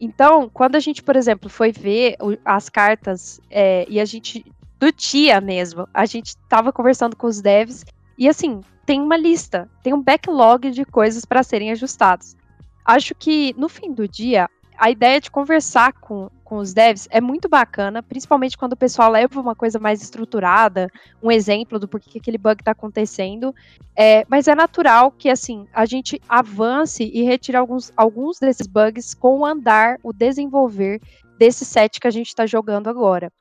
Então, 0.00 0.48
quando 0.52 0.76
a 0.76 0.80
gente, 0.80 1.02
por 1.02 1.16
exemplo, 1.16 1.48
foi 1.48 1.72
ver 1.72 2.16
as 2.44 2.68
cartas 2.68 3.40
é, 3.50 3.86
e 3.88 3.98
a 3.98 4.04
gente, 4.04 4.44
do 4.78 4.92
dia 4.92 5.40
mesmo, 5.40 5.88
a 5.92 6.04
gente 6.04 6.28
estava 6.28 6.72
conversando 6.72 7.16
com 7.16 7.26
os 7.26 7.40
devs 7.40 7.84
e 8.18 8.28
assim, 8.28 8.60
tem 8.84 9.00
uma 9.00 9.16
lista, 9.16 9.68
tem 9.82 9.94
um 9.94 10.02
backlog 10.02 10.70
de 10.70 10.84
coisas 10.84 11.24
para 11.24 11.42
serem 11.42 11.70
ajustadas. 11.70 12.36
Acho 12.84 13.14
que 13.14 13.54
no 13.58 13.68
fim 13.68 13.92
do 13.92 14.06
dia, 14.06 14.48
a 14.78 14.90
ideia 14.90 15.20
de 15.20 15.30
conversar 15.30 15.92
com, 15.94 16.30
com 16.44 16.56
os 16.58 16.72
devs 16.72 17.08
é 17.10 17.20
muito 17.20 17.48
bacana, 17.48 18.02
principalmente 18.02 18.56
quando 18.56 18.74
o 18.74 18.76
pessoal 18.76 19.10
leva 19.10 19.40
uma 19.40 19.54
coisa 19.54 19.78
mais 19.78 20.02
estruturada, 20.02 20.90
um 21.22 21.30
exemplo 21.30 21.78
do 21.78 21.88
porquê 21.88 22.18
aquele 22.18 22.38
bug 22.38 22.60
está 22.60 22.72
acontecendo. 22.72 23.54
É, 23.96 24.24
mas 24.28 24.46
é 24.48 24.54
natural 24.54 25.10
que 25.10 25.28
assim 25.28 25.66
a 25.72 25.84
gente 25.86 26.20
avance 26.28 27.04
e 27.04 27.22
retire 27.22 27.56
alguns, 27.56 27.92
alguns 27.96 28.38
desses 28.38 28.66
bugs 28.66 29.14
com 29.14 29.40
o 29.40 29.46
andar, 29.46 29.98
o 30.02 30.12
desenvolver 30.12 31.00
desse 31.38 31.64
set 31.64 32.00
que 32.00 32.06
a 32.06 32.10
gente 32.10 32.28
está 32.28 32.46
jogando 32.46 32.88
agora. 32.88 33.32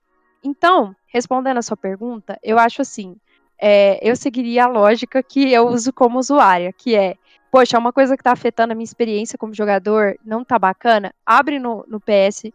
Então, 0.43 0.95
respondendo 1.07 1.57
a 1.57 1.61
sua 1.61 1.77
pergunta, 1.77 2.37
eu 2.43 2.59
acho 2.59 2.81
assim, 2.81 3.15
é, 3.59 3.99
eu 4.01 4.15
seguiria 4.15 4.65
a 4.65 4.67
lógica 4.67 5.23
que 5.23 5.51
eu 5.51 5.67
uso 5.67 5.91
como 5.93 6.19
usuária, 6.19 6.73
que 6.73 6.95
é 6.95 7.15
poxa, 7.56 7.77
é 7.77 7.80
uma 7.80 7.94
coisa 7.94 8.18
que 8.18 8.22
está 8.22 8.34
afetando 8.34 8.73
a 8.73 8.76
minha 8.76 8.84
experiência 8.84 9.38
como 9.38 9.53
jogador, 9.53 10.19
não 10.26 10.44
tá 10.44 10.60
bacana, 10.60 11.15
abre 11.26 11.57
no, 11.57 11.86
no 11.88 12.02
PS, 12.02 12.52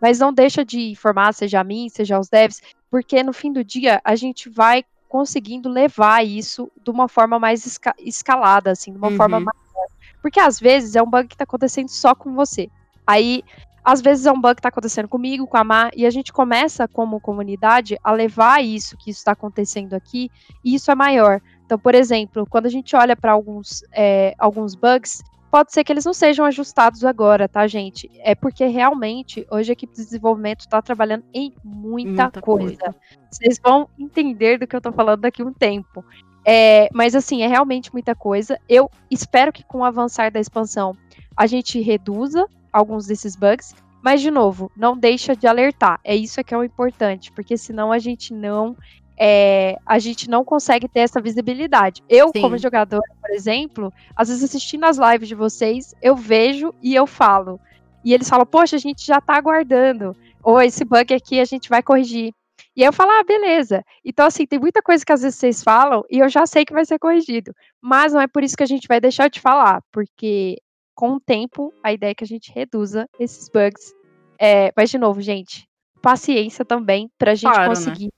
mas 0.00 0.20
não 0.20 0.32
deixa 0.32 0.64
de 0.64 0.92
informar, 0.92 1.34
seja 1.34 1.58
a 1.58 1.64
mim, 1.64 1.88
seja 1.88 2.16
os 2.16 2.28
devs, 2.28 2.62
porque 2.88 3.24
no 3.24 3.32
fim 3.32 3.52
do 3.52 3.64
dia 3.64 4.00
a 4.04 4.14
gente 4.14 4.48
vai 4.48 4.84
conseguindo 5.08 5.68
levar 5.68 6.24
isso 6.24 6.70
de 6.80 6.92
uma 6.92 7.08
forma 7.08 7.40
mais 7.40 7.66
esca 7.66 7.92
escalada, 7.98 8.70
assim, 8.70 8.92
de 8.92 8.98
uma 8.98 9.08
uhum. 9.08 9.16
forma 9.16 9.40
maior. 9.40 9.88
Porque 10.22 10.38
às 10.38 10.60
vezes 10.60 10.94
é 10.94 11.02
um 11.02 11.10
bug 11.10 11.26
que 11.26 11.34
está 11.34 11.42
acontecendo 11.42 11.88
só 11.88 12.14
com 12.14 12.32
você. 12.32 12.70
Aí, 13.04 13.42
às 13.84 14.00
vezes 14.00 14.26
é 14.26 14.32
um 14.32 14.40
bug 14.40 14.54
que 14.54 14.60
está 14.60 14.68
acontecendo 14.68 15.08
comigo, 15.08 15.48
com 15.48 15.56
a 15.56 15.64
Mar, 15.64 15.90
e 15.92 16.06
a 16.06 16.10
gente 16.10 16.32
começa, 16.32 16.86
como 16.86 17.20
comunidade, 17.20 17.98
a 18.00 18.12
levar 18.12 18.62
isso 18.62 18.96
que 18.96 19.10
está 19.10 19.32
acontecendo 19.32 19.94
aqui, 19.94 20.30
e 20.64 20.76
isso 20.76 20.88
é 20.88 20.94
maior. 20.94 21.40
Então, 21.66 21.78
por 21.78 21.94
exemplo, 21.94 22.46
quando 22.48 22.66
a 22.66 22.70
gente 22.70 22.94
olha 22.94 23.16
para 23.16 23.32
alguns, 23.32 23.82
é, 23.92 24.34
alguns 24.38 24.76
bugs, 24.76 25.22
pode 25.50 25.72
ser 25.72 25.82
que 25.82 25.92
eles 25.92 26.04
não 26.04 26.14
sejam 26.14 26.44
ajustados 26.44 27.04
agora, 27.04 27.48
tá, 27.48 27.66
gente? 27.66 28.08
É 28.22 28.34
porque 28.34 28.64
realmente 28.66 29.44
hoje 29.50 29.72
a 29.72 29.74
equipe 29.74 29.92
de 29.92 30.04
desenvolvimento 30.04 30.60
está 30.60 30.80
trabalhando 30.80 31.24
em 31.34 31.52
muita, 31.64 32.22
muita 32.22 32.40
coisa. 32.40 32.76
coisa. 32.76 32.96
Vocês 33.30 33.58
vão 33.62 33.88
entender 33.98 34.58
do 34.58 34.66
que 34.66 34.76
eu 34.76 34.78
estou 34.78 34.92
falando 34.92 35.22
daqui 35.22 35.42
a 35.42 35.44
um 35.44 35.52
tempo. 35.52 36.04
É, 36.44 36.88
mas 36.94 37.16
assim, 37.16 37.42
é 37.42 37.48
realmente 37.48 37.92
muita 37.92 38.14
coisa. 38.14 38.58
Eu 38.68 38.88
espero 39.10 39.52
que 39.52 39.64
com 39.64 39.78
o 39.78 39.84
avançar 39.84 40.30
da 40.30 40.38
expansão 40.38 40.96
a 41.36 41.46
gente 41.46 41.80
reduza 41.80 42.46
alguns 42.72 43.06
desses 43.06 43.34
bugs. 43.34 43.74
Mas, 44.02 44.20
de 44.20 44.30
novo, 44.30 44.70
não 44.76 44.96
deixa 44.96 45.34
de 45.34 45.48
alertar. 45.48 45.98
É 46.04 46.14
isso 46.14 46.42
que 46.44 46.54
é 46.54 46.56
o 46.56 46.62
importante, 46.62 47.32
porque 47.32 47.56
senão 47.56 47.90
a 47.90 47.98
gente 47.98 48.32
não 48.32 48.76
é, 49.18 49.78
a 49.86 49.98
gente 49.98 50.28
não 50.28 50.44
consegue 50.44 50.88
ter 50.88 51.00
essa 51.00 51.20
visibilidade. 51.20 52.02
Eu, 52.08 52.30
Sim. 52.34 52.42
como 52.42 52.58
jogadora, 52.58 53.02
por 53.20 53.30
exemplo, 53.30 53.92
às 54.14 54.28
vezes 54.28 54.44
assistindo 54.44 54.84
as 54.84 54.98
lives 54.98 55.28
de 55.28 55.34
vocês, 55.34 55.94
eu 56.02 56.14
vejo 56.14 56.74
e 56.82 56.94
eu 56.94 57.06
falo. 57.06 57.58
E 58.04 58.12
eles 58.12 58.28
falam, 58.28 58.46
poxa, 58.46 58.76
a 58.76 58.78
gente 58.78 59.04
já 59.04 59.20
tá 59.20 59.34
aguardando. 59.34 60.14
Ou 60.42 60.60
esse 60.60 60.84
bug 60.84 61.12
aqui 61.12 61.40
a 61.40 61.44
gente 61.44 61.68
vai 61.68 61.82
corrigir. 61.82 62.32
E 62.76 62.82
aí 62.82 62.88
eu 62.88 62.92
falo, 62.92 63.10
ah, 63.10 63.24
beleza. 63.24 63.82
Então, 64.04 64.26
assim, 64.26 64.46
tem 64.46 64.58
muita 64.58 64.82
coisa 64.82 65.04
que 65.04 65.12
às 65.12 65.22
vezes 65.22 65.38
vocês 65.38 65.62
falam 65.62 66.04
e 66.10 66.18
eu 66.18 66.28
já 66.28 66.46
sei 66.46 66.64
que 66.64 66.74
vai 66.74 66.84
ser 66.84 66.98
corrigido. 66.98 67.52
Mas 67.80 68.12
não 68.12 68.20
é 68.20 68.26
por 68.26 68.44
isso 68.44 68.56
que 68.56 68.62
a 68.62 68.66
gente 68.66 68.86
vai 68.86 69.00
deixar 69.00 69.28
de 69.28 69.40
falar, 69.40 69.82
porque 69.90 70.58
com 70.94 71.14
o 71.14 71.20
tempo 71.20 71.72
a 71.82 71.92
ideia 71.92 72.10
é 72.10 72.14
que 72.14 72.24
a 72.24 72.26
gente 72.26 72.52
reduza 72.52 73.08
esses 73.18 73.48
bugs. 73.48 73.94
É, 74.38 74.70
mas, 74.76 74.90
de 74.90 74.98
novo, 74.98 75.22
gente, 75.22 75.66
paciência 76.02 76.64
também 76.64 77.10
pra 77.18 77.34
gente 77.34 77.50
claro, 77.50 77.62
né? 77.62 77.68
conseguir. 77.68 78.04
Né? 78.04 78.15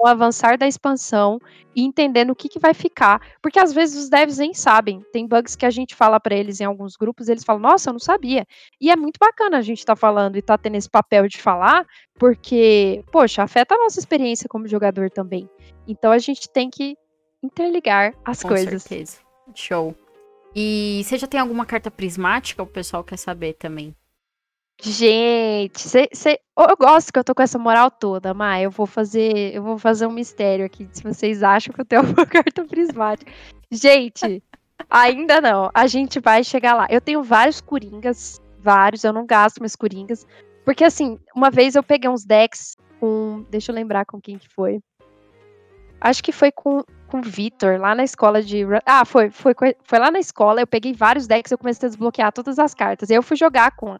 O 0.00 0.06
avançar 0.06 0.56
da 0.56 0.66
expansão 0.66 1.38
e 1.76 1.82
entendendo 1.82 2.30
o 2.30 2.34
que, 2.34 2.48
que 2.48 2.58
vai 2.58 2.72
ficar. 2.72 3.20
Porque 3.42 3.58
às 3.58 3.70
vezes 3.72 4.04
os 4.04 4.08
devs 4.08 4.38
nem 4.38 4.54
sabem. 4.54 5.04
Tem 5.12 5.26
bugs 5.26 5.54
que 5.54 5.66
a 5.66 5.70
gente 5.70 5.94
fala 5.94 6.18
para 6.18 6.34
eles 6.34 6.58
em 6.58 6.64
alguns 6.64 6.96
grupos, 6.96 7.28
eles 7.28 7.44
falam, 7.44 7.60
nossa, 7.60 7.90
eu 7.90 7.92
não 7.92 8.00
sabia. 8.00 8.46
E 8.80 8.90
é 8.90 8.96
muito 8.96 9.18
bacana 9.20 9.58
a 9.58 9.62
gente 9.62 9.80
estar 9.80 9.94
tá 9.94 10.00
falando 10.00 10.36
e 10.36 10.38
estar 10.38 10.56
tá 10.56 10.62
tendo 10.62 10.76
esse 10.76 10.88
papel 10.88 11.28
de 11.28 11.36
falar, 11.36 11.86
porque, 12.18 13.04
poxa, 13.12 13.42
afeta 13.42 13.74
a 13.74 13.78
nossa 13.78 13.98
experiência 13.98 14.48
como 14.48 14.66
jogador 14.66 15.10
também. 15.10 15.48
Então 15.86 16.10
a 16.10 16.18
gente 16.18 16.48
tem 16.48 16.70
que 16.70 16.96
interligar 17.42 18.14
as 18.24 18.42
Com 18.42 18.48
coisas. 18.48 18.82
Certeza. 18.82 19.18
Show. 19.54 19.94
E 20.56 21.02
você 21.04 21.18
já 21.18 21.26
tem 21.26 21.38
alguma 21.38 21.66
carta 21.66 21.90
prismática? 21.90 22.62
O 22.62 22.66
pessoal 22.66 23.04
quer 23.04 23.18
saber 23.18 23.52
também. 23.54 23.94
Gente, 24.82 25.80
cê, 25.80 26.08
cê, 26.12 26.40
eu 26.56 26.76
gosto 26.76 27.12
que 27.12 27.18
eu 27.18 27.24
tô 27.24 27.34
com 27.34 27.42
essa 27.42 27.58
moral 27.58 27.90
toda, 27.90 28.32
mas 28.32 28.64
eu 28.64 28.70
vou 28.70 28.86
fazer, 28.86 29.54
eu 29.54 29.62
vou 29.62 29.78
fazer 29.78 30.06
um 30.06 30.12
mistério 30.12 30.64
aqui, 30.64 30.88
se 30.90 31.02
vocês 31.02 31.42
acham 31.42 31.72
que 31.74 31.80
eu 31.80 31.84
tenho 31.84 32.02
uma 32.16 32.24
carta 32.24 32.64
prismática. 32.64 33.30
Gente, 33.70 34.42
ainda 34.88 35.40
não. 35.40 35.70
A 35.74 35.86
gente 35.86 36.18
vai 36.18 36.42
chegar 36.42 36.74
lá. 36.74 36.86
Eu 36.88 37.00
tenho 37.00 37.22
vários 37.22 37.60
coringas, 37.60 38.40
vários, 38.58 39.04
eu 39.04 39.12
não 39.12 39.26
gasto 39.26 39.60
meus 39.60 39.76
coringas, 39.76 40.26
porque 40.64 40.84
assim, 40.84 41.18
uma 41.36 41.50
vez 41.50 41.74
eu 41.74 41.82
peguei 41.82 42.08
uns 42.08 42.24
decks 42.24 42.74
com, 42.98 43.44
deixa 43.50 43.70
eu 43.70 43.74
lembrar 43.74 44.06
com 44.06 44.20
quem 44.20 44.38
que 44.38 44.48
foi. 44.48 44.80
Acho 46.00 46.22
que 46.22 46.32
foi 46.32 46.50
com 46.50 46.82
com 47.10 47.18
o 47.18 47.22
Vitor 47.22 47.78
lá 47.78 47.94
na 47.94 48.04
escola 48.04 48.40
de. 48.40 48.64
Ah, 48.86 49.04
foi, 49.04 49.30
foi, 49.30 49.52
foi 49.82 49.98
lá 49.98 50.10
na 50.10 50.20
escola. 50.20 50.60
Eu 50.60 50.66
peguei 50.66 50.94
vários 50.94 51.26
decks, 51.26 51.50
eu 51.50 51.58
comecei 51.58 51.86
a 51.86 51.90
desbloquear 51.90 52.32
todas 52.32 52.58
as 52.58 52.72
cartas. 52.72 53.10
E 53.10 53.14
eu 53.14 53.22
fui 53.22 53.36
jogar 53.36 53.72
com, 53.72 53.98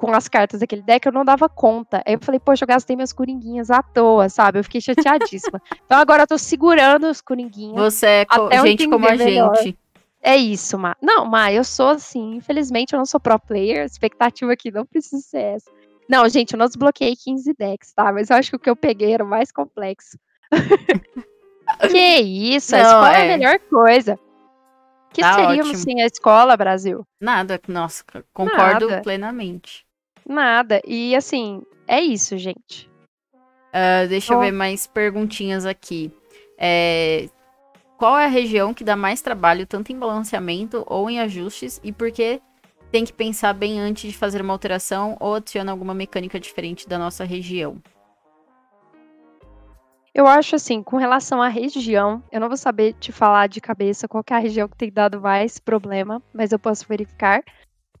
com 0.00 0.14
as 0.14 0.28
cartas 0.28 0.60
daquele 0.60 0.80
deck, 0.80 1.04
eu 1.04 1.12
não 1.12 1.26
dava 1.26 1.46
conta. 1.46 2.02
Aí 2.06 2.14
eu 2.14 2.18
falei, 2.22 2.40
poxa, 2.40 2.64
eu 2.64 2.66
gastei 2.66 2.96
meus 2.96 3.12
coringuinhas 3.12 3.70
à 3.70 3.82
toa, 3.82 4.30
sabe? 4.30 4.58
Eu 4.58 4.64
fiquei 4.64 4.80
chateadíssima. 4.80 5.60
então 5.84 5.98
agora 5.98 6.22
eu 6.22 6.26
tô 6.26 6.38
segurando 6.38 7.06
os 7.06 7.20
coringuinhas. 7.20 7.76
Você 7.76 8.06
é 8.06 8.24
co 8.24 8.48
gente 8.62 8.88
como 8.88 9.06
a 9.06 9.14
melhor. 9.14 9.54
gente. 9.56 9.78
É 10.22 10.38
isso, 10.38 10.78
Ma. 10.78 10.96
Não, 11.02 11.26
Ma, 11.26 11.52
eu 11.52 11.62
sou 11.62 11.88
assim, 11.88 12.36
infelizmente 12.36 12.94
eu 12.94 12.98
não 12.98 13.04
sou 13.04 13.20
pro 13.20 13.38
player, 13.38 13.82
a 13.82 13.84
expectativa 13.84 14.50
aqui 14.50 14.70
não 14.70 14.86
precisa 14.86 15.20
ser 15.20 15.42
essa. 15.56 15.70
Não, 16.08 16.26
gente, 16.30 16.54
eu 16.54 16.58
não 16.58 16.66
desbloqueei 16.66 17.14
15 17.14 17.54
decks, 17.58 17.92
tá? 17.92 18.10
Mas 18.10 18.30
eu 18.30 18.36
acho 18.36 18.50
que 18.50 18.56
o 18.56 18.58
que 18.58 18.70
eu 18.70 18.76
peguei 18.76 19.12
era 19.12 19.22
o 19.22 19.28
mais 19.28 19.52
complexo. 19.52 20.18
que 21.90 22.20
isso, 22.20 22.72
não, 22.72 22.78
a 22.78 22.82
escola 22.82 23.18
é... 23.18 23.20
é 23.20 23.34
a 23.34 23.36
melhor 23.36 23.58
coisa. 23.68 24.18
que 25.12 25.20
tá 25.20 25.34
seríamos 25.34 25.68
ótimo. 25.68 25.84
sem 25.84 26.02
a 26.02 26.06
escola, 26.06 26.56
Brasil? 26.56 27.06
Nada, 27.20 27.60
nossa, 27.68 28.02
concordo 28.32 28.88
Nada. 28.88 29.02
plenamente. 29.02 29.89
Nada. 30.30 30.80
E 30.86 31.16
assim, 31.16 31.60
é 31.88 32.00
isso, 32.00 32.38
gente. 32.38 32.88
Uh, 33.34 34.06
deixa 34.08 34.32
eu 34.32 34.38
ver 34.38 34.52
mais 34.52 34.86
perguntinhas 34.86 35.66
aqui. 35.66 36.12
É, 36.56 37.28
qual 37.98 38.16
é 38.16 38.26
a 38.26 38.28
região 38.28 38.72
que 38.72 38.84
dá 38.84 38.94
mais 38.94 39.20
trabalho, 39.20 39.66
tanto 39.66 39.90
em 39.90 39.98
balanceamento 39.98 40.84
ou 40.86 41.10
em 41.10 41.18
ajustes, 41.18 41.80
e 41.82 41.90
por 41.90 42.12
que 42.12 42.40
tem 42.92 43.04
que 43.04 43.12
pensar 43.12 43.52
bem 43.54 43.80
antes 43.80 44.12
de 44.12 44.16
fazer 44.16 44.40
uma 44.40 44.54
alteração 44.54 45.16
ou 45.18 45.34
adiciona 45.34 45.72
alguma 45.72 45.94
mecânica 45.94 46.38
diferente 46.38 46.88
da 46.88 46.96
nossa 46.96 47.24
região? 47.24 47.82
Eu 50.14 50.28
acho 50.28 50.54
assim, 50.54 50.80
com 50.80 50.96
relação 50.96 51.42
à 51.42 51.48
região, 51.48 52.22
eu 52.30 52.40
não 52.40 52.48
vou 52.48 52.56
saber 52.56 52.94
te 52.94 53.10
falar 53.10 53.48
de 53.48 53.60
cabeça 53.60 54.06
qual 54.06 54.24
é 54.30 54.34
a 54.34 54.38
região 54.38 54.68
que 54.68 54.76
tem 54.76 54.92
dado 54.92 55.20
mais 55.20 55.58
problema, 55.58 56.22
mas 56.32 56.52
eu 56.52 56.58
posso 56.58 56.86
verificar. 56.86 57.42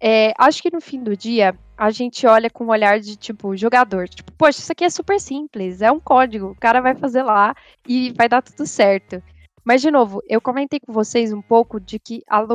É, 0.00 0.32
acho 0.38 0.62
que 0.62 0.72
no 0.72 0.80
fim 0.80 1.02
do 1.02 1.14
dia, 1.14 1.54
a 1.76 1.90
gente 1.90 2.26
olha 2.26 2.48
com 2.48 2.64
um 2.64 2.70
olhar 2.70 2.98
de 2.98 3.16
tipo, 3.16 3.56
jogador. 3.56 4.08
Tipo, 4.08 4.32
poxa, 4.32 4.60
isso 4.60 4.72
aqui 4.72 4.84
é 4.84 4.90
super 4.90 5.20
simples, 5.20 5.82
é 5.82 5.92
um 5.92 6.00
código, 6.00 6.46
o 6.46 6.56
cara 6.56 6.80
vai 6.80 6.94
fazer 6.94 7.22
lá 7.22 7.54
e 7.86 8.12
vai 8.12 8.28
dar 8.28 8.42
tudo 8.42 8.66
certo. 8.66 9.22
Mas, 9.64 9.82
de 9.82 9.90
novo, 9.90 10.22
eu 10.28 10.40
comentei 10.40 10.80
com 10.80 10.92
vocês 10.92 11.32
um 11.32 11.42
pouco 11.42 11.78
de 11.78 11.98
que 11.98 12.22
a, 12.28 12.46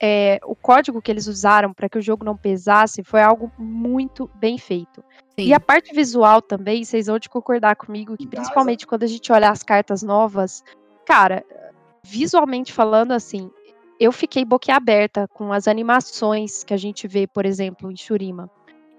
é, 0.00 0.40
o 0.44 0.54
código 0.54 1.00
que 1.00 1.10
eles 1.10 1.26
usaram 1.26 1.72
para 1.72 1.88
que 1.88 1.98
o 1.98 2.02
jogo 2.02 2.24
não 2.24 2.36
pesasse 2.36 3.02
foi 3.02 3.22
algo 3.22 3.52
muito 3.58 4.30
bem 4.36 4.58
feito. 4.58 5.04
Sim. 5.38 5.46
E 5.46 5.54
a 5.54 5.60
parte 5.60 5.94
visual 5.94 6.40
também, 6.40 6.84
vocês 6.84 7.06
vão 7.06 7.18
de 7.18 7.28
concordar 7.28 7.76
comigo 7.76 8.16
que 8.16 8.26
principalmente 8.26 8.86
quando 8.86 9.02
a 9.02 9.06
gente 9.06 9.30
olha 9.32 9.50
as 9.50 9.62
cartas 9.62 10.02
novas, 10.02 10.62
cara, 11.04 11.44
visualmente 12.02 12.72
falando 12.72 13.12
assim, 13.12 13.50
eu 13.98 14.12
fiquei 14.12 14.44
boquiaberta 14.44 15.28
com 15.28 15.52
as 15.52 15.68
animações 15.68 16.64
que 16.64 16.74
a 16.74 16.76
gente 16.76 17.06
vê, 17.06 17.26
por 17.26 17.46
exemplo, 17.46 17.90
em 17.90 17.96
Shurima. 17.96 18.50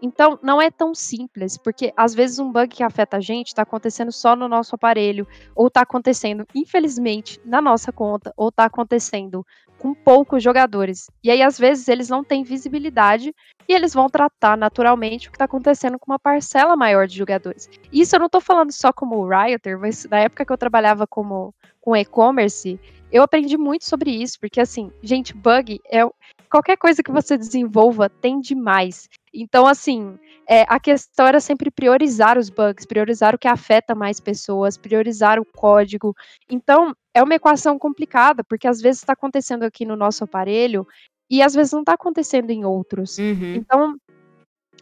Então, 0.02 0.38
não 0.44 0.62
é 0.62 0.70
tão 0.70 0.94
simples, 0.94 1.58
porque 1.58 1.92
às 1.96 2.14
vezes 2.14 2.38
um 2.38 2.52
bug 2.52 2.68
que 2.68 2.84
afeta 2.84 3.18
a 3.18 3.22
gente 3.22 3.48
está 3.48 3.64
acontecendo 3.64 4.12
só 4.12 4.36
no 4.36 4.48
nosso 4.48 4.76
aparelho, 4.76 5.28
ou 5.56 5.68
está 5.68 5.82
acontecendo, 5.82 6.46
infelizmente, 6.54 7.40
na 7.46 7.62
nossa 7.62 7.92
conta, 7.92 8.34
ou 8.38 8.50
está 8.50 8.66
acontecendo 8.66 9.46
com 9.80 9.94
poucos 9.94 10.44
jogadores. 10.44 11.10
E 11.24 11.32
aí, 11.32 11.42
às 11.42 11.58
vezes, 11.58 11.88
eles 11.88 12.10
não 12.10 12.24
têm 12.24 12.44
visibilidade 12.44 13.34
e 13.68 13.74
eles 13.74 13.94
vão 13.94 14.10
tratar 14.10 14.58
naturalmente 14.58 15.28
o 15.28 15.32
que 15.32 15.36
está 15.36 15.46
acontecendo 15.46 15.98
com 15.98 16.12
uma 16.12 16.20
parcela 16.20 16.76
maior 16.76 17.08
de 17.08 17.18
jogadores. 17.18 17.70
Isso 17.92 18.16
eu 18.16 18.20
não 18.20 18.28
estou 18.28 18.42
falando 18.42 18.72
só 18.72 18.94
como 18.94 19.28
Rioter, 19.28 19.80
mas 19.80 20.06
na 20.06 20.20
época 20.20 20.46
que 20.46 20.52
eu 20.52 20.58
trabalhava 20.58 21.08
como 21.08 21.54
com 21.86 21.95
e-commerce, 21.95 22.80
eu 23.12 23.22
aprendi 23.22 23.56
muito 23.57 23.86
sobre 23.86 24.10
isso, 24.10 24.40
porque 24.40 24.60
assim, 24.60 24.91
gente, 25.03 25.36
bug 25.36 25.80
é 25.90 26.02
qualquer 26.49 26.76
coisa 26.78 27.03
que 27.03 27.12
você 27.12 27.38
desenvolva 27.38 28.10
tem 28.10 28.41
demais. 28.41 29.07
Então, 29.32 29.68
assim, 29.68 30.18
é, 30.49 30.66
a 30.68 30.80
questão 30.80 31.28
era 31.28 31.40
sempre 31.40 31.70
priorizar 31.70 32.40
os 32.40 32.49
bugs, 32.49 32.86
priorizar 32.86 33.36
o 33.36 33.38
que 33.38 33.48
afeta 33.48 33.94
mais 33.94 34.20
pessoas, 34.20 34.78
priorizar 34.78 35.40
o 35.40 35.45
código. 35.45 36.16
Então, 36.49 36.95
é 37.14 37.22
uma 37.22 37.36
equação 37.36 37.78
complicada, 37.78 38.44
porque 38.44 38.68
às 38.68 38.82
vezes 38.82 39.02
está 39.02 39.14
acontecendo 39.14 39.64
aqui 39.64 39.86
no 39.86 39.95
nosso 39.95 40.24
aparelho 40.24 40.88
e 41.30 41.44
às 41.44 41.53
vezes 41.53 41.74
não 41.74 41.82
está 41.82 41.94
acontecendo 41.94 42.49
em 42.49 42.66
outros. 42.66 43.20
Uhum. 43.20 43.56
Então, 43.56 43.95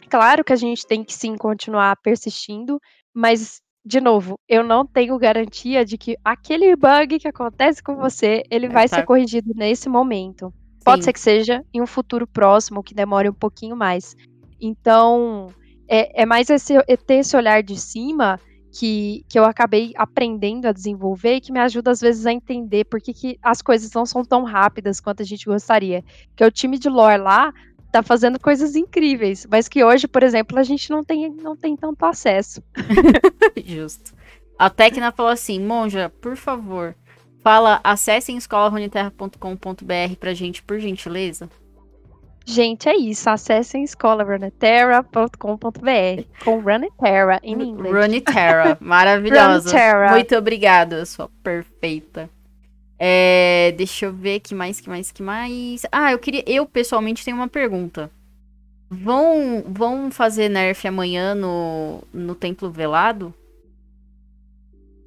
claro 0.08 0.42
que 0.42 0.52
a 0.52 0.56
gente 0.56 0.86
tem 0.86 1.04
que 1.04 1.12
sim 1.12 1.36
continuar 1.36 1.96
persistindo, 1.96 2.80
mas 3.12 3.60
de 3.84 4.00
novo, 4.00 4.38
eu 4.48 4.64
não 4.64 4.86
tenho 4.86 5.18
garantia 5.18 5.84
de 5.84 5.98
que 5.98 6.16
aquele 6.24 6.74
bug 6.74 7.18
que 7.18 7.28
acontece 7.28 7.82
com 7.82 7.96
você, 7.96 8.42
ele 8.50 8.66
é, 8.66 8.68
vai 8.68 8.88
tá. 8.88 8.96
ser 8.96 9.04
corrigido 9.04 9.52
nesse 9.54 9.88
momento. 9.88 10.52
Pode 10.82 11.02
Sim. 11.02 11.06
ser 11.06 11.12
que 11.12 11.20
seja 11.20 11.64
em 11.72 11.82
um 11.82 11.86
futuro 11.86 12.26
próximo, 12.26 12.82
que 12.82 12.94
demore 12.94 13.28
um 13.28 13.34
pouquinho 13.34 13.76
mais. 13.76 14.16
Então, 14.60 15.48
é, 15.86 16.22
é 16.22 16.26
mais 16.26 16.48
esse, 16.48 16.74
é 16.76 16.96
ter 16.96 17.16
esse 17.16 17.36
olhar 17.36 17.62
de 17.62 17.78
cima 17.78 18.40
que, 18.72 19.24
que 19.28 19.38
eu 19.38 19.44
acabei 19.44 19.92
aprendendo 19.96 20.66
a 20.66 20.72
desenvolver 20.72 21.36
e 21.36 21.40
que 21.40 21.52
me 21.52 21.60
ajuda 21.60 21.90
às 21.90 22.00
vezes 22.00 22.26
a 22.26 22.32
entender 22.32 22.84
por 22.84 23.00
que, 23.00 23.12
que 23.12 23.38
as 23.42 23.62
coisas 23.62 23.92
não 23.92 24.04
são 24.04 24.24
tão 24.24 24.44
rápidas 24.44 24.98
quanto 24.98 25.22
a 25.22 25.26
gente 25.26 25.44
gostaria. 25.44 26.02
Que 26.34 26.44
o 26.44 26.50
time 26.50 26.78
de 26.78 26.88
lore 26.88 27.20
lá 27.20 27.52
tá 27.94 28.02
fazendo 28.02 28.40
coisas 28.40 28.74
incríveis, 28.74 29.46
mas 29.48 29.68
que 29.68 29.84
hoje, 29.84 30.08
por 30.08 30.24
exemplo, 30.24 30.58
a 30.58 30.64
gente 30.64 30.90
não 30.90 31.04
tem, 31.04 31.30
não 31.30 31.56
tem 31.56 31.76
tanto 31.76 32.04
acesso. 32.04 32.60
Justo. 33.64 34.12
A 34.58 34.68
Tecna 34.68 35.12
falou 35.12 35.30
assim, 35.30 35.60
Monja, 35.60 36.12
por 36.20 36.36
favor, 36.36 36.96
fala, 37.40 37.80
acessem 37.84 38.36
escolaruneterra.com.br 38.36 40.16
pra 40.18 40.34
gente, 40.34 40.60
por 40.60 40.80
gentileza. 40.80 41.48
Gente, 42.44 42.88
é 42.88 42.96
isso. 42.96 43.30
Acessem 43.30 43.84
escolaruneterra.com.br 43.84 45.38
com 46.44 46.60
Runeterra 46.60 47.38
em 47.42 47.62
inglês. 47.62 47.94
Runeterra, 47.94 48.76
maravilhosa. 48.80 49.70
Runeterra. 49.70 50.10
Muito 50.10 50.36
obrigada, 50.36 51.06
sua 51.06 51.30
perfeita. 51.42 52.28
É, 52.98 53.74
deixa 53.76 54.06
eu 54.06 54.12
ver 54.12 54.40
que 54.40 54.54
mais, 54.54 54.80
que 54.80 54.88
mais, 54.88 55.10
que 55.10 55.22
mais. 55.22 55.82
Ah, 55.90 56.12
eu 56.12 56.18
queria. 56.18 56.44
Eu 56.46 56.66
pessoalmente 56.66 57.24
tenho 57.24 57.36
uma 57.36 57.48
pergunta. 57.48 58.10
Vão, 58.88 59.64
vão 59.66 60.10
fazer 60.10 60.48
nerf 60.48 60.86
amanhã 60.86 61.34
no, 61.34 62.02
no 62.12 62.34
Templo 62.34 62.70
Velado? 62.70 63.34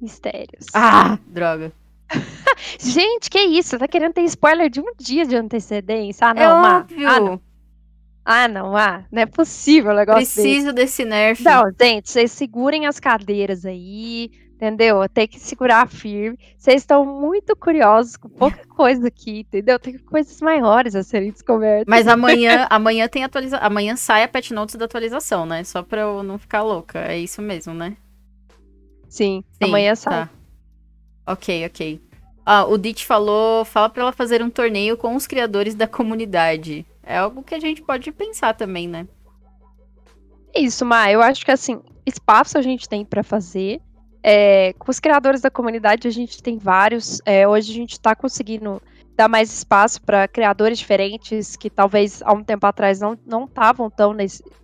Mistérios. 0.00 0.66
Ah, 0.74 1.18
droga. 1.26 1.72
Gente, 2.78 3.30
que 3.30 3.38
isso? 3.40 3.70
Você 3.70 3.78
tá 3.78 3.88
querendo 3.88 4.12
ter 4.12 4.22
spoiler 4.22 4.68
de 4.68 4.80
um 4.80 4.92
dia 4.98 5.26
de 5.26 5.36
antecedência? 5.36 6.26
Ah, 6.26 6.34
não, 6.34 6.42
é 6.42 6.46
Má. 6.46 6.78
Óbvio. 6.78 7.08
Ah, 7.08 7.20
não. 7.20 7.40
Ah, 8.30 8.46
não, 8.46 8.76
ah, 8.76 9.04
não 9.10 9.22
é 9.22 9.26
possível 9.26 9.90
o 9.90 9.96
negócio 9.96 10.20
Preciso 10.20 10.70
desse, 10.70 11.00
desse 11.00 11.04
nerf. 11.06 11.42
Não, 11.42 11.72
gente, 11.80 12.10
vocês 12.10 12.30
segurem 12.30 12.86
as 12.86 13.00
cadeiras 13.00 13.64
aí, 13.64 14.30
entendeu? 14.58 15.08
Tem 15.08 15.28
que 15.28 15.38
segurar 15.38 15.88
firme. 15.88 16.36
Vocês 16.56 16.82
estão 16.82 17.06
muito 17.06 17.54
curiosos 17.54 18.16
com 18.16 18.28
pouca 18.28 18.66
coisa 18.66 19.06
aqui, 19.06 19.40
entendeu? 19.40 19.78
Tem 19.78 19.96
coisas 19.96 20.40
maiores 20.40 20.96
a 20.96 21.04
serem 21.04 21.30
descobertas. 21.30 21.86
Mas 21.86 22.08
amanhã, 22.08 22.66
amanhã 22.68 23.08
tem 23.08 23.22
atualização. 23.22 23.64
Amanhã 23.64 23.94
sai 23.94 24.24
a 24.24 24.28
patch 24.28 24.50
notes 24.50 24.74
da 24.74 24.84
atualização, 24.84 25.46
né? 25.46 25.62
Só 25.62 25.82
pra 25.82 26.00
eu 26.00 26.22
não 26.24 26.38
ficar 26.38 26.62
louca. 26.62 26.98
É 26.98 27.16
isso 27.16 27.40
mesmo, 27.40 27.72
né? 27.72 27.96
Sim, 29.08 29.44
Sim 29.52 29.68
amanhã 29.68 29.94
sai. 29.94 30.26
Tá. 30.26 30.30
Ok, 31.26 31.66
ok. 31.66 32.02
Ah, 32.44 32.64
o 32.64 32.76
Dit 32.76 33.06
falou, 33.06 33.64
fala 33.64 33.88
para 33.88 34.02
ela 34.02 34.12
fazer 34.12 34.42
um 34.42 34.50
torneio 34.50 34.96
com 34.96 35.14
os 35.14 35.26
criadores 35.26 35.74
da 35.74 35.86
comunidade. 35.86 36.84
É 37.02 37.18
algo 37.18 37.42
que 37.42 37.54
a 37.54 37.60
gente 37.60 37.80
pode 37.80 38.10
pensar 38.10 38.54
também, 38.54 38.88
né? 38.88 39.06
Isso, 40.54 40.84
Ma, 40.84 41.12
eu 41.12 41.22
acho 41.22 41.44
que 41.44 41.50
assim, 41.50 41.80
espaço 42.06 42.58
a 42.58 42.62
gente 42.62 42.88
tem 42.88 43.04
para 43.04 43.22
fazer. 43.22 43.80
É, 44.22 44.72
com 44.74 44.90
os 44.90 44.98
criadores 44.98 45.40
da 45.40 45.50
comunidade 45.50 46.08
a 46.08 46.10
gente 46.10 46.42
tem 46.42 46.58
vários. 46.58 47.20
É, 47.24 47.46
hoje 47.46 47.70
a 47.70 47.74
gente 47.74 47.92
está 47.92 48.14
conseguindo 48.14 48.82
dar 49.16 49.28
mais 49.28 49.52
espaço 49.52 50.00
para 50.02 50.28
criadores 50.28 50.78
diferentes 50.78 51.56
que 51.56 51.68
talvez 51.68 52.22
há 52.22 52.32
um 52.32 52.44
tempo 52.44 52.64
atrás 52.66 53.00
não 53.00 53.44
estavam 53.44 53.90
tão, 53.90 54.16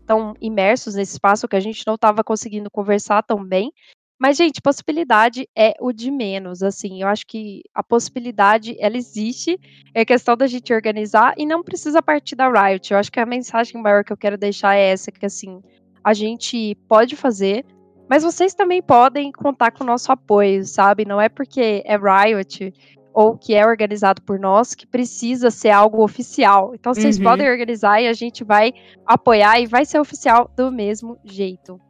tão 0.06 0.34
imersos 0.40 0.94
nesse 0.94 1.12
espaço, 1.14 1.48
que 1.48 1.56
a 1.56 1.60
gente 1.60 1.84
não 1.84 1.96
estava 1.96 2.22
conseguindo 2.22 2.70
conversar 2.70 3.22
tão 3.22 3.44
bem. 3.44 3.72
Mas, 4.16 4.36
gente, 4.36 4.62
possibilidade 4.62 5.48
é 5.56 5.74
o 5.80 5.92
de 5.92 6.08
menos, 6.08 6.62
assim, 6.62 7.02
eu 7.02 7.08
acho 7.08 7.26
que 7.26 7.62
a 7.74 7.82
possibilidade, 7.82 8.76
ela 8.78 8.96
existe, 8.96 9.58
é 9.92 10.04
questão 10.04 10.36
da 10.36 10.46
gente 10.46 10.72
organizar 10.72 11.34
e 11.36 11.44
não 11.44 11.64
precisa 11.64 12.00
partir 12.00 12.36
da 12.36 12.48
Riot. 12.48 12.92
Eu 12.92 12.98
acho 12.98 13.10
que 13.10 13.18
a 13.18 13.26
mensagem 13.26 13.82
maior 13.82 14.04
que 14.04 14.12
eu 14.12 14.16
quero 14.16 14.38
deixar 14.38 14.76
é 14.76 14.92
essa, 14.92 15.10
que 15.10 15.26
assim, 15.26 15.60
a 16.02 16.14
gente 16.14 16.76
pode 16.88 17.16
fazer, 17.16 17.66
mas 18.08 18.22
vocês 18.22 18.54
também 18.54 18.82
podem 18.82 19.32
contar 19.32 19.70
com 19.70 19.84
o 19.84 19.86
nosso 19.86 20.10
apoio, 20.12 20.64
sabe? 20.64 21.04
Não 21.04 21.20
é 21.20 21.28
porque 21.28 21.82
é 21.84 21.96
Riot 21.96 22.72
ou 23.12 23.38
que 23.38 23.54
é 23.54 23.64
organizado 23.64 24.20
por 24.22 24.38
nós 24.40 24.74
que 24.74 24.86
precisa 24.86 25.50
ser 25.50 25.70
algo 25.70 26.02
oficial. 26.02 26.72
Então 26.74 26.92
vocês 26.92 27.16
Uhum. 27.16 27.24
podem 27.24 27.48
organizar 27.48 28.00
e 28.02 28.08
a 28.08 28.12
gente 28.12 28.42
vai 28.42 28.72
apoiar 29.06 29.60
e 29.60 29.66
vai 29.66 29.84
ser 29.84 30.00
oficial 30.00 30.50
do 30.56 30.70
mesmo 30.72 31.16
jeito. 31.24 31.80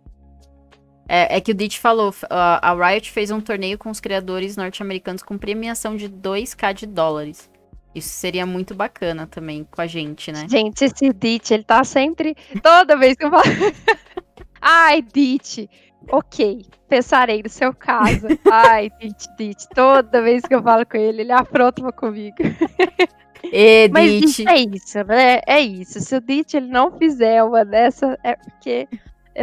É, 1.08 1.36
é 1.36 1.40
que 1.40 1.50
o 1.50 1.54
Ditch 1.54 1.78
falou, 1.78 2.14
a, 2.30 2.70
a 2.70 2.88
Riot 2.88 3.10
fez 3.10 3.30
um 3.30 3.40
torneio 3.40 3.76
com 3.78 3.90
os 3.90 4.00
criadores 4.00 4.56
norte-americanos 4.56 5.22
com 5.22 5.36
premiação 5.36 5.96
de 5.96 6.08
2k 6.08 6.72
de 6.72 6.86
dólares. 6.86 7.50
Isso 7.94 8.08
seria 8.08 8.44
muito 8.44 8.74
bacana 8.74 9.26
também 9.26 9.66
com 9.70 9.80
a 9.80 9.86
gente, 9.86 10.32
né? 10.32 10.46
Gente, 10.48 10.84
esse 10.84 11.12
Ditch, 11.12 11.52
ele 11.52 11.62
tá 11.62 11.84
sempre. 11.84 12.34
Toda 12.62 12.96
vez 12.96 13.16
que 13.16 13.24
eu 13.24 13.30
falo. 13.30 13.42
Ai, 14.60 15.00
Ditch. 15.02 15.68
Ok, 16.10 16.66
pensarei 16.88 17.42
no 17.42 17.48
seu 17.48 17.74
caso. 17.74 18.26
Ai, 18.50 18.90
Ditch, 19.00 19.26
Ditch. 19.36 19.64
Toda 19.74 20.22
vez 20.22 20.42
que 20.42 20.54
eu 20.54 20.62
falo 20.62 20.84
com 20.86 20.96
ele, 20.96 21.22
ele 21.22 21.32
afronta 21.32 21.90
comigo. 21.92 22.36
E 23.52 23.90
Mas 23.92 24.10
isso 24.10 24.48
é 24.48 24.56
isso, 24.58 25.04
né? 25.04 25.40
É 25.46 25.60
isso. 25.60 26.00
Se 26.00 26.16
o 26.16 26.20
Ditch 26.20 26.54
ele 26.54 26.68
não 26.68 26.96
fizer 26.96 27.42
uma 27.42 27.62
dessa, 27.62 28.18
é 28.24 28.36
porque 28.36 28.88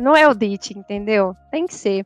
não 0.02 0.16
é 0.16 0.28
o 0.28 0.34
Ditch, 0.34 0.72
entendeu? 0.72 1.36
Tem 1.52 1.68
que 1.68 1.76
ser. 1.76 2.06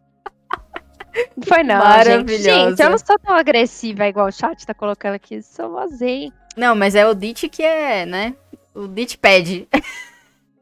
Não 1.38 1.44
foi 1.48 1.64
não, 1.64 1.76
gente. 1.76 1.84
Maravilhosa. 1.84 2.70
Gente, 2.70 2.82
eu 2.82 2.90
não 2.90 2.98
sou 2.98 3.18
tão 3.18 3.36
agressiva 3.36 4.08
igual 4.08 4.28
o 4.28 4.32
chat 4.32 4.66
tá 4.66 4.74
colocando 4.74 5.14
aqui. 5.16 5.42
Sou 5.42 5.72
vazei. 5.72 6.34
Não, 6.58 6.76
mas 6.76 6.96
é 6.96 7.08
o 7.08 7.14
Ditch 7.14 7.46
que 7.50 7.64
é, 7.64 8.06
né? 8.06 8.36
O 8.74 8.88
Ditch 8.88 9.16
pede. 9.16 9.68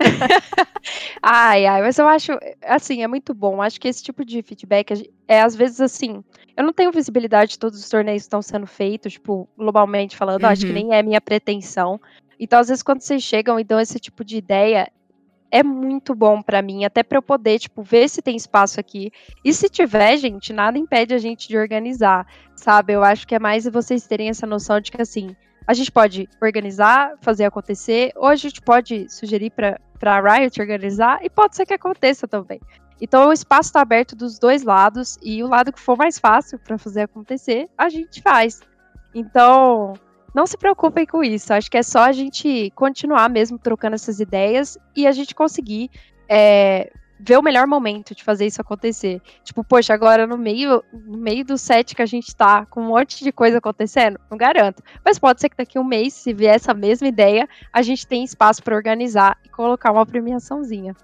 Ai, 1.21 1.65
ai, 1.65 1.81
mas 1.81 1.97
eu 1.97 2.07
acho, 2.07 2.33
assim, 2.63 3.03
é 3.03 3.07
muito 3.07 3.33
bom. 3.33 3.61
Acho 3.61 3.79
que 3.79 3.87
esse 3.87 4.03
tipo 4.03 4.25
de 4.25 4.41
feedback 4.41 5.09
é, 5.27 5.41
às 5.41 5.55
vezes, 5.55 5.79
assim. 5.79 6.21
Eu 6.57 6.63
não 6.63 6.73
tenho 6.73 6.91
visibilidade 6.91 7.51
de 7.51 7.59
todos 7.59 7.79
os 7.79 7.87
torneios 7.89 8.23
que 8.23 8.25
estão 8.25 8.41
sendo 8.41 8.67
feitos, 8.67 9.13
tipo, 9.13 9.47
globalmente 9.57 10.17
falando, 10.17 10.43
acho 10.45 10.61
que 10.65 10.67
Uhum. 10.67 10.73
nem 10.73 10.93
é 10.93 11.01
minha 11.01 11.21
pretensão. 11.21 11.99
Então, 12.39 12.59
às 12.59 12.67
vezes, 12.67 12.83
quando 12.83 13.01
vocês 13.01 13.23
chegam 13.23 13.59
e 13.59 13.63
dão 13.63 13.79
esse 13.79 13.99
tipo 13.99 14.23
de 14.25 14.35
ideia, 14.37 14.91
é 15.49 15.63
muito 15.63 16.13
bom 16.13 16.41
pra 16.41 16.61
mim, 16.61 16.83
até 16.83 17.01
pra 17.03 17.17
eu 17.17 17.21
poder, 17.21 17.59
tipo, 17.59 17.81
ver 17.81 18.09
se 18.09 18.21
tem 18.21 18.35
espaço 18.35 18.79
aqui. 18.79 19.09
E 19.45 19.53
se 19.53 19.69
tiver, 19.69 20.17
gente, 20.17 20.51
nada 20.51 20.77
impede 20.77 21.13
a 21.13 21.17
gente 21.17 21.47
de 21.47 21.57
organizar, 21.57 22.27
sabe? 22.55 22.93
Eu 22.93 23.03
acho 23.03 23.25
que 23.25 23.35
é 23.35 23.39
mais 23.39 23.65
vocês 23.65 24.05
terem 24.05 24.29
essa 24.29 24.45
noção 24.45 24.81
de 24.81 24.91
que, 24.91 25.01
assim, 25.01 25.35
a 25.67 25.73
gente 25.73 25.91
pode 25.91 26.29
organizar, 26.41 27.13
fazer 27.21 27.45
acontecer, 27.45 28.11
ou 28.15 28.27
a 28.27 28.35
gente 28.35 28.61
pode 28.61 29.09
sugerir 29.11 29.51
para 29.51 30.21
Riot 30.21 30.59
organizar 30.59 31.19
e 31.23 31.29
pode 31.29 31.55
ser 31.55 31.65
que 31.65 31.73
aconteça 31.73 32.27
também. 32.27 32.59
Então 33.01 33.29
o 33.29 33.33
espaço 33.33 33.69
está 33.69 33.81
aberto 33.81 34.15
dos 34.15 34.39
dois 34.39 34.63
lados 34.63 35.17
e 35.21 35.43
o 35.43 35.47
lado 35.47 35.73
que 35.73 35.79
for 35.79 35.97
mais 35.97 36.19
fácil 36.19 36.59
para 36.59 36.77
fazer 36.77 37.01
acontecer, 37.01 37.69
a 37.77 37.89
gente 37.89 38.21
faz. 38.21 38.61
Então, 39.13 39.93
não 40.33 40.47
se 40.47 40.57
preocupem 40.57 41.05
com 41.05 41.23
isso. 41.23 41.53
Acho 41.53 41.69
que 41.69 41.77
é 41.77 41.83
só 41.83 42.03
a 42.03 42.11
gente 42.11 42.71
continuar 42.71 43.29
mesmo 43.29 43.59
trocando 43.59 43.95
essas 43.95 44.19
ideias 44.19 44.77
e 44.95 45.05
a 45.05 45.11
gente 45.11 45.35
conseguir 45.35 45.89
é, 46.27 46.91
ver 47.25 47.37
o 47.37 47.41
melhor 47.41 47.65
momento 47.65 48.13
de 48.13 48.23
fazer 48.23 48.45
isso 48.45 48.61
acontecer. 48.61 49.21
Tipo, 49.43 49.63
poxa, 49.63 49.93
agora 49.93 50.27
no 50.27 50.37
meio, 50.37 50.83
no 50.91 51.17
meio 51.17 51.45
do 51.45 51.57
set 51.57 51.95
que 51.95 52.01
a 52.01 52.05
gente 52.05 52.35
tá, 52.35 52.65
com 52.65 52.81
um 52.81 52.87
monte 52.87 53.23
de 53.23 53.31
coisa 53.31 53.59
acontecendo, 53.59 54.19
não 54.29 54.37
garanto. 54.37 54.83
Mas 55.05 55.17
pode 55.17 55.39
ser 55.39 55.49
que 55.49 55.57
daqui 55.57 55.77
a 55.77 55.81
um 55.81 55.85
mês, 55.85 56.13
se 56.13 56.33
vier 56.33 56.55
essa 56.55 56.73
mesma 56.73 57.07
ideia, 57.07 57.47
a 57.71 57.81
gente 57.81 58.05
tem 58.05 58.23
espaço 58.23 58.61
para 58.63 58.75
organizar 58.75 59.37
e 59.45 59.49
colocar 59.49 59.91
uma 59.91 60.05
premiaçãozinha. 60.05 60.95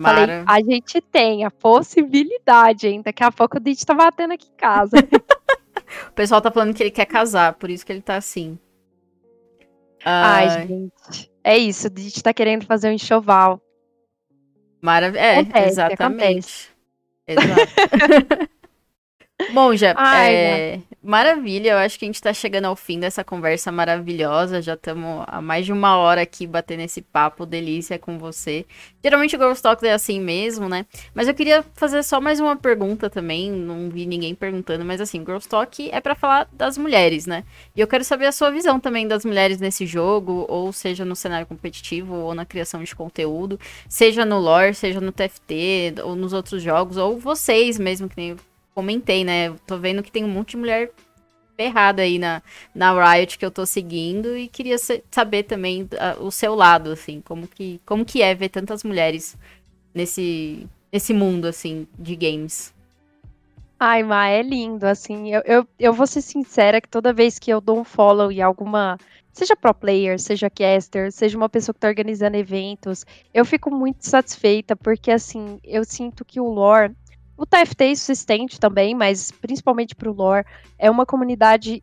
Falei, 0.00 0.26
Mara. 0.26 0.44
a 0.46 0.58
gente 0.60 1.00
tem 1.00 1.44
a 1.44 1.50
possibilidade, 1.50 2.88
hein? 2.88 3.02
Daqui 3.04 3.22
a 3.22 3.30
pouco 3.30 3.58
o 3.58 3.60
Dit 3.60 3.84
tá 3.86 3.94
batendo 3.94 4.34
aqui 4.34 4.48
em 4.48 4.56
casa. 4.56 4.96
O 6.08 6.12
pessoal 6.12 6.40
tá 6.40 6.50
falando 6.50 6.74
que 6.74 6.82
ele 6.82 6.90
quer 6.90 7.06
casar, 7.06 7.54
por 7.54 7.70
isso 7.70 7.84
que 7.84 7.92
ele 7.92 8.02
tá 8.02 8.16
assim. 8.16 8.58
Ai, 10.04 10.48
Ai, 10.48 10.66
gente. 10.66 11.32
É 11.42 11.56
isso, 11.56 11.86
o 11.86 11.90
Dit 11.90 12.22
tá 12.22 12.32
querendo 12.32 12.66
fazer 12.66 12.88
um 12.88 12.92
enxoval. 12.92 13.60
Marav 14.84 15.16
É, 15.16 15.38
Acontece, 15.38 15.68
exatamente. 15.68 16.68
Exato. 17.26 18.48
Bom, 19.52 19.74
já, 19.76 19.90
é, 19.90 20.80
maravilha. 21.02 21.72
Eu 21.72 21.78
acho 21.78 21.98
que 21.98 22.04
a 22.04 22.08
gente 22.08 22.20
tá 22.20 22.32
chegando 22.32 22.64
ao 22.64 22.76
fim 22.76 22.98
dessa 22.98 23.22
conversa 23.22 23.70
maravilhosa. 23.70 24.62
Já 24.62 24.74
estamos 24.74 25.24
há 25.26 25.40
mais 25.40 25.66
de 25.66 25.72
uma 25.72 25.96
hora 25.96 26.22
aqui 26.22 26.46
batendo 26.46 26.80
esse 26.80 27.02
papo 27.02 27.44
delícia 27.44 27.98
com 27.98 28.18
você. 28.18 28.64
Geralmente 29.02 29.36
o 29.36 29.38
Girls 29.38 29.62
Talk 29.62 29.86
é 29.86 29.92
assim 29.92 30.20
mesmo, 30.20 30.68
né? 30.68 30.86
Mas 31.14 31.28
eu 31.28 31.34
queria 31.34 31.64
fazer 31.74 32.02
só 32.02 32.20
mais 32.20 32.40
uma 32.40 32.56
pergunta 32.56 33.10
também. 33.10 33.50
Não 33.50 33.90
vi 33.90 34.06
ninguém 34.06 34.34
perguntando, 34.34 34.84
mas 34.84 35.00
assim, 35.00 35.20
Girls 35.20 35.48
Talk 35.48 35.90
é 35.90 36.00
pra 36.00 36.14
falar 36.14 36.48
das 36.52 36.78
mulheres, 36.78 37.26
né? 37.26 37.44
E 37.76 37.80
eu 37.80 37.86
quero 37.86 38.04
saber 38.04 38.26
a 38.26 38.32
sua 38.32 38.50
visão 38.50 38.80
também 38.80 39.06
das 39.06 39.24
mulheres 39.24 39.60
nesse 39.60 39.86
jogo, 39.86 40.46
ou 40.48 40.72
seja 40.72 41.04
no 41.04 41.14
cenário 41.14 41.46
competitivo, 41.46 42.14
ou 42.14 42.34
na 42.34 42.44
criação 42.44 42.82
de 42.82 42.94
conteúdo, 42.94 43.58
seja 43.88 44.24
no 44.24 44.38
lore, 44.38 44.74
seja 44.74 45.00
no 45.00 45.12
TFT, 45.12 45.94
ou 46.02 46.14
nos 46.14 46.32
outros 46.32 46.62
jogos, 46.62 46.96
ou 46.96 47.18
vocês 47.18 47.78
mesmo, 47.78 48.08
que 48.08 48.16
nem 48.16 48.36
comentei, 48.74 49.24
né? 49.24 49.52
Tô 49.66 49.78
vendo 49.78 50.02
que 50.02 50.10
tem 50.12 50.24
um 50.24 50.28
monte 50.28 50.50
de 50.50 50.56
mulher 50.58 50.90
ferrada 51.56 52.02
aí 52.02 52.18
na, 52.18 52.42
na 52.74 52.92
Riot 53.14 53.38
que 53.38 53.46
eu 53.46 53.50
tô 53.50 53.64
seguindo 53.64 54.36
e 54.36 54.48
queria 54.48 54.76
sa- 54.76 55.00
saber 55.10 55.44
também 55.44 55.88
ah, 55.98 56.16
o 56.20 56.30
seu 56.30 56.54
lado, 56.54 56.90
assim, 56.90 57.20
como 57.20 57.46
que, 57.46 57.80
como 57.86 58.04
que 58.04 58.22
é 58.22 58.34
ver 58.34 58.48
tantas 58.48 58.82
mulheres 58.82 59.36
nesse, 59.94 60.66
nesse 60.92 61.14
mundo, 61.14 61.46
assim, 61.46 61.86
de 61.98 62.16
games. 62.16 62.74
Ai, 63.78 64.02
Ma, 64.02 64.28
é 64.28 64.42
lindo, 64.42 64.86
assim, 64.86 65.32
eu, 65.34 65.42
eu, 65.44 65.68
eu 65.78 65.92
vou 65.92 66.06
ser 66.06 66.22
sincera 66.22 66.80
que 66.80 66.88
toda 66.88 67.12
vez 67.12 67.38
que 67.38 67.50
eu 67.50 67.60
dou 67.60 67.78
um 67.78 67.84
follow 67.84 68.32
em 68.32 68.40
alguma, 68.40 68.96
seja 69.32 69.54
pro 69.56 69.74
player, 69.74 70.18
seja 70.18 70.48
caster, 70.48 71.12
seja 71.12 71.36
uma 71.36 71.48
pessoa 71.48 71.74
que 71.74 71.80
tá 71.80 71.88
organizando 71.88 72.36
eventos, 72.36 73.04
eu 73.32 73.44
fico 73.44 73.70
muito 73.70 74.06
satisfeita, 74.08 74.74
porque, 74.74 75.10
assim, 75.10 75.58
eu 75.62 75.84
sinto 75.84 76.24
que 76.24 76.40
o 76.40 76.48
lore, 76.48 76.94
o 77.36 77.44
TFT 77.44 77.96
se 77.96 78.12
estende 78.12 78.60
também, 78.60 78.94
mas 78.94 79.30
principalmente 79.30 79.94
pro 79.94 80.12
lore, 80.12 80.46
é 80.78 80.90
uma 80.90 81.06
comunidade 81.06 81.82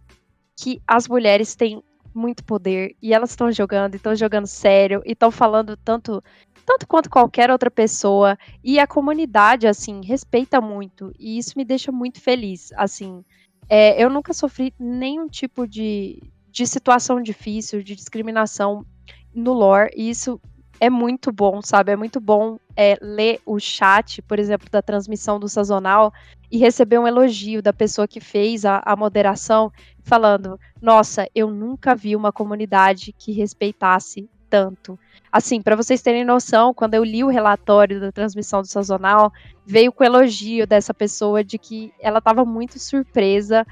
que 0.56 0.82
as 0.88 1.07
mulheres 1.07 1.56
têm 1.56 1.84
muito 2.14 2.44
poder, 2.44 2.95
e 3.02 3.14
elas 3.14 3.32
estão 3.32 3.52
jogando, 3.52 3.95
estão 3.95 4.15
jogando 4.15 4.48
sério, 4.48 5.02
e 5.06 5.14
estão 5.14 5.32
falando 5.32 5.78
tanto, 5.78 6.22
tanto 6.65 6.88
quanto 6.88 7.10
qualquer 7.10 7.49
outra 7.49 7.72
pessoa, 7.72 8.38
e 8.64 8.80
a 8.80 8.88
comunidade, 8.88 9.68
assim, 9.68 10.02
respeita 10.03 10.60
muito. 10.60 11.14
E 11.18 11.38
isso 11.38 11.57
me 11.57 11.65
deixa 11.65 11.91
muito 11.91 12.19
feliz. 12.22 12.72
Assim, 12.76 13.23
é, 13.69 14.02
eu 14.02 14.10
nunca 14.10 14.34
sofri 14.34 14.73
nenhum 14.78 15.28
tipo 15.28 15.65
de, 15.65 16.22
de 16.49 16.68
situação 16.68 17.22
difícil, 17.22 17.82
de 17.82 17.95
discriminação 17.95 18.86
no 19.34 19.53
lore. 19.53 19.91
E 19.95 20.10
isso 20.10 20.40
é 20.82 20.90
muito 20.90 21.32
bom, 21.32 21.62
sabe? 21.62 21.91
É 21.91 21.95
muito 21.95 22.20
bom 22.20 22.58
é, 22.76 22.98
ler 22.99 23.40
o 23.45 23.60
chat, 23.60 24.20
por 24.24 24.40
exemplo, 24.40 24.68
da 24.72 24.82
transmissão 24.82 25.40
do 25.40 25.48
sazonal 25.48 26.12
e 26.52 26.58
receber 26.58 26.98
um 26.98 27.08
elogio 27.08 27.62
da 27.62 27.72
pessoa 27.72 28.08
que 28.08 28.20
fez 28.20 28.66
a, 28.66 28.82
a 28.84 28.95
moderação, 28.95 29.72
falando: 30.02 30.60
Nossa, 30.82 31.30
eu 31.36 31.52
nunca 31.52 31.94
vi 31.94 32.16
uma 32.16 32.32
comunidade 32.32 33.14
que 33.16 33.32
respeitasse 33.32 34.28
tanto. 34.49 34.98
Assim, 35.32 35.62
para 35.62 35.76
vocês 35.76 36.02
terem 36.02 36.26
noção, 36.26 36.74
quando 36.74 36.95
eu 36.95 37.03
li 37.03 37.24
o 37.24 37.30
relatório 37.30 38.02
da 38.02 38.12
transmissão 38.12 38.62
do 38.62 38.68
sazonal, 38.68 39.32
veio 39.64 39.94
com 39.94 40.03
elogio 40.03 40.66
dessa 40.66 40.95
pessoa 40.95 41.44
de 41.44 41.60
que 41.60 41.94
ela 42.02 42.18
estava 42.18 42.44
muito 42.44 42.80
surpresa 42.80 43.66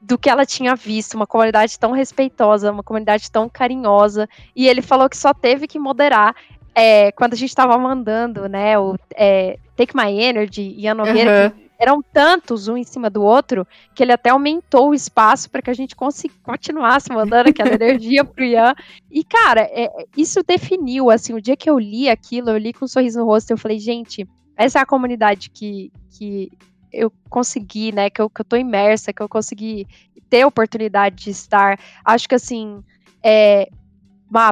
do 0.00 0.18
que 0.18 0.28
ela 0.30 0.46
tinha 0.46 0.74
visto, 0.74 1.14
uma 1.14 1.26
comunidade 1.26 1.78
tão 1.78 1.92
respeitosa, 1.92 2.70
uma 2.70 2.82
comunidade 2.82 3.30
tão 3.30 3.48
carinhosa, 3.48 4.28
e 4.54 4.68
ele 4.68 4.82
falou 4.82 5.08
que 5.08 5.16
só 5.16 5.32
teve 5.32 5.66
que 5.66 5.78
moderar 5.78 6.34
é, 6.74 7.10
quando 7.12 7.32
a 7.32 7.36
gente 7.36 7.48
estava 7.48 7.76
mandando, 7.78 8.48
né, 8.48 8.78
o 8.78 8.96
é, 9.14 9.58
Take 9.74 9.96
My 9.96 10.12
Energy 10.12 10.74
e 10.76 10.86
a 10.86 10.94
Nogueira, 10.94 11.50
que 11.50 11.66
eram 11.78 12.02
tantos 12.02 12.68
um 12.68 12.76
em 12.76 12.84
cima 12.84 13.08
do 13.08 13.22
outro, 13.22 13.66
que 13.94 14.02
ele 14.02 14.12
até 14.12 14.28
aumentou 14.28 14.90
o 14.90 14.94
espaço 14.94 15.50
para 15.50 15.62
que 15.62 15.70
a 15.70 15.74
gente 15.74 15.96
continuasse 16.42 17.10
mandando 17.10 17.48
aquela 17.48 17.72
energia 17.74 18.24
pro 18.24 18.44
Ian. 18.44 18.74
E, 19.10 19.24
cara, 19.24 19.62
é, 19.62 19.90
isso 20.16 20.42
definiu, 20.46 21.10
assim, 21.10 21.32
o 21.32 21.40
dia 21.40 21.56
que 21.56 21.68
eu 21.68 21.78
li 21.78 22.10
aquilo, 22.10 22.50
eu 22.50 22.58
li 22.58 22.74
com 22.74 22.84
um 22.84 22.88
sorriso 22.88 23.18
no 23.20 23.24
rosto, 23.24 23.50
eu 23.50 23.58
falei, 23.58 23.78
gente, 23.78 24.28
essa 24.54 24.78
é 24.78 24.82
a 24.82 24.86
comunidade 24.86 25.48
que, 25.48 25.90
que 26.10 26.50
eu 26.96 27.12
consegui, 27.28 27.92
né, 27.92 28.10
que 28.10 28.20
eu, 28.20 28.28
que 28.30 28.40
eu 28.40 28.44
tô 28.44 28.56
imersa, 28.56 29.12
que 29.12 29.22
eu 29.22 29.28
consegui 29.28 29.86
ter 30.28 30.42
a 30.42 30.46
oportunidade 30.46 31.24
de 31.24 31.30
estar. 31.30 31.78
Acho 32.04 32.28
que, 32.28 32.34
assim, 32.34 32.82
é, 33.22 33.68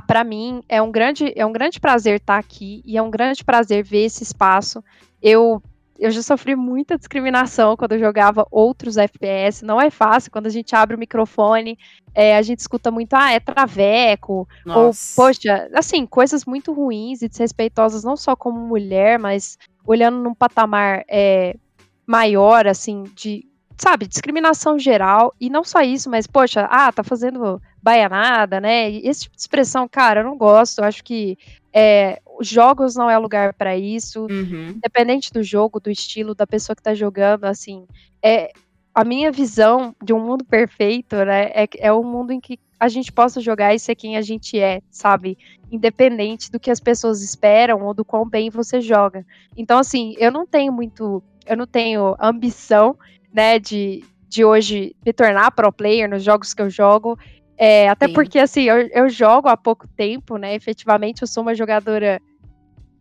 para 0.06 0.22
mim 0.22 0.62
é 0.68 0.80
um 0.80 0.90
grande 0.90 1.32
é 1.36 1.44
um 1.44 1.52
grande 1.52 1.80
prazer 1.80 2.20
estar 2.20 2.38
aqui 2.38 2.82
e 2.84 2.96
é 2.96 3.02
um 3.02 3.10
grande 3.10 3.44
prazer 3.44 3.82
ver 3.82 4.04
esse 4.04 4.22
espaço. 4.22 4.82
Eu 5.20 5.62
eu 5.98 6.10
já 6.10 6.22
sofri 6.22 6.56
muita 6.56 6.98
discriminação 6.98 7.76
quando 7.76 7.92
eu 7.92 8.00
jogava 8.00 8.46
outros 8.50 8.96
FPS. 8.96 9.64
Não 9.64 9.80
é 9.80 9.90
fácil 9.90 10.30
quando 10.30 10.46
a 10.46 10.50
gente 10.50 10.74
abre 10.74 10.96
o 10.96 10.98
microfone, 10.98 11.78
é, 12.12 12.36
a 12.36 12.42
gente 12.42 12.58
escuta 12.58 12.90
muito, 12.90 13.14
ah, 13.14 13.30
é 13.30 13.38
traveco, 13.38 14.48
Nossa. 14.66 15.20
ou, 15.20 15.26
poxa, 15.26 15.68
assim, 15.72 16.04
coisas 16.04 16.44
muito 16.44 16.72
ruins 16.72 17.22
e 17.22 17.28
desrespeitosas, 17.28 18.02
não 18.02 18.16
só 18.16 18.34
como 18.34 18.58
mulher, 18.58 19.18
mas 19.18 19.56
olhando 19.86 20.18
num 20.18 20.34
patamar 20.34 21.04
é, 21.08 21.56
maior, 22.06 22.66
assim, 22.66 23.04
de, 23.14 23.46
sabe, 23.76 24.06
discriminação 24.06 24.78
geral, 24.78 25.34
e 25.40 25.48
não 25.48 25.64
só 25.64 25.80
isso, 25.80 26.10
mas, 26.10 26.26
poxa, 26.26 26.68
ah, 26.70 26.92
tá 26.92 27.02
fazendo 27.02 27.60
baianada, 27.82 28.60
né? 28.60 28.90
E 28.90 29.06
esse 29.06 29.22
tipo 29.22 29.36
de 29.36 29.42
expressão, 29.42 29.88
cara, 29.88 30.20
eu 30.20 30.24
não 30.24 30.36
gosto, 30.36 30.78
eu 30.78 30.84
acho 30.84 31.02
que 31.02 31.36
é, 31.72 32.20
jogos 32.40 32.94
não 32.94 33.10
é 33.10 33.18
lugar 33.18 33.52
para 33.54 33.76
isso, 33.76 34.26
uhum. 34.30 34.70
independente 34.76 35.32
do 35.32 35.42
jogo, 35.42 35.80
do 35.80 35.90
estilo, 35.90 36.34
da 36.34 36.46
pessoa 36.46 36.76
que 36.76 36.82
tá 36.82 36.94
jogando, 36.94 37.44
assim, 37.44 37.86
é, 38.22 38.52
a 38.94 39.04
minha 39.04 39.32
visão 39.32 39.94
de 40.02 40.12
um 40.12 40.20
mundo 40.20 40.44
perfeito, 40.44 41.16
né, 41.16 41.50
é, 41.52 41.68
é 41.78 41.92
um 41.92 42.04
mundo 42.04 42.32
em 42.32 42.40
que 42.40 42.58
a 42.78 42.88
gente 42.88 43.10
possa 43.10 43.40
jogar 43.40 43.74
e 43.74 43.78
ser 43.78 43.94
quem 43.94 44.16
a 44.16 44.22
gente 44.22 44.58
é, 44.58 44.80
sabe? 44.90 45.38
Independente 45.70 46.50
do 46.50 46.60
que 46.60 46.70
as 46.70 46.80
pessoas 46.80 47.22
esperam 47.22 47.82
ou 47.82 47.94
do 47.94 48.04
quão 48.04 48.28
bem 48.28 48.50
você 48.50 48.80
joga. 48.80 49.24
Então, 49.56 49.78
assim, 49.78 50.14
eu 50.18 50.30
não 50.30 50.46
tenho 50.46 50.72
muito, 50.72 51.22
eu 51.46 51.56
não 51.56 51.66
tenho 51.66 52.16
ambição, 52.20 52.96
né, 53.32 53.58
de, 53.58 54.04
de 54.28 54.44
hoje 54.44 54.94
me 55.04 55.12
tornar 55.12 55.50
pro 55.50 55.72
player 55.72 56.08
nos 56.08 56.22
jogos 56.22 56.54
que 56.54 56.62
eu 56.62 56.70
jogo. 56.70 57.18
É, 57.56 57.88
até 57.88 58.08
Sim. 58.08 58.14
porque, 58.14 58.38
assim, 58.38 58.64
eu, 58.64 58.88
eu 58.88 59.08
jogo 59.08 59.48
há 59.48 59.56
pouco 59.56 59.86
tempo, 59.88 60.36
né? 60.36 60.54
Efetivamente, 60.54 61.22
eu 61.22 61.28
sou 61.28 61.42
uma 61.42 61.54
jogadora 61.54 62.20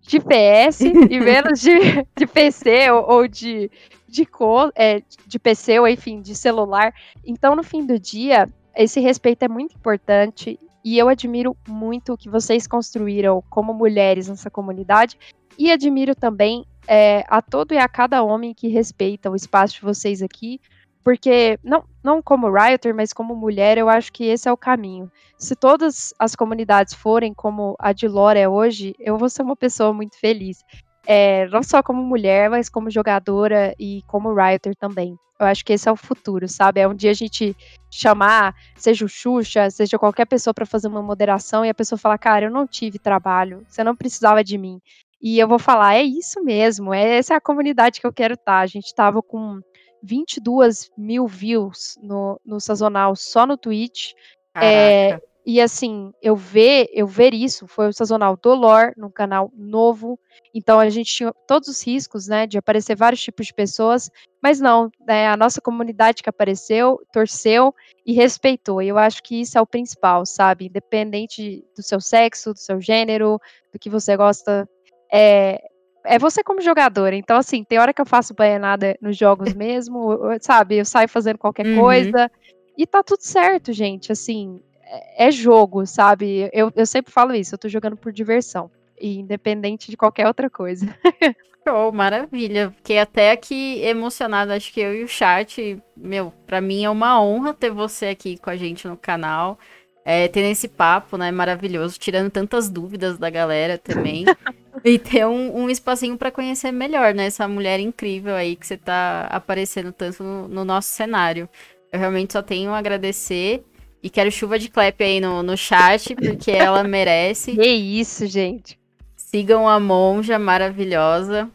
de 0.01 0.19
PS 0.19 0.81
e 1.09 1.19
menos 1.19 1.59
de, 1.59 2.05
de 2.15 2.27
PC 2.27 2.91
ou, 2.91 3.09
ou 3.09 3.27
de, 3.27 3.71
de, 4.07 4.25
co, 4.25 4.71
é, 4.75 5.01
de 5.25 5.39
PC 5.39 5.79
ou, 5.79 5.87
enfim, 5.87 6.21
de 6.21 6.35
celular. 6.35 6.93
Então, 7.25 7.55
no 7.55 7.63
fim 7.63 7.85
do 7.85 7.97
dia, 7.97 8.47
esse 8.75 8.99
respeito 8.99 9.43
é 9.43 9.47
muito 9.47 9.75
importante 9.75 10.59
e 10.83 10.97
eu 10.97 11.07
admiro 11.07 11.55
muito 11.67 12.13
o 12.13 12.17
que 12.17 12.29
vocês 12.29 12.67
construíram 12.67 13.43
como 13.49 13.73
mulheres 13.73 14.27
nessa 14.27 14.49
comunidade 14.49 15.17
e 15.57 15.71
admiro 15.71 16.13
também 16.13 16.65
é, 16.87 17.23
a 17.27 17.41
todo 17.41 17.73
e 17.73 17.77
a 17.77 17.87
cada 17.87 18.23
homem 18.23 18.53
que 18.53 18.67
respeita 18.67 19.29
o 19.29 19.35
espaço 19.35 19.75
de 19.75 19.81
vocês 19.81 20.21
aqui, 20.21 20.59
porque, 21.03 21.59
não, 21.61 21.83
não 22.01 22.21
como 22.21 22.49
Rioter, 22.49 22.95
mas 22.95 23.11
como 23.11 23.35
mulher, 23.35 23.77
eu 23.77 23.89
acho 23.89 24.11
que 24.11 24.23
esse 24.23 24.47
é 24.47 24.51
o 24.51 24.57
caminho. 24.57 25.11
Se 25.37 25.53
todas 25.53 26.13
as 26.17 26.33
comunidades 26.33 26.93
forem 26.93 27.33
como 27.33 27.75
a 27.77 27.91
de 27.91 28.07
Lore 28.07 28.39
é 28.39 28.47
hoje, 28.47 28.95
eu 28.99 29.17
vou 29.17 29.29
ser 29.29 29.41
uma 29.41 29.55
pessoa 29.55 29.91
muito 29.91 30.17
feliz. 30.17 30.63
É, 31.05 31.45
não 31.49 31.61
só 31.61 31.83
como 31.83 32.01
mulher, 32.01 32.49
mas 32.49 32.69
como 32.69 32.89
jogadora 32.89 33.75
e 33.77 34.01
como 34.07 34.33
Rioter 34.33 34.73
também. 34.77 35.17
Eu 35.37 35.47
acho 35.47 35.65
que 35.65 35.73
esse 35.73 35.89
é 35.89 35.91
o 35.91 35.97
futuro, 35.97 36.47
sabe? 36.47 36.79
É 36.79 36.87
um 36.87 36.95
dia 36.95 37.11
a 37.11 37.13
gente 37.13 37.53
chamar, 37.91 38.55
seja 38.77 39.03
o 39.03 39.09
Xuxa, 39.09 39.69
seja 39.69 39.99
qualquer 39.99 40.25
pessoa 40.25 40.53
para 40.53 40.65
fazer 40.65 40.87
uma 40.87 41.01
moderação 41.01 41.65
e 41.65 41.69
a 41.69 41.73
pessoa 41.73 41.99
falar, 41.99 42.17
cara, 42.17 42.45
eu 42.45 42.51
não 42.51 42.65
tive 42.65 42.97
trabalho, 42.97 43.65
você 43.67 43.83
não 43.83 43.95
precisava 43.95 44.41
de 44.41 44.57
mim. 44.57 44.79
E 45.23 45.39
eu 45.39 45.47
vou 45.47 45.57
falar, 45.57 45.95
é 45.95 46.03
isso 46.03 46.43
mesmo, 46.43 46.93
é, 46.93 47.15
essa 47.15 47.33
é 47.33 47.37
a 47.37 47.41
comunidade 47.41 48.01
que 48.01 48.05
eu 48.05 48.11
quero 48.11 48.33
estar. 48.33 48.57
Tá. 48.57 48.59
A 48.59 48.67
gente 48.67 48.87
estava 48.87 49.23
com 49.23 49.61
22 50.03 50.91
mil 50.97 51.25
views 51.25 51.97
no, 52.03 52.37
no 52.45 52.59
sazonal 52.59 53.15
só 53.15 53.47
no 53.47 53.55
Twitch. 53.55 54.11
É, 54.53 55.17
e 55.45 55.61
assim, 55.61 56.13
eu 56.21 56.35
ver, 56.35 56.89
eu 56.91 57.07
ver 57.07 57.33
isso, 57.33 57.67
foi 57.67 57.87
o 57.87 57.93
sazonal 57.93 58.35
do 58.35 58.53
Lore, 58.53 58.93
num 58.97 59.09
canal 59.09 59.49
novo. 59.55 60.19
Então 60.53 60.77
a 60.77 60.89
gente 60.89 61.13
tinha 61.13 61.33
todos 61.47 61.69
os 61.69 61.81
riscos, 61.81 62.27
né, 62.27 62.45
de 62.45 62.57
aparecer 62.57 62.95
vários 62.95 63.21
tipos 63.21 63.47
de 63.47 63.53
pessoas, 63.53 64.09
mas 64.41 64.59
não, 64.59 64.91
né, 65.07 65.27
a 65.27 65.37
nossa 65.37 65.61
comunidade 65.61 66.21
que 66.21 66.29
apareceu, 66.29 66.99
torceu 67.13 67.73
e 68.05 68.11
respeitou. 68.11 68.81
E 68.81 68.89
eu 68.89 68.97
acho 68.97 69.23
que 69.23 69.39
isso 69.39 69.57
é 69.57 69.61
o 69.61 69.67
principal, 69.67 70.25
sabe? 70.25 70.65
Independente 70.65 71.63
do 71.75 71.81
seu 71.81 72.01
sexo, 72.01 72.53
do 72.53 72.59
seu 72.59 72.81
gênero, 72.81 73.39
do 73.71 73.79
que 73.79 73.89
você 73.89 74.15
gosta, 74.17 74.67
é, 75.11 75.61
é 76.05 76.19
você 76.19 76.43
como 76.43 76.61
jogador. 76.61 77.13
Então, 77.13 77.37
assim, 77.37 77.63
tem 77.63 77.79
hora 77.79 77.93
que 77.93 78.01
eu 78.01 78.05
faço 78.05 78.33
baianada 78.33 78.97
nos 79.01 79.17
jogos 79.17 79.53
mesmo, 79.55 80.19
sabe? 80.41 80.77
Eu 80.77 80.85
saio 80.85 81.09
fazendo 81.09 81.37
qualquer 81.37 81.65
uhum. 81.65 81.79
coisa. 81.79 82.31
E 82.77 82.85
tá 82.85 83.03
tudo 83.03 83.21
certo, 83.21 83.71
gente. 83.71 84.11
Assim, 84.11 84.61
é, 84.83 85.27
é 85.27 85.31
jogo, 85.31 85.85
sabe? 85.85 86.49
Eu, 86.53 86.71
eu 86.75 86.85
sempre 86.85 87.11
falo 87.11 87.33
isso, 87.33 87.55
eu 87.55 87.59
tô 87.59 87.67
jogando 87.69 87.97
por 87.97 88.11
diversão. 88.11 88.69
Independente 89.01 89.89
de 89.89 89.97
qualquer 89.97 90.27
outra 90.27 90.49
coisa. 90.49 90.85
Show, 91.67 91.91
maravilha. 91.93 92.71
Fiquei 92.77 92.99
até 92.99 93.31
aqui 93.31 93.81
emocionada. 93.83 94.55
Acho 94.55 94.71
que 94.71 94.81
eu 94.81 94.93
e 94.93 95.03
o 95.03 95.07
chat, 95.07 95.81
meu, 95.95 96.33
pra 96.45 96.59
mim 96.59 96.83
é 96.83 96.89
uma 96.89 97.21
honra 97.21 97.53
ter 97.53 97.71
você 97.71 98.07
aqui 98.07 98.37
com 98.37 98.49
a 98.49 98.55
gente 98.55 98.87
no 98.87 98.97
canal. 98.97 99.57
É, 100.05 100.27
tendo 100.27 100.47
esse 100.47 100.67
papo, 100.67 101.17
né, 101.17 101.31
maravilhoso, 101.31 101.97
tirando 101.97 102.29
tantas 102.29 102.69
dúvidas 102.69 103.17
da 103.17 103.29
galera 103.29 103.77
também. 103.77 104.25
e 104.83 104.99
ter 104.99 105.25
um, 105.25 105.63
um 105.63 105.69
espacinho 105.69 106.17
para 106.17 106.31
conhecer 106.31 106.71
melhor, 106.71 107.13
né? 107.13 107.25
Essa 107.25 107.47
mulher 107.47 107.79
incrível 107.79 108.35
aí 108.35 108.55
que 108.55 108.67
você 108.67 108.77
tá 108.77 109.27
aparecendo 109.29 109.91
tanto 109.91 110.23
no, 110.23 110.47
no, 110.47 110.65
nosso 110.65 110.89
cenário. 110.89 111.47
Eu 111.91 111.99
realmente 111.99 112.33
só 112.33 112.41
tenho 112.41 112.71
a 112.71 112.77
agradecer. 112.77 113.63
E 114.01 114.09
quero 114.09 114.29
chuva 114.29 114.59
de 114.59 114.69
clap 114.69 115.01
aí 115.01 115.21
no, 115.21 115.41
no 115.41 115.55
chat, 115.55 116.13
porque 116.15 116.51
ela 116.51 116.83
merece. 116.83 117.55
Que 117.55 117.69
isso, 117.69 118.27
gente. 118.27 118.77
Sigam 119.15 119.67
a 119.67 119.79
monja 119.79 120.37
maravilhosa. 120.37 121.49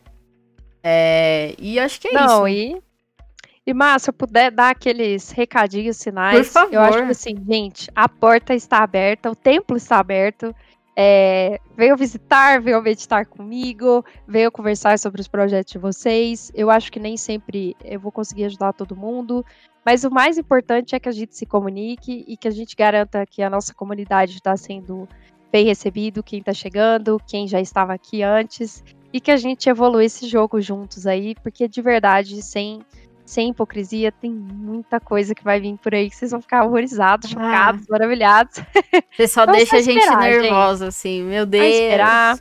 É, 0.82 1.54
e 1.58 1.78
acho 1.78 2.00
que 2.00 2.08
é 2.08 2.12
Não, 2.12 2.48
isso. 2.48 2.76
E, 2.78 2.82
e, 3.68 3.74
Márcia, 3.74 3.98
se 4.06 4.08
eu 4.08 4.14
puder 4.14 4.50
dar 4.50 4.70
aqueles 4.70 5.30
recadinhos, 5.30 5.98
sinais. 5.98 6.38
Por 6.38 6.52
favor. 6.54 6.72
Eu 6.72 6.80
acho 6.80 7.04
que 7.04 7.10
assim, 7.10 7.36
gente, 7.46 7.90
a 7.94 8.08
porta 8.08 8.54
está 8.54 8.78
aberta, 8.78 9.30
o 9.30 9.36
templo 9.36 9.76
está 9.76 9.98
aberto. 9.98 10.54
É, 10.96 11.60
veio 11.76 11.94
visitar, 11.94 12.62
veio 12.62 12.80
meditar 12.80 13.26
comigo, 13.26 14.02
veio 14.26 14.50
conversar 14.50 14.98
sobre 14.98 15.20
os 15.20 15.28
projetos 15.28 15.70
de 15.70 15.78
vocês. 15.78 16.50
Eu 16.54 16.70
acho 16.70 16.90
que 16.90 16.98
nem 16.98 17.18
sempre 17.18 17.76
eu 17.84 18.00
vou 18.00 18.10
conseguir 18.10 18.46
ajudar 18.46 18.72
todo 18.72 18.96
mundo, 18.96 19.44
mas 19.84 20.02
o 20.02 20.10
mais 20.10 20.38
importante 20.38 20.96
é 20.96 20.98
que 20.98 21.10
a 21.10 21.12
gente 21.12 21.36
se 21.36 21.44
comunique 21.44 22.24
e 22.26 22.38
que 22.38 22.48
a 22.48 22.50
gente 22.50 22.74
garanta 22.74 23.26
que 23.26 23.42
a 23.42 23.50
nossa 23.50 23.74
comunidade 23.74 24.32
está 24.32 24.56
sendo 24.56 25.06
bem 25.52 25.66
recebido, 25.66 26.22
quem 26.22 26.38
está 26.38 26.54
chegando, 26.54 27.20
quem 27.26 27.46
já 27.46 27.60
estava 27.60 27.92
aqui 27.92 28.22
antes, 28.22 28.82
e 29.12 29.20
que 29.20 29.30
a 29.30 29.36
gente 29.36 29.68
evolua 29.68 30.02
esse 30.02 30.26
jogo 30.26 30.58
juntos 30.58 31.06
aí, 31.06 31.34
porque 31.42 31.68
de 31.68 31.82
verdade, 31.82 32.40
sem 32.40 32.80
sem 33.28 33.50
hipocrisia, 33.50 34.10
tem 34.10 34.30
muita 34.30 34.98
coisa 34.98 35.34
que 35.34 35.44
vai 35.44 35.60
vir 35.60 35.76
por 35.76 35.94
aí 35.94 36.08
que 36.08 36.16
vocês 36.16 36.30
vão 36.30 36.40
ficar 36.40 36.64
horrorizados, 36.64 37.30
ah. 37.30 37.34
chocados, 37.34 37.86
maravilhados. 37.86 38.54
Você 39.14 39.28
só 39.28 39.44
deixa 39.44 39.76
a 39.76 39.82
gente 39.82 40.08
nervosa, 40.08 40.86
gente. 40.86 40.88
assim, 40.88 41.22
meu 41.24 41.44
Deus. 41.44 41.62
Vai 41.62 41.72
esperar. 41.72 42.38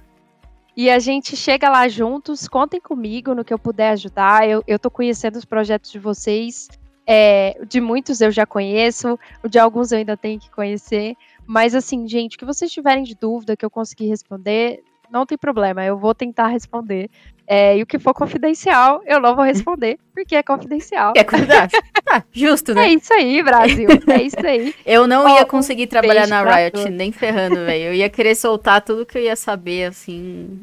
E 0.77 0.89
a 0.89 0.97
gente 0.97 1.35
chega 1.35 1.69
lá 1.69 1.89
juntos, 1.89 2.47
contem 2.47 2.80
comigo 2.80 3.35
no 3.35 3.43
que 3.43 3.53
eu 3.53 3.59
puder 3.59 3.89
ajudar. 3.91 4.47
Eu, 4.47 4.64
eu 4.65 4.80
tô 4.80 4.89
conhecendo 4.89 5.35
os 5.35 5.43
projetos 5.43 5.91
de 5.91 5.99
vocês. 5.99 6.69
É, 7.05 7.59
de 7.68 7.81
muitos 7.81 8.22
eu 8.22 8.31
já 8.31 8.45
conheço, 8.45 9.18
o 9.43 9.47
de 9.47 9.57
alguns 9.57 9.91
eu 9.91 9.97
ainda 9.97 10.15
tenho 10.15 10.39
que 10.39 10.49
conhecer. 10.49 11.15
Mas 11.45 11.76
assim, 11.76 12.07
gente, 12.07 12.35
o 12.35 12.39
que 12.39 12.45
vocês 12.45 12.72
tiverem 12.72 13.03
de 13.03 13.15
dúvida 13.15 13.57
que 13.57 13.65
eu 13.65 13.69
conseguir 13.69 14.07
responder, 14.07 14.84
não 15.09 15.26
tem 15.26 15.38
problema, 15.38 15.84
eu 15.84 15.97
vou 15.97 16.15
tentar 16.15 16.47
responder. 16.47 17.09
É, 17.49 17.78
e 17.78 17.82
o 17.82 17.86
que 17.86 17.98
for 17.98 18.14
confidencial, 18.14 19.02
eu 19.06 19.22
não 19.22 19.34
vou 19.34 19.45
responder, 19.45 19.98
porque 20.14 20.36
é 20.36 20.44
confidencial. 20.44 21.14
É 21.15 21.24
confidencial. 21.24 21.69
Ah, 22.10 22.24
justo, 22.32 22.74
né? 22.74 22.86
É 22.86 22.94
isso 22.94 23.14
aí, 23.14 23.44
Brasil. 23.44 23.90
É 24.07 24.22
isso 24.22 24.40
aí. 24.40 24.74
eu 24.86 25.06
não 25.06 25.28
ia 25.28 25.44
conseguir 25.44 25.88
trabalhar 25.88 26.26
na 26.26 26.41
Riot, 26.41 26.90
nem 26.90 27.11
ferrando, 27.11 27.56
velho. 27.56 27.88
Eu 27.88 27.94
ia 27.94 28.10
querer 28.10 28.34
soltar 28.34 28.82
tudo 28.82 29.06
que 29.06 29.18
eu 29.18 29.24
ia 29.24 29.36
saber, 29.36 29.88
assim. 29.88 30.61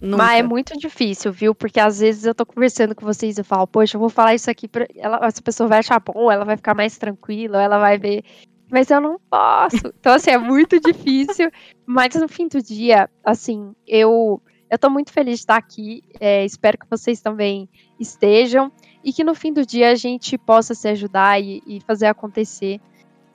Nunca. 0.00 0.22
Mas 0.22 0.38
é 0.38 0.42
muito 0.44 0.78
difícil, 0.78 1.32
viu? 1.32 1.56
Porque 1.56 1.80
às 1.80 1.98
vezes 1.98 2.24
eu 2.24 2.32
tô 2.36 2.46
conversando 2.46 2.94
com 2.94 3.04
vocês 3.04 3.36
e 3.36 3.40
eu 3.40 3.44
falo, 3.44 3.66
poxa, 3.66 3.96
eu 3.96 4.00
vou 4.00 4.08
falar 4.08 4.36
isso 4.36 4.48
aqui 4.48 4.68
pra. 4.68 4.86
Ela, 4.94 5.26
essa 5.26 5.42
pessoa 5.42 5.68
vai 5.68 5.80
achar 5.80 5.98
bom, 5.98 6.30
ela 6.30 6.44
vai 6.44 6.56
ficar 6.56 6.74
mais 6.74 6.96
tranquila, 6.96 7.60
ela 7.60 7.80
vai 7.80 7.98
ver 7.98 8.22
mas 8.70 8.90
eu 8.90 9.00
não 9.00 9.18
posso. 9.30 9.76
Então, 9.98 10.14
assim, 10.14 10.30
é 10.30 10.38
muito 10.38 10.80
difícil. 10.80 11.50
Mas 11.84 12.14
no 12.14 12.28
fim 12.28 12.48
do 12.48 12.60
dia, 12.60 13.08
assim, 13.24 13.72
eu 13.86 14.40
eu 14.70 14.78
tô 14.78 14.90
muito 14.90 15.12
feliz 15.12 15.36
de 15.36 15.42
estar 15.42 15.56
aqui. 15.56 16.02
É, 16.20 16.44
espero 16.44 16.78
que 16.78 16.86
vocês 16.88 17.20
também 17.20 17.68
estejam. 17.98 18.70
E 19.04 19.12
que 19.12 19.22
no 19.22 19.34
fim 19.34 19.52
do 19.52 19.64
dia 19.64 19.90
a 19.90 19.94
gente 19.94 20.36
possa 20.36 20.74
se 20.74 20.88
ajudar 20.88 21.40
e, 21.40 21.62
e 21.66 21.80
fazer 21.80 22.06
acontecer. 22.06 22.80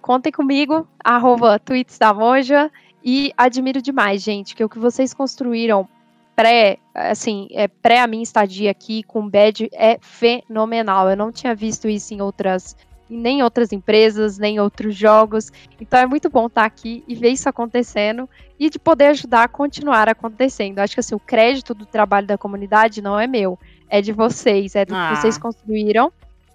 Contem 0.02 0.32
comigo, 0.32 0.88
arroba 1.04 1.60
tweets 1.60 1.98
da 1.98 2.14
Monja. 2.14 2.72
E 3.04 3.32
admiro 3.38 3.82
demais, 3.82 4.22
gente, 4.22 4.56
que 4.56 4.64
o 4.64 4.70
que 4.70 4.78
vocês 4.78 5.14
construíram 5.14 5.88
pré, 6.36 6.78
assim, 6.94 7.48
é, 7.52 7.68
pré 7.68 8.00
a 8.02 8.08
minha 8.08 8.24
estadia 8.24 8.72
aqui 8.72 9.04
com 9.04 9.22
o 9.22 9.30
Bad 9.30 9.70
é 9.74 9.98
fenomenal. 10.02 11.10
Eu 11.10 11.18
não 11.18 11.32
tinha 11.32 11.56
visto 11.56 11.88
isso 11.88 12.14
em 12.14 12.22
outras 12.22 12.76
nem 13.18 13.44
outras 13.44 13.72
empresas, 13.72 14.38
nem 14.38 14.60
outros 14.60 14.96
jogos. 14.96 15.52
Então 15.80 16.00
é 16.00 16.06
muito 16.06 16.30
bom 16.30 16.48
estar 16.48 16.66
aqui 16.66 17.04
e 17.08 17.16
ver 17.16 17.30
isso 17.30 17.48
acontecendo 17.50 18.30
e 18.60 18.70
de 18.70 18.80
poder 18.80 19.08
ajudar 19.08 19.44
a 19.44 19.48
continuar 19.48 20.08
acontecendo. 20.08 20.80
Acho 20.80 20.94
que 20.94 21.00
assim, 21.00 21.16
o 21.16 21.20
crédito 21.20 21.74
do 21.74 21.86
trabalho 21.86 22.28
da 22.28 22.38
comunidade 22.38 23.02
não 23.02 23.20
é 23.20 23.28
meu, 23.28 23.58
é 23.90 24.02
de 24.02 24.12
vocês, 24.12 24.76
é 24.76 24.86
do 24.86 24.96
Ah. 24.96 25.10
que 25.14 25.22
vocês 25.22 25.38
construíram. 25.38 26.12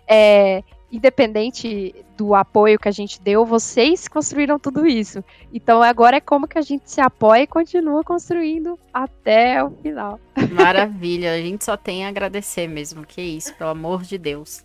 É, 0.09 0.62
independente 0.91 1.95
do 2.16 2.35
apoio 2.35 2.78
que 2.78 2.89
a 2.89 2.93
gente 2.93 3.20
deu, 3.20 3.45
vocês 3.45 4.09
construíram 4.09 4.59
tudo 4.59 4.87
isso. 4.87 5.23
Então 5.53 5.83
agora 5.83 6.16
é 6.16 6.20
como 6.20 6.47
que 6.49 6.59
a 6.59 6.62
gente 6.62 6.91
se 6.91 7.01
apoia 7.01 7.43
e 7.43 7.47
continua 7.47 8.03
construindo 8.03 8.78
até 8.93 9.62
o 9.62 9.70
final. 9.70 10.19
Maravilha, 10.53 11.35
a 11.35 11.39
gente 11.39 11.65
só 11.65 11.77
tem 11.77 12.07
a 12.07 12.09
agradecer 12.09 12.66
mesmo. 12.69 13.05
Que 13.05 13.20
isso, 13.20 13.55
pelo 13.55 13.70
amor 13.70 14.03
de 14.03 14.16
Deus. 14.16 14.62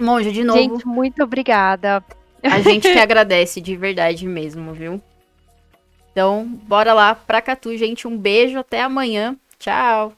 Monja, 0.00 0.32
de 0.32 0.42
novo, 0.42 0.58
Gente, 0.58 0.86
muito 0.86 1.22
obrigada. 1.22 2.02
a 2.42 2.60
gente 2.60 2.90
que 2.90 2.98
agradece 2.98 3.60
de 3.60 3.76
verdade 3.76 4.26
mesmo, 4.26 4.72
viu? 4.72 5.00
Então, 6.12 6.44
bora 6.66 6.92
lá 6.92 7.14
pra 7.14 7.40
Catu, 7.40 7.76
gente. 7.76 8.08
Um 8.08 8.16
beijo, 8.16 8.58
até 8.58 8.82
amanhã. 8.82 9.36
Tchau. 9.58 10.12